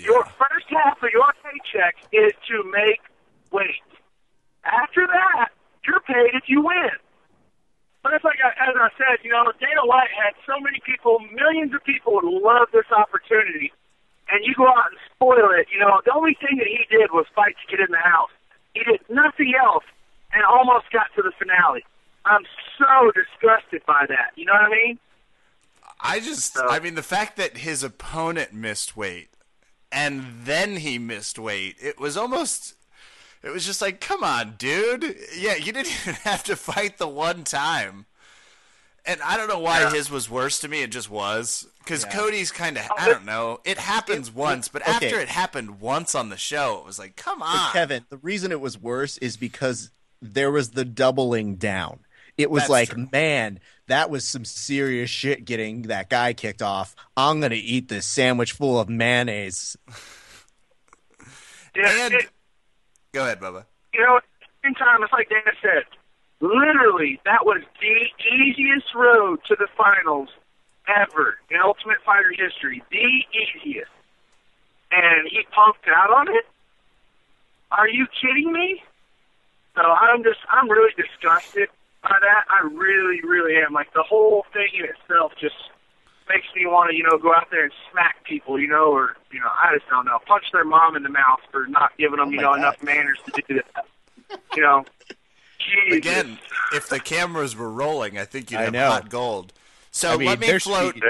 Your 0.00 0.24
first 0.24 0.66
half 0.68 1.02
of 1.02 1.10
your 1.12 1.28
paycheck 1.44 1.96
is 2.12 2.32
to 2.48 2.64
make 2.72 3.00
weight. 3.52 3.84
After 4.64 5.06
that, 5.06 5.50
you're 5.86 6.00
paid 6.00 6.32
if 6.34 6.48
you 6.48 6.62
win. 6.62 6.96
But 8.02 8.14
it's 8.14 8.24
like, 8.24 8.38
I, 8.40 8.48
as 8.70 8.74
I 8.80 8.88
said, 8.96 9.20
you 9.22 9.30
know, 9.30 9.52
Dana 9.60 9.84
White 9.84 10.08
had 10.08 10.32
so 10.46 10.58
many 10.60 10.80
people, 10.84 11.20
millions 11.34 11.74
of 11.74 11.84
people 11.84 12.14
would 12.14 12.24
love 12.24 12.68
this 12.72 12.88
opportunity, 12.88 13.72
and 14.32 14.40
you 14.44 14.54
go 14.54 14.68
out 14.68 14.88
and 14.88 14.98
spoil 15.12 15.52
it. 15.52 15.68
You 15.72 15.80
know, 15.80 16.00
the 16.04 16.14
only 16.14 16.32
thing 16.40 16.56
that 16.56 16.66
he 16.66 16.86
did 16.88 17.12
was 17.12 17.26
fight 17.34 17.56
to 17.60 17.76
get 17.76 17.84
in 17.84 17.92
the 17.92 18.00
house. 18.00 18.32
He 18.72 18.84
did 18.84 19.00
nothing 19.10 19.52
else, 19.52 19.84
and 20.32 20.44
almost 20.44 20.90
got 20.92 21.12
to 21.16 21.22
the 21.22 21.32
finale. 21.36 21.84
I'm 22.24 22.44
so 22.78 23.12
disgusted 23.12 23.84
by 23.84 24.06
that. 24.08 24.32
You 24.36 24.46
know 24.46 24.52
what 24.52 24.62
I 24.62 24.70
mean? 24.70 24.98
I 26.00 26.20
just, 26.20 26.56
I 26.58 26.80
mean, 26.80 26.94
the 26.94 27.02
fact 27.02 27.36
that 27.36 27.58
his 27.58 27.82
opponent 27.82 28.54
missed 28.54 28.96
weight 28.96 29.28
and 29.92 30.24
then 30.44 30.76
he 30.76 30.98
missed 30.98 31.38
weight, 31.38 31.76
it 31.80 31.98
was 31.98 32.16
almost, 32.16 32.74
it 33.42 33.50
was 33.50 33.66
just 33.66 33.82
like, 33.82 34.00
come 34.00 34.22
on, 34.22 34.54
dude. 34.58 35.16
Yeah, 35.36 35.56
you 35.56 35.72
didn't 35.72 35.86
even 36.02 36.14
have 36.14 36.44
to 36.44 36.56
fight 36.56 36.98
the 36.98 37.08
one 37.08 37.44
time. 37.44 38.06
And 39.06 39.20
I 39.22 39.36
don't 39.36 39.48
know 39.48 39.58
why 39.58 39.90
his 39.90 40.10
was 40.10 40.28
worse 40.28 40.60
to 40.60 40.68
me. 40.68 40.82
It 40.82 40.90
just 40.90 41.10
was. 41.10 41.66
Because 41.78 42.04
Yeah. 42.04 42.12
Cody's 42.12 42.50
kind 42.52 42.76
of, 42.76 42.84
oh, 42.90 42.94
I 42.98 43.08
don't 43.08 43.24
know. 43.24 43.60
It 43.64 43.78
happens 43.78 44.30
once, 44.30 44.68
but 44.68 44.82
okay. 44.82 44.92
after 44.92 45.18
it 45.18 45.28
happened 45.28 45.80
once 45.80 46.14
on 46.14 46.28
the 46.28 46.36
show, 46.36 46.78
it 46.78 46.84
was 46.84 46.98
like, 46.98 47.16
come 47.16 47.38
But 47.38 47.48
on. 47.48 47.72
Kevin, 47.72 48.04
the 48.10 48.18
reason 48.18 48.52
it 48.52 48.60
was 48.60 48.78
worse 48.78 49.16
is 49.18 49.38
because 49.38 49.90
there 50.20 50.50
was 50.50 50.72
the 50.72 50.84
doubling 50.84 51.56
down. 51.56 52.00
It 52.36 52.50
was 52.50 52.68
That's 52.68 52.70
like, 52.70 53.12
man, 53.12 53.60
that 53.90 54.08
was 54.10 54.26
some 54.26 54.44
serious 54.44 55.10
shit 55.10 55.44
getting 55.44 55.82
that 55.82 56.08
guy 56.08 56.32
kicked 56.32 56.62
off. 56.62 56.94
I'm 57.16 57.40
going 57.40 57.50
to 57.50 57.56
eat 57.56 57.88
this 57.88 58.06
sandwich 58.06 58.52
full 58.52 58.78
of 58.80 58.88
mayonnaise. 58.88 59.76
Yeah, 61.74 62.04
And, 62.06 62.14
it- 62.14 62.30
go 63.12 63.24
ahead, 63.24 63.40
Bubba. 63.40 63.64
you 63.92 64.00
know, 64.00 64.16
at 64.16 64.22
the 64.40 64.68
same 64.68 64.74
time, 64.74 65.02
it's 65.02 65.12
like 65.12 65.28
Dana 65.28 65.52
said, 65.62 65.84
literally, 66.40 67.20
that 67.24 67.44
was 67.44 67.62
the 67.80 68.08
easiest 68.44 68.94
road 68.94 69.40
to 69.46 69.56
the 69.56 69.68
finals 69.76 70.28
ever 70.88 71.38
in 71.50 71.58
Ultimate 71.62 71.98
Fighter 72.04 72.32
history. 72.36 72.82
The 72.90 73.24
easiest. 73.32 73.90
And 74.90 75.28
he 75.30 75.40
punked 75.56 75.88
out 75.94 76.12
on 76.12 76.28
it? 76.28 76.44
Are 77.70 77.88
you 77.88 78.06
kidding 78.20 78.52
me? 78.52 78.82
So 79.76 79.82
I'm 79.82 80.24
just, 80.24 80.40
I'm 80.50 80.68
really 80.68 80.92
disgusted 80.96 81.68
by 82.02 82.16
that. 82.20 82.44
I 82.48 82.66
really, 82.66 83.20
really 83.22 83.56
am. 83.56 83.72
Like, 83.72 83.92
the 83.92 84.02
whole 84.02 84.44
thing 84.52 84.68
in 84.78 84.84
itself 84.84 85.32
just 85.40 85.54
makes 86.28 86.46
me 86.54 86.64
want 86.66 86.90
to, 86.90 86.96
you 86.96 87.02
know, 87.02 87.18
go 87.18 87.34
out 87.34 87.48
there 87.50 87.64
and 87.64 87.72
smack 87.90 88.22
people, 88.24 88.58
you 88.58 88.68
know, 88.68 88.92
or, 88.92 89.16
you 89.32 89.40
know, 89.40 89.48
I 89.48 89.74
just 89.76 89.88
don't 89.90 90.04
know, 90.06 90.18
punch 90.26 90.44
their 90.52 90.64
mom 90.64 90.96
in 90.96 91.02
the 91.02 91.08
mouth 91.08 91.40
for 91.50 91.66
not 91.66 91.90
giving 91.98 92.18
them, 92.18 92.28
oh 92.28 92.32
you 92.32 92.40
know, 92.40 92.54
enough 92.54 92.82
manners 92.82 93.18
to 93.34 93.42
do 93.48 93.60
that. 93.74 93.86
You 94.54 94.62
know, 94.62 94.84
again, 95.92 96.38
if 96.72 96.88
the 96.88 97.00
cameras 97.00 97.56
were 97.56 97.70
rolling, 97.70 98.16
I 98.18 98.24
think 98.24 98.50
you'd 98.50 98.58
I 98.58 98.62
have 98.64 98.72
know. 98.72 98.88
hot 98.90 99.08
gold. 99.10 99.52
So 99.90 100.12
I 100.12 100.16
mean, 100.18 100.28
let 100.28 100.38
me 100.38 100.46
there 100.46 100.60
should 100.60 100.70
float. 100.70 100.94
be- 100.94 101.02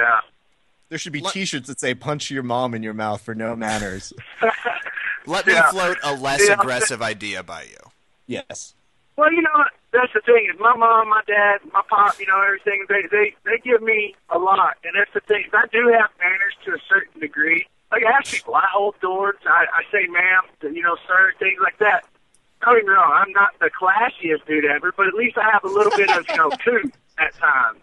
There 0.89 0.99
should 0.99 1.13
be 1.13 1.21
Let- 1.21 1.35
T-shirts 1.35 1.67
that 1.69 1.79
say 1.79 1.95
"Punch 1.95 2.31
your 2.31 2.43
mom 2.43 2.73
in 2.75 2.83
your 2.83 2.95
mouth 2.95 3.21
for 3.21 3.35
no 3.35 3.55
manners." 3.55 4.13
Let 5.27 5.47
me 5.47 5.53
Yeah. 5.53 5.71
float 5.71 5.99
a 6.03 6.15
less 6.15 6.41
Yeah. 6.49 6.55
aggressive 6.55 7.03
idea 7.03 7.43
by 7.43 7.65
you. 7.65 7.77
yes. 8.27 8.75
Well, 9.17 9.31
you 9.31 9.43
know, 9.43 9.51
what? 9.55 9.71
That's 9.93 10.13
the 10.13 10.21
thing 10.21 10.49
is 10.53 10.59
my 10.61 10.75
mom, 10.77 11.09
my 11.09 11.23
dad, 11.27 11.61
my 11.73 11.83
pop, 11.89 12.19
you 12.21 12.27
know, 12.27 12.41
everything. 12.41 12.87
They 12.89 13.03
they 13.11 13.35
they 13.45 13.59
give 13.63 13.83
me 13.83 14.15
a 14.31 14.39
lot, 14.39 14.77
and 14.85 14.95
that's 14.97 15.13
the 15.15 15.21
thing. 15.21 15.45
I 15.53 15.67
do 15.73 15.89
have 15.89 16.11
manners 16.21 16.55
to 16.67 16.73
a 16.73 16.79
certain 16.89 17.21
degree. 17.21 17.67
Like 17.91 18.05
I 18.05 18.11
ask 18.19 18.33
people, 18.33 18.55
I 18.55 18.67
hold 18.73 18.99
doors. 19.01 19.37
I, 19.47 19.67
I 19.73 19.83
say, 19.91 20.07
"Ma'am," 20.07 20.75
you 20.75 20.83
know, 20.83 20.97
"Sir," 21.07 21.33
things 21.39 21.59
like 21.63 21.79
that. 21.79 22.05
Don't 22.63 22.77
get 22.77 22.85
me 22.85 22.93
wrong. 22.93 23.13
I'm 23.15 23.33
not 23.33 23.59
the 23.59 23.71
classiest 23.71 24.47
dude 24.47 24.65
ever, 24.67 24.93
but 24.97 25.07
at 25.09 25.15
least 25.15 25.39
I 25.39 25.51
have 25.51 25.65
a 25.65 25.69
little 25.69 25.97
bit 25.97 26.11
of 26.11 26.25
you 26.29 26.37
know 26.37 26.51
coup 26.65 26.91
at 27.19 27.35
times. 27.35 27.81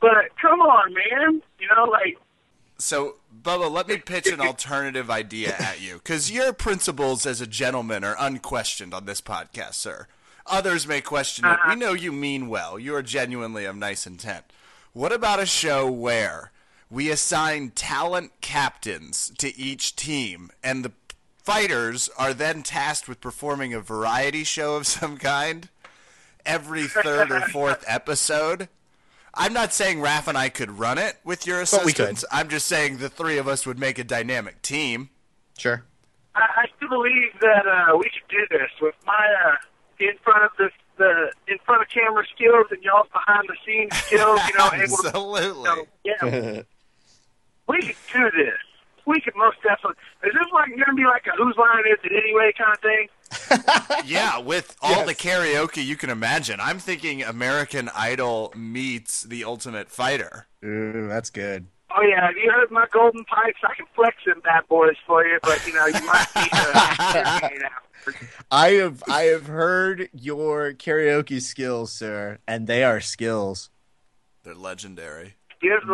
But 0.00 0.36
come 0.40 0.60
on, 0.60 0.92
man. 0.92 1.42
You 1.58 1.68
know, 1.74 1.84
like 1.84 2.18
So, 2.76 3.16
Bubba, 3.42 3.70
let 3.70 3.88
me 3.88 3.96
pitch 3.96 4.26
an 4.26 4.40
alternative 4.40 5.10
idea 5.10 5.54
at 5.58 5.80
you, 5.80 5.94
because 5.94 6.30
your 6.30 6.52
principles 6.52 7.24
as 7.24 7.40
a 7.40 7.46
gentleman 7.46 8.04
are 8.04 8.16
unquestioned 8.18 8.92
on 8.92 9.06
this 9.06 9.22
podcast, 9.22 9.74
sir. 9.74 10.06
Others 10.46 10.86
may 10.86 11.00
question 11.00 11.44
it. 11.46 11.58
We 11.68 11.74
know 11.76 11.92
you 11.94 12.12
mean 12.12 12.48
well. 12.48 12.78
You 12.78 12.94
are 12.94 13.02
genuinely 13.02 13.64
of 13.64 13.76
nice 13.76 14.06
intent. 14.06 14.44
What 14.92 15.12
about 15.12 15.40
a 15.40 15.46
show 15.46 15.90
where 15.90 16.52
we 16.90 17.10
assign 17.10 17.70
talent 17.70 18.32
captains 18.40 19.32
to 19.38 19.56
each 19.58 19.96
team, 19.96 20.50
and 20.62 20.84
the 20.84 20.92
fighters 21.42 22.08
are 22.18 22.34
then 22.34 22.62
tasked 22.62 23.08
with 23.08 23.20
performing 23.20 23.72
a 23.74 23.80
variety 23.80 24.44
show 24.44 24.76
of 24.76 24.86
some 24.86 25.16
kind 25.16 25.68
every 26.44 26.84
third 26.88 27.30
or 27.32 27.40
fourth 27.40 27.84
episode? 27.88 28.68
I'm 29.36 29.52
not 29.52 29.72
saying 29.72 29.98
Raph 29.98 30.28
and 30.28 30.38
I 30.38 30.48
could 30.48 30.78
run 30.78 30.96
it 30.98 31.16
with 31.24 31.46
your 31.46 31.64
But 31.68 31.84
we 31.84 31.92
could. 31.92 32.04
assistance. 32.10 32.24
I'm 32.30 32.48
just 32.48 32.66
saying 32.66 32.98
the 32.98 33.08
three 33.08 33.38
of 33.38 33.48
us 33.48 33.66
would 33.66 33.78
make 33.80 33.98
a 33.98 34.04
dynamic 34.04 34.62
team. 34.62 35.08
Sure. 35.58 35.82
I, 36.36 36.40
I 36.40 36.66
still 36.76 36.88
believe 36.88 37.32
that 37.40 37.66
uh, 37.66 37.96
we 37.96 38.08
should 38.12 38.28
do 38.28 38.46
this 38.56 38.70
with 38.80 38.94
my 39.04 39.26
uh, 39.46 39.56
in 40.00 40.16
front 40.22 40.44
of 40.44 40.50
the 40.58 40.70
the 40.96 41.32
in 41.48 41.58
front 41.64 41.82
of 41.82 41.88
camera 41.88 42.24
skills 42.34 42.66
and 42.70 42.82
y'all's 42.82 43.08
behind 43.12 43.48
the 43.48 43.56
scenes 43.66 43.94
skills. 43.96 44.40
You 44.48 44.58
know, 44.58 44.70
able 44.72 44.96
to, 44.98 45.08
Absolutely. 45.08 45.88
yeah, 46.04 46.62
we 47.68 47.80
could 47.82 47.96
do 48.12 48.30
this. 48.36 48.58
We 49.06 49.20
could 49.20 49.36
most 49.36 49.56
definitely. 49.62 49.96
Is 50.24 50.32
this 50.32 50.46
like 50.52 50.70
going 50.70 50.84
to 50.86 50.94
be 50.94 51.04
like 51.04 51.26
a 51.26 51.32
whose 51.36 51.56
line 51.56 51.84
is 51.90 51.98
it 52.04 52.12
anyway 52.12 52.52
kind 52.56 52.72
of 52.72 52.80
thing? 52.80 53.08
yeah, 54.06 54.38
with 54.38 54.76
all 54.80 55.04
the 55.04 55.14
karaoke 55.14 55.84
you 55.84 55.96
can 55.96 56.08
imagine. 56.08 56.58
I'm 56.58 56.78
thinking 56.78 57.22
American 57.22 57.90
Idol 57.94 58.52
meets 58.56 59.22
The 59.24 59.44
Ultimate 59.44 59.90
Fighter. 59.90 60.46
Ooh, 60.64 61.08
that's 61.08 61.28
good. 61.28 61.66
Oh 61.96 62.02
yeah, 62.02 62.26
have 62.26 62.36
you 62.36 62.50
heard 62.50 62.70
my 62.70 62.86
golden 62.92 63.24
pipes? 63.24 63.58
I 63.62 63.74
can 63.74 63.86
flex 63.94 64.16
them 64.26 64.40
bad 64.42 64.66
boys 64.68 64.96
for 65.06 65.24
you, 65.24 65.38
but 65.42 65.64
you 65.66 65.74
know 65.74 65.86
you 65.86 66.06
might 66.06 66.26
need 66.36 66.50
to. 66.50 67.50
you 67.54 67.60
know. 67.60 67.68
I 68.50 68.70
have 68.72 69.02
I 69.08 69.22
have 69.24 69.46
heard 69.46 70.08
your 70.12 70.72
karaoke 70.72 71.40
skills, 71.40 71.92
sir, 71.92 72.38
and 72.48 72.66
they 72.66 72.84
are 72.84 73.00
skills. 73.00 73.70
They're 74.42 74.54
legendary. 74.54 75.34
Gives 75.62 75.84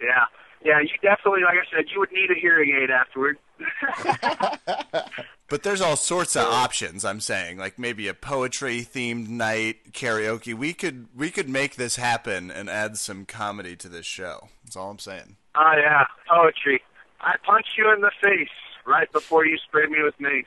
yeah, 0.00 0.24
yeah. 0.64 0.80
You 0.80 0.88
definitely, 1.02 1.42
like 1.44 1.56
I 1.56 1.76
said, 1.76 1.86
you 1.92 2.00
would 2.00 2.12
need 2.12 2.30
a 2.30 2.38
hearing 2.38 2.76
aid 2.82 2.90
afterward. 2.90 3.38
But 5.50 5.64
there's 5.64 5.80
all 5.80 5.96
sorts 5.96 6.36
of 6.36 6.44
options. 6.44 7.04
I'm 7.04 7.18
saying, 7.18 7.58
like 7.58 7.76
maybe 7.76 8.06
a 8.06 8.14
poetry 8.14 8.82
themed 8.82 9.28
night, 9.28 9.92
karaoke. 9.92 10.54
We 10.54 10.72
could 10.72 11.08
we 11.14 11.30
could 11.30 11.48
make 11.48 11.74
this 11.74 11.96
happen 11.96 12.52
and 12.52 12.70
add 12.70 12.96
some 12.96 13.26
comedy 13.26 13.74
to 13.76 13.88
this 13.88 14.06
show. 14.06 14.48
That's 14.64 14.76
all 14.76 14.90
I'm 14.92 15.00
saying. 15.00 15.36
Oh 15.56 15.72
yeah, 15.76 16.04
poetry. 16.28 16.80
I 17.20 17.34
punch 17.44 17.66
you 17.76 17.92
in 17.92 18.00
the 18.00 18.12
face 18.22 18.48
right 18.86 19.10
before 19.10 19.44
you 19.44 19.58
spray 19.58 19.86
me 19.86 20.00
with 20.04 20.18
me. 20.20 20.44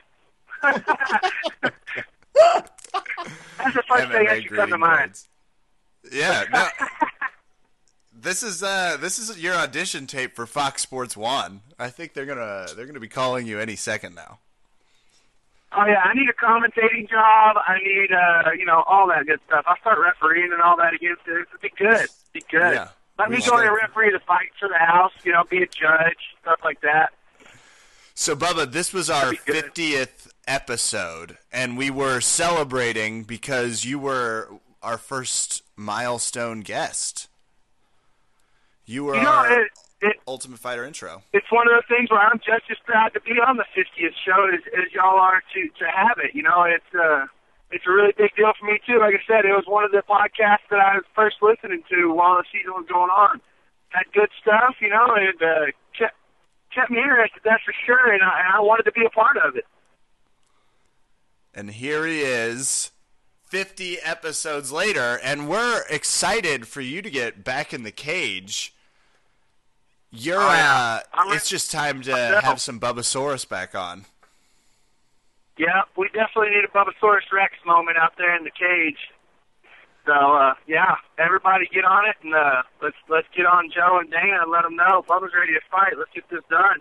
That's 0.62 0.78
the 3.74 3.82
first 3.86 4.10
thing 4.10 4.24
that 4.24 4.38
MMA 4.38 4.42
should 4.42 4.56
come 4.56 4.70
to 4.70 4.78
mind. 4.78 4.96
cards. 4.96 5.28
Yeah. 6.10 6.44
No, 6.50 6.66
this 8.18 8.42
is 8.42 8.62
uh 8.62 8.96
this 8.98 9.18
is 9.18 9.38
your 9.38 9.54
audition 9.54 10.06
tape 10.06 10.34
for 10.34 10.46
Fox 10.46 10.80
Sports 10.80 11.14
One. 11.14 11.60
I 11.78 11.90
think 11.90 12.14
they're 12.14 12.24
gonna 12.24 12.68
they're 12.74 12.86
gonna 12.86 13.00
be 13.00 13.08
calling 13.08 13.46
you 13.46 13.60
any 13.60 13.76
second 13.76 14.14
now. 14.14 14.38
Oh 15.76 15.86
yeah, 15.86 16.02
I 16.04 16.14
need 16.14 16.28
a 16.28 16.32
commentating 16.32 17.08
job. 17.08 17.56
I 17.66 17.78
need 17.82 18.12
uh, 18.12 18.52
you 18.52 18.64
know, 18.64 18.84
all 18.86 19.08
that 19.08 19.26
good 19.26 19.40
stuff. 19.46 19.64
I'll 19.66 19.76
start 19.78 19.98
refereeing 19.98 20.52
and 20.52 20.62
all 20.62 20.76
that 20.76 20.94
against 20.94 21.22
it. 21.26 21.46
It'd 21.48 21.60
be 21.60 21.72
good. 21.76 22.08
Be 22.32 22.42
good. 22.50 22.74
Yeah. 22.74 22.88
Let 23.18 23.30
me 23.30 23.40
go 23.40 23.56
and 23.58 23.70
referee 23.70 24.10
the 24.10 24.20
fight 24.26 24.50
for 24.58 24.68
the 24.68 24.78
house. 24.78 25.12
You 25.24 25.32
know, 25.32 25.44
be 25.44 25.58
a 25.58 25.66
judge, 25.66 26.18
stuff 26.42 26.60
like 26.64 26.80
that. 26.80 27.12
So, 28.14 28.36
Bubba, 28.36 28.70
this 28.70 28.92
was 28.92 29.10
our 29.10 29.32
50th 29.32 30.28
episode, 30.46 31.38
and 31.52 31.76
we 31.76 31.90
were 31.90 32.20
celebrating 32.20 33.24
because 33.24 33.84
you 33.84 33.98
were 33.98 34.48
our 34.82 34.98
first 34.98 35.62
milestone 35.74 36.60
guest. 36.60 37.28
You 38.86 39.04
were 39.04 39.16
You 39.16 39.22
know, 39.22 39.30
our 39.30 39.62
it, 39.62 39.72
it, 40.04 40.20
Ultimate 40.28 40.60
Fighter 40.60 40.84
intro. 40.84 41.22
it's 41.32 41.50
one 41.50 41.66
of 41.66 41.72
those 41.72 41.88
things 41.88 42.10
where 42.10 42.20
I'm 42.20 42.38
just 42.38 42.68
as 42.70 42.76
proud 42.84 43.14
to 43.14 43.20
be 43.20 43.40
on 43.40 43.56
the 43.56 43.64
50th 43.72 44.12
show 44.20 44.48
as, 44.52 44.60
as 44.76 44.92
y'all 44.92 45.18
are 45.18 45.40
to 45.40 45.60
to 45.80 45.86
have 45.88 46.18
it. 46.20 46.34
You 46.36 46.42
know, 46.42 46.64
it's 46.68 46.92
uh, 46.92 47.26
it's 47.70 47.84
a 47.86 47.90
really 47.90 48.12
big 48.16 48.36
deal 48.36 48.52
for 48.58 48.66
me 48.66 48.78
too. 48.86 49.00
Like 49.00 49.16
I 49.16 49.22
said, 49.26 49.44
it 49.44 49.56
was 49.56 49.64
one 49.66 49.84
of 49.84 49.90
the 49.90 50.04
podcasts 50.04 50.68
that 50.70 50.78
I 50.78 51.00
was 51.00 51.08
first 51.14 51.36
listening 51.40 51.82
to 51.90 52.12
while 52.12 52.36
the 52.36 52.44
season 52.52 52.72
was 52.72 52.86
going 52.86 53.10
on. 53.10 53.40
Had 53.88 54.04
good 54.12 54.30
stuff, 54.40 54.76
you 54.80 54.90
know, 54.90 55.14
and 55.16 55.40
uh, 55.40 55.72
kept 55.96 56.16
kept 56.74 56.90
me 56.90 56.98
interested. 56.98 57.40
That's 57.44 57.62
for 57.64 57.74
sure, 57.86 58.12
and 58.12 58.22
I, 58.22 58.44
and 58.44 58.54
I 58.54 58.60
wanted 58.60 58.84
to 58.84 58.92
be 58.92 59.04
a 59.06 59.10
part 59.10 59.36
of 59.36 59.56
it. 59.56 59.64
And 61.54 61.70
here 61.70 62.04
he 62.04 62.20
is, 62.20 62.90
50 63.46 64.00
episodes 64.00 64.72
later, 64.72 65.20
and 65.22 65.48
we're 65.48 65.84
excited 65.88 66.66
for 66.66 66.80
you 66.80 67.00
to 67.00 67.10
get 67.10 67.44
back 67.44 67.72
in 67.72 67.84
the 67.84 67.92
cage. 67.92 68.74
You're, 70.16 70.40
Oh, 70.40 70.52
yeah. 70.52 71.00
uh, 71.12 71.24
it's 71.34 71.48
just 71.48 71.70
time 71.70 72.02
to 72.02 72.40
have 72.42 72.60
some 72.60 72.78
Bubbasaurus 72.78 73.48
back 73.48 73.74
on. 73.74 74.04
Yeah, 75.58 75.82
we 75.96 76.08
definitely 76.08 76.50
need 76.50 76.64
a 76.64 76.68
Bubbasaurus 76.68 77.30
Rex 77.32 77.54
moment 77.66 77.96
out 77.98 78.12
there 78.18 78.34
in 78.36 78.44
the 78.44 78.50
cage. 78.50 78.98
So 80.06 80.12
uh, 80.12 80.54
yeah, 80.66 80.96
everybody 81.18 81.66
get 81.72 81.84
on 81.84 82.04
it 82.06 82.16
and 82.22 82.34
uh, 82.34 82.62
let's 82.82 82.96
let's 83.08 83.26
get 83.34 83.46
on 83.46 83.70
Joe 83.74 83.98
and 84.00 84.10
Dana 84.10 84.42
and 84.42 84.50
let 84.50 84.62
them 84.62 84.76
know 84.76 85.02
Bubba's 85.08 85.32
ready 85.34 85.52
to 85.54 85.60
fight. 85.70 85.94
Let's 85.96 86.10
get 86.14 86.28
this 86.28 86.42
done. 86.50 86.78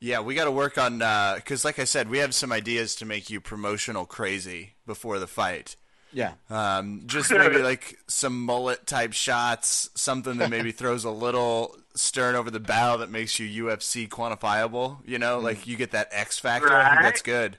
Yeah, 0.00 0.20
we 0.20 0.34
got 0.36 0.44
to 0.44 0.52
work 0.52 0.78
on 0.78 0.98
because, 1.36 1.64
like 1.64 1.78
I 1.80 1.84
said, 1.84 2.08
we 2.08 2.18
have 2.18 2.34
some 2.34 2.52
ideas 2.52 2.94
to 2.96 3.04
make 3.04 3.30
you 3.30 3.40
promotional 3.40 4.06
crazy 4.06 4.74
before 4.86 5.18
the 5.18 5.26
fight. 5.26 5.76
Yeah. 6.12 6.32
Um, 6.48 7.02
just 7.06 7.30
maybe 7.30 7.58
like 7.58 7.98
some 8.06 8.44
mullet 8.44 8.86
type 8.86 9.12
shots, 9.12 9.90
something 9.94 10.38
that 10.38 10.50
maybe 10.50 10.72
throws 10.72 11.04
a 11.04 11.10
little 11.10 11.76
stern 11.94 12.34
over 12.34 12.50
the 12.50 12.60
bow 12.60 12.96
that 12.98 13.10
makes 13.10 13.38
you 13.38 13.66
UFC 13.66 14.08
quantifiable. 14.08 14.98
You 15.04 15.18
know, 15.18 15.38
like 15.38 15.66
you 15.66 15.76
get 15.76 15.92
that 15.92 16.08
X 16.10 16.38
factor. 16.38 16.72
I 16.72 16.90
think 16.90 17.02
that's 17.02 17.22
good. 17.22 17.58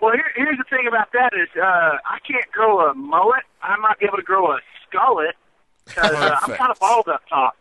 Well, 0.00 0.12
here, 0.12 0.30
here's 0.34 0.58
the 0.58 0.64
thing 0.64 0.86
about 0.86 1.12
that 1.12 1.32
is 1.32 1.48
uh, 1.56 1.96
I 2.04 2.18
can't 2.26 2.50
grow 2.52 2.90
a 2.90 2.94
mullet. 2.94 3.44
I 3.62 3.76
might 3.78 3.98
be 3.98 4.06
able 4.06 4.18
to 4.18 4.22
grow 4.22 4.52
a 4.52 4.60
skullet 4.86 5.32
because 5.86 6.12
uh, 6.12 6.36
I'm 6.42 6.54
kind 6.54 6.70
of 6.70 6.78
bald 6.78 7.08
up 7.08 7.22
top. 7.28 7.56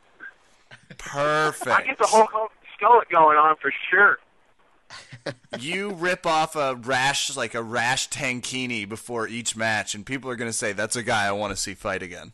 Perfect. 0.97 1.71
I 1.71 1.83
get 1.83 1.97
the 1.97 2.07
whole 2.07 2.27
whole 2.31 2.49
skullet 2.77 3.09
going 3.09 3.37
on 3.37 3.55
for 3.61 3.71
sure. 3.89 4.19
You 5.59 5.91
rip 5.91 6.25
off 6.25 6.55
a 6.55 6.75
rash 6.75 7.35
like 7.35 7.53
a 7.55 7.61
rash 7.63 8.09
tankini 8.09 8.87
before 8.87 9.27
each 9.27 9.55
match, 9.55 9.95
and 9.95 10.05
people 10.05 10.29
are 10.29 10.35
going 10.35 10.49
to 10.49 10.57
say 10.57 10.71
that's 10.73 10.95
a 10.95 11.03
guy 11.03 11.25
I 11.27 11.31
want 11.31 11.51
to 11.51 11.57
see 11.57 11.73
fight 11.73 12.01
again. 12.03 12.33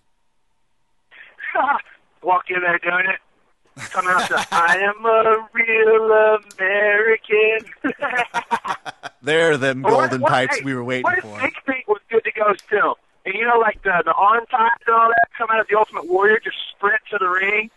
Walk 2.24 2.46
in 2.50 2.62
there 2.62 2.78
doing 2.80 3.06
it. 3.10 3.20
Come 3.92 4.06
out 4.08 4.28
to 4.28 4.48
I 4.52 4.78
am 4.78 5.06
a 5.06 5.48
real 5.54 6.40
American. 6.60 7.60
They're 9.22 9.58
them 9.58 9.86
Or 9.86 9.92
what- 9.92 10.00
golden 10.02 10.22
what- 10.22 10.32
pipes 10.32 10.58
hey, 10.60 10.66
we 10.66 10.74
were 10.76 10.84
waiting 10.84 11.04
what 11.04 11.18
if 11.18 11.24
for. 11.24 11.40
Big 11.40 11.54
Feet 11.66 11.86
was 11.88 12.02
good 12.10 12.24
to 12.26 12.32
go 12.32 12.54
still? 12.66 12.98
And 13.26 13.34
you 13.36 13.46
know, 13.46 13.58
like 13.60 13.82
the 13.84 14.02
the 14.04 14.14
arm 14.14 14.46
ties 14.52 14.72
and 14.86 14.96
all 14.96 15.08
that 15.08 15.28
come 15.38 15.50
out 15.52 15.60
of 15.62 15.68
the 15.68 15.78
Ultimate 15.78 16.08
Warrior, 16.08 16.40
just 16.44 16.58
sprint 16.76 17.00
to 17.12 17.18
the 17.20 17.28
ring, 17.30 17.70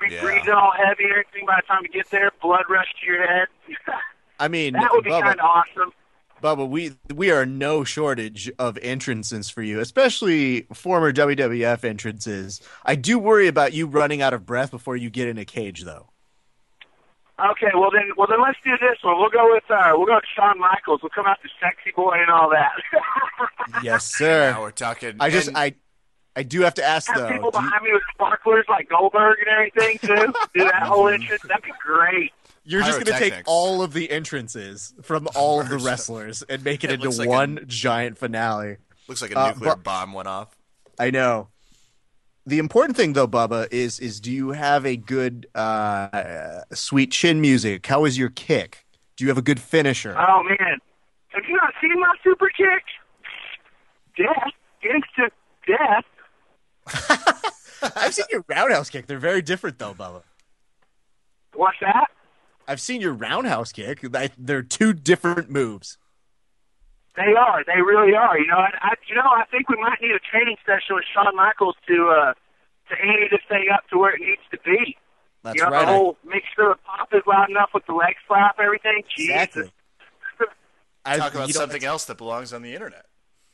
be 0.00 0.14
Yeah. 0.14 0.22
breathing 0.22 0.50
all 0.50 0.72
heavy 0.76 1.04
and 1.04 1.12
everything. 1.12 1.44
By 1.46 1.56
the 1.60 1.66
time 1.66 1.80
you 1.82 1.88
get 1.88 2.08
there, 2.10 2.30
blood 2.40 2.64
rush 2.68 2.86
to 3.00 3.06
your 3.06 3.26
head. 3.26 3.48
I 4.38 4.48
mean, 4.48 4.72
that 4.74 4.88
would 4.92 5.04
be 5.04 5.10
kind 5.10 5.38
of 5.38 5.44
awesome. 5.44 5.92
Bubba, 6.42 6.68
we 6.68 6.92
we 7.14 7.30
are 7.30 7.46
no 7.46 7.84
shortage 7.84 8.50
of 8.58 8.76
entrances 8.82 9.48
for 9.48 9.62
you, 9.62 9.78
especially 9.78 10.62
former 10.74 11.12
WWF 11.12 11.84
entrances. 11.84 12.60
I 12.84 12.96
do 12.96 13.18
worry 13.18 13.46
about 13.46 13.72
you 13.72 13.86
running 13.86 14.20
out 14.22 14.34
of 14.34 14.44
breath 14.44 14.72
before 14.72 14.96
you 14.96 15.08
get 15.08 15.28
in 15.28 15.38
a 15.38 15.44
cage, 15.44 15.82
though. 15.84 16.08
Okay, 17.38 17.68
well 17.74 17.90
then, 17.90 18.10
well 18.16 18.26
then, 18.28 18.40
let's 18.42 18.58
do 18.64 18.72
this 18.80 18.98
one. 19.02 19.18
We'll 19.18 19.30
go 19.30 19.52
with 19.52 19.64
uh, 19.70 19.92
we'll 19.96 20.06
go 20.06 20.16
with 20.16 20.24
Shawn 20.36 20.58
Michaels. 20.58 21.00
We'll 21.02 21.10
come 21.10 21.26
out 21.26 21.38
to 21.42 21.48
Sexy 21.60 21.92
Boy 21.94 22.16
and 22.20 22.30
all 22.30 22.50
that. 22.50 22.72
Yes, 23.82 24.04
sir. 24.14 24.50
Now 24.50 24.62
we're 24.62 24.70
talking. 24.70 25.16
I 25.18 25.30
just 25.30 25.48
and- 25.48 25.56
I 25.56 25.74
I 26.36 26.42
do 26.42 26.60
have 26.62 26.74
to 26.74 26.84
ask 26.84 27.08
Have 27.08 27.16
though. 27.18 27.28
people 27.30 27.50
do 27.50 27.58
you- 27.58 27.64
behind 27.64 27.84
me 27.84 27.92
with 27.92 28.02
sparklers 28.14 28.64
like 28.68 28.88
Goldberg 28.88 29.38
and 29.38 29.48
everything 29.48 29.98
too. 29.98 30.32
do 30.54 30.64
that 30.64 30.82
whole 30.82 31.08
entrance. 31.08 31.42
That'd 31.42 31.64
be 31.64 31.72
great. 31.84 32.32
You're 32.64 32.82
just 32.82 32.92
going 33.04 33.06
to 33.06 33.18
take 33.18 33.42
all 33.46 33.82
of 33.82 33.92
the 33.92 34.10
entrances 34.10 34.94
from 35.02 35.28
all 35.34 35.60
of 35.60 35.68
the 35.68 35.78
wrestlers 35.78 36.42
and 36.42 36.62
make 36.64 36.84
it 36.84 36.90
It 36.90 37.02
into 37.02 37.10
like 37.10 37.28
one 37.28 37.64
giant 37.66 38.18
finale. 38.18 38.76
looks 39.08 39.20
like 39.20 39.32
a 39.32 39.38
Uh, 39.38 39.48
nuclear 39.48 39.70
but- 39.70 39.82
bomb 39.82 40.12
went 40.12 40.28
off. 40.28 40.56
I 40.98 41.10
know. 41.10 41.48
The 42.46 42.58
important 42.58 42.96
thing, 42.96 43.12
though, 43.12 43.28
Bubba, 43.28 43.68
is 43.72 43.98
is 44.00 44.20
do 44.20 44.30
you 44.32 44.50
have 44.50 44.84
a 44.84 44.96
good 44.96 45.46
uh, 45.54 46.62
sweet 46.72 47.12
chin 47.12 47.40
music? 47.40 47.86
How 47.86 48.04
is 48.04 48.18
your 48.18 48.30
kick? 48.30 48.84
Do 49.16 49.24
you 49.24 49.28
have 49.28 49.38
a 49.38 49.42
good 49.42 49.60
finisher? 49.60 50.16
Oh 50.18 50.42
man, 50.42 50.78
have 51.28 51.44
you 51.48 51.54
not 51.56 51.72
seen 51.80 51.98
my 52.00 52.12
super 52.24 52.48
kick? 52.48 52.82
Death, 54.16 54.52
instant 54.82 55.32
death. 55.66 56.04
I've 57.96 58.12
seen 58.14 58.26
your 58.30 58.44
roundhouse 58.48 58.90
kick. 58.90 59.06
They're 59.06 59.18
very 59.18 59.42
different, 59.42 59.78
though, 59.78 59.94
Bubba. 59.94 60.22
What's 61.54 61.78
that? 61.80 62.08
I've 62.72 62.80
seen 62.80 63.00
your 63.02 63.12
roundhouse 63.12 63.70
kick. 63.72 64.00
They- 64.00 64.30
They're 64.38 64.62
two 64.62 64.92
different 64.94 65.50
moves. 65.50 65.98
They 67.14 67.34
are. 67.38 67.62
They 67.66 67.82
really 67.82 68.14
are. 68.14 68.38
You 68.38 68.46
know, 68.46 68.56
I, 68.56 68.70
I 68.80 68.92
you 69.06 69.14
know, 69.14 69.22
I 69.24 69.44
think 69.50 69.68
we 69.68 69.76
might 69.80 69.98
need 70.00 70.12
a 70.12 70.18
training 70.18 70.56
session 70.64 70.96
with 70.96 71.04
Shawn 71.12 71.36
Michaels 71.36 71.76
to 71.86 72.08
uh 72.08 72.32
to 72.88 72.94
ante 73.00 73.28
this 73.30 73.40
thing 73.48 73.66
up 73.72 73.82
to 73.90 73.98
where 73.98 74.14
it 74.14 74.20
needs 74.20 74.40
to 74.50 74.58
be. 74.64 74.96
That's 75.42 75.56
you 75.58 75.62
know, 75.64 75.70
right. 75.70 75.80
the 75.86 75.92
whole 75.92 76.16
make 76.24 76.44
sure 76.56 76.70
the 76.70 76.78
pop 76.86 77.12
is 77.12 77.20
loud 77.26 77.50
enough 77.50 77.68
with 77.74 77.84
the 77.86 77.92
leg 77.92 78.14
slap, 78.26 78.56
everything. 78.58 79.02
Exactly. 79.18 79.62
Jesus. 79.64 80.54
I- 81.04 81.18
Talk 81.18 81.34
about 81.34 81.50
something 81.50 81.84
else 81.84 82.06
that 82.06 82.16
belongs 82.16 82.54
on 82.54 82.62
the 82.62 82.72
internet. 82.72 83.04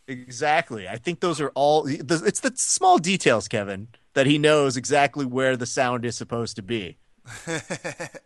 Exactly. 0.06 0.88
I 0.88 0.96
think 0.96 1.18
those 1.20 1.40
are 1.40 1.50
all. 1.56 1.86
It's 1.88 2.40
the 2.40 2.52
small 2.54 2.98
details, 2.98 3.48
Kevin, 3.48 3.88
that 4.14 4.26
he 4.26 4.38
knows 4.38 4.76
exactly 4.76 5.26
where 5.26 5.56
the 5.56 5.66
sound 5.66 6.04
is 6.04 6.16
supposed 6.16 6.54
to 6.56 6.62
be. 6.62 6.96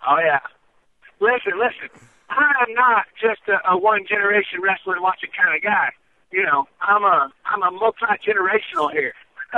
Oh 0.07 0.19
yeah. 0.19 0.41
Listen, 1.23 1.53
listen. 1.57 1.89
I 2.29 2.65
am 2.67 2.75
not 2.75 3.07
just 3.21 3.43
a, 3.47 3.61
a 3.71 3.79
one 3.79 4.05
generation 4.09 4.61
wrestler 4.61 5.01
watching 5.01 5.31
kind 5.41 5.55
of 5.55 5.63
guy. 5.63 5.91
You 6.33 6.43
know, 6.43 6.67
I'm 6.81 7.05
a 7.05 7.31
I'm 7.45 7.63
a 7.63 7.71
multi 7.71 8.07
generational 8.27 8.91
here. 8.91 9.15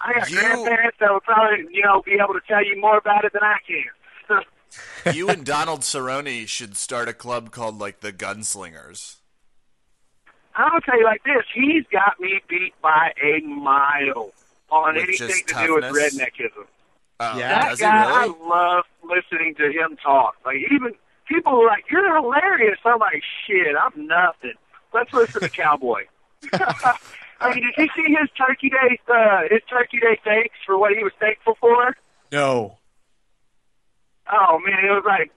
I 0.00 0.12
got 0.14 0.28
You- 0.30 0.40
grandparents 0.40 0.96
that 0.98 1.12
will 1.12 1.20
probably 1.20 1.66
you 1.70 1.82
know 1.82 2.02
be 2.02 2.14
able 2.14 2.34
to 2.34 2.40
tell 2.48 2.64
you 2.64 2.80
more 2.80 2.98
about 2.98 3.24
it 3.24 3.32
than 3.32 3.42
I 3.44 3.58
can. 3.66 5.14
you 5.14 5.28
and 5.28 5.44
Donald 5.44 5.80
Cerrone 5.82 6.48
should 6.48 6.76
start 6.76 7.08
a 7.08 7.12
club 7.14 7.52
called 7.52 7.78
like 7.78 8.00
the 8.00 8.12
Gunslingers. 8.12 9.16
I'll 10.56 10.80
tell 10.80 10.98
you 10.98 11.04
like 11.04 11.22
this: 11.22 11.44
he's 11.54 11.84
got 11.92 12.18
me 12.18 12.40
beat 12.48 12.74
by 12.82 13.12
a 13.22 13.40
mile 13.46 14.32
on 14.70 14.96
With 14.96 15.04
anything 15.04 15.44
to 15.46 15.54
do 15.66 15.74
with 15.76 15.84
toughness? 15.84 16.18
Redneckism. 17.20 17.34
Oh, 17.34 17.38
that 17.38 17.78
guy, 17.78 18.06
really? 18.06 18.34
I 18.40 18.48
love 18.48 18.84
listening 19.02 19.54
to 19.56 19.70
him 19.70 19.96
talk. 20.02 20.36
Like 20.44 20.56
even 20.70 20.92
people 21.26 21.52
are 21.60 21.66
like, 21.66 21.84
"You're 21.90 22.14
hilarious." 22.14 22.78
I'm 22.84 22.98
like, 22.98 23.22
"Shit, 23.46 23.74
I'm 23.76 24.06
nothing." 24.06 24.54
Let's 24.92 25.12
listen 25.12 25.42
to 25.42 25.48
Cowboy. 25.48 26.04
I 27.40 27.54
mean, 27.54 27.64
did 27.64 27.74
you 27.76 27.88
see 27.94 28.14
his 28.14 28.28
Turkey 28.36 28.70
Day? 28.70 28.98
Uh, 29.08 29.42
his 29.50 29.60
Turkey 29.68 29.98
Day 30.00 30.18
thanks 30.24 30.56
for 30.64 30.78
what 30.78 30.92
he 30.96 31.02
was 31.04 31.12
thankful 31.20 31.56
for? 31.60 31.96
No. 32.32 32.78
Oh 34.30 34.58
man, 34.64 34.84
it 34.84 34.90
was 34.90 35.04
like 35.06 35.30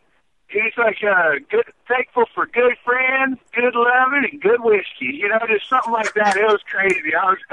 he's 0.52 0.78
like 0.78 0.98
uh, 1.03 1.36
good, 1.49 1.65
thankful 1.88 2.26
for 2.34 2.45
good 2.45 2.76
friends, 2.84 3.40
good 3.53 3.76
loving, 3.76 4.28
and 4.32 4.41
good 4.41 4.61
whiskey. 4.61 5.14
You 5.14 5.30
know, 5.30 5.40
just 5.48 5.68
something 5.69 5.94
like 5.94 6.14
that. 6.14 6.36
It 6.38 6.44
was 6.44 6.61
crazy. 6.69 7.15
I 7.15 7.26
was, 7.26 7.38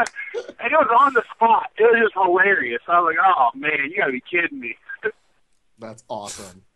and 0.61 0.73
it 0.73 0.77
was 0.77 0.97
on 0.99 1.15
the 1.15 1.23
spot. 1.35 1.71
It 1.79 1.85
was 1.85 2.01
just 2.03 2.15
hilarious. 2.15 2.83
I 2.89 3.01
was 3.01 3.15
like, 3.17 3.27
oh 3.27 3.51
man, 3.55 3.91
you 3.91 3.97
gotta 3.97 4.13
be 4.13 4.23
kidding 4.31 4.61
me. 4.61 4.77
That's 5.79 6.05
awesome. 6.09 6.63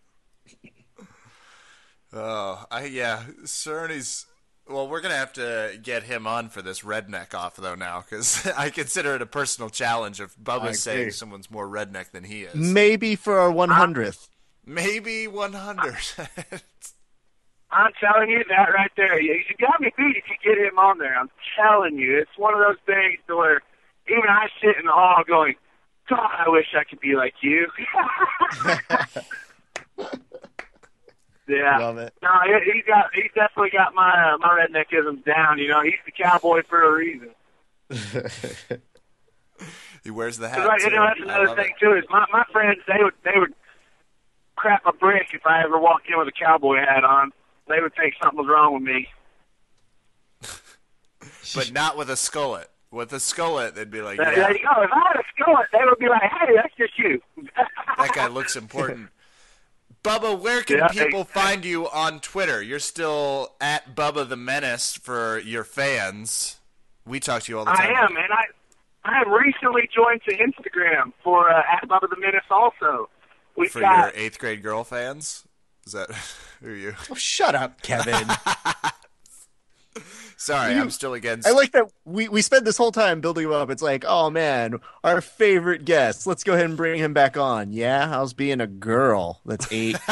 Oh, 2.14 2.66
I 2.70 2.84
yeah, 2.84 3.22
Cerrone's. 3.44 4.26
Well, 4.68 4.86
we're 4.86 5.00
gonna 5.00 5.16
have 5.16 5.32
to 5.32 5.78
get 5.82 6.02
him 6.02 6.26
on 6.26 6.50
for 6.50 6.60
this 6.60 6.80
redneck 6.80 7.32
off 7.32 7.56
though 7.56 7.74
now, 7.74 8.02
because 8.02 8.46
I 8.56 8.68
consider 8.68 9.14
it 9.14 9.22
a 9.22 9.26
personal 9.26 9.70
challenge 9.70 10.20
if 10.20 10.36
I 10.46 10.56
agree. 10.56 10.68
Bubba's 10.68 10.80
saying 10.80 11.10
someone's 11.12 11.50
more 11.50 11.66
redneck 11.66 12.10
than 12.10 12.24
he 12.24 12.42
is. 12.42 12.54
Maybe 12.54 13.16
for 13.16 13.38
our 13.38 13.50
100th. 13.50 14.28
Maybe 14.64 15.26
100. 15.26 15.96
I'm 17.72 17.92
telling 17.98 18.30
you 18.30 18.44
that 18.48 18.68
right 18.74 18.90
there. 18.96 19.20
You, 19.20 19.34
you 19.34 19.56
got 19.58 19.80
me 19.80 19.90
beat 19.96 20.16
if 20.16 20.24
you 20.28 20.36
get 20.44 20.58
him 20.58 20.78
on 20.78 20.98
there. 20.98 21.16
I'm 21.18 21.30
telling 21.56 21.96
you, 21.96 22.18
it's 22.18 22.36
one 22.36 22.54
of 22.54 22.60
those 22.60 22.76
things 22.84 23.18
where 23.26 23.62
even 24.08 24.28
I 24.28 24.48
sit 24.60 24.76
in 24.78 24.86
the 24.86 24.92
hall 24.92 25.24
going, 25.26 25.54
God, 26.08 26.30
I 26.46 26.48
wish 26.48 26.66
I 26.78 26.84
could 26.84 27.00
be 27.00 27.14
like 27.14 27.34
you. 27.40 27.66
yeah. 31.48 31.78
Love 31.78 31.98
it. 31.98 32.12
No, 32.22 32.28
he, 32.44 32.72
he's 32.72 32.84
got 32.86 33.06
he's 33.14 33.30
definitely 33.34 33.70
got 33.70 33.94
my 33.94 34.34
uh, 34.34 34.38
my 34.38 34.48
redneckisms 34.48 35.24
down. 35.24 35.58
You 35.58 35.68
know, 35.68 35.80
he's 35.82 35.94
the 36.04 36.12
cowboy 36.12 36.62
for 36.68 36.82
a 36.82 36.92
reason. 36.92 37.30
he 40.04 40.10
wears 40.10 40.38
the 40.38 40.48
hat. 40.48 40.66
like, 40.66 40.82
you 40.82 40.90
know, 40.90 41.06
that's 41.06 41.20
another 41.20 41.54
thing 41.54 41.70
it. 41.70 41.80
too. 41.80 41.94
Is 41.94 42.04
my 42.10 42.26
my 42.32 42.44
friends 42.52 42.80
they 42.86 43.02
would 43.02 43.14
they 43.24 43.38
would 43.38 43.54
crap 44.62 44.86
a 44.86 44.92
brick 44.92 45.28
if 45.34 45.44
I 45.44 45.64
ever 45.64 45.78
walked 45.78 46.08
in 46.08 46.16
with 46.16 46.28
a 46.28 46.32
cowboy 46.32 46.76
hat 46.76 47.02
on. 47.02 47.32
They 47.68 47.80
would 47.80 47.94
think 47.96 48.14
something 48.22 48.38
was 48.38 48.46
wrong 48.48 48.74
with 48.74 48.82
me. 48.84 49.08
but 51.54 51.72
not 51.72 51.98
with 51.98 52.08
a 52.08 52.14
skullet. 52.14 52.66
With 52.92 53.12
a 53.12 53.16
skullet, 53.16 53.74
they'd 53.74 53.90
be 53.90 54.02
like, 54.02 54.18
"Yeah, 54.18 54.50
you 54.50 54.58
go. 54.58 54.82
If 54.82 54.90
I 54.92 55.02
had 55.08 55.16
a 55.16 55.24
skillet, 55.34 55.66
they 55.72 55.78
would 55.82 55.98
be 55.98 56.08
like, 56.08 56.22
"Hey, 56.22 56.54
that's 56.54 56.74
just 56.76 56.98
you." 56.98 57.22
that 57.98 58.12
guy 58.14 58.26
looks 58.28 58.54
important." 58.54 59.08
Bubba, 60.04 60.38
where 60.38 60.62
can 60.62 60.78
Yeah, 60.78 60.88
people 60.88 61.24
find 61.24 61.64
you 61.64 61.88
on 61.88 62.20
Twitter? 62.20 62.60
You're 62.60 62.80
still 62.80 63.54
at 63.60 63.94
Bubba 63.94 64.28
the 64.28 64.36
Menace 64.36 64.96
for 64.96 65.38
your 65.38 65.64
fans. 65.64 66.60
We 67.06 67.18
talk 67.18 67.44
to 67.44 67.52
you 67.52 67.58
all 67.60 67.64
the 67.64 67.72
time. 67.72 67.96
I 67.96 68.04
am, 68.04 68.16
and 68.16 68.32
I 68.32 68.44
I 69.04 69.18
have 69.18 69.28
recently 69.28 69.88
joined 69.94 70.20
to 70.28 70.36
Instagram 70.36 71.12
for 71.24 71.50
uh, 71.50 71.62
at 71.72 71.88
Bubba 71.88 72.10
the 72.10 72.18
Menace. 72.18 72.44
Also, 72.50 73.08
we've 73.56 73.70
for 73.70 73.80
got 73.80 74.14
your 74.14 74.22
eighth 74.24 74.38
grade 74.38 74.62
girl 74.62 74.84
fans. 74.84 75.44
Is 75.86 75.92
that 75.92 76.10
who 76.62 76.70
are 76.70 76.74
you? 76.76 76.94
Oh, 77.10 77.14
shut 77.14 77.54
up, 77.54 77.82
Kevin. 77.82 78.26
Sorry, 80.36 80.74
You- 80.74 80.80
I'm 80.80 80.90
still 80.90 81.14
against. 81.14 81.46
I 81.46 81.52
like 81.52 81.70
that 81.72 81.86
we, 82.04 82.28
we 82.28 82.42
spent 82.42 82.64
this 82.64 82.76
whole 82.76 82.90
time 82.92 83.20
building 83.20 83.44
him 83.44 83.52
up. 83.52 83.70
It's 83.70 83.82
like, 83.82 84.04
oh 84.06 84.28
man, 84.30 84.80
our 85.04 85.20
favorite 85.20 85.84
guest. 85.84 86.26
Let's 86.26 86.42
go 86.42 86.54
ahead 86.54 86.64
and 86.64 86.76
bring 86.76 86.98
him 86.98 87.12
back 87.12 87.36
on. 87.36 87.72
Yeah, 87.72 88.08
how's 88.08 88.32
being 88.32 88.60
a 88.60 88.66
girl 88.66 89.40
that's 89.46 89.68
eight? 89.70 89.94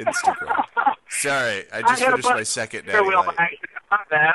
Instagram. 0.00 0.64
Sorry, 1.10 1.64
I 1.72 1.82
just 1.82 2.02
I 2.02 2.06
finished 2.10 2.28
my 2.28 2.42
second 2.42 2.86
There 2.86 2.96
daddy 2.96 3.06
will 3.08 3.24
light. 3.24 3.50
be. 3.60 3.68
My 3.90 3.98
bad. 4.10 4.34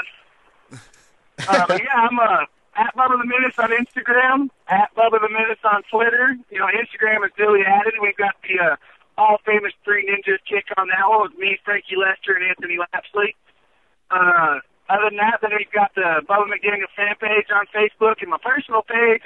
uh, 1.50 1.66
yeah, 1.70 2.08
I'm 2.10 2.20
uh, 2.20 2.46
at 2.78 2.96
Bubba 2.96 3.18
the 3.18 3.26
Menace 3.26 3.58
on 3.58 3.74
Instagram, 3.74 4.50
at 4.70 4.94
Bubba 4.96 5.20
the 5.20 5.30
Menace 5.30 5.60
on 5.66 5.82
Twitter. 5.90 6.38
You 6.50 6.60
know, 6.60 6.70
Instagram 6.70 7.26
is 7.26 7.34
newly 7.38 7.66
added. 7.66 7.96
We've 8.02 8.16
got 8.16 8.36
the 8.46 8.64
uh, 8.64 8.76
all 9.18 9.38
famous 9.46 9.74
Three 9.84 10.06
Ninjas 10.06 10.40
kick 10.46 10.70
on 10.78 10.88
that 10.90 11.10
one 11.10 11.30
with 11.30 11.38
me, 11.38 11.58
Frankie 11.66 11.98
Lester, 11.98 12.38
and 12.38 12.46
Anthony 12.46 12.78
Lapsley. 12.78 13.34
Uh, 14.14 14.62
other 14.90 15.10
than 15.10 15.18
that, 15.18 15.42
then 15.42 15.52
we've 15.58 15.72
got 15.74 15.92
the 15.96 16.22
Bubba 16.30 16.46
McDaniel 16.48 16.88
fan 16.96 17.18
page 17.20 17.50
on 17.52 17.66
Facebook 17.74 18.22
and 18.22 18.30
my 18.30 18.38
personal 18.38 18.84
page. 18.86 19.26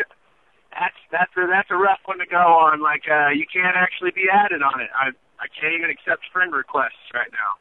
That's 0.72 0.96
that's 1.12 1.32
a, 1.36 1.46
that's 1.52 1.70
a 1.70 1.76
rough 1.76 2.00
one 2.06 2.20
to 2.20 2.26
go 2.26 2.40
on. 2.40 2.82
Like 2.82 3.04
uh, 3.12 3.36
you 3.36 3.46
can't 3.52 3.76
actually 3.76 4.12
be 4.12 4.32
added 4.32 4.64
on 4.64 4.80
it. 4.80 4.90
I 4.96 5.12
I 5.38 5.52
can't 5.52 5.76
even 5.76 5.92
accept 5.92 6.24
friend 6.32 6.56
requests 6.56 7.12
right 7.14 7.30
now. 7.36 7.60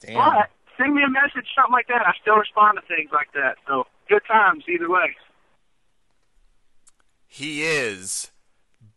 Damn. 0.00 0.14
But 0.14 0.54
send 0.78 0.94
me 0.94 1.02
a 1.02 1.10
message, 1.10 1.50
something 1.56 1.74
like 1.74 1.88
that. 1.88 2.06
I 2.06 2.14
still 2.22 2.36
respond 2.36 2.78
to 2.78 2.84
things 2.86 3.10
like 3.10 3.34
that. 3.34 3.58
So 3.66 3.90
good 4.08 4.22
times 4.26 4.64
either 4.68 4.90
way. 4.90 5.16
He 7.26 7.62
is 7.62 8.30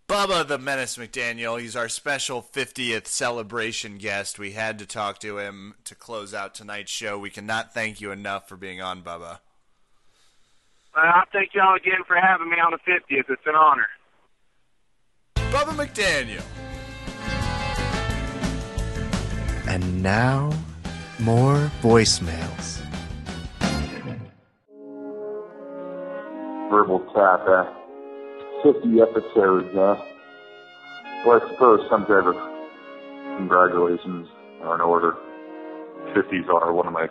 Bubba 0.08 0.48
the 0.48 0.58
Menace 0.58 0.98
McDaniel. 0.98 1.60
He's 1.60 1.76
our 1.76 1.90
special 1.90 2.42
50th 2.42 3.08
celebration 3.08 3.98
guest. 3.98 4.38
We 4.38 4.52
had 4.52 4.80
to 4.80 4.86
talk 4.86 5.20
to 5.20 5.40
him 5.40 5.76
to 5.86 5.96
close 5.96 6.34
out 6.34 6.54
tonight's 6.54 6.92
show. 6.92 7.18
We 7.18 7.30
cannot 7.30 7.74
thank 7.74 8.00
you 8.00 8.12
enough 8.12 8.48
for 8.48 8.56
being 8.56 8.82
on, 8.82 9.02
Bubba. 9.02 9.40
Uh, 10.96 11.00
I 11.00 11.24
thank 11.32 11.54
y'all 11.54 11.76
again 11.76 12.04
for 12.08 12.16
having 12.16 12.50
me 12.50 12.58
on 12.58 12.72
the 12.72 12.92
50th. 12.92 13.30
It's 13.30 13.42
an 13.46 13.56
honor. 13.56 13.88
Bubba 15.36 15.86
McDaniel. 15.86 16.44
and 19.68 20.02
now, 20.02 20.50
more 21.20 21.70
voicemails. 21.82 22.77
Verbal 26.70 27.00
Tap, 27.16 27.48
uh, 27.48 27.66
50 28.64 29.00
episodes, 29.02 29.76
uh, 29.76 29.96
well, 31.26 31.42
I 31.42 31.50
suppose 31.52 31.80
some 31.90 32.02
type 32.06 32.26
of 32.26 32.36
congratulations 33.38 34.28
are 34.64 34.76
in 34.76 34.82
order. 34.82 35.16
50s 36.16 36.48
are 36.50 36.74
one 36.74 36.88
of 36.88 36.94
my 36.94 37.08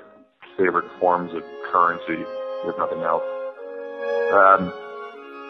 favorite 0.58 0.90
forms 1.00 1.32
of 1.32 1.42
currency, 1.72 2.22
if 2.66 2.78
nothing 2.78 3.00
else. 3.00 3.24
Um, 4.32 4.72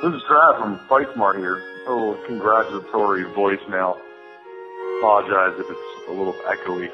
this 0.03 0.15
is 0.15 0.23
Trav 0.29 0.59
from 0.59 0.81
Fight 0.89 1.07
Smart 1.15 1.37
here. 1.37 1.63
Little 1.89 2.19
congratulatory 2.27 3.25
voicemail. 3.35 3.97
Apologize 4.99 5.59
if 5.59 5.67
it's 5.71 6.09
a 6.09 6.13
little 6.13 6.35
echoey. 6.47 6.89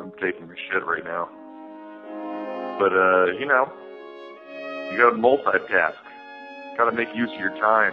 I'm 0.00 0.12
taking 0.20 0.44
a 0.44 0.56
shit 0.70 0.86
right 0.86 1.04
now. 1.04 1.28
But, 2.78 2.92
uh, 2.92 3.26
you 3.38 3.46
know, 3.46 3.72
you 4.90 4.98
gotta 4.98 5.16
multitask. 5.16 5.94
Gotta 6.76 6.92
make 6.92 7.08
use 7.14 7.30
of 7.32 7.40
your 7.40 7.56
time. 7.60 7.92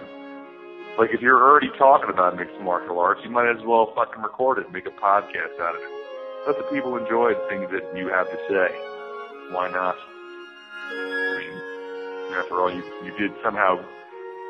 Like, 0.98 1.12
if 1.14 1.22
you're 1.22 1.40
already 1.40 1.70
talking 1.78 2.10
about 2.10 2.36
mixed 2.36 2.60
martial 2.60 3.00
arts, 3.00 3.22
you 3.24 3.30
might 3.30 3.50
as 3.50 3.64
well 3.66 3.94
fucking 3.96 4.22
record 4.22 4.60
it 4.60 4.72
make 4.72 4.86
a 4.86 4.96
podcast 5.00 5.56
out 5.60 5.76
of 5.76 5.82
it. 5.82 5.94
Let 6.48 6.58
the 6.58 6.68
people 6.72 6.96
enjoy 6.98 7.36
the 7.36 7.46
things 7.48 7.68
that 7.72 7.96
you 7.96 8.08
have 8.08 8.28
to 8.28 8.40
say. 8.48 8.68
Why 9.52 9.70
not? 9.72 9.96
I 9.96 11.36
mean, 11.40 11.56
after 12.40 12.60
all, 12.60 12.72
you, 12.72 12.84
you 13.04 13.16
did 13.18 13.32
somehow 13.44 13.80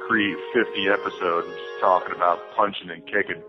create 0.07 0.38
50 0.53 0.89
episodes 0.89 1.53
talking 1.81 2.15
about 2.15 2.39
punching 2.56 2.89
and 2.89 3.06
kicking. 3.06 3.41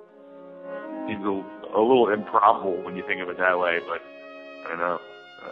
Seems 1.08 1.24
a, 1.24 1.36
a 1.76 1.80
little 1.80 2.08
improbable 2.12 2.82
when 2.82 2.96
you 2.96 3.04
think 3.06 3.20
of 3.22 3.28
it 3.28 3.38
that 3.38 3.58
way, 3.58 3.80
but 3.88 4.00
I 4.64 4.68
don't 4.68 4.78
know. 4.78 5.00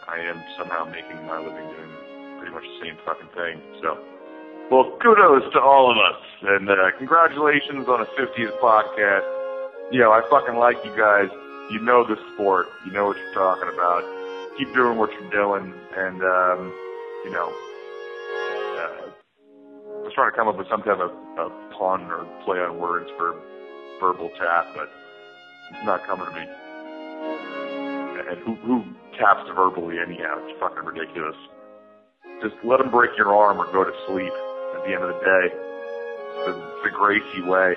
I 0.07 0.21
am 0.21 0.43
somehow 0.59 0.85
making 0.85 1.25
my 1.25 1.39
living 1.41 1.65
doing 1.65 1.93
pretty 2.39 2.53
much 2.53 2.65
the 2.65 2.79
same 2.85 2.97
fucking 3.05 3.33
thing. 3.33 3.57
So, 3.81 3.97
well, 4.70 4.93
kudos 5.01 5.51
to 5.53 5.61
all 5.61 5.90
of 5.90 5.97
us, 5.97 6.20
and 6.43 6.69
uh, 6.69 6.93
congratulations 6.99 7.89
on 7.89 8.03
a 8.03 8.09
50th 8.20 8.53
podcast. 8.61 9.24
You 9.90 10.01
know, 10.01 10.12
I 10.12 10.20
fucking 10.28 10.57
like 10.57 10.77
you 10.85 10.93
guys. 10.93 11.32
You 11.73 11.81
know 11.81 12.05
the 12.05 12.16
sport. 12.35 12.66
You 12.85 12.93
know 12.93 13.07
what 13.07 13.16
you're 13.16 13.32
talking 13.32 13.69
about. 13.73 14.05
Keep 14.59 14.74
doing 14.74 14.99
what 14.99 15.11
you're 15.12 15.31
doing, 15.31 15.73
and 15.97 16.20
um, 16.20 16.73
you 17.24 17.31
know, 17.32 17.49
uh, 18.77 19.09
I 19.09 20.05
was 20.05 20.12
trying 20.15 20.32
to 20.32 20.36
come 20.36 20.49
up 20.49 20.59
with 20.59 20.69
some 20.69 20.82
type 20.82 21.01
of, 21.01 21.16
of 21.40 21.53
pun 21.73 22.05
or 22.12 22.28
play 22.45 22.59
on 22.59 22.78
words 22.78 23.09
for 23.16 23.40
verbal 24.01 24.28
tap, 24.36 24.66
but 24.77 24.90
it's 25.73 25.85
not 25.85 26.05
coming 26.05 26.27
to 26.27 26.32
me. 26.32 26.45
And 28.28 28.39
who, 28.45 28.55
who 28.66 28.85
taps 29.16 29.49
verbally 29.57 29.97
anyhow? 29.97 30.36
It's 30.45 30.61
fucking 30.61 30.85
ridiculous. 30.85 31.36
Just 32.43 32.55
let 32.65 32.78
them 32.78 32.90
break 32.90 33.16
your 33.16 33.35
arm 33.35 33.59
or 33.59 33.73
go 33.73 33.85
to 33.85 33.93
sleep 34.07 34.32
at 34.79 34.87
the 34.87 34.95
end 34.95 35.03
of 35.03 35.11
the 35.11 35.21
day. 35.21 35.47
The, 36.47 36.51
it's 36.55 36.83
the 36.87 36.95
Gracie 36.95 37.43
way. 37.43 37.75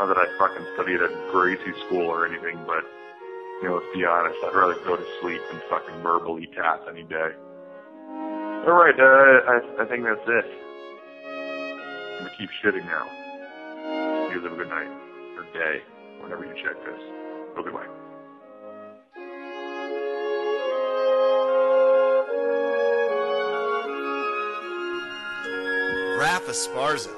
Not 0.00 0.08
that 0.08 0.18
I 0.18 0.26
fucking 0.40 0.66
studied 0.74 1.04
at 1.04 1.12
Gracie 1.30 1.76
school 1.86 2.08
or 2.08 2.26
anything, 2.26 2.58
but, 2.66 2.82
you 3.62 3.68
know, 3.68 3.78
let's 3.78 3.92
be 3.94 4.02
honest, 4.02 4.40
I'd 4.42 4.56
rather 4.56 4.74
go 4.82 4.96
to 4.96 5.06
sleep 5.20 5.40
than 5.52 5.60
fucking 5.70 6.02
verbally 6.02 6.48
tap 6.56 6.88
any 6.88 7.04
day. 7.04 7.30
Alright, 8.66 8.98
uh, 8.98 9.36
I, 9.44 9.56
I 9.82 9.84
think 9.86 10.02
that's 10.08 10.24
it. 10.26 10.46
I'm 11.28 12.24
gonna 12.24 12.34
keep 12.40 12.50
shitting 12.64 12.86
now. 12.88 13.06
You 14.32 14.40
guys 14.40 14.44
have 14.48 14.52
a 14.52 14.56
good 14.56 14.72
night, 14.72 14.90
or 15.36 15.44
day, 15.52 15.84
whenever 16.22 16.44
you 16.44 16.54
check 16.64 16.74
this. 16.82 17.02
Go 17.54 17.62
goodbye. 17.62 18.03
Raph 26.18 26.46
Esparza, 26.46 27.12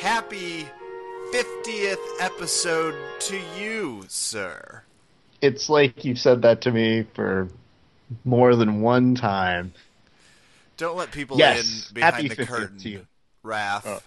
happy 0.00 0.68
50th 1.32 1.96
episode 2.20 2.94
to 3.20 3.40
you, 3.58 4.04
sir. 4.08 4.82
It's 5.40 5.70
like 5.70 6.04
you've 6.04 6.18
said 6.18 6.42
that 6.42 6.60
to 6.62 6.70
me 6.70 7.06
for 7.14 7.48
more 8.24 8.54
than 8.54 8.82
one 8.82 9.14
time. 9.14 9.72
Don't 10.76 10.96
let 10.96 11.10
people 11.10 11.38
Yes, 11.38 11.88
in 11.88 11.94
behind 11.94 12.14
happy 12.14 12.28
the 12.28 12.36
50th 12.36 12.46
curtain, 12.46 12.78
to 12.78 12.88
you. 12.90 13.06
Raph. 13.44 13.86
Uh, 13.86 14.00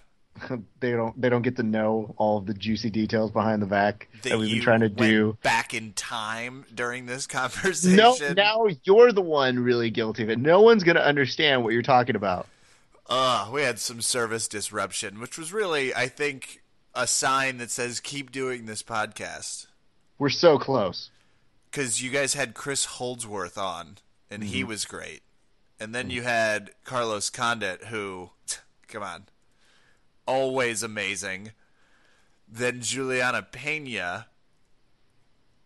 oh. 0.51 0.59
they 0.79 0.91
don't 0.91 1.19
they 1.19 1.27
don't 1.29 1.41
get 1.41 1.55
to 1.57 1.63
know 1.63 2.13
all 2.17 2.37
of 2.37 2.45
the 2.45 2.53
juicy 2.53 2.89
details 2.89 3.31
behind 3.31 3.61
the 3.61 3.65
back 3.65 4.07
that, 4.21 4.29
that 4.29 4.39
we've 4.39 4.51
been 4.51 4.61
trying 4.61 4.79
to 4.79 4.87
went 4.87 4.97
do. 4.97 5.37
back 5.43 5.73
in 5.73 5.93
time 5.93 6.63
during 6.73 7.05
this 7.05 7.27
conversation. 7.27 7.95
No, 7.97 8.15
now 8.35 8.67
you're 8.83 9.11
the 9.11 9.21
one 9.21 9.59
really 9.59 9.89
guilty 9.89 10.23
of 10.23 10.29
it. 10.29 10.39
No 10.39 10.61
one's 10.61 10.83
going 10.83 10.95
to 10.95 11.05
understand 11.05 11.63
what 11.63 11.73
you're 11.73 11.81
talking 11.81 12.15
about. 12.15 12.47
Uh, 13.13 13.49
we 13.51 13.61
had 13.61 13.77
some 13.77 13.99
service 14.01 14.47
disruption, 14.47 15.19
which 15.19 15.37
was 15.37 15.51
really, 15.51 15.93
I 15.93 16.07
think, 16.07 16.61
a 16.95 17.05
sign 17.05 17.57
that 17.57 17.69
says 17.69 17.99
keep 17.99 18.31
doing 18.31 18.67
this 18.67 18.81
podcast. 18.81 19.67
We're 20.17 20.29
so 20.29 20.57
close. 20.57 21.09
Because 21.69 22.01
you 22.01 22.09
guys 22.09 22.35
had 22.35 22.53
Chris 22.53 22.85
Holdsworth 22.85 23.57
on, 23.57 23.97
and 24.29 24.45
he 24.45 24.63
Mhm. 24.63 24.67
was 24.67 24.85
great. 24.85 25.23
And 25.77 25.93
then 25.93 26.09
you 26.09 26.21
had 26.23 26.71
Carlos 26.85 27.29
Condit, 27.29 27.85
who, 27.85 28.31
come 28.87 29.03
on, 29.03 29.27
always 30.25 30.81
amazing. 30.81 31.51
Then 32.47 32.81
Julianna 32.81 33.41
Peña. 33.43 34.27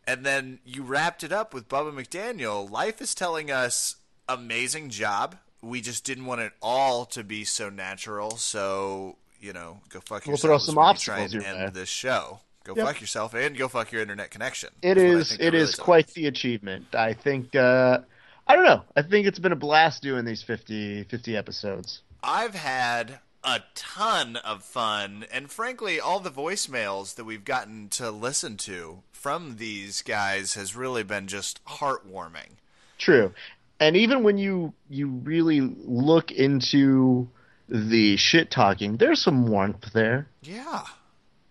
And 0.08 0.26
then 0.26 0.62
you 0.66 0.82
wrapped 0.82 1.24
it 1.24 1.32
up 1.32 1.54
with 1.54 1.70
Bubba 1.70 1.94
McDaniel. 1.94 2.68
Life 2.68 3.02
is 3.02 3.14
telling 3.14 3.52
us 3.52 3.98
amazing 4.28 4.90
job. 4.90 5.38
We 5.66 5.82
just 5.82 6.04
didn't 6.04 6.26
want 6.26 6.42
it 6.42 6.54
all 6.62 7.06
to 7.08 7.24
be 7.24 7.44
so 7.44 7.70
natural. 7.70 8.32
So, 8.38 9.18
you 9.40 9.54
know, 9.54 9.80
go 9.90 10.00
fuck 10.00 10.26
yourself. 10.26 10.28
We'll 10.28 10.38
throw 10.38 10.58
some 10.60 10.78
obstacles 10.78 11.32
try 11.32 11.40
and 11.40 11.58
way. 11.58 11.64
end 11.66 11.74
this 11.74 11.90
show. 11.90 12.40
Go 12.64 12.74
Yep. 12.76 12.86
fuck 12.86 13.02
yourself 13.02 13.34
and 13.36 13.56
go 13.58 13.68
fuck 13.68 13.92
your 13.92 14.02
internet 14.02 14.32
connection. 14.32 14.70
It 14.82 14.96
That's 14.96 14.98
what 14.98 15.06
I 15.06 15.20
is 15.20 15.32
it 15.34 15.38
they're 15.40 15.56
is 15.56 15.78
really 15.78 15.84
quite 15.84 16.08
the 16.10 16.28
achievement. 16.28 16.96
I 16.96 17.14
think 17.14 17.56
uh 17.56 18.00
I 18.48 18.56
don't 18.56 18.66
know. 18.66 18.84
I 18.96 19.02
think 19.02 19.26
it's 19.28 19.40
been 19.40 19.52
a 19.52 19.56
blast 19.56 20.04
doing 20.04 20.24
these 20.26 20.44
50, 20.44 21.04
50 21.06 21.36
episodes. 21.36 22.02
I've 22.24 22.54
had 22.56 23.20
a 23.44 23.62
ton 23.76 24.36
of 24.38 24.64
fun, 24.64 25.26
and 25.32 25.52
frankly, 25.52 26.00
all 26.00 26.20
the 26.20 26.32
voicemails 26.32 27.16
that 27.16 27.24
we've 27.26 27.46
gotten 27.46 27.90
to 27.90 28.10
listen 28.12 28.58
to 28.58 29.02
from 29.12 29.58
these 29.58 30.02
guys 30.04 30.54
has 30.56 30.76
really 30.76 31.04
been 31.04 31.28
just 31.28 31.64
heartwarming. 31.66 32.58
True. 32.98 33.34
And 33.80 33.96
even 33.98 34.24
when 34.24 34.38
you 34.38 34.74
you 34.90 35.08
really 35.08 35.60
look 35.62 36.32
into 36.32 37.28
the 37.68 38.16
shit 38.18 38.52
talking, 38.52 38.98
there's 38.98 39.22
some 39.22 39.48
warmth 39.48 39.92
there. 39.94 40.28
Yeah. 40.42 40.84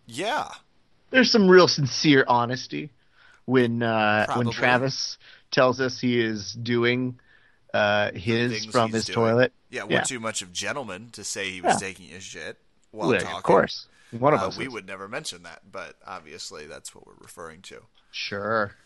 Yeah. 0.07 0.49
There's 1.11 1.31
some 1.31 1.49
real 1.49 1.69
sincere 1.69 2.25
honesty 2.27 2.91
when 3.45 3.83
uh, 3.83 4.27
when 4.37 4.51
Travis 4.51 5.19
tells 5.51 5.81
us 5.81 6.01
he 6.01 6.19
is 6.21 6.53
doing 6.55 7.19
uh, 7.73 8.11
his 8.13 8.65
from 8.67 8.91
his 8.93 9.05
doing. 9.07 9.15
toilet. 9.15 9.53
Yeah, 9.71 9.85
we're 9.85 10.03
too 10.03 10.21
much 10.21 10.41
of 10.43 10.53
gentlemen 10.53 11.11
to 11.13 11.25
say 11.25 11.51
he 11.51 11.61
was 11.61 11.75
Yeah. 11.75 11.89
taking 11.89 12.07
his 12.09 12.23
shit 12.23 12.59
while 12.91 13.13
talking. 13.13 13.29
of 13.37 13.43
course. 13.43 13.87
One 14.13 14.33
of 14.33 14.41
Uh, 14.41 14.47
us 14.47 14.57
We 14.57 14.67
is. 14.67 14.73
would 14.73 14.87
never 14.87 15.09
mention 15.09 15.43
that, 15.43 15.63
but 15.73 15.97
obviously 16.07 16.67
that's 16.67 16.95
what 16.95 17.05
we're 17.07 17.15
referring 17.21 17.63
to. 17.63 17.83
Sure. 18.13 18.77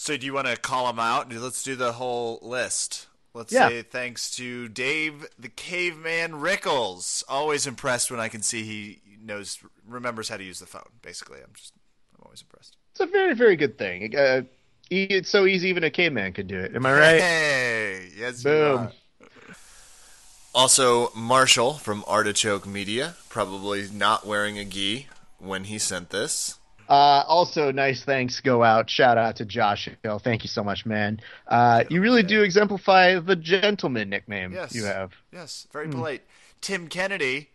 So 0.00 0.16
do 0.16 0.24
you 0.24 0.32
want 0.32 0.46
to 0.46 0.56
call 0.56 0.86
them 0.86 1.00
out? 1.00 1.32
Let's 1.32 1.64
do 1.64 1.74
the 1.74 1.94
whole 1.94 2.38
list. 2.40 3.08
Let's 3.34 3.52
Yeah. 3.52 3.68
say 3.68 3.82
thanks 3.82 4.30
to 4.36 4.68
Dave 4.68 5.26
the 5.36 5.48
Caveman 5.48 6.36
Rickels. 6.36 7.24
Always 7.28 7.66
impressed 7.66 8.08
when 8.08 8.20
I 8.20 8.28
can 8.28 8.40
see 8.40 8.62
he 8.62 9.00
knows 9.20 9.58
remembers 9.84 10.28
how 10.28 10.36
to 10.36 10.44
use 10.44 10.60
the 10.60 10.66
phone. 10.66 10.88
Basically, 11.02 11.40
I'm 11.40 11.50
just 11.52 11.72
I'm 12.14 12.22
always 12.26 12.42
impressed. 12.42 12.76
It's 12.92 13.00
a 13.00 13.06
very 13.06 13.34
very 13.34 13.56
good 13.56 13.76
thing. 13.76 14.14
Uh, 14.16 14.42
it's 14.88 15.30
so 15.30 15.46
easy 15.46 15.68
even 15.68 15.82
a 15.82 15.90
caveman 15.90 16.32
could 16.32 16.46
do 16.46 16.60
it. 16.60 16.76
Am 16.76 16.86
I 16.86 16.92
right? 16.92 17.20
Hey, 17.20 18.12
yes, 18.16 18.44
you 18.44 18.50
Boom. 18.50 18.92
Also, 20.54 21.10
Marshall 21.12 21.74
from 21.74 22.04
Artichoke 22.06 22.66
Media, 22.68 23.16
probably 23.28 23.88
not 23.92 24.24
wearing 24.24 24.60
a 24.60 24.64
gi 24.64 25.08
when 25.38 25.64
he 25.64 25.76
sent 25.76 26.10
this. 26.10 26.57
Uh, 26.88 27.22
also, 27.28 27.70
nice 27.70 28.02
thanks 28.02 28.40
go 28.40 28.62
out. 28.64 28.88
Shout 28.88 29.18
out 29.18 29.36
to 29.36 29.44
Josh 29.44 29.88
Hill. 30.02 30.18
Thank 30.18 30.42
you 30.42 30.48
so 30.48 30.64
much, 30.64 30.86
man. 30.86 31.20
Uh, 31.46 31.84
you 31.90 32.00
really 32.00 32.22
do 32.22 32.42
exemplify 32.42 33.18
the 33.20 33.36
gentleman 33.36 34.08
nickname 34.08 34.52
Yes. 34.52 34.74
you 34.74 34.84
have. 34.84 35.12
Yes, 35.32 35.66
very 35.72 35.86
Hmm. 35.86 35.92
polite. 35.92 36.22
Tim 36.62 36.88
Kennedy, 36.88 37.50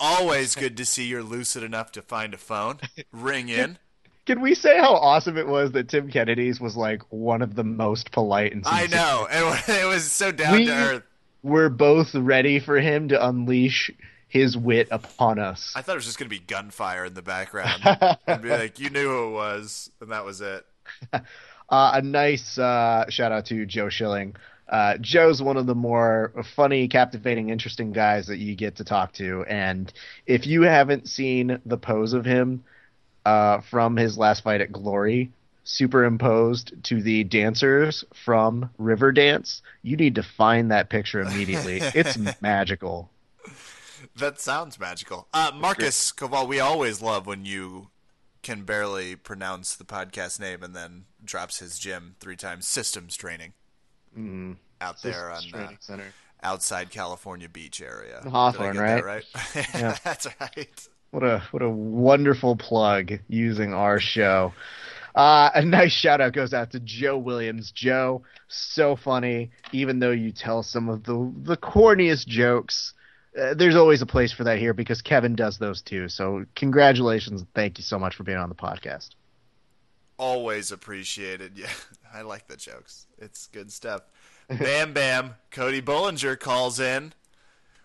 always 0.00 0.54
good 0.54 0.76
to 0.76 0.84
see 0.84 1.04
you're 1.06 1.22
lucid 1.22 1.62
enough 1.62 1.92
to 1.92 2.02
find 2.02 2.34
a 2.34 2.38
phone. 2.38 2.78
Ring 3.12 3.48
in. 3.48 3.78
Can 4.26 4.40
we 4.40 4.54
say 4.54 4.78
how 4.78 4.94
awesome 4.94 5.36
it 5.36 5.46
was 5.46 5.72
that 5.72 5.88
Tim 5.90 6.10
Kennedy's 6.10 6.58
was 6.58 6.76
like 6.76 7.02
one 7.10 7.42
of 7.42 7.54
the 7.54 7.64
most 7.64 8.10
polite 8.10 8.52
and 8.54 8.62
I 8.66 8.86
know. 8.86 9.28
It, 9.30 9.68
it 9.82 9.86
was 9.86 10.10
so 10.10 10.32
down 10.32 10.52
we 10.54 10.66
to 10.66 10.72
earth. 10.72 11.02
We're 11.42 11.68
both 11.68 12.14
ready 12.14 12.58
for 12.58 12.80
him 12.80 13.08
to 13.08 13.26
unleash 13.28 13.90
his 14.28 14.56
wit 14.56 14.88
upon 14.90 15.38
us. 15.38 15.72
I 15.76 15.82
thought 15.82 15.92
it 15.92 15.96
was 15.96 16.06
just 16.06 16.18
going 16.18 16.28
to 16.28 16.36
be 16.36 16.44
gunfire 16.44 17.04
in 17.04 17.14
the 17.14 17.22
background. 17.22 17.82
and 18.26 18.42
be 18.42 18.50
like, 18.50 18.78
you 18.78 18.90
knew 18.90 19.08
who 19.08 19.28
it 19.28 19.32
was, 19.32 19.90
and 20.00 20.10
that 20.10 20.24
was 20.24 20.40
it. 20.40 20.66
Uh, 21.68 21.92
a 21.94 22.02
nice 22.02 22.58
uh, 22.58 23.08
shout 23.08 23.32
out 23.32 23.46
to 23.46 23.64
Joe 23.64 23.88
Schilling. 23.88 24.36
Uh, 24.68 24.96
Joe's 24.98 25.42
one 25.42 25.56
of 25.56 25.66
the 25.66 25.74
more 25.74 26.32
funny, 26.54 26.88
captivating, 26.88 27.50
interesting 27.50 27.92
guys 27.92 28.26
that 28.26 28.38
you 28.38 28.54
get 28.54 28.76
to 28.76 28.84
talk 28.84 29.12
to. 29.14 29.44
And 29.48 29.92
if 30.26 30.46
you 30.46 30.62
haven't 30.62 31.08
seen 31.08 31.60
the 31.66 31.76
pose 31.76 32.12
of 32.12 32.24
him 32.24 32.64
uh, 33.24 33.60
from 33.60 33.96
his 33.96 34.16
last 34.18 34.42
fight 34.42 34.60
at 34.60 34.72
Glory, 34.72 35.32
superimposed 35.64 36.82
to 36.84 37.02
the 37.02 37.24
dancers 37.24 38.04
from 38.24 38.70
Riverdance, 38.78 39.62
you 39.82 39.96
need 39.96 40.14
to 40.16 40.22
find 40.22 40.70
that 40.70 40.90
picture 40.90 41.20
immediately. 41.20 41.80
it's 41.94 42.18
magical. 42.40 43.10
That 44.16 44.40
sounds 44.40 44.78
magical. 44.78 45.26
Uh, 45.34 45.50
Marcus 45.54 46.12
Kowal, 46.12 46.46
we 46.48 46.60
always 46.60 47.02
love 47.02 47.26
when 47.26 47.44
you 47.44 47.88
can 48.42 48.62
barely 48.62 49.16
pronounce 49.16 49.74
the 49.74 49.84
podcast 49.84 50.38
name 50.38 50.62
and 50.62 50.74
then 50.76 51.04
drops 51.24 51.58
his 51.58 51.78
gym 51.78 52.14
three 52.20 52.36
times. 52.36 52.66
Systems 52.66 53.16
training 53.16 53.54
Mm. 54.16 54.56
out 54.80 55.02
there 55.02 55.30
on 55.32 55.42
Systems 55.42 55.64
uh, 55.70 55.74
Center. 55.80 56.04
outside 56.42 56.90
California 56.90 57.48
Beach 57.48 57.80
area. 57.80 58.20
Hawthorne, 58.24 58.76
Did 58.76 58.82
I 58.84 58.96
get 58.96 59.04
right? 59.04 59.24
That 59.34 59.54
right? 59.56 59.68
Yeah. 59.74 59.96
That's 60.04 60.26
right. 60.40 60.88
What 61.10 61.24
a 61.24 61.42
what 61.50 61.62
a 61.62 61.68
wonderful 61.70 62.54
plug 62.56 63.12
using 63.28 63.74
our 63.74 63.98
show. 63.98 64.52
Uh, 65.16 65.50
a 65.54 65.64
nice 65.64 65.92
shout 65.92 66.20
out 66.20 66.32
goes 66.32 66.52
out 66.54 66.70
to 66.72 66.80
Joe 66.80 67.16
Williams. 67.18 67.70
Joe, 67.72 68.22
so 68.48 68.94
funny. 68.96 69.50
Even 69.72 69.98
though 70.00 70.10
you 70.12 70.30
tell 70.32 70.62
some 70.62 70.88
of 70.88 71.02
the 71.04 71.32
the 71.42 71.56
corniest 71.56 72.26
jokes, 72.28 72.94
uh, 73.40 73.54
there's 73.54 73.76
always 73.76 74.02
a 74.02 74.06
place 74.06 74.32
for 74.32 74.44
that 74.44 74.58
here 74.58 74.72
because 74.74 75.02
Kevin 75.02 75.34
does 75.34 75.58
those 75.58 75.82
too. 75.82 76.08
So 76.08 76.44
congratulations 76.54 77.40
and 77.40 77.54
thank 77.54 77.78
you 77.78 77.84
so 77.84 77.98
much 77.98 78.14
for 78.14 78.22
being 78.24 78.38
on 78.38 78.48
the 78.48 78.54
podcast. 78.54 79.10
Always 80.18 80.70
appreciated. 80.72 81.52
Yeah, 81.58 81.70
I 82.12 82.22
like 82.22 82.46
the 82.46 82.56
jokes. 82.56 83.06
It's 83.18 83.48
good 83.48 83.72
stuff. 83.72 84.02
Bam 84.48 84.92
Bam. 84.92 85.34
Cody 85.50 85.82
Bollinger 85.82 86.38
calls 86.38 86.78
in. 86.78 87.12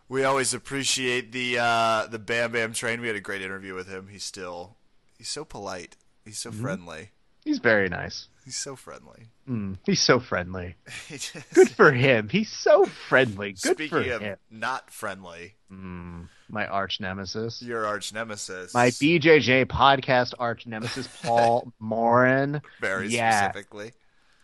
We 0.08 0.24
always 0.24 0.54
appreciate 0.54 1.32
the 1.32 1.58
uh, 1.60 2.08
the 2.08 2.20
Bam 2.20 2.52
Bam 2.52 2.74
train. 2.74 3.02
We 3.02 3.08
had 3.08 3.16
a 3.16 3.22
great 3.22 3.42
interview 3.42 3.74
with 3.74 3.88
him. 3.88 4.08
He's 4.12 4.24
still 4.24 4.76
he's 5.18 5.30
so 5.30 5.46
polite. 5.46 5.96
He's 6.26 6.38
so 6.40 6.52
Mhm. 6.52 6.62
friendly. 6.62 7.10
He's 7.44 7.60
very 7.60 7.90
nice. 7.90 8.28
He's 8.50 8.58
so 8.58 8.76
friendly. 8.76 9.28
Mm, 9.48 9.78
he's 9.86 10.02
so 10.02 10.20
friendly. 10.20 10.74
He 11.08 11.18
just- 11.20 11.54
Good 11.54 11.70
for 11.70 11.92
him. 11.92 12.30
He's 12.30 12.50
so 12.52 12.86
friendly. 12.86 13.52
Good 13.54 13.78
for 13.78 13.84
Speaking 13.86 14.12
of 14.12 14.22
him. 14.22 14.38
not 14.50 14.90
friendly, 14.90 15.54
Mm, 15.72 16.30
my 16.50 16.66
arch 16.66 17.00
nemesis. 17.00 17.62
your 17.62 17.86
arch 17.86 18.12
nemesis. 18.12 18.74
My 18.74 18.88
BJJ 18.90 19.66
podcast 19.66 20.34
arch 20.40 20.66
nemesis, 20.66 21.08
Paul 21.24 21.72
Morin. 21.80 22.62
very 22.82 23.10
yeah. 23.10 23.52
specifically. 23.52 23.92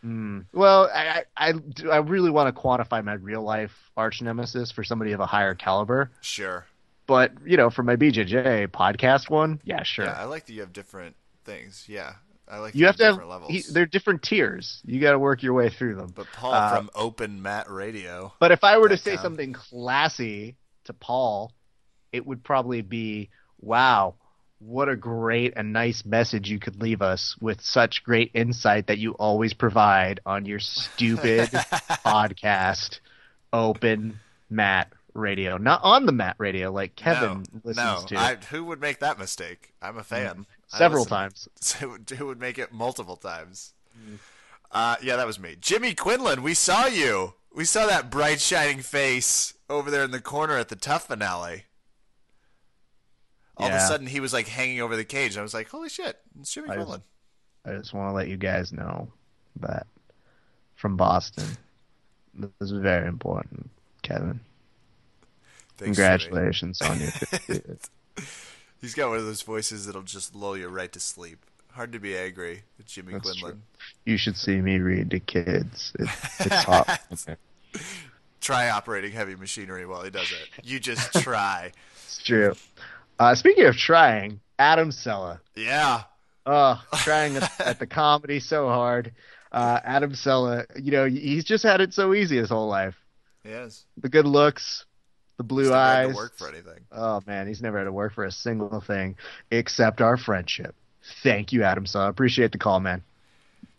Mm. 0.06 0.45
Well, 0.53 0.88
I, 0.94 1.23
I, 1.36 1.48
I 1.49 1.88
I 1.94 1.98
really 1.98 2.30
want 2.30 2.56
to 2.56 2.61
quantify 2.61 3.03
my 3.03 3.14
real 3.14 3.41
life 3.41 3.90
arch 3.98 4.22
nemesis 4.22 4.69
for 4.72 4.84
somebody 4.84 5.14
of 5.14 5.19
a 5.19 5.26
higher 5.26 5.56
caliber. 5.56 6.11
Sure. 6.22 6.68
But, 7.07 7.32
you 7.44 7.57
know, 7.57 7.72
for 7.72 7.82
my 7.82 7.95
BJJ 7.95 8.68
podcast 8.68 9.32
one, 9.32 9.60
yeah, 9.64 9.82
sure. 9.82 10.06
Yeah, 10.06 10.14
I 10.19 10.26
like 10.26 10.45
that 10.45 10.53
you 10.53 10.61
have 10.61 10.73
different 10.73 11.15
things. 11.44 11.86
Yeah, 11.88 12.14
I 12.47 12.59
like. 12.59 12.76
you 12.76 12.85
have 12.85 12.95
to 12.97 13.05
have, 13.05 13.13
different 13.15 13.30
levels. 13.30 13.51
he, 13.51 13.63
they're 13.73 13.85
different 13.85 14.22
tiers. 14.22 14.81
You 14.85 14.99
got 14.99 15.11
to 15.11 15.19
work 15.19 15.41
your 15.43 15.53
way 15.53 15.69
through 15.69 15.95
them. 15.95 16.13
But 16.15 16.27
Paul 16.34 16.53
Uh, 16.53 16.76
from 16.76 16.89
Open 16.95 17.41
Mat 17.41 17.69
Radio. 17.69 18.34
But 18.39 18.51
if 18.51 18.63
I 18.63 18.77
were 18.77 18.89
to 18.89 18.97
say 18.97 19.11
count. 19.11 19.22
something 19.22 19.53
classy 19.53 20.55
to 20.85 20.93
Paul, 20.93 21.51
it 22.11 22.26
would 22.26 22.43
probably 22.43 22.81
be, 22.81 23.30
"Wow, 23.59 24.15
what 24.59 24.89
a 24.89 24.95
great 24.95 25.53
and 25.55 25.73
nice 25.73 26.05
message 26.05 26.49
you 26.49 26.59
could 26.59 26.81
leave 26.81 27.01
us 27.01 27.35
with 27.39 27.61
such 27.61 28.03
great 28.03 28.31
insight 28.34 28.88
that 28.88 28.97
you 28.97 29.11
always 29.13 29.53
provide 29.53 30.19
on 30.26 30.45
your 30.45 30.59
stupid 30.59 31.49
podcast, 32.05 32.99
Open 33.51 34.19
Mat 34.49 34.91
Radio, 35.13 35.57
not 35.57 35.81
on 35.84 36.05
the 36.05 36.11
Mat 36.11 36.35
Radio 36.38 36.72
like 36.72 36.95
Kevin 36.95 37.43
no, 37.53 37.61
listens 37.63 38.01
no, 38.03 38.07
to 38.07 38.17
I, 38.17 38.35
who 38.35 38.65
would 38.65 38.81
make 38.81 38.99
that 38.99 39.17
mistake? 39.19 39.73
I'm 39.81 39.97
a 39.97 40.03
fan. 40.03 40.45
I 40.49 40.55
several 40.68 41.04
listen- 41.04 41.18
times. 41.18 41.50
So 41.62 41.98
who 42.18 42.26
would 42.28 42.40
make 42.40 42.58
it 42.58 42.72
multiple 42.72 43.16
times? 43.18 43.74
Uh, 44.72 44.96
yeah, 45.02 45.16
that 45.16 45.26
was 45.28 45.40
me. 45.40 45.56
Jimmy 45.60 45.94
Quinlan, 45.94 46.44
we 46.44 46.54
saw 46.54 46.86
you. 46.86 47.34
We 47.54 47.64
saw 47.66 47.86
that 47.88 48.10
bright 48.12 48.42
shining 48.42 48.80
face 48.82 49.54
over 49.70 49.90
there 49.90 50.04
in 50.04 50.12
the 50.12 50.20
corner 50.22 50.58
at 50.58 50.68
the 50.70 50.76
TUF 50.76 51.08
finale. 51.08 51.64
All 53.58 53.68
of 53.68 53.74
a 53.74 53.80
sudden, 53.80 54.08
he 54.08 54.20
was 54.20 54.34
like 54.34 54.50
hanging 54.50 54.82
over 54.82 54.98
the 54.98 55.06
cage. 55.06 55.38
I 55.38 55.42
was 55.42 55.54
like, 55.54 55.70
"Holy 55.70 55.88
shit, 55.88 56.20
it's 56.42 56.54
Jimmy 56.54 56.72
I 56.72 56.76
Quinlan!" 56.76 57.04
I 57.66 57.72
just 57.72 57.94
want 57.94 58.10
to 58.10 58.14
let 58.14 58.28
you 58.28 58.36
guys 58.36 58.74
know 58.74 59.08
that 59.62 59.88
from 60.76 60.98
Boston, 60.98 61.46
this 62.34 62.50
is 62.60 62.72
very 62.72 63.08
important, 63.08 63.70
Kevin. 64.02 64.42
Thanks, 65.78 65.98
Jimmy. 65.98 66.10
Congratulations 66.10 66.82
on 66.82 67.00
your 67.00 67.08
50th. 67.12 67.90
He's 68.81 68.93
got 68.93 69.10
one 69.10 69.18
of 69.18 69.26
those 69.26 69.41
voices 69.41 69.85
that'll 69.85 70.03
just 70.03 70.35
lull 70.35 70.57
you 70.57 70.68
right 70.68 70.91
to 70.91 70.99
sleep. 70.99 71.45
Hard 71.72 71.91
to 71.93 71.99
be 71.99 72.18
angry 72.18 72.64
with 72.77 72.88
Jimmy 72.88 73.14
That's 73.14 73.31
Quinlan. 73.39 73.64
You 74.06 74.18
should 74.18 74.38
see 74.38 74.61
me 74.61 74.77
read 74.80 75.10
to 75.11 75.19
kids. 75.19 75.91
It, 75.99 76.10
it's 76.39 76.56
hot. 76.64 77.02
Okay. 77.11 77.35
Try 78.39 78.69
operating 78.69 79.11
heavy 79.11 79.35
machinery 79.35 79.85
while 79.85 80.03
he 80.03 80.10
does 80.10 80.31
it. 80.31 80.64
You 80.64 80.80
just 80.80 81.11
try. 81.22 81.72
It's 82.06 82.23
true. 82.23 82.53
Uh, 83.19 83.34
speaking 83.35 83.65
of 83.65 83.76
trying, 83.76 84.39
Adam 84.60 84.91
Cella. 84.91 85.41
yeah. 85.56 86.03
Oh, 86.45 86.80
trying 86.97 87.35
at, 87.38 87.60
at 87.60 87.80
the 87.80 87.88
comedy 87.88 88.39
so 88.39 88.68
hard. 88.68 89.11
Uh, 89.52 89.80
Adam 89.84 90.14
Cella, 90.14 90.65
you 90.80 90.91
know, 90.91 91.06
he's 91.06 91.43
just 91.43 91.64
had 91.64 91.81
it 91.81 91.91
so 91.91 92.14
easy 92.14 92.38
his 92.38 92.49
whole 92.49 92.68
life. 92.68 92.95
Yes. 93.43 93.85
The 93.97 94.10
good 94.10 94.27
looks, 94.27 94.85
the 95.38 95.44
blue 95.44 95.64
He's 95.64 95.72
never 95.72 95.82
had 95.84 96.06
eyes. 96.06 96.10
to 96.12 96.16
work 96.16 96.38
for 96.38 96.48
anything. 96.49 96.80
Oh 96.91 97.22
man, 97.26 97.48
he's 97.48 97.62
never 97.62 97.78
had 97.78 97.86
to 97.86 97.91
work 97.91 98.14
for 98.14 98.24
a 98.26 98.32
single 98.32 98.82
thing 98.82 99.16
except 99.52 100.02
our 100.02 100.18
friendship. 100.18 100.76
Thank 101.24 101.53
you, 101.53 101.64
Adam 101.64 101.86
Cella. 101.86 102.10
Appreciate 102.10 102.52
the 102.52 102.57
call, 102.57 102.80
man. 102.80 103.03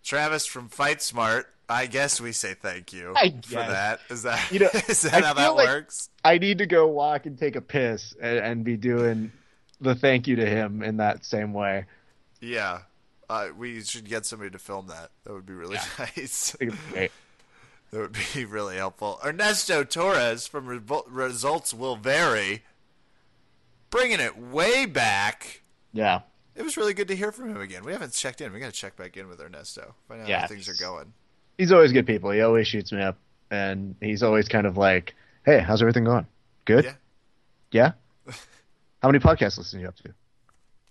Travis 0.05 0.47
from 0.47 0.69
Fight 0.69 1.03
Smart. 1.03 1.47
I 1.69 1.87
guess 1.87 2.20
we 2.20 2.31
say 2.31 2.55
thank 2.55 2.93
you 2.93 3.12
I 3.16 3.35
for 3.45 3.55
that. 3.55 3.99
Is 4.09 4.23
that 4.23 4.53
You 4.53 4.61
know, 4.61 4.69
is 4.89 5.03
that 5.03 5.15
I 5.24 5.27
how 5.27 5.35
that 5.35 5.49
like 5.57 5.66
works? 5.66 6.11
I 6.24 6.39
need 6.39 6.59
to 6.59 6.66
go 6.66 6.87
walk 6.87 7.27
and 7.27 7.37
take 7.37 7.57
a 7.57 7.61
piss 7.61 8.15
and, 8.20 8.39
and 8.39 8.65
be 8.65 8.77
doing 8.77 9.33
the 9.81 9.97
thank 9.97 10.28
you 10.28 10.37
to 10.37 10.47
him 10.47 10.83
in 10.83 10.99
that 10.99 11.24
same 11.24 11.53
way. 11.53 11.87
Yeah. 12.41 12.83
Uh, 13.28 13.49
we 13.59 13.83
should 13.83 14.09
get 14.09 14.24
somebody 14.24 14.51
to 14.53 14.59
film 14.59 14.87
that. 14.87 15.11
That 15.24 15.33
would 15.33 15.47
be 15.47 15.55
really 15.55 15.74
nice. 15.99 16.53
Think 16.53 16.70
it'd 16.73 16.87
be 16.89 16.93
great. 16.95 17.12
That 17.97 18.02
would 18.12 18.16
be 18.35 18.44
really 18.44 18.77
helpful. 18.77 19.18
Ernesto 19.24 19.82
Torres 19.82 20.47
from 20.47 20.66
Revol- 20.66 21.06
Results 21.09 21.73
Will 21.73 21.97
Vary, 21.97 22.62
bringing 23.89 24.20
it 24.20 24.36
way 24.36 24.85
back. 24.85 25.62
Yeah. 25.94 26.20
It 26.55 26.62
was 26.62 26.77
really 26.77 26.93
good 26.93 27.09
to 27.09 27.16
hear 27.16 27.32
from 27.32 27.48
him 27.51 27.60
again. 27.60 27.85
We 27.85 27.93
haven't 27.93 28.12
checked 28.12 28.43
in. 28.43 28.52
We 28.52 28.60
got 28.60 28.66
to 28.66 28.73
check 28.73 28.97
back 28.97 29.16
in 29.16 29.28
with 29.28 29.40
Ernesto. 29.40 29.94
Find 30.09 30.20
out 30.20 30.28
Yeah. 30.28 30.40
how 30.43 30.47
things 30.47 30.68
are 30.68 30.74
going. 30.74 31.14
He's 31.56 31.73
always 31.73 31.93
good 31.93 32.06
people. 32.06 32.31
He 32.32 32.43
always 32.43 32.68
shoots 32.68 32.93
me 32.93 33.01
up 33.01 33.16
and 33.51 33.94
he's 34.01 34.23
always 34.23 34.47
kind 34.48 34.66
of 34.66 34.77
like, 34.77 35.14
Hey, 35.47 35.60
how's 35.60 35.81
everything 35.81 36.05
going? 36.05 36.27
Good? 36.66 36.85
Yeah. 36.85 36.93
Yeah? 37.70 37.93
How 39.02 39.09
many 39.09 39.20
podcasts 39.20 39.56
listen 39.56 39.81
you 39.81 39.89
up 39.89 39.97
to? 39.97 40.12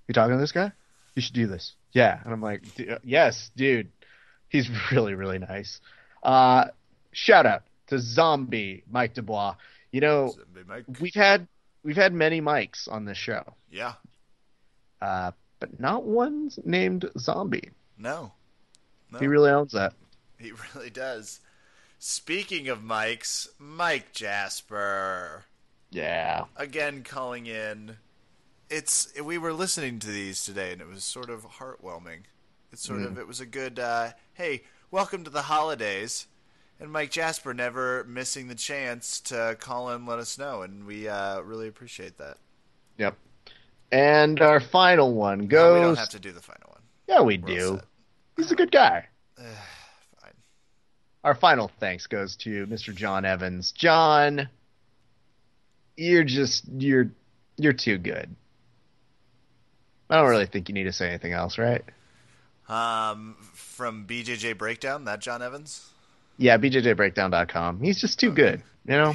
You 0.08 0.14
talking 0.14 0.34
to 0.36 0.40
this 0.40 0.52
guy? 0.54 0.72
You 1.16 1.22
should 1.22 1.34
do 1.36 1.46
this. 1.46 1.74
Yeah. 1.92 2.20
And 2.24 2.34
I'm 2.34 2.42
like, 2.42 2.64
"D- 2.76 2.90
yes, 3.04 3.52
dude. 3.56 3.90
He's 4.50 4.70
really, 4.92 5.14
really 5.14 5.38
nice. 5.40 5.82
Uh, 6.24 6.66
shout 7.16 7.46
out 7.46 7.64
to 7.88 8.00
Zombie 8.00 8.84
Mike 8.90 9.14
Dubois. 9.14 9.56
You 9.92 10.02
know, 10.02 10.36
Mike. 10.68 10.86
we've 11.00 11.14
had 11.16 11.48
we've 11.84 11.96
had 11.96 12.14
many 12.14 12.42
mics 12.42 12.92
on 12.92 13.06
this 13.06 13.18
show, 13.18 13.44
Yeah. 13.72 13.94
uh, 15.02 15.32
but 15.60 15.80
not 15.80 16.04
one 16.04 16.52
named 16.66 17.10
Zombie. 17.18 17.70
No. 17.98 18.34
No. 19.12 19.20
He 19.20 19.28
really 19.28 19.52
owns 19.52 19.72
that. 19.72 19.94
He 20.38 20.52
really 20.76 20.90
does. 20.90 21.40
Speaking 22.00 22.68
of 22.68 22.80
mics, 22.80 23.48
Mike 23.58 24.12
Jasper 24.12 25.46
Yeah. 25.92 26.46
again 26.58 27.04
calling 27.04 27.46
in. 27.46 27.98
It's 28.70 29.14
we 29.22 29.38
were 29.38 29.54
listening 29.54 30.00
to 30.00 30.08
these 30.08 30.44
today, 30.44 30.74
and 30.74 30.82
it 30.82 30.88
was 30.88 31.04
sort 31.04 31.30
of 31.30 31.46
heartwarming. 31.46 32.24
It's 32.72 32.82
sort 32.82 33.00
Mm. 33.00 33.06
of 33.08 33.18
it 33.20 33.28
was 33.28 33.40
a 33.40 33.46
good. 33.46 33.80
Uh, 33.80 34.12
hey, 34.34 34.64
welcome 34.92 35.24
to 35.24 35.30
the 35.30 35.44
holidays, 35.44 36.28
and 36.80 36.92
Mike 36.92 37.12
Jasper 37.12 37.54
never 37.54 38.04
missing 38.06 38.48
the 38.48 38.56
chance 38.56 39.20
to 39.22 39.56
call 39.60 39.90
in, 39.90 39.96
and 39.98 40.08
let 40.08 40.20
us 40.20 40.38
know, 40.38 40.62
and 40.62 40.86
we 40.86 41.08
uh, 41.08 41.40
really 41.42 41.68
appreciate 41.68 42.18
that. 42.18 42.38
Yep. 42.98 43.16
And 43.92 44.42
our 44.42 44.60
final 44.60 45.14
one 45.14 45.40
No, 45.42 45.46
goes. 45.48 45.74
we 45.76 45.82
don't 45.86 45.98
have 45.98 46.10
to 46.10 46.20
do 46.20 46.32
the 46.32 46.42
final 46.42 46.70
one. 46.70 46.82
Yeah, 47.08 47.22
we 47.22 47.38
We're 47.38 47.48
do. 47.48 47.80
He's 48.38 48.52
a 48.52 48.56
good 48.56 48.72
guy. 48.72 49.08
Fine. 49.38 50.34
Our 51.24 51.36
final 51.36 51.70
thanks 51.80 52.08
goes 52.08 52.36
to 52.38 52.66
Mr. 52.68 52.94
John 52.94 53.26
Evans. 53.26 53.72
John, 53.72 54.50
you're 55.98 56.24
just 56.24 56.66
you're 56.78 57.12
you're 57.58 57.74
too 57.74 57.98
good. 57.98 58.36
I 60.10 60.18
don't 60.18 60.30
really 60.30 60.46
think 60.46 60.68
you 60.70 60.74
need 60.76 60.84
to 60.84 60.92
say 60.94 61.08
anything 61.10 61.34
else, 61.34 61.58
right? 61.58 61.84
Um, 62.68 63.38
from 63.54 64.06
BJJ 64.06 64.58
Breakdown, 64.58 65.06
that 65.06 65.20
John 65.20 65.42
Evans. 65.42 65.90
Yeah, 66.38 66.58
bjjbreakdown.com. 66.58 67.82
He's 67.82 68.00
just 68.02 68.20
too 68.20 68.32
good, 68.32 68.62
you 68.86 68.96
know? 68.96 69.14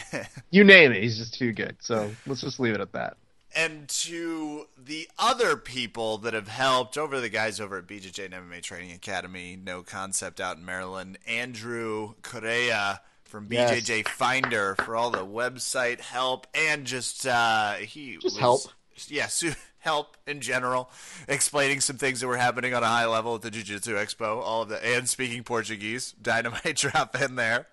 you 0.50 0.64
name 0.64 0.92
it, 0.92 1.02
he's 1.02 1.18
just 1.18 1.34
too 1.34 1.52
good. 1.52 1.76
So 1.80 2.10
let's 2.26 2.40
just 2.42 2.60
leave 2.60 2.74
it 2.74 2.80
at 2.80 2.92
that. 2.92 3.16
and 3.56 3.88
to 3.88 4.66
the 4.76 5.08
other 5.18 5.56
people 5.56 6.18
that 6.18 6.34
have 6.34 6.48
helped 6.48 6.98
over 6.98 7.20
the 7.20 7.30
guys 7.30 7.58
over 7.60 7.78
at 7.78 7.86
BJJ 7.86 8.26
and 8.26 8.34
MMA 8.34 8.60
Training 8.62 8.92
Academy, 8.92 9.56
No 9.62 9.82
Concept 9.82 10.40
out 10.40 10.58
in 10.58 10.64
Maryland, 10.64 11.18
Andrew 11.26 12.14
Correa 12.22 13.00
from 13.24 13.48
Yes. 13.50 13.80
BJJ 13.82 14.06
Finder 14.08 14.74
for 14.84 14.94
all 14.96 15.10
the 15.10 15.24
website 15.24 16.00
help 16.00 16.46
and 16.54 16.84
just 16.86 17.26
uh, 17.26 17.74
he 17.74 18.14
Just 18.14 18.24
was- 18.24 18.38
help. 18.38 18.60
Yes, 19.06 19.44
help 19.80 20.16
in 20.26 20.40
general, 20.40 20.90
explaining 21.28 21.80
some 21.80 21.96
things 21.96 22.20
that 22.20 22.26
were 22.26 22.36
happening 22.36 22.74
on 22.74 22.82
a 22.82 22.86
high 22.86 23.06
level 23.06 23.34
at 23.34 23.42
the 23.42 23.50
Jiu 23.50 23.62
Jitsu 23.62 23.94
Expo, 23.94 24.42
all 24.42 24.62
of 24.62 24.68
the 24.68 24.84
and 24.84 25.08
speaking 25.08 25.44
Portuguese, 25.44 26.12
dynamite 26.22 26.76
drop 26.76 27.20
in 27.20 27.36
there. 27.36 27.66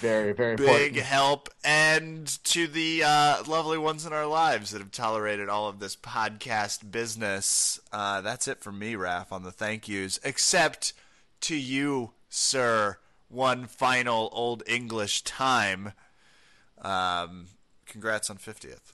Very, 0.00 0.32
very 0.32 0.56
big 0.56 0.68
important. 0.68 0.96
help. 0.98 1.48
And 1.64 2.26
to 2.44 2.66
the 2.66 3.04
uh, 3.04 3.42
lovely 3.46 3.78
ones 3.78 4.06
in 4.06 4.12
our 4.12 4.26
lives 4.26 4.70
that 4.70 4.78
have 4.78 4.90
tolerated 4.90 5.48
all 5.48 5.68
of 5.68 5.78
this 5.78 5.96
podcast 5.96 6.90
business. 6.90 7.80
Uh, 7.92 8.20
that's 8.20 8.48
it 8.48 8.60
for 8.60 8.72
me 8.72 8.94
Raph 8.94 9.32
on 9.32 9.42
the 9.42 9.52
thank 9.52 9.88
yous. 9.88 10.18
Except 10.24 10.92
to 11.42 11.56
you 11.56 12.12
sir 12.28 12.98
one 13.28 13.66
final 13.66 14.28
old 14.32 14.62
english 14.66 15.22
time. 15.22 15.92
Um, 16.80 17.46
congrats 17.86 18.30
on 18.30 18.38
50th 18.38 18.92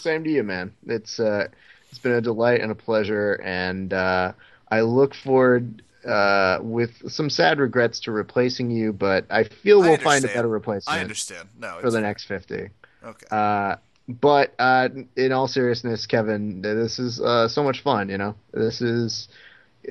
Same 0.00 0.24
to 0.24 0.30
you, 0.30 0.42
man. 0.42 0.72
It's 0.86 1.18
uh, 1.18 1.48
it's 1.90 1.98
been 1.98 2.12
a 2.12 2.20
delight 2.20 2.60
and 2.60 2.70
a 2.70 2.74
pleasure, 2.74 3.34
and 3.44 3.92
uh, 3.92 4.32
I 4.70 4.80
look 4.82 5.14
forward 5.14 5.82
uh, 6.06 6.58
with 6.62 7.10
some 7.10 7.30
sad 7.30 7.58
regrets 7.58 8.00
to 8.00 8.12
replacing 8.12 8.70
you, 8.70 8.92
but 8.92 9.26
I 9.30 9.44
feel 9.44 9.80
we'll 9.80 9.96
find 9.98 10.24
a 10.24 10.28
better 10.28 10.48
replacement. 10.48 10.96
I 10.96 11.00
understand. 11.00 11.48
No, 11.58 11.78
for 11.80 11.90
the 11.90 12.00
next 12.00 12.24
fifty. 12.24 12.68
Okay. 13.04 13.26
Uh, 13.30 13.76
but 14.08 14.54
uh, 14.58 14.88
in 15.16 15.32
all 15.32 15.48
seriousness, 15.48 16.06
Kevin, 16.06 16.62
this 16.62 16.98
is 16.98 17.20
uh, 17.20 17.48
so 17.48 17.62
much 17.62 17.82
fun. 17.82 18.08
You 18.08 18.18
know, 18.18 18.34
this 18.52 18.80
is 18.80 19.28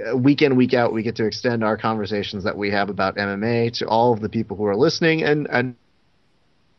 uh, 0.10 0.18
week 0.18 0.42
in 0.42 0.56
week 0.56 0.74
out. 0.74 0.94
We 0.94 1.04
get 1.04 1.16
to 1.18 1.26
extend 1.26 1.64
our 1.64 1.78
conversations 1.78 2.44
that 2.44 2.58
we 2.58 2.72
have 2.72 2.90
about 2.90 3.16
MMA 3.16 3.74
to 3.80 3.88
all 3.88 4.14
of 4.14 4.22
the 4.22 4.30
people 4.30 4.58
who 4.58 4.66
are 4.66 4.76
listening, 4.76 5.24
and 5.24 5.48
and, 5.50 5.76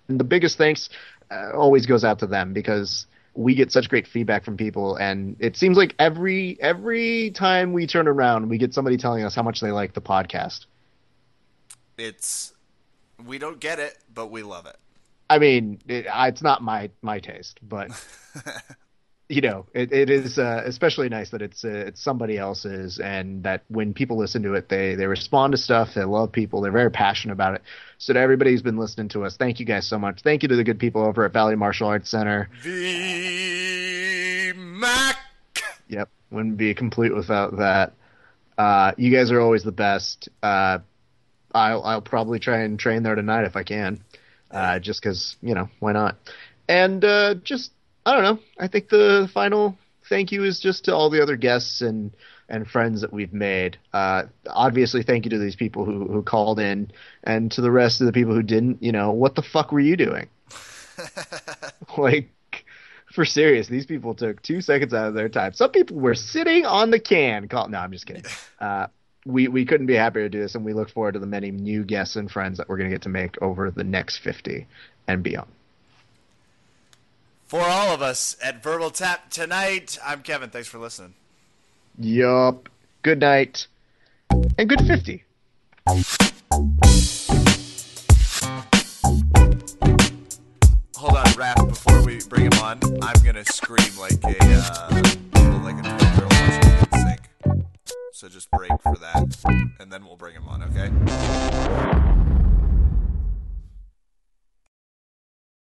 and 0.09 0.19
the 0.19 0.25
biggest 0.25 0.59
thanks 0.59 0.91
uh, 1.31 1.51
always 1.55 1.87
goes 1.87 2.05
out 2.05 2.19
to 2.21 2.27
them 2.27 2.53
because 2.53 3.07
we 3.39 3.55
get 3.55 3.71
such 3.71 3.89
great 3.89 4.07
feedback 4.07 4.45
from 4.45 4.57
people, 4.57 4.97
and 4.97 5.37
it 5.39 5.57
seems 5.57 5.77
like 5.77 5.95
every 5.99 6.59
every 6.61 7.31
time 7.31 7.73
we 7.73 7.87
turn 7.87 8.09
around, 8.09 8.49
we 8.49 8.59
get 8.59 8.75
somebody 8.75 8.97
telling 8.97 9.23
us 9.23 9.35
how 9.35 9.43
much 9.43 9.61
they 9.61 9.71
like 9.71 9.95
the 9.95 10.01
podcast. 10.03 10.67
it's 11.97 12.53
we 13.27 13.39
don't 13.39 13.59
get 13.59 13.79
it 13.81 13.99
but 14.15 14.31
we 14.31 14.45
love 14.45 14.67
it 14.67 14.77
I 15.31 15.39
mean, 15.39 15.81
it, 15.89 16.07
it's 16.09 16.43
not 16.43 16.63
my 16.63 16.91
my 17.03 17.19
taste, 17.21 17.61
but 17.63 17.91
you 19.29 19.43
know, 19.43 19.67
it, 19.75 19.93
it 19.93 20.09
is 20.09 20.39
uh, 20.39 20.63
especially 20.65 21.11
nice 21.11 21.31
that 21.31 21.43
it's 21.43 21.65
uh, 21.65 21.69
it's 21.69 22.03
somebody 22.03 22.39
else's, 22.39 22.99
and 22.99 23.43
that 23.43 23.63
when 23.69 23.93
people 23.93 24.17
listen 24.17 24.43
to 24.43 24.55
it, 24.55 24.71
they 24.71 24.95
they 24.95 25.07
respond 25.07 25.53
to 25.53 25.59
stuff. 25.59 25.91
They 25.95 26.05
love 26.05 26.33
people. 26.33 26.63
They're 26.63 26.73
very 26.73 26.91
passionate 26.91 27.35
about 27.35 27.55
it. 27.55 27.63
So 27.99 28.15
to 28.15 28.19
everybody 28.19 28.53
who's 28.53 28.63
been 28.63 28.79
listening 28.79 29.09
to 29.11 29.25
us, 29.25 29.37
thank 29.37 29.61
you 29.61 29.67
guys 29.67 29.87
so 29.87 29.99
much. 29.99 30.23
Thank 30.23 30.43
you 30.43 30.49
to 30.49 30.57
the 30.57 30.65
good 30.65 30.79
people 30.79 31.05
over 31.05 31.25
at 31.27 31.33
Valley 31.35 31.57
Martial 31.57 31.89
Arts 31.89 32.09
Center. 32.09 32.49
The 32.65 34.55
Mac 34.57 35.17
Yep, 35.89 36.09
wouldn't 36.31 36.57
be 36.57 36.73
complete 36.75 37.15
without 37.15 37.59
that. 37.59 37.93
Uh, 38.57 38.93
you 38.97 39.15
guys 39.15 39.31
are 39.31 39.41
always 39.41 39.63
the 39.63 39.73
best. 39.73 40.31
Uh, 40.43 40.79
I'll 41.55 41.83
I'll 41.83 42.03
probably 42.03 42.39
try 42.39 42.61
and 42.61 42.79
train 42.79 43.03
there 43.03 43.15
tonight 43.15 43.45
if 43.45 43.57
I 43.57 43.63
can, 43.63 44.01
uh, 44.51 44.79
just 44.79 45.03
because 45.03 45.37
you 45.43 45.55
know 45.55 45.69
why 45.81 45.93
not. 45.93 46.17
And 46.67 47.05
uh, 47.05 47.35
just 47.35 47.73
I 48.09 48.15
don't 48.15 48.23
know. 48.23 48.43
I 48.59 48.69
think 48.69 48.89
the 48.89 49.29
final 49.35 49.77
thank 50.09 50.33
you 50.33 50.43
is 50.43 50.61
just 50.61 50.87
to 50.87 50.95
all 50.95 51.11
the 51.11 51.23
other 51.23 51.37
guests 51.37 51.83
and 51.83 52.11
and 52.49 52.67
friends 52.67 53.03
that 53.03 53.13
we've 53.13 53.35
made. 53.35 53.77
Uh, 53.93 54.23
obviously, 54.47 55.03
thank 55.03 55.27
you 55.27 55.31
to 55.31 55.39
these 55.39 55.57
people 55.57 55.85
who 55.85 56.07
who 56.07 56.23
called 56.23 56.59
in, 56.59 56.91
and 57.23 57.53
to 57.53 57.61
the 57.61 57.71
rest 57.71 58.01
of 58.01 58.07
the 58.07 58.15
people 58.15 58.33
who 58.33 58.43
didn't. 58.43 58.83
You 58.83 58.93
know, 58.93 59.11
what 59.11 59.35
the 59.35 59.43
fuck 59.43 59.73
were 59.73 59.81
you 59.81 59.95
doing? 59.95 60.27
like 61.99 62.31
for 63.13 63.27
serious, 63.27 63.69
these 63.69 63.85
people 63.85 64.15
took 64.15 64.41
two 64.41 64.63
seconds 64.63 64.95
out 64.95 65.09
of 65.09 65.15
their 65.15 65.29
time. 65.29 65.53
Some 65.53 65.71
people 65.71 65.99
were 65.99 66.15
sitting 66.15 66.65
on 66.65 66.91
the 66.91 67.01
can. 67.01 67.47
Call 67.47 67.69
no, 67.69 67.77
I'm 67.77 67.93
just 67.93 68.07
kidding. 68.07 68.25
Uh, 68.59 68.87
we 69.27 69.49
we 69.49 69.67
couldn't 69.67 69.87
be 69.87 69.97
happier 69.97 70.23
to 70.23 70.31
do 70.31 70.41
this, 70.41 70.55
and 70.55 70.65
we 70.65 70.73
look 70.73 70.89
forward 70.89 71.13
to 71.13 71.19
the 71.19 71.27
many 71.27 71.51
new 71.51 71.85
guests 71.85 72.17
and 72.17 72.31
friends 72.31 72.57
that 72.57 72.71
we're 72.71 72.79
going 72.79 72.89
to 72.89 72.95
get 72.95 73.03
to 73.03 73.11
make 73.11 73.37
over 73.43 73.71
the 73.71 73.85
next 73.85 74.17
50 74.17 74.67
and 75.07 75.23
beyond. 75.23 75.51
For 77.49 77.63
all 77.63 77.95
of 77.95 78.03
us 78.03 78.37
at 78.43 78.63
verbal 78.63 78.91
tap 78.91 79.31
tonight. 79.31 79.99
I'm 80.05 80.21
kevin. 80.21 80.51
Thanks 80.51 80.69
for 80.69 80.77
listening. 80.77 81.15
Yup. 81.99 82.69
Good 83.03 83.21
night. 83.21 83.67
And 84.59 84.69
good 84.69 84.87
50. 84.87 85.25
hold 90.97 91.17
on 91.17 91.25
Raph 91.37 91.69
before 91.69 92.05
we 92.05 92.19
bring 92.29 92.47
him 92.47 92.59
on 92.61 92.81
i'm 93.01 93.23
gonna 93.25 93.45
scream 93.45 93.97
like 93.99 94.23
a 94.25 94.37
uh, 94.43 95.03
like 95.63 95.79
a 95.79 95.83
12 95.83 96.03
year 96.17 96.25
old 96.25 96.33
watching 96.93 97.65
so 98.13 98.29
just 98.29 98.51
break 98.51 98.73
for 98.83 98.97
that 98.97 99.71
and 99.79 99.93
then 99.93 100.05
we'll 100.05 100.17
bring 100.17 100.35
him 100.35 100.49
on 100.49 100.65
okay 100.65 102.18